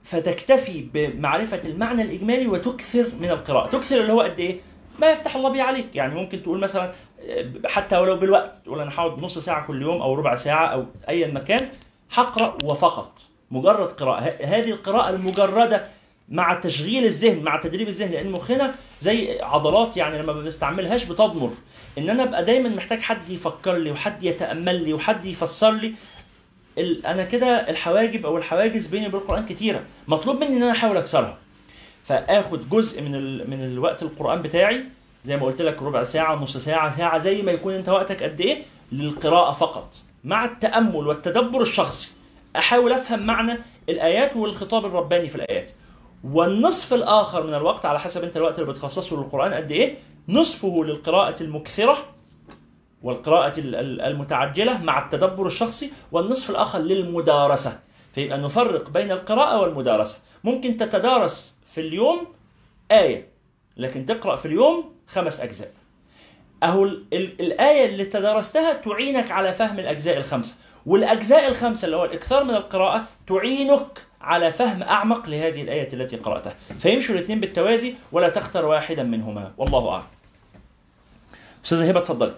فتكتفي 0.05 0.89
بمعرفة 0.95 1.61
المعنى 1.65 2.03
الإجمالي 2.03 2.47
وتكثر 2.47 3.07
من 3.21 3.31
القراءة. 3.31 3.69
تكثر 3.71 4.01
اللي 4.01 4.13
هو 4.13 4.21
قد 4.21 4.41
إيه؟ 4.41 4.61
ما 4.99 5.11
يفتح 5.11 5.37
الله 5.37 5.51
به 5.51 5.63
عليك. 5.63 5.97
يعني 5.97 6.15
ممكن 6.15 6.43
تقول 6.43 6.59
مثلا 6.59 6.93
حتى 7.67 7.99
ولو 7.99 8.17
بالوقت 8.17 8.57
تقول 8.57 8.81
أنا 8.81 8.91
هقعد 8.95 9.23
نص 9.23 9.39
ساعة 9.39 9.67
كل 9.67 9.83
يوم 9.83 10.03
أو 10.03 10.15
ربع 10.15 10.37
ساعة 10.37 10.67
أو 10.67 10.87
ايا 11.09 11.27
مكان 11.27 11.69
هقرأ 12.15 12.59
وفقط. 12.65 13.13
مجرد 13.51 13.89
قراءة. 13.89 14.35
هذه 14.45 14.71
القراءة 14.71 15.11
المجردة 15.11 15.85
مع 16.29 16.55
تشغيل 16.61 17.05
الذهن 17.05 17.43
مع 17.43 17.61
تدريب 17.61 17.89
الذهن 17.89 18.11
لأن 18.11 18.31
مخنا 18.31 18.75
زي 19.01 19.41
عضلات 19.43 19.97
يعني 19.97 20.19
لما 20.19 20.33
ما 20.33 20.41
بنستعملهاش 20.41 21.05
بتضمر. 21.05 21.51
إن 21.99 22.11
أنا 22.11 22.23
أبقى 22.23 22.45
دايما 22.45 22.69
محتاج 22.69 23.01
حد 23.01 23.31
يفكر 23.31 23.77
لي 23.77 23.91
وحد 23.91 24.25
يتأمل 24.25 24.85
لي 24.85 24.93
وحد 24.93 25.25
يفسر 25.25 25.71
لي. 25.71 25.95
أنا 27.07 27.25
كده 27.25 27.71
الحواجب 27.71 28.27
أو 28.27 28.37
الحواجز 28.37 28.87
بيني 28.87 29.07
وبين 29.07 29.21
القرآن 29.21 29.47
كتيرة. 29.47 29.81
مطلوب 30.09 30.37
مني 30.37 30.57
إن 30.57 30.63
أنا 30.63 30.73
أحاول 30.73 30.97
أكسرها. 30.97 31.39
فاخد 32.09 32.69
جزء 32.69 33.03
من 33.03 33.15
ال... 33.15 33.51
من 33.51 33.65
الوقت 33.65 34.03
القرآن 34.03 34.43
بتاعي 34.43 34.85
زي 35.25 35.37
ما 35.37 35.47
قلت 35.47 35.63
لك 35.63 35.83
ربع 35.83 36.05
ساعة 36.05 36.35
نص 36.35 36.57
ساعة 36.57 36.97
ساعة 36.97 37.19
زي 37.19 37.43
ما 37.43 37.53
يكون 37.53 37.73
انت 37.75 37.89
وقتك 37.89 38.23
قد 38.23 38.41
إيه؟ 38.41 38.63
للقراءة 38.93 39.53
فقط. 39.53 39.95
مع 40.25 40.45
التأمل 40.45 41.07
والتدبر 41.07 41.61
الشخصي 41.63 42.11
أحاول 42.57 42.93
أفهم 42.93 43.27
معنى 43.27 43.59
الآيات 43.89 44.37
والخطاب 44.37 44.87
الرباني 44.87 45.29
في 45.29 45.37
الآيات. 45.37 45.71
والنصف 46.25 46.95
الآخر 46.95 47.47
من 47.47 47.55
الوقت 47.55 47.87
على 47.87 48.01
حسب 48.01 48.25
انت 48.25 48.37
الوقت 48.37 48.59
اللي 48.59 48.73
بتخصصه 48.73 49.17
للقرآن 49.17 49.55
قد 49.55 49.73
إيه؟ 49.73 49.95
نصفه 50.29 50.85
للقراءة 50.85 51.43
المكثرة 51.43 51.99
والقراءة 53.03 53.61
ال- 53.61 53.75
ال- 53.75 54.01
المتعجلة 54.01 54.83
مع 54.83 55.05
التدبر 55.05 55.47
الشخصي 55.47 55.93
والنصف 56.13 56.51
الآخر 56.51 56.79
للمدارسة. 56.79 57.79
فيبقى 58.13 58.39
نفرق 58.39 58.91
بين 58.91 59.13
القراءة 59.13 59.61
والمدارسة. 59.61 60.19
ممكن 60.45 60.77
تتدارس 60.77 61.58
في 61.79 61.87
اليوم 61.87 62.27
آية 62.91 63.29
لكن 63.77 64.07
تقرأ 64.07 64.37
في 64.37 64.47
اليوم 64.47 64.95
خمس 65.07 65.41
أجزاء. 65.41 65.73
أهو 66.63 66.85
ال- 66.85 67.05
ال- 67.13 67.41
الآية 67.41 67.87
اللي 67.87 68.05
تدارستها 68.05 68.73
تعينك 68.73 69.31
على 69.31 69.53
فهم 69.53 69.79
الأجزاء 69.79 70.17
الخمسة. 70.17 70.55
والأجزاء 70.87 71.49
الخمسة 71.49 71.85
اللي 71.85 71.97
هو 71.97 72.05
الإكثار 72.05 72.45
من 72.45 72.55
القراءة 72.55 73.07
تعينك 73.27 74.07
على 74.21 74.53
فهم 74.53 74.83
أعمق 74.83 75.29
لهذه 75.29 75.63
الآية 75.63 75.93
التي 75.93 76.17
قرأتها. 76.17 76.55
فيمشوا 76.79 77.15
الاثنين 77.15 77.41
بالتوازي 77.41 77.95
ولا 78.13 78.29
تختر 78.29 78.65
واحدا 78.65 79.03
منهما. 79.03 79.53
والله 79.57 79.89
أعلم. 79.93 80.05
أستاذة 81.65 81.91
هبة 81.91 82.01
اتفضلي 82.01 82.35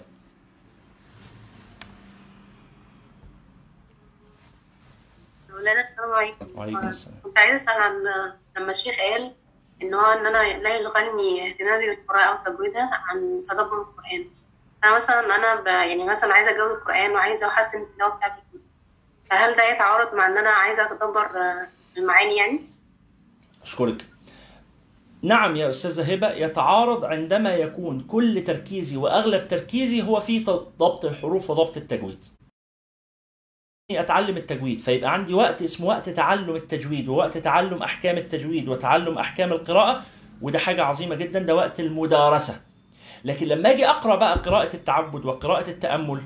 مولانا 5.50 5.80
السلام 5.82 6.12
عليكم. 6.12 6.58
وعليكم 6.58 6.88
السلام. 6.88 7.16
كنت 7.22 7.38
عايزة 7.38 7.56
أسأل 7.56 7.82
عن 7.82 7.92
لما 8.56 8.70
الشيخ 8.70 8.96
قال 8.96 9.34
إن 9.82 9.94
هو 9.94 10.06
إن 10.06 10.26
أنا 10.26 10.58
لا 10.58 10.76
يشغلني 10.76 11.48
اهتمامي 11.48 11.86
بالقراءة 11.86 12.22
أو 12.22 12.44
تجويدها 12.44 12.90
عن 12.92 13.44
تدبر 13.48 13.80
القرآن. 13.82 14.30
أنا 14.84 14.94
مثلا 14.94 15.36
أنا 15.36 15.60
ب... 15.60 15.66
يعني 15.66 16.04
مثلا 16.04 16.34
عايزة 16.34 16.50
أجود 16.50 16.70
القرآن 16.70 17.10
وعايزة 17.10 17.48
أحسن 17.48 17.82
التلاوة 17.82 18.16
بتاعتي. 18.16 18.42
فيه 18.52 18.58
فهل 19.24 19.56
ده 19.56 19.62
يتعارض 19.74 20.14
مع 20.14 20.26
إن 20.26 20.38
أنا 20.38 20.50
عايزة 20.50 20.84
أتدبر 20.84 21.26
آه، 21.26 21.62
المعاني 21.98 22.36
يعني؟ 22.36 22.60
أشكرك. 23.62 24.06
نعم 25.22 25.56
يا 25.56 25.70
أستاذة 25.70 26.12
هبة 26.12 26.30
يتعارض 26.30 27.04
عندما 27.04 27.54
يكون 27.54 28.00
كل 28.00 28.44
تركيزي 28.44 28.96
وأغلب 28.96 29.48
تركيزي 29.48 30.02
هو 30.02 30.20
في 30.20 30.44
ضبط 30.78 31.04
الحروف 31.04 31.50
وضبط 31.50 31.76
التجويد. 31.76 32.24
أتعلم 33.90 34.36
التجويد. 34.36 34.80
فيبقى 34.80 35.12
عندي 35.12 35.34
وقت 35.34 35.62
اسمه 35.62 35.86
وقت 35.86 36.08
تعلم 36.08 36.56
التجويد 36.56 37.08
ووقت 37.08 37.38
تعلم 37.38 37.82
أحكام 37.82 38.16
التجويد 38.16 38.68
وتعلم 38.68 39.18
أحكام 39.18 39.52
القراءة 39.52 40.02
وده 40.42 40.58
حاجة 40.58 40.82
عظيمة 40.84 41.14
جدا 41.14 41.38
ده 41.38 41.54
وقت 41.54 41.80
المدارسة. 41.80 42.60
لكن 43.24 43.46
لما 43.46 43.70
أجي 43.70 43.86
أقرأ 43.86 44.16
بقى 44.16 44.38
قراءة 44.38 44.76
التعبد 44.76 45.24
وقراءة 45.26 45.70
التأمل 45.70 46.22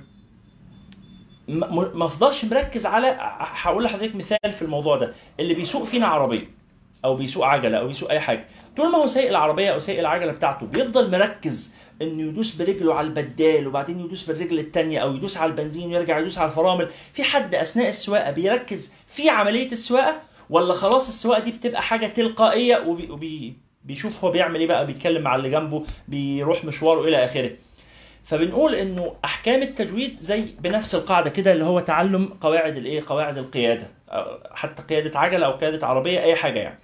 ما 1.48 1.90
ما 1.94 2.06
أفضلش 2.06 2.44
مركز 2.44 2.86
على 2.86 3.16
هقول 3.38 3.84
لحضرتك 3.84 4.16
مثال 4.16 4.52
في 4.52 4.62
الموضوع 4.62 4.96
ده. 4.96 5.14
اللي 5.40 5.54
بيسوق 5.54 5.82
فينا 5.82 6.06
عربية. 6.06 6.63
أو 7.04 7.14
بيسوق 7.16 7.46
عجلة 7.46 7.78
أو 7.78 7.86
بيسوق 7.86 8.10
أي 8.10 8.20
حاجة. 8.20 8.46
طول 8.76 8.92
ما 8.92 8.98
هو 8.98 9.06
سايق 9.06 9.28
العربية 9.28 9.70
أو 9.70 9.78
سايق 9.78 9.98
العجلة 9.98 10.32
بتاعته 10.32 10.66
بيفضل 10.66 11.10
مركز 11.10 11.72
إنه 12.02 12.22
يدوس 12.22 12.54
برجله 12.54 12.94
على 12.94 13.06
البدال 13.06 13.66
وبعدين 13.66 14.00
يدوس 14.00 14.24
بالرجل 14.24 14.58
الثانية 14.58 14.98
أو 14.98 15.14
يدوس 15.14 15.36
على 15.36 15.50
البنزين 15.50 15.88
ويرجع 15.88 16.18
يدوس 16.18 16.38
على 16.38 16.50
الفرامل. 16.50 16.88
في 17.12 17.22
حد 17.22 17.54
أثناء 17.54 17.88
السواقة 17.88 18.30
بيركز 18.30 18.92
في 19.06 19.30
عملية 19.30 19.72
السواقة 19.72 20.20
ولا 20.50 20.74
خلاص 20.74 21.08
السواقة 21.08 21.40
دي 21.40 21.50
بتبقى 21.50 21.82
حاجة 21.82 22.06
تلقائية 22.06 22.78
وبي 22.86 23.10
وبي 23.10 23.54
بيشوف 23.84 24.24
هو 24.24 24.30
بيعمل 24.30 24.60
إيه 24.60 24.66
بقى 24.66 24.86
بيتكلم 24.86 25.22
مع 25.22 25.34
اللي 25.36 25.50
جنبه 25.50 25.84
بيروح 26.08 26.64
مشواره 26.64 27.04
إلى 27.08 27.24
آخره. 27.24 27.50
فبنقول 28.24 28.74
إنه 28.74 29.14
أحكام 29.24 29.62
التجويد 29.62 30.16
زي 30.20 30.44
بنفس 30.60 30.94
القاعدة 30.94 31.30
كده 31.30 31.52
اللي 31.52 31.64
هو 31.64 31.80
تعلم 31.80 32.28
قواعد 32.40 32.76
الإيه؟ 32.76 33.02
قواعد 33.06 33.38
القيادة. 33.38 33.86
حتى 34.54 34.82
قيادة 34.82 35.18
عجلة 35.18 35.46
أو 35.46 35.52
قيادة 35.52 35.86
عربية 35.86 36.20
أي 36.22 36.34
حاجة 36.34 36.58
يعني. 36.58 36.78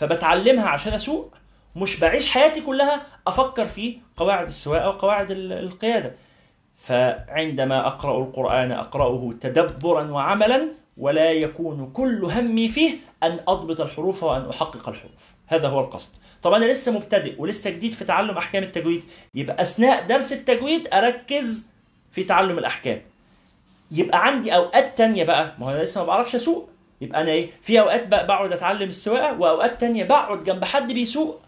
فبتعلمها 0.00 0.68
عشان 0.68 0.92
أسوق 0.92 1.34
مش 1.76 2.00
بعيش 2.00 2.28
حياتي 2.28 2.60
كلها 2.60 3.02
أفكر 3.26 3.66
في 3.66 3.98
قواعد 4.16 4.46
السواقة 4.46 4.88
وقواعد 4.88 5.30
ال- 5.30 5.52
القيادة. 5.52 6.14
فعندما 6.76 7.86
أقرأ 7.86 8.18
القرآن 8.24 8.72
أقرأه 8.72 9.34
تدبرا 9.40 10.10
وعملا 10.10 10.68
ولا 10.96 11.32
يكون 11.32 11.90
كل 11.92 12.24
همي 12.24 12.68
فيه 12.68 12.96
أن 13.22 13.40
أضبط 13.48 13.80
الحروف 13.80 14.22
وأن 14.22 14.48
أحقق 14.48 14.88
الحروف. 14.88 15.34
هذا 15.46 15.68
هو 15.68 15.80
القصد. 15.80 16.10
طب 16.42 16.52
أنا 16.52 16.64
لسه 16.64 16.92
مبتدئ 16.92 17.34
ولسه 17.38 17.70
جديد 17.70 17.92
في 17.92 18.04
تعلم 18.04 18.38
أحكام 18.38 18.62
التجويد 18.62 19.04
يبقى 19.34 19.62
أثناء 19.62 20.06
درس 20.06 20.32
التجويد 20.32 20.88
أركز 20.94 21.66
في 22.10 22.24
تعلم 22.24 22.58
الأحكام. 22.58 23.00
يبقى 23.90 24.26
عندي 24.26 24.54
أوقات 24.56 24.98
تانية 24.98 25.24
بقى 25.24 25.54
ما 25.58 25.66
هو 25.66 25.70
أنا 25.70 25.82
لسه 25.82 26.00
ما 26.00 26.06
بعرفش 26.06 26.34
أسوق 26.34 26.70
يبقى 27.00 27.20
أنا 27.20 27.30
إيه 27.30 27.50
في 27.62 27.80
أوقات 27.80 28.06
بقعد 28.08 28.52
أتعلم 28.52 28.88
السواقة 28.88 29.40
وأوقات 29.40 29.80
تانية 29.80 30.04
بقعد 30.04 30.44
جنب 30.44 30.64
حد 30.64 30.92
بيسوق 30.92 31.40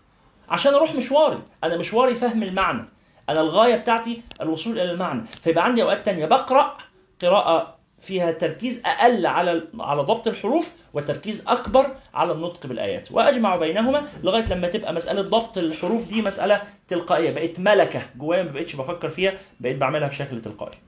عشان 0.48 0.74
أروح 0.74 0.94
مشواري. 0.94 1.38
أنا 1.64 1.76
مشواري 1.76 2.14
فهم 2.14 2.42
المعنى. 2.42 2.84
أنا 3.28 3.40
الغاية 3.40 3.76
بتاعتي 3.76 4.22
الوصول 4.40 4.80
إلى 4.80 4.92
المعنى. 4.92 5.22
فيبقى 5.42 5.64
عندي 5.64 5.82
أوقات 5.82 6.06
تانية 6.06 6.26
بقرأ 6.26 6.76
قراءة 7.22 7.76
فيها 8.00 8.32
تركيز 8.32 8.82
أقل 8.84 9.26
على 9.26 9.68
على 9.80 10.02
ضبط 10.02 10.26
الحروف 10.28 10.72
وتركيز 10.94 11.42
أكبر 11.46 11.96
على 12.14 12.32
النطق 12.32 12.66
بالآيات. 12.66 13.12
وأجمع 13.12 13.56
بينهما 13.56 14.08
لغاية 14.22 14.44
لما 14.54 14.68
تبقى 14.68 14.94
مسألة 14.94 15.22
ضبط 15.22 15.58
الحروف 15.58 16.06
دي 16.06 16.22
مسألة 16.22 16.62
تلقائية. 16.88 17.30
بقت 17.30 17.58
ملكة 17.60 18.06
جوايا 18.16 18.42
ما 18.42 18.50
بقتش 18.50 18.76
بفكر 18.76 19.10
فيها 19.10 19.34
بقيت 19.60 19.76
بعملها 19.76 20.08
بشكل 20.08 20.40
تلقائي. 20.40 20.78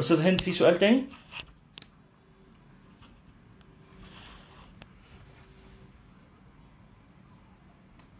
أستاذ 0.00 0.22
هند 0.22 0.40
في 0.40 0.52
سؤال 0.52 0.78
تاني؟ 0.78 1.04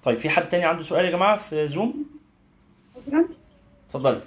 طيب 0.06 0.18
في 0.18 0.28
حد 0.30 0.48
تاني 0.48 0.64
عنده 0.64 0.82
سؤال 0.82 1.04
يا 1.04 1.10
جماعة 1.10 1.36
في 1.36 1.68
زوم 1.68 2.04
اتفضلي. 3.86 4.20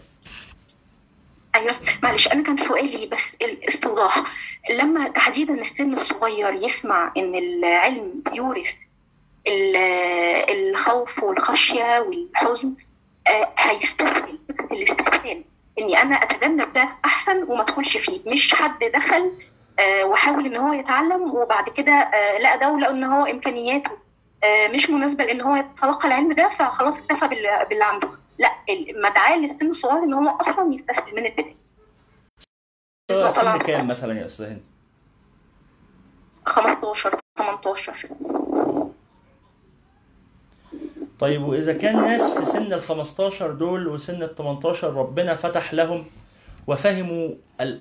أيوه. 1.55 1.75
معلش 2.03 2.27
أنا 2.27 2.43
كان 2.43 2.67
سؤالي 2.67 3.05
بس 3.05 3.17
الاستوضاح. 3.41 4.23
لما 4.69 5.09
تحديدا 5.09 5.53
السن 5.53 5.99
الصغير 5.99 6.53
يسمع 6.53 7.13
إن 7.17 7.35
العلم 7.35 8.23
بيورث 8.31 8.65
ال- 9.47 9.75
الخوف 10.49 11.23
والخشية 11.23 11.99
والحزن 11.99 12.73
آه، 13.27 13.49
هيستسهل 13.57 14.39
فكرة 14.49 14.65
الاستسهال 14.75 15.43
إني 15.79 16.01
أنا 16.01 16.15
اتجنب 16.15 16.73
ده 16.73 16.89
أحسن 17.05 17.43
وما 17.43 17.61
أدخلش 17.61 17.97
فيه. 17.97 18.19
مش 18.31 18.53
حد 18.53 18.79
دخل 18.93 19.31
آه، 19.79 20.03
وحاول 20.05 20.45
إن 20.45 20.55
هو 20.55 20.73
يتعلم 20.73 21.21
وبعد 21.35 21.69
كده 21.69 21.91
آه، 21.91 22.37
لقى 22.37 22.59
ده 22.59 22.71
ولقى 22.71 22.91
إن 22.91 23.03
هو 23.03 23.25
إمكانياته 23.25 23.91
مش 24.45 24.89
مناسبة 24.89 25.23
لأن 25.23 25.41
هو 25.41 25.55
يتلقى 25.55 26.07
العلم 26.07 26.33
ده 26.33 26.49
فخلاص 26.59 26.93
اكتفى 26.93 27.27
بال- 27.27 27.65
باللي 27.69 27.83
عنده. 27.85 28.09
لا 28.39 28.51
المدعاه 28.69 29.37
للسن 29.37 29.71
الصغير 29.71 30.03
إن 30.03 30.13
هو 30.13 30.29
أصلا 30.29 30.73
يستسهل 30.73 31.15
من 31.15 31.25
البدايه 31.25 31.55
سن 33.29 33.57
كام 33.57 33.87
مثلا 33.87 34.19
يا 34.19 34.25
أستاذ 34.25 34.45
هند؟ 34.45 34.61
15 36.45 37.19
18 37.37 37.93
طيب 41.19 41.43
وإذا 41.43 41.73
كان 41.73 42.01
ناس 42.01 42.31
في 42.37 42.45
سن 42.45 42.73
ال 42.73 42.81
15 42.81 43.51
دول 43.51 43.87
وسن 43.87 44.23
ال 44.23 44.35
18 44.35 44.93
ربنا 44.93 45.35
فتح 45.35 45.73
لهم 45.73 46.05
وفهموا 46.67 47.29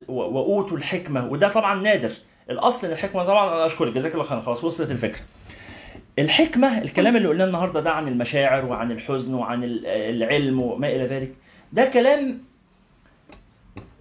وأوتوا 0.09 0.77
الحكمة 0.77 1.27
وده 1.33 1.49
طبعا 1.53 1.75
نادر. 1.75 2.13
الأصل 2.51 2.87
إن 2.87 2.93
الحكمة 2.93 3.25
طبعا 3.25 3.49
أنا 3.55 3.67
أشكرك 3.67 3.93
جزاك 3.93 4.13
الله 4.13 4.25
خير 4.25 4.41
خلاص 4.41 4.65
وصلت 4.65 4.91
الفكرة. 4.91 5.21
الحكمة 6.19 6.79
الكلام 6.79 7.17
اللي 7.17 7.29
قلناه 7.29 7.45
النهارده 7.45 7.81
ده 7.81 7.91
عن 7.91 8.09
المشاعر 8.09 8.65
وعن 8.65 8.91
الحزن 8.93 9.35
وعن 9.35 9.65
ال- 9.65 9.87
العلم 9.87 10.61
وما 10.61 10.89
إلى 10.89 11.07
ذلك 11.07 11.33
ده 11.73 11.85
كلام 11.85 12.39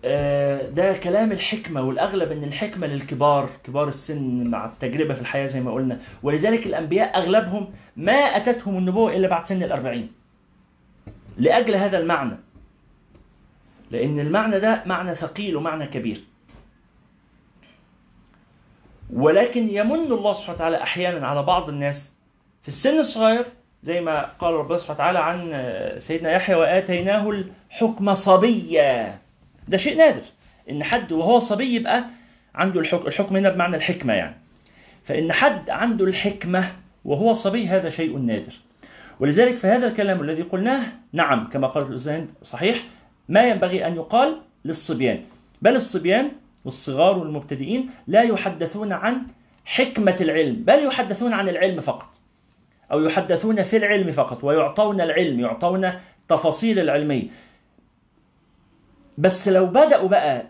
آه، 0.05 0.69
ده 0.69 0.97
كلام 0.97 1.31
الحكمة 1.31 1.81
والأغلب 1.81 2.31
أن 2.31 2.43
الحكمة 2.43 2.87
للكبار 2.87 3.49
كبار 3.63 3.87
السن 3.87 4.47
مع 4.47 4.65
التجربة 4.65 5.13
في 5.13 5.21
الحياة 5.21 5.45
زي 5.47 5.61
ما 5.61 5.71
قلنا. 5.71 5.99
ولذلك 6.23 6.65
الأنبياء 6.67 7.17
أغلبهم 7.17 7.67
ما 7.97 8.13
أتتهم 8.13 8.77
النبوة 8.77 9.15
إلا 9.15 9.27
بعد 9.27 9.45
سن 9.45 9.63
الأربعين 9.63 10.11
لأجل 11.37 11.75
هذا 11.75 11.99
المعنى. 11.99 12.37
لأن 13.91 14.19
المعنى 14.19 14.59
ده 14.59 14.83
معنى 14.85 15.15
ثقيل 15.15 15.55
ومعنى 15.55 15.85
كبير. 15.85 16.21
ولكن 19.13 19.67
يمن 19.69 20.11
الله 20.11 20.33
سبحانه 20.33 20.55
وتعالى 20.55 20.83
أحيانا 20.83 21.27
على 21.27 21.43
بعض 21.43 21.69
الناس 21.69 22.13
في 22.61 22.67
السن 22.67 22.99
الصغير 22.99 23.45
زي 23.83 24.01
ما 24.01 24.25
قال 24.39 24.53
ربنا 24.53 24.77
سبحانه 24.77 24.95
وتعالى 24.95 25.19
عن 25.19 25.49
آه، 25.53 25.99
سيدنا 25.99 26.31
يحيى 26.31 26.55
وآتيناه 26.55 27.29
الحكم 27.29 28.13
صبيا. 28.13 29.19
ده 29.67 29.77
شيء 29.77 29.97
نادر. 29.97 30.21
إن 30.69 30.83
حد 30.83 31.11
وهو 31.11 31.39
صبي 31.39 31.75
يبقى 31.75 32.03
عنده 32.55 32.79
الحكم 32.79 33.07
الحكم 33.07 33.37
هنا 33.37 33.49
بمعنى 33.49 33.75
الحكمة 33.75 34.13
يعني. 34.13 34.35
فإن 35.05 35.31
حد 35.31 35.69
عنده 35.69 36.05
الحكمة 36.05 36.71
وهو 37.05 37.33
صبي 37.33 37.67
هذا 37.67 37.89
شيء 37.89 38.17
نادر. 38.17 38.53
ولذلك 39.19 39.55
فهذا 39.55 39.87
الكلام 39.87 40.21
الذي 40.21 40.41
قلناه 40.41 40.83
نعم 41.13 41.49
كما 41.49 41.67
قالت 41.67 41.89
الأستاذ 41.89 42.25
صحيح 42.43 42.83
ما 43.29 43.43
ينبغي 43.49 43.87
أن 43.87 43.95
يقال 43.95 44.41
للصبيان. 44.65 45.23
بل 45.61 45.75
الصبيان 45.75 46.31
والصغار 46.67 47.17
والمبتدئين 47.17 47.89
لا 48.07 48.21
يحدثون 48.21 48.93
عن 48.93 49.21
حكمة 49.65 50.15
العلم 50.21 50.63
بل 50.63 50.85
يحدثون 50.85 51.33
عن 51.33 51.49
العلم 51.49 51.79
فقط 51.79 52.09
أو 52.91 53.03
يحدثون 53.03 53.63
في 53.63 53.77
العلم 53.77 54.11
فقط 54.11 54.43
ويعطون 54.43 55.01
العلم 55.01 55.39
يعطون 55.39 55.91
تفاصيل 56.29 56.79
العلمية. 56.79 57.23
بس 59.17 59.47
لو 59.47 59.65
بدأوا 59.65 60.07
بقى 60.07 60.49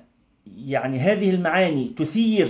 يعني 0.57 0.99
هذه 0.99 1.30
المعاني 1.30 1.94
تثير 1.98 2.49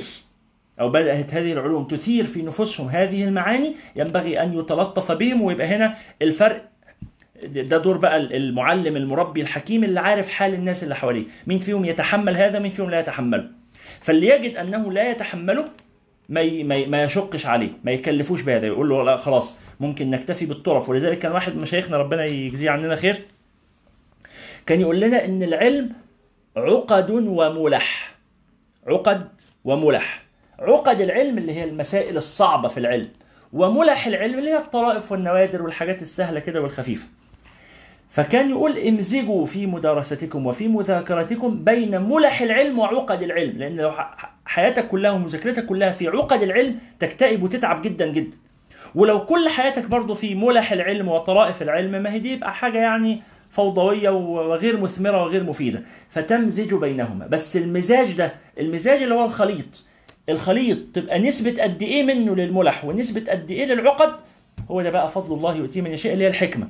أو 0.79 0.89
بدأت 0.89 1.33
هذه 1.33 1.53
العلوم 1.53 1.87
تثير 1.87 2.25
في 2.25 2.41
نفوسهم 2.41 2.87
هذه 2.87 3.23
المعاني 3.23 3.75
ينبغي 3.95 4.41
أن 4.43 4.59
يتلطف 4.59 5.11
بهم 5.11 5.41
ويبقى 5.41 5.67
هنا 5.67 5.95
الفرق 6.21 6.69
ده 7.43 7.77
دور 7.77 7.97
بقى 7.97 8.17
المعلم 8.17 8.95
المربي 8.95 9.41
الحكيم 9.41 9.83
اللي 9.83 9.99
عارف 9.99 10.29
حال 10.29 10.53
الناس 10.53 10.83
اللي 10.83 10.95
حواليه. 10.95 11.25
مين 11.47 11.59
فيهم 11.59 11.85
يتحمل 11.85 12.35
هذا 12.37 12.59
مين 12.59 12.71
فيهم 12.71 12.89
لا 12.89 12.99
يتحمله. 12.99 13.56
فاللي 14.01 14.27
يجد 14.27 14.57
أنه 14.57 14.91
لا 14.91 15.11
يتحمله 15.11 15.65
ما 16.29 16.65
ما 16.85 17.03
يشقش 17.03 17.45
عليه 17.45 17.69
ما 17.83 17.91
يكلفوش 17.91 18.41
بهذا 18.41 18.67
يقول 18.67 18.89
له 18.89 19.03
لا 19.03 19.17
خلاص 19.17 19.57
ممكن 19.79 20.09
نكتفي 20.09 20.45
بالطرف. 20.45 20.89
ولذلك 20.89 21.19
كان 21.19 21.31
واحد 21.31 21.55
من 21.55 21.61
مشايخنا 21.61 21.97
ربنا 21.97 22.25
يجزيه 22.25 22.69
عننا 22.69 22.95
خير 22.95 23.21
كان 24.65 24.81
يقول 24.81 24.99
لنا 24.99 25.25
إن 25.25 25.43
العلم 25.43 25.91
عقد 26.57 27.11
وملح. 27.11 28.15
عقد 28.87 29.27
وملح. 29.65 30.23
عقد 30.59 31.01
العلم 31.01 31.37
اللي 31.37 31.53
هي 31.53 31.63
المسائل 31.63 32.17
الصعبة 32.17 32.67
في 32.67 32.77
العلم 32.79 33.09
وملح 33.53 34.07
العلم 34.07 34.39
اللي 34.39 34.49
هي 34.49 34.57
الطرائف 34.57 35.11
والنوادر 35.11 35.61
والحاجات 35.61 36.01
السهلة 36.01 36.39
كده 36.39 36.61
والخفيفة. 36.61 37.07
فكان 38.09 38.49
يقول 38.49 38.77
امزجوا 38.77 39.45
في 39.45 39.65
مدارستكم 39.67 40.45
وفي 40.45 40.67
مذاكرتكم 40.67 41.63
بين 41.63 42.01
ملح 42.01 42.41
العلم 42.41 42.79
وعقد 42.79 43.23
العلم 43.23 43.57
لأن 43.57 43.75
لو 43.75 43.91
حياتك 44.45 44.87
كلها 44.87 45.11
ومذاكرتك 45.11 45.65
كلها 45.65 45.91
في 45.91 46.07
عقد 46.07 46.43
العلم 46.43 46.79
تكتئب 46.99 47.43
وتتعب 47.43 47.81
جدا 47.81 48.11
جدا. 48.11 48.37
ولو 48.95 49.25
كل 49.25 49.49
حياتك 49.49 49.85
برضو 49.85 50.13
في 50.13 50.35
ملح 50.35 50.71
العلم 50.71 51.07
وطرائف 51.07 51.61
العلم 51.61 51.91
ما 52.03 52.13
هي 52.13 52.19
دي 52.19 52.33
يبقى 52.33 52.53
حاجة 52.53 52.77
يعني 52.77 53.21
فوضوية 53.49 54.09
وغير 54.09 54.79
مثمرة 54.81 55.23
وغير 55.23 55.43
مفيدة. 55.43 55.81
فتمزج 56.09 56.73
بينهما. 56.73 57.27
بس 57.27 57.57
المزاج 57.57 58.13
ده 58.13 58.33
المزاج 58.59 59.03
اللي 59.03 59.15
هو 59.15 59.25
الخليط 59.25 59.83
الخليط 60.29 60.77
تبقى 60.93 61.19
نسبة 61.19 61.63
قد 61.63 61.83
إيه 61.83 62.03
منه 62.03 62.35
للملح 62.35 62.85
ونسبة 62.85 63.31
قد 63.31 63.51
إيه 63.51 63.65
للعقد 63.65 64.13
هو 64.71 64.81
ده 64.81 64.89
بقى 64.89 65.09
فضل 65.09 65.33
الله 65.35 65.55
يؤتيه 65.55 65.81
من 65.81 65.91
يشاء 65.91 66.13
اللي 66.13 66.23
هي 66.23 66.27
الحكمة. 66.27 66.67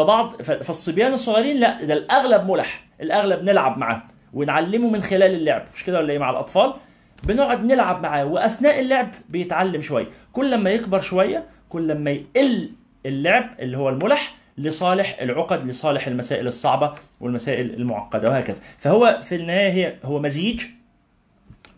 فبعض 0.00 0.42
فالصبيان 0.42 1.12
الصغيرين 1.12 1.60
لا 1.60 1.84
ده 1.84 1.94
الأغلب 1.94 2.50
ملح 2.50 2.84
الأغلب 3.00 3.42
نلعب 3.42 3.78
معاه 3.78 4.02
ونعلمه 4.34 4.90
من 4.90 5.00
خلال 5.02 5.34
اللعب. 5.34 5.64
مش 5.74 5.84
كده 5.84 5.98
ولا 5.98 6.12
إيه 6.12 6.18
مع 6.18 6.30
الأطفال؟ 6.30 6.74
بنقعد 7.24 7.64
نلعب 7.64 8.02
معاه 8.02 8.24
وأثناء 8.24 8.80
اللعب 8.80 9.10
بيتعلم 9.28 9.82
شوية. 9.82 10.06
كل 10.32 10.50
لما 10.50 10.70
يكبر 10.70 11.00
شوية 11.00 11.44
كل 11.68 11.88
لما 11.88 12.10
يقل 12.10 12.70
اللعب 13.06 13.50
اللي 13.60 13.76
هو 13.76 13.88
الملح 13.88 14.34
لصالح 14.58 15.18
العقد 15.20 15.66
لصالح 15.66 16.06
المسائل 16.06 16.46
الصعبة 16.46 16.92
والمسائل 17.20 17.74
المعقدة 17.74 18.28
وهكذا. 18.30 18.58
فهو 18.78 19.20
في 19.22 19.34
النهاية 19.34 19.72
هي 19.72 19.94
هو 20.04 20.18
مزيج 20.18 20.62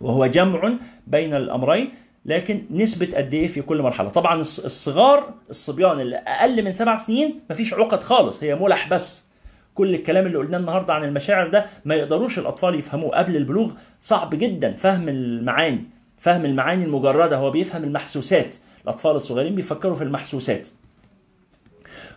وهو 0.01 0.27
جمع 0.27 0.73
بين 1.07 1.35
الأمرين. 1.35 1.93
لكن 2.27 2.63
نسبة 2.71 3.09
قد 3.17 3.35
إيه 3.35 3.49
في 3.49 3.63
كل 3.63 3.83
مرحلة؟ 3.83 4.09
طبعا 4.09 4.35
الص- 4.45 4.65
الصغار 4.65 5.35
الصبيان 5.51 6.01
اللي 6.01 6.17
أقل 6.17 6.65
من 6.65 6.73
سبع 6.73 6.97
سنين 6.97 7.41
مفيش 7.51 7.75
عقد 7.75 8.03
خالص 8.03 8.43
هي 8.43 8.55
ملح 8.55 8.89
بس. 8.89 9.25
كل 9.75 9.95
الكلام 9.95 10.27
اللي 10.27 10.39
قلناه 10.39 10.59
النهارده 10.59 10.95
عن 10.95 11.05
المشاعر 11.05 11.49
ده 11.49 11.67
ما 11.85 11.95
يقدروش 11.95 12.39
الأطفال 12.39 12.75
يفهموه 12.75 13.11
قبل 13.19 13.37
البلوغ 13.37 13.73
صعب 14.01 14.35
جدا. 14.35 14.75
فهم 14.75 15.09
المعاني 15.09 15.85
فهم 16.19 16.45
المعاني 16.45 16.85
المجردة 16.85 17.37
هو 17.37 17.51
بيفهم 17.51 17.85
المحسوسات. 17.85 18.57
الأطفال 18.85 19.17
الصغيرين 19.17 19.55
بيفكروا 19.55 19.95
في 19.95 20.05
المحسوسات. 20.05 20.69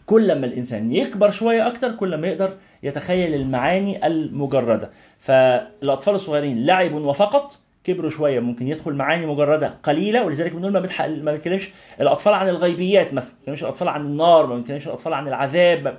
كل 0.05 0.27
لما 0.27 0.45
الإنسان 0.45 0.91
يكبر 0.91 1.31
شوية 1.31 1.67
أكتر 1.67 1.91
كل 1.91 2.15
ما 2.15 2.27
يقدر 2.27 2.53
يتخيل 2.83 3.33
المعاني 3.33 4.07
المجردة. 4.07 4.89
فالأطفال 5.19 6.15
الصغيرين 6.15 6.65
لعب 6.65 6.93
وفقط 6.93 7.59
كبروا 7.85 8.09
شوية 8.09 8.39
ممكن 8.39 8.67
يدخل 8.67 8.93
معاني 8.93 9.25
مجردة 9.25 9.77
قليلة 9.83 10.25
ولذلك 10.25 10.51
بنقول 10.51 10.73
ما 10.73 10.79
بنحق 10.79 11.07
ما 11.07 11.31
بنتكلمش 11.31 11.69
الأطفال 12.01 12.33
عن 12.33 12.49
الغيبيات 12.49 13.13
مثلا 13.13 13.31
ما 13.31 13.37
بنتكلمش 13.37 13.63
الأطفال 13.63 13.87
عن 13.87 14.01
النار 14.01 14.47
ما 14.47 14.55
بنتكلمش 14.55 14.87
الأطفال 14.87 15.13
عن 15.13 15.27
العذاب 15.27 15.97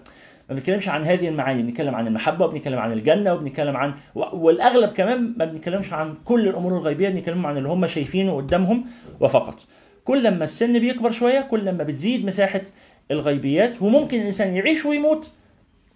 ما 0.48 0.54
بنتكلمش 0.54 0.88
عن 0.88 1.04
هذه 1.04 1.28
المعاني. 1.28 1.62
بنتكلم 1.62 1.94
عن 1.94 2.06
المحبة 2.06 2.44
وبنتكلم 2.44 2.78
عن 2.78 2.92
الجنة 2.92 3.32
وبنتكلم 3.32 3.76
عن 3.76 3.94
والأغلب 4.14 4.92
كمان 4.92 5.34
ما 5.36 5.44
بنتكلمش 5.44 5.92
عن 5.92 6.14
كل 6.24 6.48
الأمور 6.48 6.72
الغيبية 6.72 7.08
بنتكلم 7.08 7.46
عن 7.46 7.56
اللي 7.56 7.68
هم 7.68 7.86
شايفينه 7.86 8.36
قدامهم 8.36 8.84
وفقط. 9.20 9.66
كل 10.04 10.22
لما 10.24 10.44
السن 10.44 10.78
بيكبر 10.78 11.10
شوية 11.10 11.40
كل 11.40 11.64
لما 11.64 11.84
بتزيد 11.84 12.24
مساحة 12.24 12.62
الغيبيات 13.10 13.82
وممكن 13.82 14.20
الإنسان 14.20 14.56
يعيش 14.56 14.86
ويموت 14.86 15.32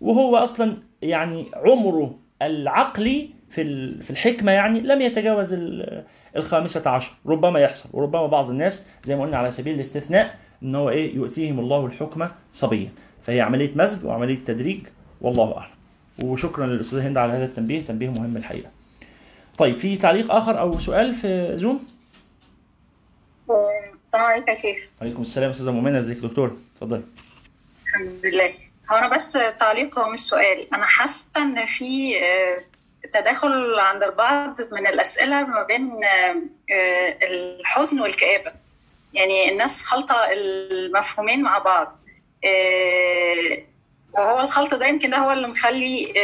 وهو 0.01 0.37
أصلا 0.37 0.77
يعني 1.03 1.47
عمره 1.55 2.19
العقلي 2.43 3.31
في 3.51 3.91
في 4.03 4.11
الحكمة 4.11 4.53
يعني 4.53 4.81
لم 4.81 5.01
يتجاوز 5.01 5.53
ال- 5.53 6.05
الخامسة 6.37 6.91
عشر. 6.91 7.13
ربما 7.27 7.61
يحصل 7.61 7.89
وربما 7.93 8.27
بعض 8.27 8.51
الناس 8.51 8.83
زي 9.05 9.17
ما 9.17 9.23
قلنا 9.23 9.37
على 9.37 9.51
سبيل 9.51 9.75
الاستثناء 9.75 10.39
إن 10.63 10.75
هو 10.75 10.91
إيه 10.91 11.15
يؤتيهم 11.15 11.59
الله 11.61 11.87
الحكم 11.87 12.29
صبيا. 12.53 12.89
فهي 13.23 13.41
عملية 13.41 13.71
مزج 13.75 14.05
وعملية 14.07 14.39
تدريج 14.39 14.81
والله 15.21 15.59
أعلم. 15.59 15.73
وشكرا 16.23 16.67
للأستاذ 16.67 16.99
هند 16.99 17.17
على 17.19 17.33
هذا 17.33 17.45
التنبيه 17.45 17.81
تنبيه 17.81 18.09
مهم 18.09 18.37
الحقيقة. 18.37 18.71
طيب 19.59 19.77
في 19.77 19.97
تعليق 19.97 20.33
آخر 20.33 20.61
أو 20.61 20.79
سؤال 20.79 21.15
في 21.15 21.53
زوم 21.57 21.85
السلام 24.07 24.25
عليكم 24.25 24.51
يا 24.51 24.57
شيخ. 24.63 24.89
عليكم 25.01 25.23
السلام 25.23 25.51
أستاذة 25.51 25.71
مؤمنة 25.71 25.99
إزيك 25.99 26.17
يا 26.17 26.23
دكتور؟ 26.29 26.57
اتفضلي. 26.75 27.03
الحمد 27.87 28.27
لله. 28.27 28.51
هو 28.93 28.97
أنا 28.97 29.09
بس 29.15 29.33
تعليق 29.61 29.99
هو 29.99 30.11
مش 30.11 30.19
سؤال. 30.19 30.75
أنا 30.75 30.85
حاسة 30.85 31.43
إن 31.43 31.67
في 31.67 32.13
آه، 32.17 32.59
تداخل 33.13 33.81
عند 33.81 34.03
البعض 34.03 34.57
من 34.73 34.87
الأسئلة 34.87 35.43
ما 35.43 35.63
بين 35.63 36.05
آه، 36.05 36.43
آه، 36.75 37.19
الحزن 37.23 38.01
والكآبة. 38.01 38.53
يعني 39.13 39.53
الناس 39.53 39.85
خلطة 39.85 40.17
المفهومين 40.33 41.43
مع 41.43 41.59
بعض. 41.59 42.01
آه، 42.45 43.63
وهو 44.15 44.41
الخلط 44.41 44.75
ده 44.75 44.87
يمكن 44.87 45.11
ده 45.11 45.17
هو 45.17 45.33
اللي 45.33 45.47
مخلي 45.49 46.15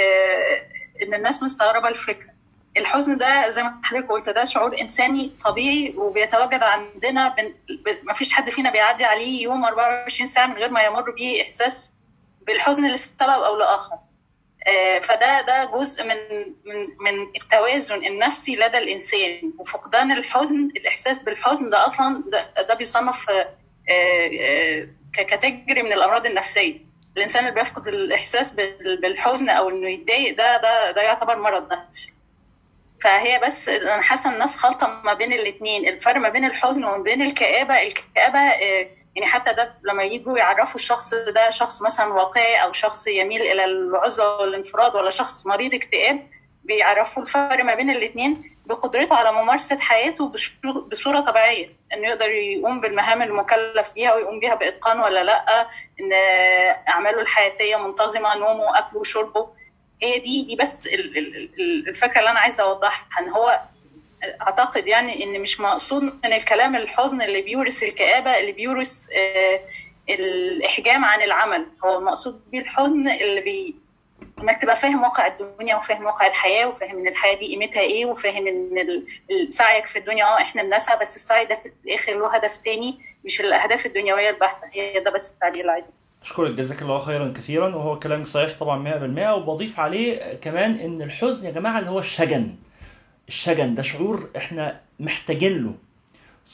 إن 1.02 1.14
الناس 1.14 1.42
مستغربة 1.42 1.88
الفكرة. 1.88 2.36
الحزن 2.76 3.18
ده 3.18 3.50
زي 3.50 3.62
ما 3.62 3.80
حضرتك 3.84 4.08
قلت 4.08 4.28
ده 4.28 4.44
شعور 4.44 4.80
إنساني 4.80 5.32
طبيعي 5.44 5.94
وبيتواجد 5.96 6.62
عندنا 6.62 7.28
بن... 7.28 7.54
ما 8.02 8.12
فيش 8.12 8.32
حد 8.32 8.50
فينا 8.50 8.70
بيعدي 8.70 9.04
عليه 9.04 9.42
يوم 9.42 9.64
24 9.64 10.28
ساعة 10.28 10.46
من 10.46 10.52
غير 10.52 10.68
ما 10.68 10.82
يمر 10.82 11.10
بيه 11.10 11.42
إحساس 11.42 11.92
بالحزن 12.46 12.86
لسبب 12.88 13.28
أو 13.28 13.56
لآخر. 13.56 13.98
فده 15.02 15.40
ده 15.40 15.64
جزء 15.64 16.04
من 16.04 16.16
من 16.64 16.76
من 17.00 17.22
التوازن 17.36 18.04
النفسي 18.04 18.56
لدى 18.56 18.78
الإنسان 18.78 19.52
وفقدان 19.58 20.12
الحزن 20.12 20.60
الإحساس 20.76 21.22
بالحزن 21.22 21.70
ده 21.70 21.84
أصلا 21.86 22.24
ده, 22.32 22.62
ده 22.62 22.74
بيصنف 22.74 23.30
آه، 23.30 23.48
آه، 23.90 24.88
ككاتيجوري 25.14 25.82
من 25.82 25.92
الأمراض 25.92 26.26
النفسية. 26.26 26.86
الإنسان 27.16 27.44
اللي 27.46 27.54
بيفقد 27.60 27.88
الإحساس 27.88 28.52
بال- 28.52 29.00
بالحزن 29.00 29.48
أو 29.48 29.68
إنه 29.70 29.88
يتضايق 29.88 30.36
ده 30.36 30.56
ده 30.56 30.90
ده 30.90 31.02
يعتبر 31.02 31.36
مرض 31.36 31.72
نفسي. 31.72 32.15
فهي 33.00 33.38
بس 33.38 33.68
أنا 33.68 34.02
حاسة 34.02 34.32
الناس 34.32 34.58
خالطة 34.58 34.86
ما 35.04 35.12
بين 35.14 35.32
الاثنين 35.32 35.88
الفرق 35.88 36.16
ما 36.16 36.28
بين 36.28 36.44
الحزن 36.44 36.84
وما 36.84 37.02
بين 37.02 37.22
الكآبة 37.22 37.82
الكآبة 37.82 38.38
آه، 38.38 38.88
يعني 39.16 39.26
حتى 39.26 39.52
ده 39.52 39.74
لما 39.82 40.02
يجوا 40.02 40.38
يعرفوا 40.38 40.74
الشخص 40.74 41.14
ده 41.14 41.50
شخص 41.50 41.82
مثلا 41.82 42.06
واقعي 42.06 42.62
أو 42.62 42.72
شخص 42.72 43.06
يميل 43.06 43.42
إلى 43.42 43.64
العزلة 43.64 44.36
والانفراد 44.36 44.94
ولا 44.96 45.10
شخص 45.10 45.46
مريض 45.46 45.74
اكتئاب 45.74 46.26
بيعرفوا 46.64 47.22
الفرق 47.22 47.64
ما 47.64 47.74
بين 47.74 47.90
الاثنين 47.90 48.42
بقدرته 48.66 49.14
على 49.16 49.32
ممارسة 49.32 49.78
حياته 49.78 50.32
بصورة 50.90 51.20
طبيعية. 51.20 51.68
إنه 51.94 52.08
يقدر 52.08 52.30
يقوم 52.30 52.80
بالمهام 52.80 53.22
المكلف 53.22 53.92
بيها 53.94 54.14
ويقوم 54.14 54.40
بيها 54.40 54.54
بإتقان 54.54 55.00
ولا 55.00 55.24
لأ 55.24 55.66
إن 56.00 56.12
أعماله 56.88 57.20
الحياتية 57.20 57.76
منتظمة 57.76 58.34
نومه 58.34 58.78
أكله 58.78 59.00
وشربه 59.00 59.48
هي 60.02 60.18
دي 60.18 60.42
دي 60.42 60.56
بس 60.56 60.86
ال- 60.86 61.18
ال- 61.18 61.36
ال- 61.60 61.88
الفكرة 61.88 62.18
اللي 62.18 62.30
أنا 62.30 62.38
عايزة 62.40 62.62
أوضحها 62.62 63.20
إن 63.20 63.28
هو 63.28 63.60
أعتقد 64.42 64.88
يعني 64.88 65.24
إن 65.24 65.40
مش 65.40 65.60
مقصود 65.60 66.02
من 66.02 66.32
الكلام 66.32 66.76
الحزن 66.76 67.22
اللي 67.22 67.42
بيورث 67.42 67.82
الكآبة 67.82 68.38
اللي 68.38 68.52
بيورث 68.52 69.06
آه، 69.16 69.60
الإحجام 70.10 71.04
عن 71.04 71.22
العمل. 71.22 71.66
هو 71.84 71.98
المقصود 71.98 72.50
بيه 72.50 72.60
الحزن 72.60 73.08
اللي 73.08 73.40
بي 73.40 73.76
إنك 74.42 74.62
تبقى 74.62 74.76
فاهم 74.76 75.02
واقع 75.02 75.26
الدنيا 75.26 75.76
وفاهم 75.76 76.04
واقع 76.04 76.26
الحياة 76.26 76.66
وفاهم 76.66 76.98
إن 76.98 77.08
الحياة 77.08 77.34
دي 77.34 77.46
قيمتها 77.54 77.80
إيه 77.80 78.06
وفاهم 78.06 78.46
إن 78.48 79.06
سعيك 79.48 79.86
في 79.86 79.98
الدنيا 79.98 80.24
آه 80.24 80.40
إحنا 80.40 80.62
بنسعى 80.62 80.98
بس 80.98 81.16
السعي 81.16 81.44
ده 81.44 81.54
في 81.54 81.72
الآخر 81.84 82.18
له 82.18 82.34
هدف 82.36 82.56
تاني 82.56 82.98
مش 83.24 83.40
الأهداف 83.40 83.86
الدنيوية 83.86 84.30
البحتة. 84.30 84.66
هي 84.72 85.00
ده 85.00 85.10
بس 85.10 85.30
التعليق 85.30 85.58
اللي 85.60 85.72
عايزة 85.72 85.88
أشكرك 86.26 86.50
جزاك 86.50 86.82
الله 86.82 86.98
خيرا 86.98 87.28
كثيرا 87.32 87.74
وهو 87.76 87.98
كلامك 87.98 88.26
صحيح 88.26 88.58
طبعا 88.58 88.84
100% 88.84 89.32
وبضيف 89.36 89.80
عليه 89.80 90.34
كمان 90.34 90.74
إن 90.74 91.02
الحزن 91.02 91.44
يا 91.44 91.50
جماعة 91.50 91.78
اللي 91.78 91.90
هو 91.90 91.98
الشجن. 91.98 92.54
الشجن 93.28 93.74
ده 93.74 93.82
شعور 93.82 94.28
إحنا 94.36 94.80
محتاجين 95.00 95.62
له. 95.64 95.74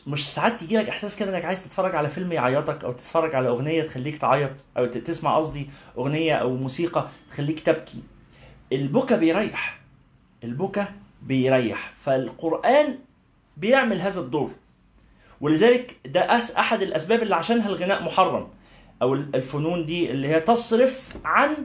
مش 0.07 0.29
ساعات 0.33 0.63
يجي 0.63 0.77
لك 0.79 0.89
إحساس 0.89 1.17
كده 1.17 1.37
إنك 1.37 1.45
عايز 1.45 1.65
تتفرج 1.65 1.95
على 1.95 2.09
فيلم 2.09 2.33
يعيطك 2.33 2.85
أو 2.85 2.93
تتفرج 2.93 3.35
على 3.35 3.49
أغنية 3.49 3.83
تخليك 3.83 4.19
تعيط 4.19 4.51
ت- 4.77 4.81
تسمع 4.99 5.37
قصدي 5.37 5.71
أغنية 5.99 6.35
أو 6.35 6.57
موسيقى 6.57 7.09
تخليك 7.31 7.61
تبكي. 7.61 8.03
البكا 8.73 9.17
بيريح. 9.17 9.81
البكا 10.45 10.89
بيريح. 11.23 11.93
فالقرآن 11.97 12.99
بيعمل 13.57 14.01
هذا 14.01 14.21
الدور. 14.21 14.51
ولذلك 15.41 15.97
ده 16.07 16.39
أس 16.39 16.51
أحد 16.51 16.83
الأسباب 16.83 17.23
اللي 17.23 17.35
عشانها 17.35 17.69
الغناء 17.69 18.03
محرم. 18.03 18.49
أو 19.03 19.15
الفنون 19.15 19.85
دي 19.87 20.11
اللي 20.11 20.29
هي 20.29 20.41
تصرف 20.41 21.15
عن 21.25 21.57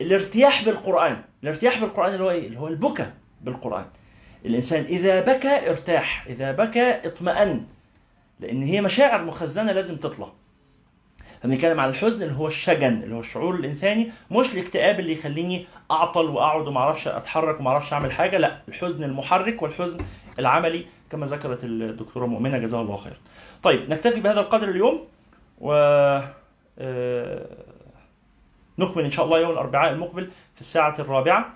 الارتياح 0.00 0.64
بالقرآن. 0.64 1.22
الارتياح 1.42 1.80
بالقرآن 1.80 2.12
اللي 2.12 2.24
هو 2.24 2.30
إيه؟ 2.30 2.46
اللي 2.46 2.58
هو 2.60 2.68
البكا 2.68 3.12
بالقرآن. 3.42 3.84
الإنسان 4.44 4.84
إذا 4.84 5.20
بكى 5.20 5.70
ارتاح 5.70 6.26
إذا 6.26 6.52
بكى 6.52 6.90
اطمأن 6.90 7.66
لأن 8.40 8.62
هي 8.62 8.80
مشاعر 8.80 9.24
مخزنة 9.24 9.72
لازم 9.72 9.96
تطلع. 9.96 10.32
فبنتكلم 11.42 11.80
على 11.80 11.90
الحزن 11.90 12.22
اللي 12.22 12.34
هو 12.34 12.48
الشجن 12.48 13.02
اللي 13.02 13.14
هو 13.14 13.20
الشعور 13.20 13.54
الإنساني 13.54 14.10
مش 14.30 14.54
الاكتئاب 14.54 15.00
اللي 15.00 15.12
يخليني 15.12 15.66
أعطل 15.90 16.26
وأقعد 16.28 16.68
وما 16.68 16.80
أعرفش 16.80 17.08
أتحرك 17.08 17.60
وما 17.60 17.70
أعرفش 17.70 17.92
أعمل 17.92 18.12
حاجة 18.12 18.38
لا 18.38 18.62
الحزن 18.68 19.04
المحرك 19.04 19.62
والحزن 19.62 19.98
العملي 20.38 20.86
كما 21.10 21.26
ذكرت 21.26 21.64
الدكتورة 21.64 22.26
مؤمنة 22.26 22.58
جزاها 22.58 22.82
الله 22.82 22.96
خير 22.96 23.16
طيب 23.62 23.90
نكتفي 23.90 24.20
بهذا 24.20 24.40
القدر 24.40 24.68
اليوم. 24.68 25.04
و 25.60 25.72
آه، 26.78 27.46
نكمل 28.78 29.04
إن 29.04 29.10
شاء 29.10 29.24
الله 29.24 29.40
يوم 29.40 29.50
الأربعاء 29.50 29.92
المقبل 29.92 30.30
في 30.54 30.60
الساعة 30.60 30.94
الرابعة. 30.98 31.54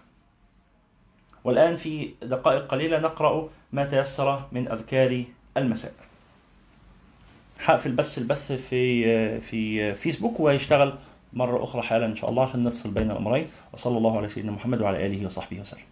والآن 1.44 1.74
في 1.74 2.14
دقائق 2.22 2.66
قليلة 2.66 3.00
نقرأ 3.00 3.48
ما 3.72 3.84
تيسر 3.84 4.42
من 4.52 4.68
أذكار 4.68 5.24
المساء. 5.56 5.92
هقفل 7.64 7.92
بس 7.92 8.18
البث 8.18 8.52
في 8.52 9.40
في 9.40 9.94
فيسبوك 9.94 10.40
ويشتغل 10.40 10.94
مرة 11.32 11.64
أخرى 11.64 11.82
حالا 11.82 12.06
إن 12.06 12.16
شاء 12.16 12.30
الله 12.30 12.42
عشان 12.42 12.62
نفصل 12.62 12.90
بين 12.90 13.10
الأمرين. 13.10 13.46
وصلى 13.72 13.98
الله 13.98 14.16
على 14.18 14.28
سيدنا 14.28 14.52
محمد 14.52 14.80
وعلى 14.80 15.06
آله 15.06 15.26
وصحبه 15.26 15.60
وسلم. 15.60 15.82